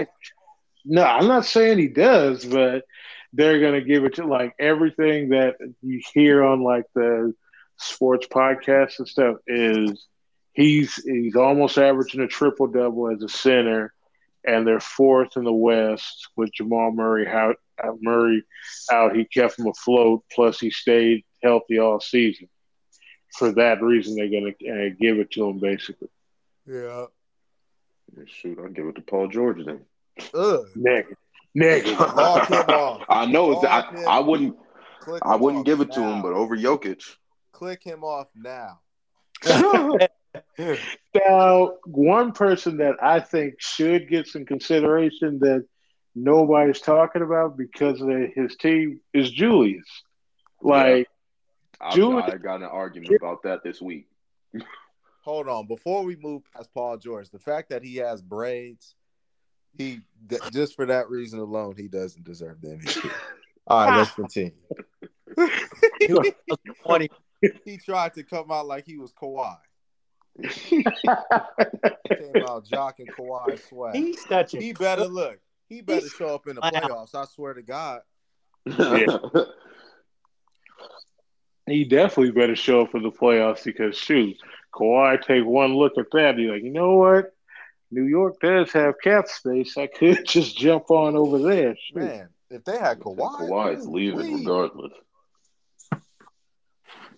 No, 0.85 1.03
I'm 1.03 1.27
not 1.27 1.45
saying 1.45 1.77
he 1.77 1.87
does, 1.87 2.43
but 2.43 2.83
they're 3.31 3.61
gonna 3.61 3.81
give 3.81 4.03
it 4.03 4.15
to 4.15 4.25
like 4.25 4.53
everything 4.59 5.29
that 5.29 5.55
you 5.81 6.01
hear 6.13 6.43
on 6.43 6.61
like 6.61 6.85
the 6.93 7.33
sports 7.83 8.27
podcasts 8.27 8.99
and 8.99 9.07
stuff 9.07 9.37
is 9.47 10.07
he's 10.53 10.95
he's 10.95 11.35
almost 11.35 11.77
averaging 11.77 12.21
a 12.21 12.27
triple 12.27 12.67
double 12.67 13.09
as 13.11 13.21
a 13.21 13.29
center, 13.29 13.93
and 14.45 14.65
they're 14.65 14.79
fourth 14.79 15.37
in 15.37 15.43
the 15.43 15.53
West 15.53 16.29
with 16.35 16.53
Jamal 16.53 16.91
Murray 16.91 17.27
out 17.27 17.57
Murray 18.01 18.43
out. 18.91 19.15
He 19.15 19.25
kept 19.25 19.59
him 19.59 19.67
afloat. 19.67 20.23
Plus, 20.31 20.59
he 20.59 20.69
stayed 20.69 21.23
healthy 21.41 21.79
all 21.79 21.99
season. 21.99 22.49
For 23.37 23.51
that 23.53 23.81
reason, 23.81 24.15
they're 24.15 24.29
gonna 24.29 24.49
uh, 24.49 24.95
give 24.99 25.19
it 25.19 25.31
to 25.31 25.45
him 25.45 25.59
basically. 25.59 26.09
Yeah. 26.65 27.05
Shoot, 28.25 28.59
I'll 28.59 28.69
give 28.69 28.85
it 28.87 28.95
to 28.95 29.01
Paul 29.01 29.27
George 29.27 29.65
then. 29.65 29.81
Ugh. 30.35 30.67
Negative, 30.75 31.17
negative. 31.55 31.99
Lock. 31.99 33.05
I 33.09 33.25
know 33.25 33.53
it's, 33.53 33.63
I, 33.63 34.03
I 34.07 34.19
wouldn't 34.19 34.55
I 35.23 35.35
wouldn't 35.35 35.65
give 35.65 35.81
it 35.81 35.91
to 35.93 36.01
him, 36.01 36.21
but 36.21 36.33
over 36.33 36.55
Jokic. 36.55 37.03
Click 37.53 37.83
him 37.83 38.03
off 38.03 38.27
now. 38.35 38.79
Now, 41.13 41.73
one 41.85 42.31
person 42.31 42.77
that 42.77 42.95
I 43.01 43.19
think 43.19 43.55
should 43.59 44.09
get 44.09 44.27
some 44.27 44.45
consideration 44.45 45.37
that 45.39 45.65
nobody's 46.15 46.81
talking 46.81 47.21
about 47.21 47.55
because 47.57 48.01
of 48.01 48.09
his 48.35 48.55
team 48.55 48.99
is 49.13 49.29
Julius. 49.29 49.85
Like, 50.61 51.07
I, 51.79 51.93
Julius- 51.93 52.31
I 52.33 52.37
got 52.37 52.57
an 52.57 52.63
argument 52.63 53.15
about 53.15 53.43
that 53.43 53.63
this 53.63 53.81
week. 53.81 54.07
Hold 55.23 55.47
on, 55.47 55.67
before 55.67 56.03
we 56.03 56.17
move 56.17 56.41
past 56.53 56.69
Paul 56.73 56.97
George, 56.97 57.29
the 57.29 57.39
fact 57.39 57.69
that 57.69 57.83
he 57.83 57.97
has 57.97 58.21
braids, 58.21 58.95
he 59.77 60.01
th- 60.27 60.41
just 60.51 60.75
for 60.75 60.85
that 60.87 61.09
reason 61.09 61.39
alone, 61.39 61.75
he 61.77 61.87
doesn't 61.87 62.25
deserve 62.25 62.59
the 62.61 62.69
MVP. 62.69 63.09
All 63.67 63.85
right, 63.85 63.97
let's 63.97 64.11
continue. 64.15 64.51
20. 66.83 67.09
he 67.65 67.77
tried 67.77 68.13
to 68.15 68.23
come 68.23 68.51
out 68.51 68.65
like 68.67 68.85
he 68.85 68.97
was 68.97 69.11
Kawhi. 69.13 69.55
Came 70.69 70.83
out 70.87 72.65
jocking 72.65 73.07
Kawhi 73.17 73.59
swag. 73.69 73.95
He's 73.95 74.25
such 74.25 74.53
a 74.55 74.59
He 74.59 74.73
better 74.73 75.05
look. 75.05 75.39
He 75.69 75.81
better 75.81 76.01
He's- 76.01 76.13
show 76.13 76.33
up 76.35 76.47
in 76.47 76.55
the 76.55 76.61
Wow. 76.61 76.71
playoffs. 76.71 77.15
I 77.15 77.25
swear 77.25 77.53
to 77.53 77.61
God. 77.61 78.01
he 81.67 81.85
definitely 81.85 82.31
better 82.31 82.55
show 82.55 82.81
up 82.81 82.91
for 82.91 82.99
the 82.99 83.11
playoffs 83.11 83.63
because, 83.63 83.97
shoot, 83.97 84.35
Kawhi 84.73 85.21
take 85.21 85.45
one 85.45 85.75
look 85.75 85.97
at 85.97 86.05
that. 86.11 86.35
be 86.35 86.47
like, 86.47 86.63
you 86.63 86.71
know 86.71 86.95
what? 86.95 87.31
New 87.91 88.05
York 88.05 88.39
does 88.41 88.71
have 88.73 88.95
cap 89.03 89.27
space. 89.27 89.77
I 89.77 89.87
could 89.87 90.25
just 90.27 90.57
jump 90.57 90.89
on 90.89 91.15
over 91.15 91.39
there. 91.39 91.75
Shoot. 91.75 91.95
Man, 92.03 92.29
if 92.49 92.63
they 92.63 92.77
had 92.79 92.99
Kawhi, 92.99 93.17
Kawhi's 93.49 93.85
ooh, 93.85 93.91
leaving 93.91 94.33
wee. 94.33 94.39
regardless. 94.39 94.93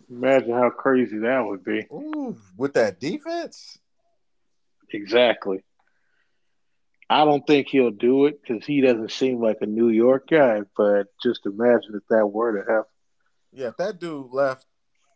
Imagine 0.10 0.52
how 0.52 0.70
crazy 0.70 1.20
that 1.20 1.46
would 1.46 1.64
be. 1.64 1.88
Ooh, 1.92 2.38
with 2.58 2.74
that 2.74 3.00
defense. 3.00 3.78
Exactly. 4.92 5.64
I 7.10 7.26
don't 7.26 7.46
think 7.46 7.68
he'll 7.68 7.92
do 7.92 8.26
it 8.26 8.42
because 8.42 8.66
he 8.66 8.82
doesn't 8.82 9.12
seem 9.12 9.42
like 9.42 9.58
a 9.62 9.66
New 9.66 9.90
York 9.90 10.28
guy. 10.30 10.62
But 10.76 11.08
just 11.22 11.46
imagine 11.46 11.94
if 11.96 12.04
that 12.10 12.28
were 12.28 12.60
to 12.60 12.72
happen. 12.72 12.92
Yeah, 13.52 13.68
if 13.68 13.78
that 13.78 14.00
dude 14.00 14.32
left, 14.32 14.66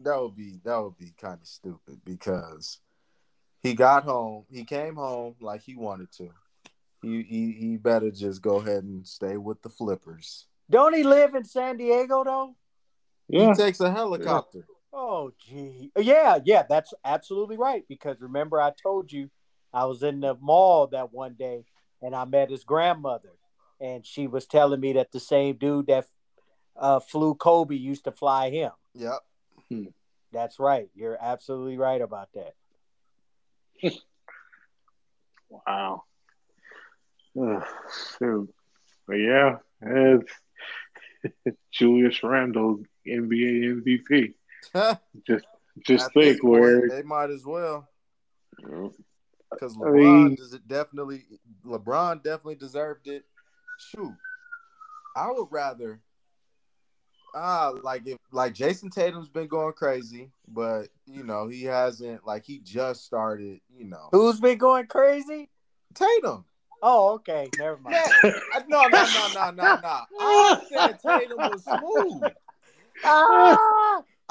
that 0.02 0.20
would 0.20 0.36
be 0.36 0.60
that 0.64 0.78
would 0.78 0.98
be 0.98 1.14
kind 1.20 1.40
of 1.42 1.48
stupid 1.48 2.02
because 2.06 2.80
he 3.62 3.74
got 3.74 4.04
home, 4.04 4.46
he 4.50 4.64
came 4.64 4.96
home 4.96 5.36
like 5.42 5.62
he 5.62 5.76
wanted 5.76 6.12
to. 6.14 6.30
He 7.02 7.24
he, 7.24 7.52
he 7.52 7.78
better 7.78 8.12
just 8.12 8.42
go 8.42 8.58
ahead 8.58 8.84
and 8.84 9.06
stay 9.06 9.38
with 9.38 9.62
the 9.62 9.70
Clippers. 9.70 10.46
Don't 10.70 10.94
he 10.94 11.04
live 11.04 11.36
in 11.36 11.44
San 11.44 11.78
Diego 11.78 12.24
though? 12.24 12.56
Yeah. 13.28 13.50
He 13.50 13.54
takes 13.56 13.80
a 13.80 13.92
helicopter. 13.92 14.66
Oh 14.92 15.32
gee. 15.40 15.92
Yeah, 15.98 16.40
yeah, 16.44 16.64
that's 16.68 16.94
absolutely 17.06 17.58
right. 17.58 17.84
Because 17.88 18.20
remember 18.20 18.60
I 18.62 18.72
told 18.72 19.12
you 19.12 19.30
I 19.74 19.86
was 19.86 20.04
in 20.04 20.20
the 20.20 20.36
mall 20.40 20.88
that 20.88 21.14
one 21.14 21.36
day 21.38 21.66
and 22.02 22.16
I 22.16 22.26
met 22.26 22.50
his 22.50 22.64
grandmother 22.64 23.34
and 23.80 24.06
she 24.06 24.28
was 24.28 24.46
telling 24.46 24.80
me 24.80 24.94
that 24.94 25.12
the 25.12 25.20
same 25.20 25.56
dude 25.56 25.88
that 25.88 26.06
uh, 26.76 27.00
flew 27.00 27.36
Kobe 27.36 27.76
used 27.76 28.06
to 28.06 28.12
fly 28.12 28.50
him. 28.50 28.72
Yep. 28.96 29.20
That's 30.32 30.60
right. 30.60 30.90
You're 30.96 31.18
absolutely 31.20 31.78
right 31.78 32.02
about 32.02 32.30
that. 32.34 32.54
Wow. 35.50 36.04
Ugh, 37.42 37.64
shoot. 38.20 38.54
But 39.08 39.16
yeah, 39.16 39.58
it's, 39.82 40.32
Julius 41.72 42.22
Randle, 42.24 42.84
NBA 43.08 43.82
MVP. 43.82 44.34
At 44.74 45.02
Just 45.28 45.46
just 45.86 46.10
this 46.14 46.34
think 46.34 46.44
where 46.44 46.88
they 46.90 47.04
might 47.04 47.30
as 47.30 47.46
well 47.46 47.88
Yeah. 48.60 48.90
because 49.52 49.76
I 49.78 49.80
LeBron 49.80 49.94
mean- 50.26 50.36
does 50.36 50.54
it 50.54 50.68
definitely. 50.68 51.26
LeBron 51.66 52.24
definitely 52.24 52.56
deserved 52.56 53.08
it. 53.08 53.24
Shoot, 53.80 54.14
I 55.16 55.32
would 55.32 55.48
rather. 55.52 56.02
Ah, 57.36 57.72
like 57.84 58.08
if 58.08 58.18
like 58.32 58.54
Jayson 58.56 58.90
Tatum's 58.90 59.30
been 59.30 59.48
going 59.48 59.74
crazy, 59.74 60.32
but 60.48 60.88
you 61.06 61.24
know 61.24 61.48
he 61.48 61.64
hasn't. 61.64 62.26
Like 62.26 62.44
he 62.44 62.60
just 62.60 63.06
started. 63.06 63.62
You 63.74 63.86
know 63.86 64.10
Who's 64.12 64.40
been 64.40 64.58
going 64.58 64.88
crazy? 64.88 65.50
Tatum. 65.94 66.44
Oh, 66.82 67.14
okay. 67.16 67.50
Never 67.58 67.78
mind. 67.78 67.98
Yeah, 68.24 68.32
no, 68.68 68.82
no, 68.88 69.04
no, 69.04 69.28
no, 69.36 69.52
no, 69.52 69.80
no. 69.82 70.00
I 70.20 70.62
said 70.70 71.00
Tatum 71.02 71.38
was 71.38 71.64
smooth. 71.64 72.32
Ah, 73.02 73.58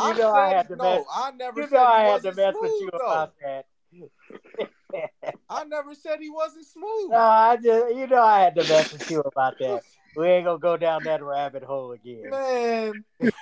you 0.01 0.15
know 0.15 0.33
I 0.33 0.49
said- 0.51 0.57
had 0.57 0.69
to 0.69 0.77
no, 0.77 0.83
mess. 0.85 1.05
I 1.15 1.31
never 1.33 1.61
You 1.61 1.67
said 1.69 1.75
know 1.75 1.85
I 1.85 1.99
he 1.99 2.05
had 2.05 2.13
wasn't 2.13 2.37
to 2.37 2.43
mess 2.43 2.55
with 2.61 2.71
smooth, 2.71 2.81
you 2.83 2.91
though. 2.93 2.99
about 3.07 3.35
that. 3.43 3.67
I 5.51 5.65
never 5.65 5.95
said 5.95 6.19
he 6.21 6.31
wasn't 6.31 6.67
smooth. 6.67 7.11
No, 7.11 7.17
I 7.19 7.57
just 7.57 7.95
you 7.97 8.07
know 8.07 8.23
I 8.23 8.41
had 8.41 8.55
to 8.57 8.63
mess 8.63 8.93
with 8.93 9.11
you 9.11 9.21
about 9.21 9.59
that. 9.61 9.83
We 10.17 10.27
ain't 10.29 10.45
gonna 10.47 10.59
go 10.59 10.77
down 10.77 11.05
that 11.05 11.23
rabbit 11.23 11.63
hole 11.63 11.93
again. 11.93 12.31
Man, 12.31 13.05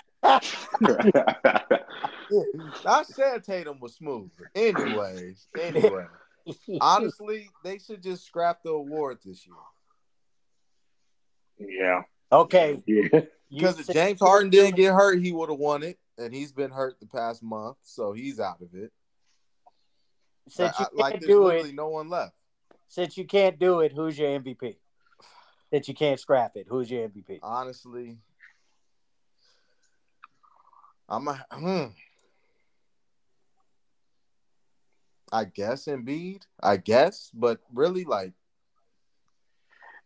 I 2.84 3.02
said 3.04 3.44
Tatum 3.44 3.80
was 3.80 3.94
smooth. 3.94 4.30
Anyways, 4.54 5.46
anyway, 5.58 6.06
honestly, 6.80 7.48
they 7.64 7.78
should 7.78 8.02
just 8.02 8.26
scrap 8.26 8.62
the 8.62 8.70
award 8.70 9.18
this 9.24 9.46
year 9.46 9.56
yeah, 11.58 12.02
okay. 12.30 12.82
yeah. 12.86 13.20
because 13.50 13.80
if 13.80 13.86
James 13.88 14.20
Harden 14.20 14.50
didn't 14.50 14.76
get 14.76 14.92
hurt, 14.92 15.22
he 15.22 15.32
would 15.32 15.48
have 15.48 15.58
won 15.58 15.82
it, 15.82 15.98
and 16.18 16.34
he's 16.34 16.52
been 16.52 16.70
hurt 16.70 16.98
the 17.00 17.06
past 17.06 17.42
month, 17.42 17.76
so 17.82 18.12
he's 18.12 18.40
out 18.40 18.60
of 18.60 18.74
it. 18.74 18.92
since 20.48 20.74
I- 20.78 20.86
you 20.92 21.02
I- 21.02 21.10
can't 21.10 21.20
there's 21.22 21.28
do 21.28 21.48
it, 21.48 21.74
no 21.74 21.88
one 21.88 22.08
left. 22.08 22.36
since 22.88 23.16
you 23.18 23.24
can't 23.26 23.58
do 23.58 23.80
it, 23.80 23.92
who's 23.92 24.16
your 24.18 24.28
MVP? 24.30 24.76
Since 25.70 25.88
you 25.88 25.94
can't 25.94 26.20
scrap 26.20 26.56
it, 26.56 26.66
who's 26.68 26.88
your 26.90 27.08
MVP? 27.08 27.40
Honestly, 27.42 28.16
I'm 31.08 31.26
a 31.28 31.44
hmm. 31.52 31.84
I 35.32 35.44
guess 35.44 35.86
Embiid. 35.86 36.42
I 36.62 36.76
guess, 36.76 37.30
but 37.34 37.58
really, 37.74 38.04
like, 38.04 38.32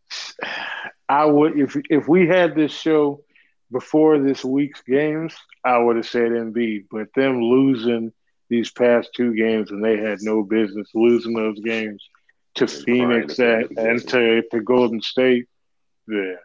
I 1.09 1.25
would 1.25 1.57
if 1.59 1.75
if 1.89 2.07
we 2.07 2.27
had 2.27 2.55
this 2.55 2.71
show 2.71 3.23
before 3.71 4.19
this 4.19 4.43
week's 4.43 4.81
games, 4.81 5.35
I 5.63 5.77
would 5.77 5.95
have 5.97 6.07
said 6.07 6.31
Embiid. 6.31 6.85
But 6.91 7.07
them 7.15 7.41
losing 7.41 8.11
these 8.49 8.71
past 8.71 9.11
two 9.15 9.33
games, 9.35 9.71
and 9.71 9.83
they 9.83 9.97
had 9.97 10.19
no 10.21 10.43
business 10.43 10.89
losing 10.93 11.33
those 11.33 11.59
games 11.59 12.03
to 12.55 12.65
And 12.65 12.71
Phoenix 12.85 13.39
and, 13.39 13.39
at 13.39 13.71
and 13.77 14.07
to, 14.09 14.43
to 14.51 14.61
Golden 14.61 15.01
State. 15.01 15.47
Yeah, 16.07 16.35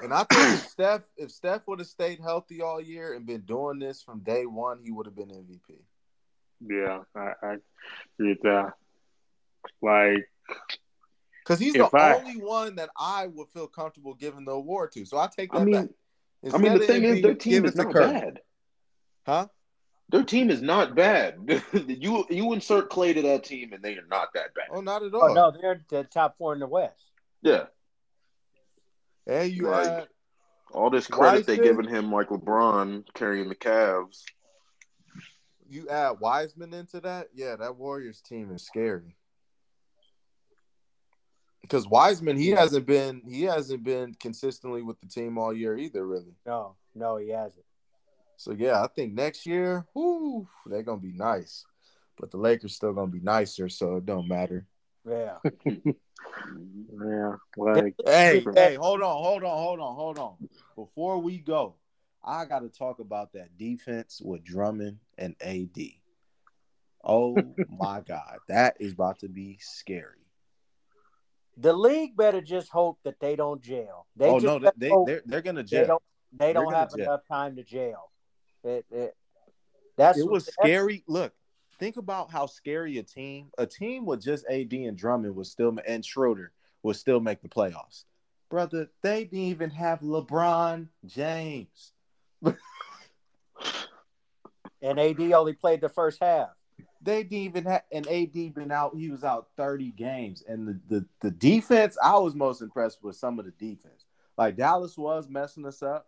And 0.00 0.12
I 0.12 0.24
think 0.24 0.52
if 0.52 0.62
Steph, 0.62 1.02
if 1.16 1.30
Steph 1.30 1.66
would 1.68 1.78
have 1.78 1.88
stayed 1.88 2.20
healthy 2.20 2.60
all 2.62 2.80
year 2.80 3.14
and 3.14 3.26
been 3.26 3.42
doing 3.42 3.78
this 3.78 4.02
from 4.02 4.20
day 4.20 4.46
one, 4.46 4.80
he 4.82 4.90
would 4.90 5.06
have 5.06 5.16
been 5.16 5.28
MVP. 5.28 5.78
yeah, 6.60 7.00
I, 7.14 7.32
I 7.42 7.56
agree 8.18 8.30
with 8.30 8.42
that. 8.42 8.72
Like, 9.82 10.28
Because 11.44 11.58
he's 11.60 11.74
If 11.74 11.90
the 11.90 11.96
I- 11.98 12.14
only 12.16 12.36
one 12.38 12.76
that 12.76 12.88
I 12.98 13.26
would 13.26 13.48
feel 13.50 13.66
comfortable 13.66 14.14
giving 14.14 14.44
the 14.46 14.52
award 14.52 14.92
to. 14.92 15.04
So 15.04 15.18
I 15.18 15.26
take 15.28 15.52
that 15.52 15.60
I 15.60 15.64
mean, 15.64 15.74
back. 16.42 16.54
I 16.54 16.58
mean, 16.58 16.78
the 16.78 16.86
thing 16.86 17.04
is, 17.04 17.22
their 17.22 17.34
team 17.34 17.64
is 17.66 17.74
not 17.76 17.92
Curry. 17.92 18.12
bad. 18.12 18.40
Huh? 19.26 19.48
Their 20.10 20.22
team 20.24 20.50
is 20.50 20.62
not 20.62 20.94
bad. 20.94 21.36
you 21.72 22.24
you 22.30 22.52
insert 22.52 22.88
Clay 22.90 23.12
to 23.14 23.22
that 23.22 23.44
team, 23.44 23.72
and 23.72 23.82
they 23.82 23.96
are 23.96 24.06
not 24.08 24.28
that 24.34 24.54
bad. 24.54 24.66
Oh, 24.70 24.80
not 24.80 25.02
at 25.02 25.14
Oh 25.14 25.20
all. 25.28 25.34
no, 25.34 25.50
they're 25.50 25.84
the 25.88 26.04
top 26.04 26.36
four 26.38 26.52
in 26.54 26.60
the 26.60 26.66
West. 26.66 27.10
Yeah, 27.42 27.64
And 29.26 29.50
you 29.52 29.68
Right. 29.68 29.86
had 29.86 30.08
all 30.72 30.88
this 30.90 31.06
credit 31.06 31.46
they 31.46 31.58
Wiseman? 31.58 31.76
giving 31.84 31.94
him, 31.94 32.12
like 32.12 32.28
LeBron 32.28 33.04
carrying 33.14 33.48
the 33.50 33.54
Cavs. 33.54 34.22
you 35.68 35.88
add 35.90 36.20
Wiseman 36.20 36.72
into 36.74 37.00
that. 37.00 37.28
Yeah, 37.34 37.56
that 37.56 37.76
Warriors 37.76 38.20
team 38.22 38.50
is 38.50 38.62
scary. 38.64 39.16
Because 41.64 41.88
Wiseman, 41.88 42.36
he 42.36 42.50
hasn't 42.50 42.84
been 42.84 43.22
he 43.26 43.44
hasn't 43.44 43.84
been 43.84 44.12
consistently 44.20 44.82
with 44.82 45.00
the 45.00 45.06
team 45.06 45.38
all 45.38 45.50
year 45.50 45.78
either, 45.78 46.06
really. 46.06 46.34
No, 46.44 46.76
no, 46.94 47.16
he 47.16 47.30
hasn't. 47.30 47.64
So 48.36 48.52
yeah, 48.52 48.82
I 48.82 48.86
think 48.88 49.14
next 49.14 49.46
year, 49.46 49.86
whoo, 49.94 50.46
they're 50.66 50.82
gonna 50.82 51.00
be 51.00 51.12
nice. 51.12 51.64
But 52.20 52.30
the 52.30 52.36
Lakers 52.36 52.74
still 52.74 52.92
gonna 52.92 53.06
be 53.06 53.20
nicer, 53.20 53.70
so 53.70 53.96
it 53.96 54.04
don't 54.04 54.28
matter. 54.28 54.66
Yeah. 55.08 55.38
yeah, 55.64 57.36
like 57.56 57.94
Hey, 58.04 58.44
hey, 58.54 58.74
hold 58.74 59.00
on, 59.00 59.22
hold 59.22 59.42
on, 59.42 59.56
hold 59.56 59.80
on, 59.80 59.94
hold 59.94 60.18
on. 60.18 60.34
Before 60.76 61.18
we 61.18 61.38
go, 61.38 61.76
I 62.22 62.44
got 62.44 62.60
to 62.60 62.68
talk 62.68 62.98
about 62.98 63.32
that 63.32 63.56
defense 63.56 64.20
with 64.22 64.44
Drummond 64.44 64.98
and 65.16 65.34
AD. 65.40 65.78
Oh 67.02 67.54
my 67.70 68.02
God, 68.02 68.36
that 68.48 68.76
is 68.80 68.92
about 68.92 69.20
to 69.20 69.28
be 69.28 69.56
scary. 69.60 70.23
The 71.56 71.72
league 71.72 72.16
better 72.16 72.40
just 72.40 72.68
hope 72.68 72.98
that 73.04 73.20
they 73.20 73.36
don't 73.36 73.62
jail. 73.62 74.06
They 74.16 74.28
oh 74.28 74.40
just 74.40 74.62
no, 74.62 74.70
they 74.76 74.90
they're, 75.06 75.22
they're 75.24 75.42
gonna 75.42 75.62
they 75.62 75.68
jail. 75.68 75.86
don't 75.86 76.02
they 76.32 76.52
don't 76.52 76.72
have 76.72 76.90
jail. 76.90 77.04
enough 77.04 77.20
time 77.30 77.56
to 77.56 77.62
jail. 77.62 78.10
It, 78.64 78.84
it, 78.90 79.16
that's 79.96 80.18
It 80.18 80.28
was 80.28 80.46
scary. 80.46 81.04
Look, 81.06 81.32
think 81.78 81.96
about 81.96 82.30
how 82.30 82.46
scary 82.46 82.98
a 82.98 83.02
team, 83.02 83.50
a 83.58 83.66
team 83.66 84.04
with 84.04 84.22
just 84.22 84.44
AD 84.50 84.72
and 84.72 84.96
Drummond 84.96 85.36
would 85.36 85.46
still 85.46 85.76
and 85.86 86.04
Schroeder 86.04 86.52
would 86.82 86.96
still 86.96 87.20
make 87.20 87.40
the 87.40 87.48
playoffs. 87.48 88.04
Brother, 88.50 88.88
they 89.02 89.24
didn't 89.24 89.38
even 89.38 89.70
have 89.70 90.00
LeBron 90.00 90.88
James. 91.06 91.92
And 94.84 95.00
AD 95.00 95.18
only 95.32 95.54
played 95.54 95.80
the 95.80 95.88
first 95.88 96.22
half. 96.22 96.50
They 97.04 97.22
didn't 97.22 97.38
even 97.38 97.64
have 97.66 97.82
and 97.92 98.06
AD 98.08 98.54
been 98.54 98.72
out. 98.72 98.96
He 98.96 99.10
was 99.10 99.22
out 99.24 99.48
30 99.56 99.90
games. 99.92 100.42
And 100.48 100.66
the, 100.66 100.80
the 100.88 101.06
the 101.20 101.30
defense, 101.30 101.96
I 102.02 102.16
was 102.18 102.34
most 102.34 102.62
impressed 102.62 103.02
with 103.02 103.16
some 103.16 103.38
of 103.38 103.44
the 103.44 103.50
defense. 103.52 104.04
Like 104.38 104.56
Dallas 104.56 104.96
was 104.98 105.28
messing 105.28 105.66
us 105.66 105.82
up, 105.82 106.06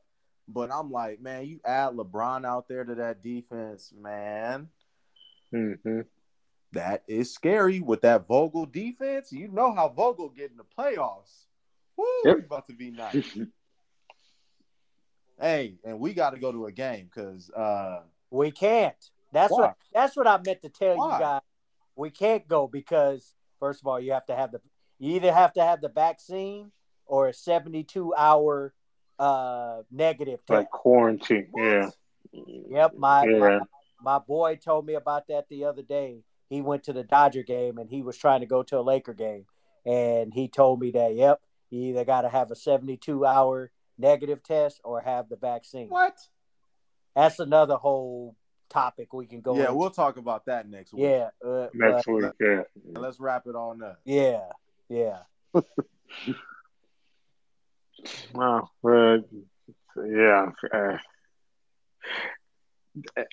but 0.48 0.72
I'm 0.72 0.90
like, 0.90 1.20
man, 1.20 1.44
you 1.46 1.60
add 1.64 1.92
LeBron 1.92 2.44
out 2.44 2.66
there 2.68 2.84
to 2.84 2.94
that 2.96 3.22
defense, 3.22 3.92
man. 3.96 4.68
mhm. 5.52 6.06
That 6.72 7.04
is 7.06 7.32
scary 7.32 7.80
with 7.80 8.00
that 8.02 8.26
Vogel 8.26 8.66
defense. 8.66 9.32
You 9.32 9.48
know 9.48 9.72
how 9.72 9.88
Vogel 9.88 10.28
get 10.30 10.50
in 10.50 10.56
the 10.56 10.64
playoffs. 10.64 11.44
Woo, 11.96 12.04
Yep. 12.24 12.36
it's 12.38 12.46
about 12.46 12.66
to 12.68 12.74
be 12.74 12.90
nice. 12.92 13.38
hey, 15.40 15.74
and 15.84 16.00
we 16.00 16.14
got 16.14 16.30
to 16.30 16.38
go 16.40 16.52
to 16.52 16.66
a 16.66 16.72
game 16.72 17.08
because 17.12 17.50
uh, 17.50 18.00
We 18.30 18.50
can't. 18.50 18.96
That's 19.36 19.52
Why? 19.52 19.58
what 19.60 19.76
that's 19.92 20.16
what 20.16 20.26
I 20.26 20.40
meant 20.44 20.62
to 20.62 20.70
tell 20.70 20.96
Why? 20.96 21.12
you 21.14 21.20
guys. 21.20 21.40
We 21.94 22.08
can't 22.10 22.48
go 22.48 22.66
because 22.66 23.34
first 23.60 23.82
of 23.82 23.86
all, 23.86 24.00
you 24.00 24.12
have 24.12 24.24
to 24.26 24.34
have 24.34 24.50
the 24.50 24.60
you 24.98 25.16
either 25.16 25.30
have 25.32 25.52
to 25.54 25.62
have 25.62 25.82
the 25.82 25.90
vaccine 25.90 26.72
or 27.04 27.28
a 27.28 27.34
72 27.34 28.14
hour 28.16 28.72
uh 29.18 29.82
negative 29.90 30.40
test. 30.46 30.56
like 30.56 30.70
quarantine. 30.70 31.48
Yeah, 31.54 31.90
Yep, 32.32 32.94
my, 32.96 33.24
Yeah. 33.26 33.38
my 33.38 33.60
my 34.00 34.18
boy 34.18 34.56
told 34.56 34.86
me 34.86 34.94
about 34.94 35.26
that 35.28 35.48
the 35.50 35.64
other 35.64 35.82
day. 35.82 36.22
He 36.48 36.62
went 36.62 36.84
to 36.84 36.92
the 36.94 37.02
Dodger 37.04 37.42
game 37.42 37.76
and 37.76 37.90
he 37.90 38.00
was 38.02 38.16
trying 38.16 38.40
to 38.40 38.46
go 38.46 38.62
to 38.62 38.78
a 38.78 38.80
Laker 38.82 39.14
game, 39.14 39.44
and 39.84 40.32
he 40.32 40.48
told 40.48 40.80
me 40.80 40.92
that 40.92 41.14
yep, 41.14 41.40
you 41.70 41.80
either 41.90 42.04
got 42.06 42.22
to 42.22 42.30
have 42.30 42.50
a 42.50 42.56
seventy-two 42.56 43.26
hour 43.26 43.70
negative 43.98 44.42
test 44.42 44.80
or 44.82 45.00
have 45.02 45.28
the 45.28 45.36
vaccine. 45.36 45.88
what? 45.88 46.16
That's 47.14 47.38
another 47.38 47.76
whole 47.76 48.36
topic 48.68 49.12
we 49.12 49.26
can 49.26 49.40
go. 49.40 49.54
yeah, 49.54 49.62
into. 49.62 49.74
we'll 49.74 49.90
talk 49.90 50.16
about 50.16 50.46
that 50.46 50.68
next 50.68 50.92
week. 50.92 51.02
yeah, 51.04 51.28
uh, 51.46 51.68
next 51.74 52.06
but- 52.06 52.14
week. 52.14 52.32
Yeah, 52.40 52.62
Let's 52.84 53.20
wrap 53.20 53.46
it 53.46 53.54
on 53.54 53.82
up. 53.82 54.00
yeah, 54.04 54.48
yeah. 54.88 55.18
wow. 58.34 58.70
But 58.82 59.20
yeah, 60.04 60.50
uh, 60.72 60.98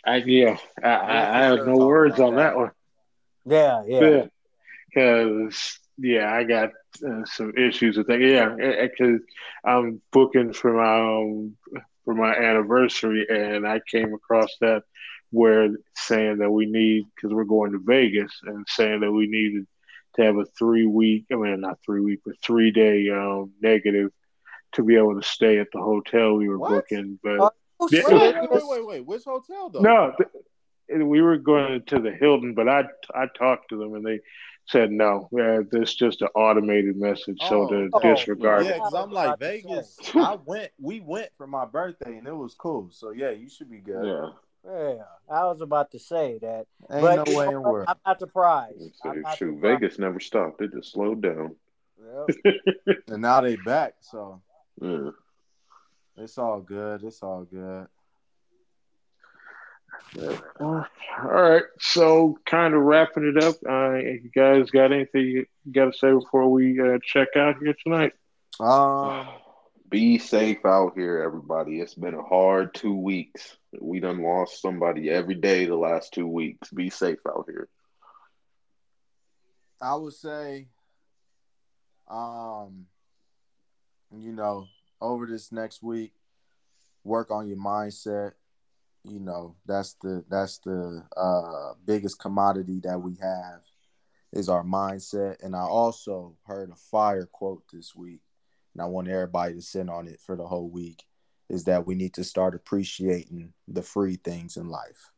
I 0.05 0.17
yeah, 0.17 0.57
I, 0.83 0.87
I, 0.89 1.39
I 1.39 1.43
have 1.45 1.65
no 1.65 1.77
words 1.85 2.19
on 2.19 2.35
that. 2.35 2.51
that 2.51 2.57
one. 2.57 2.71
Yeah, 3.45 3.83
yeah. 3.85 3.99
Yeah, 3.99 4.25
because 4.89 5.79
yeah, 5.97 6.33
I 6.33 6.43
got 6.43 6.69
uh, 7.07 7.25
some 7.25 7.53
issues 7.57 7.97
with 7.97 8.07
that. 8.07 8.19
Yeah, 8.19 8.55
because 8.87 9.21
I'm 9.65 10.01
booking 10.11 10.53
for 10.53 10.73
my 10.73 10.99
um, 10.99 11.57
for 12.05 12.13
my 12.13 12.35
anniversary, 12.35 13.25
and 13.29 13.67
I 13.67 13.79
came 13.89 14.13
across 14.13 14.49
that 14.61 14.83
where 15.33 15.69
saying 15.95 16.37
that 16.37 16.51
we 16.51 16.65
need 16.67 17.05
because 17.15 17.33
we're 17.33 17.43
going 17.43 17.71
to 17.73 17.79
Vegas, 17.79 18.31
and 18.43 18.65
saying 18.69 19.01
that 19.01 19.11
we 19.11 19.27
needed 19.27 19.65
to 20.15 20.23
have 20.23 20.37
a 20.37 20.45
three 20.57 20.85
week. 20.85 21.25
I 21.31 21.35
mean, 21.35 21.59
not 21.61 21.79
three 21.83 22.01
week, 22.01 22.19
but 22.25 22.35
three 22.41 22.71
day 22.71 23.09
um, 23.09 23.51
negative 23.61 24.11
to 24.73 24.83
be 24.83 24.95
able 24.95 25.19
to 25.19 25.27
stay 25.27 25.57
at 25.57 25.67
the 25.73 25.79
hotel 25.79 26.35
we 26.35 26.47
were 26.47 26.59
What? 26.59 26.69
booking. 26.69 27.19
But 27.23 27.39
Oh, 27.39 27.51
oh, 27.79 27.89
Yeah. 27.91 28.03
Wait, 28.07 28.21
wait, 28.21 28.51
wait, 28.51 28.67
wait, 28.67 28.85
wait. 28.85 29.05
Which 29.05 29.23
hotel 29.23 29.69
though? 29.69 29.81
no, 29.81 30.13
th- 30.17 31.03
we 31.03 31.21
were 31.21 31.37
going 31.37 31.83
to 31.87 31.99
the 31.99 32.11
Hilton, 32.11 32.53
but 32.53 32.69
I 32.69 32.83
I 33.15 33.25
talked 33.37 33.69
to 33.69 33.77
them 33.77 33.95
and 33.95 34.05
they 34.05 34.19
said 34.67 34.91
no. 34.91 35.29
Uh, 35.37 35.63
this 35.71 35.95
just 35.95 36.21
an 36.21 36.29
automated 36.35 36.95
message, 36.95 37.41
so 37.41 37.67
to 37.67 37.89
Oh. 37.93 37.99
disregard 37.99 38.65
Yeah, 38.65 38.73
because 38.73 38.93
I'm 38.93 39.11
like 39.11 39.39
Vegas. 39.39 39.97
I 40.15 40.35
went. 40.45 40.71
We 40.79 40.99
went 40.99 41.29
for 41.37 41.47
my 41.47 41.65
birthday, 41.65 42.17
and 42.17 42.27
it 42.27 42.35
was 42.35 42.53
cool. 42.53 42.89
So 42.91 43.09
yeah, 43.11 43.31
you 43.31 43.49
should 43.49 43.69
be 43.71 43.79
good. 43.79 44.05
Yeah. 44.05 44.29
Yeah, 44.65 45.03
I 45.29 45.43
was 45.45 45.61
about 45.61 45.91
to 45.91 45.99
say 45.99 46.37
that, 46.41 46.67
Ain't 46.91 47.01
but 47.01 47.27
no 47.27 47.37
way 47.37 47.45
know 47.47 47.57
in 47.57 47.63
world. 47.63 47.85
I'm 47.89 47.97
not 48.05 48.19
surprised. 48.19 48.79
Let's 48.79 48.99
I'm 49.03 49.21
not 49.21 49.37
shoot, 49.37 49.55
surprised. 49.55 49.81
Vegas 49.81 49.99
never 49.99 50.19
stopped. 50.19 50.61
It 50.61 50.71
just 50.73 50.93
slowed 50.93 51.21
down. 51.21 51.55
Yep. 52.45 52.55
And 53.07 53.21
now 53.21 53.41
they 53.41 53.55
back, 53.57 53.95
so 54.01 54.41
Yeah. 54.81 55.09
it's 56.17 56.37
all 56.37 56.61
good. 56.61 57.03
It's 57.03 57.21
all 57.21 57.43
good. 57.43 57.87
All 60.59 60.85
right, 61.19 61.63
so 61.79 62.37
kind 62.45 62.73
of 62.73 62.81
wrapping 62.81 63.25
it 63.35 63.43
up. 63.43 63.55
Uh, 63.67 63.95
you 63.95 64.29
guys 64.33 64.69
got 64.71 64.91
anything 64.91 65.21
you 65.21 65.45
got 65.71 65.91
to 65.91 65.97
say 65.97 66.11
before 66.11 66.49
we 66.49 66.79
uh, 66.79 66.99
check 67.03 67.29
out 67.35 67.55
here 67.61 67.75
tonight? 67.83 68.13
Um, 68.59 69.27
Be 69.93 70.17
safe 70.17 70.65
out 70.65 70.93
here, 70.95 71.21
everybody. 71.21 71.79
It's 71.79 71.93
been 71.93 72.15
a 72.15 72.23
hard 72.23 72.73
two 72.73 72.95
weeks. 72.95 73.57
We 73.79 73.99
done 73.99 74.23
lost 74.23 74.59
somebody 74.59 75.11
every 75.11 75.35
day 75.35 75.65
the 75.65 75.75
last 75.75 76.15
two 76.15 76.25
weeks. 76.25 76.71
Be 76.71 76.89
safe 76.89 77.19
out 77.29 77.45
here. 77.47 77.69
I 79.79 79.93
would 79.93 80.13
say, 80.13 80.65
um, 82.09 82.87
you 84.11 84.31
know, 84.31 84.65
over 84.99 85.27
this 85.27 85.51
next 85.51 85.83
week, 85.83 86.13
work 87.03 87.29
on 87.29 87.47
your 87.47 87.57
mindset. 87.57 88.31
You 89.03 89.19
know, 89.19 89.57
that's 89.67 89.93
the 90.01 90.25
that's 90.27 90.57
the 90.57 91.03
uh, 91.15 91.73
biggest 91.85 92.17
commodity 92.17 92.79
that 92.83 92.99
we 92.99 93.15
have 93.21 93.61
is 94.31 94.49
our 94.49 94.63
mindset. 94.63 95.43
And 95.43 95.55
I 95.55 95.61
also 95.61 96.35
heard 96.47 96.71
a 96.71 96.75
fire 96.75 97.29
quote 97.31 97.61
this 97.71 97.93
week, 97.95 98.21
and 98.73 98.81
I 98.81 98.85
want 98.85 99.07
everybody 99.07 99.55
to 99.55 99.61
sit 99.61 99.89
on 99.89 100.07
it 100.07 100.19
for 100.21 100.35
the 100.35 100.47
whole 100.47 100.69
week. 100.69 101.03
Is 101.49 101.65
that 101.65 101.85
we 101.85 101.93
need 101.93 102.13
to 102.15 102.23
start 102.23 102.55
appreciating 102.55 103.53
the 103.67 103.83
free 103.83 104.15
things 104.15 104.57
in 104.57 104.69
life, 104.69 105.11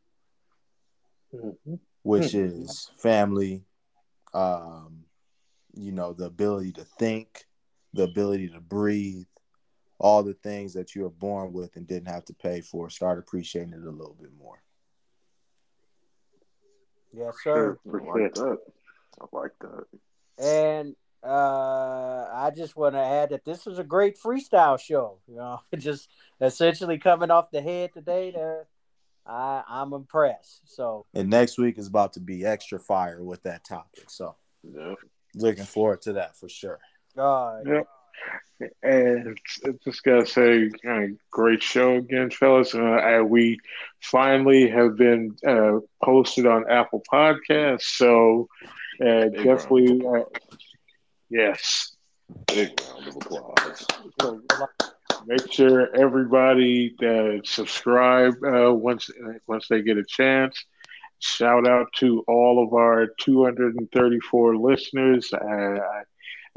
which 2.02 2.34
is 2.34 2.90
family, 2.98 3.64
um, 4.34 5.04
you 5.72 5.92
know, 5.92 6.12
the 6.12 6.26
ability 6.26 6.72
to 6.72 6.84
think, 6.84 7.46
the 7.94 8.02
ability 8.02 8.48
to 8.48 8.60
breathe, 8.60 9.26
all 9.98 10.22
the 10.22 10.34
things 10.34 10.74
that 10.74 10.94
you 10.94 11.02
were 11.02 11.10
born 11.10 11.52
with 11.52 11.76
and 11.76 11.86
didn't 11.86 12.08
have 12.08 12.24
to 12.26 12.34
pay 12.34 12.60
for. 12.60 12.90
Start 12.90 13.18
appreciating 13.18 13.72
it 13.72 13.86
a 13.86 13.90
little 13.90 14.16
bit 14.20 14.32
more. 14.38 14.62
Yes, 17.14 17.34
sir. 17.42 17.78
I 17.86 17.90
like 17.90 18.34
that. 18.34 18.58
I 19.20 19.24
like 19.32 19.52
that. 19.60 19.84
And 20.38 20.96
uh, 21.26 22.28
I 22.32 22.50
just 22.54 22.76
want 22.76 22.94
to 22.94 23.00
add 23.00 23.30
that 23.30 23.44
this 23.44 23.66
was 23.66 23.78
a 23.78 23.84
great 23.84 24.16
freestyle 24.18 24.78
show. 24.78 25.18
You 25.28 25.36
know, 25.36 25.60
just 25.76 26.08
essentially 26.40 26.98
coming 26.98 27.30
off 27.30 27.50
the 27.50 27.60
head 27.60 27.92
today. 27.92 28.30
There, 28.30 28.66
I 29.26 29.62
I'm 29.68 29.92
impressed. 29.92 30.62
So 30.74 31.06
And 31.14 31.28
next 31.30 31.58
week 31.58 31.78
is 31.78 31.88
about 31.88 32.12
to 32.14 32.20
be 32.20 32.44
extra 32.46 32.78
fire 32.78 33.22
with 33.22 33.42
that 33.42 33.64
topic. 33.64 34.08
So 34.08 34.36
Yeah. 34.62 34.94
looking 35.34 35.64
forward 35.64 36.02
to 36.02 36.14
that 36.14 36.36
for 36.36 36.48
sure. 36.48 36.78
uh, 37.16 37.60
Yeah. 37.66 37.82
And 38.82 39.38
just 39.84 40.02
gotta 40.02 40.24
say, 40.24 40.70
uh, 40.88 41.02
great 41.30 41.62
show 41.62 41.96
again, 41.96 42.30
fellas. 42.30 42.74
Uh, 42.74 42.78
and 42.80 43.28
we 43.28 43.58
finally 44.00 44.70
have 44.70 44.96
been 44.96 45.36
uh, 45.46 45.80
posted 46.02 46.46
on 46.46 46.64
Apple 46.70 47.02
Podcasts, 47.12 47.82
so 47.82 48.48
uh, 49.02 49.28
definitely, 49.28 50.02
uh, 50.06 50.22
yes. 51.30 51.96
Big 52.48 52.80
round 52.80 53.08
of 53.08 53.16
applause. 53.16 53.86
Make 55.26 55.52
sure 55.52 55.94
everybody 55.96 56.94
that 57.00 57.42
subscribe 57.44 58.34
uh, 58.44 58.72
once 58.72 59.10
once 59.46 59.66
they 59.68 59.82
get 59.82 59.96
a 59.96 60.04
chance. 60.04 60.64
Shout 61.18 61.66
out 61.66 61.86
to 61.96 62.22
all 62.28 62.62
of 62.62 62.74
our 62.74 63.08
234 63.20 64.56
listeners. 64.56 65.32
Uh, 65.32 65.78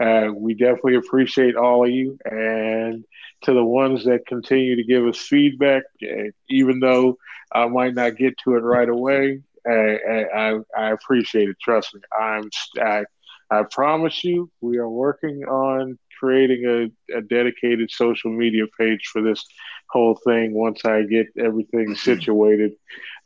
uh, 0.03 0.31
we 0.33 0.53
definitely 0.53 0.95
appreciate 0.95 1.55
all 1.55 1.85
of 1.85 1.91
you, 1.91 2.17
and 2.25 3.03
to 3.41 3.53
the 3.53 3.63
ones 3.63 4.05
that 4.05 4.25
continue 4.27 4.75
to 4.75 4.83
give 4.83 5.05
us 5.05 5.17
feedback, 5.17 5.83
uh, 6.03 6.29
even 6.49 6.79
though 6.79 7.17
I 7.51 7.67
might 7.67 7.95
not 7.95 8.17
get 8.17 8.37
to 8.43 8.55
it 8.55 8.61
right 8.61 8.89
away. 8.89 9.41
Uh, 9.69 9.73
I, 9.73 10.59
I 10.77 10.91
appreciate 10.91 11.49
it. 11.49 11.57
Trust 11.61 11.93
me. 11.95 12.01
I'm 12.17 12.49
I, 12.81 13.03
I 13.51 13.63
promise 13.63 14.23
you, 14.23 14.49
we 14.61 14.77
are 14.77 14.89
working 14.89 15.43
on 15.43 15.97
creating 16.19 16.65
a, 17.11 17.17
a 17.17 17.21
dedicated 17.21 17.89
social 17.89 18.31
media 18.31 18.65
page 18.77 19.07
for 19.11 19.21
this 19.21 19.43
whole 19.89 20.19
thing 20.25 20.53
once 20.53 20.83
I 20.85 21.03
get 21.03 21.27
everything 21.37 21.95
situated 21.95 22.73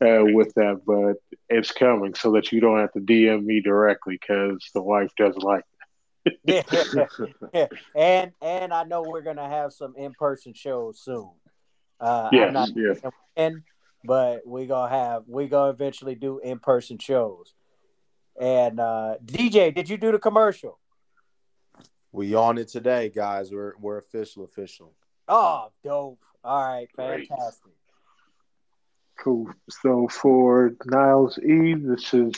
uh, 0.00 0.24
with 0.24 0.54
that. 0.54 0.80
But 0.86 1.16
it's 1.48 1.72
coming 1.72 2.14
so 2.14 2.32
that 2.32 2.52
you 2.52 2.60
don't 2.60 2.78
have 2.78 2.92
to 2.92 3.00
DM 3.00 3.44
me 3.44 3.60
directly 3.60 4.18
because 4.20 4.70
the 4.74 4.82
wife 4.82 5.10
doesn't 5.18 5.42
like. 5.42 5.64
yeah, 6.44 6.62
and 7.94 8.32
and 8.40 8.72
I 8.72 8.84
know 8.84 9.02
we're 9.02 9.22
gonna 9.22 9.48
have 9.48 9.72
some 9.72 9.94
in 9.96 10.14
person 10.14 10.54
shows 10.54 11.00
soon. 11.00 11.30
Uh, 12.00 12.30
Yes, 12.32 12.48
I'm 12.48 12.54
not 12.54 12.68
yes. 12.74 13.00
in, 13.36 13.62
but 14.04 14.46
we 14.46 14.66
gonna 14.66 14.90
have 14.90 15.24
we 15.26 15.48
gonna 15.48 15.70
eventually 15.70 16.14
do 16.14 16.38
in 16.38 16.60
person 16.60 16.98
shows. 16.98 17.52
And 18.40 18.80
uh, 18.80 19.16
DJ, 19.24 19.74
did 19.74 19.88
you 19.88 19.96
do 19.96 20.12
the 20.12 20.18
commercial? 20.18 20.78
We 22.12 22.34
on 22.34 22.58
it 22.58 22.68
today, 22.68 23.10
guys. 23.14 23.50
We're 23.52 23.74
we're 23.80 23.98
official, 23.98 24.44
official. 24.44 24.92
Oh, 25.26 25.70
dope! 25.82 26.20
All 26.44 26.62
right, 26.62 26.88
Great. 26.94 27.28
fantastic. 27.28 27.72
Cool. 29.18 29.48
So 29.82 30.08
for 30.08 30.74
Niles 30.84 31.38
E, 31.38 31.74
this 31.74 32.12
is 32.14 32.32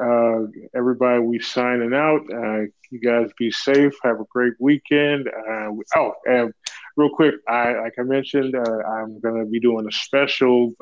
uh, 0.00 0.42
everybody. 0.74 1.20
We 1.20 1.40
signing 1.40 1.94
out. 1.94 2.20
Uh, 2.32 2.66
you 2.90 3.00
guys 3.00 3.30
be 3.38 3.50
safe. 3.50 3.94
Have 4.04 4.20
a 4.20 4.24
great 4.30 4.54
weekend. 4.60 5.28
Uh, 5.28 5.70
oh, 5.96 6.12
and 6.26 6.52
real 6.96 7.10
quick, 7.10 7.34
I 7.48 7.74
like 7.74 7.94
I 7.98 8.02
mentioned, 8.02 8.54
uh, 8.54 8.82
I'm 8.88 9.20
gonna 9.20 9.46
be 9.46 9.60
doing 9.60 9.86
a 9.88 9.92
special, 9.92 10.72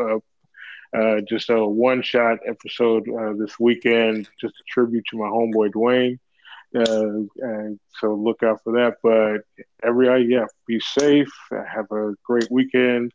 uh, 0.95 0.99
uh, 0.99 1.21
just 1.21 1.51
a 1.51 1.65
one 1.65 2.03
shot 2.03 2.39
episode 2.47 3.09
uh, 3.09 3.33
this 3.39 3.59
weekend, 3.59 4.29
just 4.41 4.55
a 4.61 4.65
tribute 4.69 5.05
to 5.11 5.19
my 5.19 5.27
homeboy 5.27 5.71
Dwayne. 5.71 6.19
Uh, 6.75 7.29
and 7.39 7.79
so 8.01 8.15
look 8.15 8.43
out 8.43 8.61
for 8.65 8.73
that. 8.73 8.97
But 9.03 9.65
everybody, 9.83 10.25
yeah, 10.25 10.47
be 10.67 10.81
safe. 10.81 11.33
Have 11.51 11.91
a 11.93 12.15
great 12.25 12.51
weekend 12.51 13.13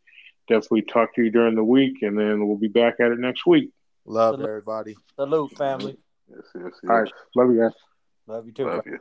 definitely 0.49 0.81
talk 0.81 1.13
to 1.15 1.23
you 1.23 1.29
during 1.29 1.55
the 1.55 1.63
week, 1.63 2.01
and 2.01 2.17
then 2.17 2.45
we'll 2.45 2.57
be 2.57 2.67
back 2.67 2.95
at 2.99 3.11
it 3.11 3.19
next 3.19 3.45
week. 3.45 3.69
Love 4.05 4.35
Salute. 4.35 4.49
everybody. 4.49 4.97
Salute, 5.15 5.51
family. 5.55 5.97
Yes, 6.27 6.39
yes, 6.55 6.63
yes. 6.65 6.89
All 6.89 7.01
right. 7.01 7.11
Love 7.35 7.51
you 7.51 7.61
guys. 7.61 7.71
Love 8.27 8.45
you 8.47 8.51
too. 8.51 8.65
Love 8.65 8.83
bro. 8.83 8.93
you. 8.93 8.99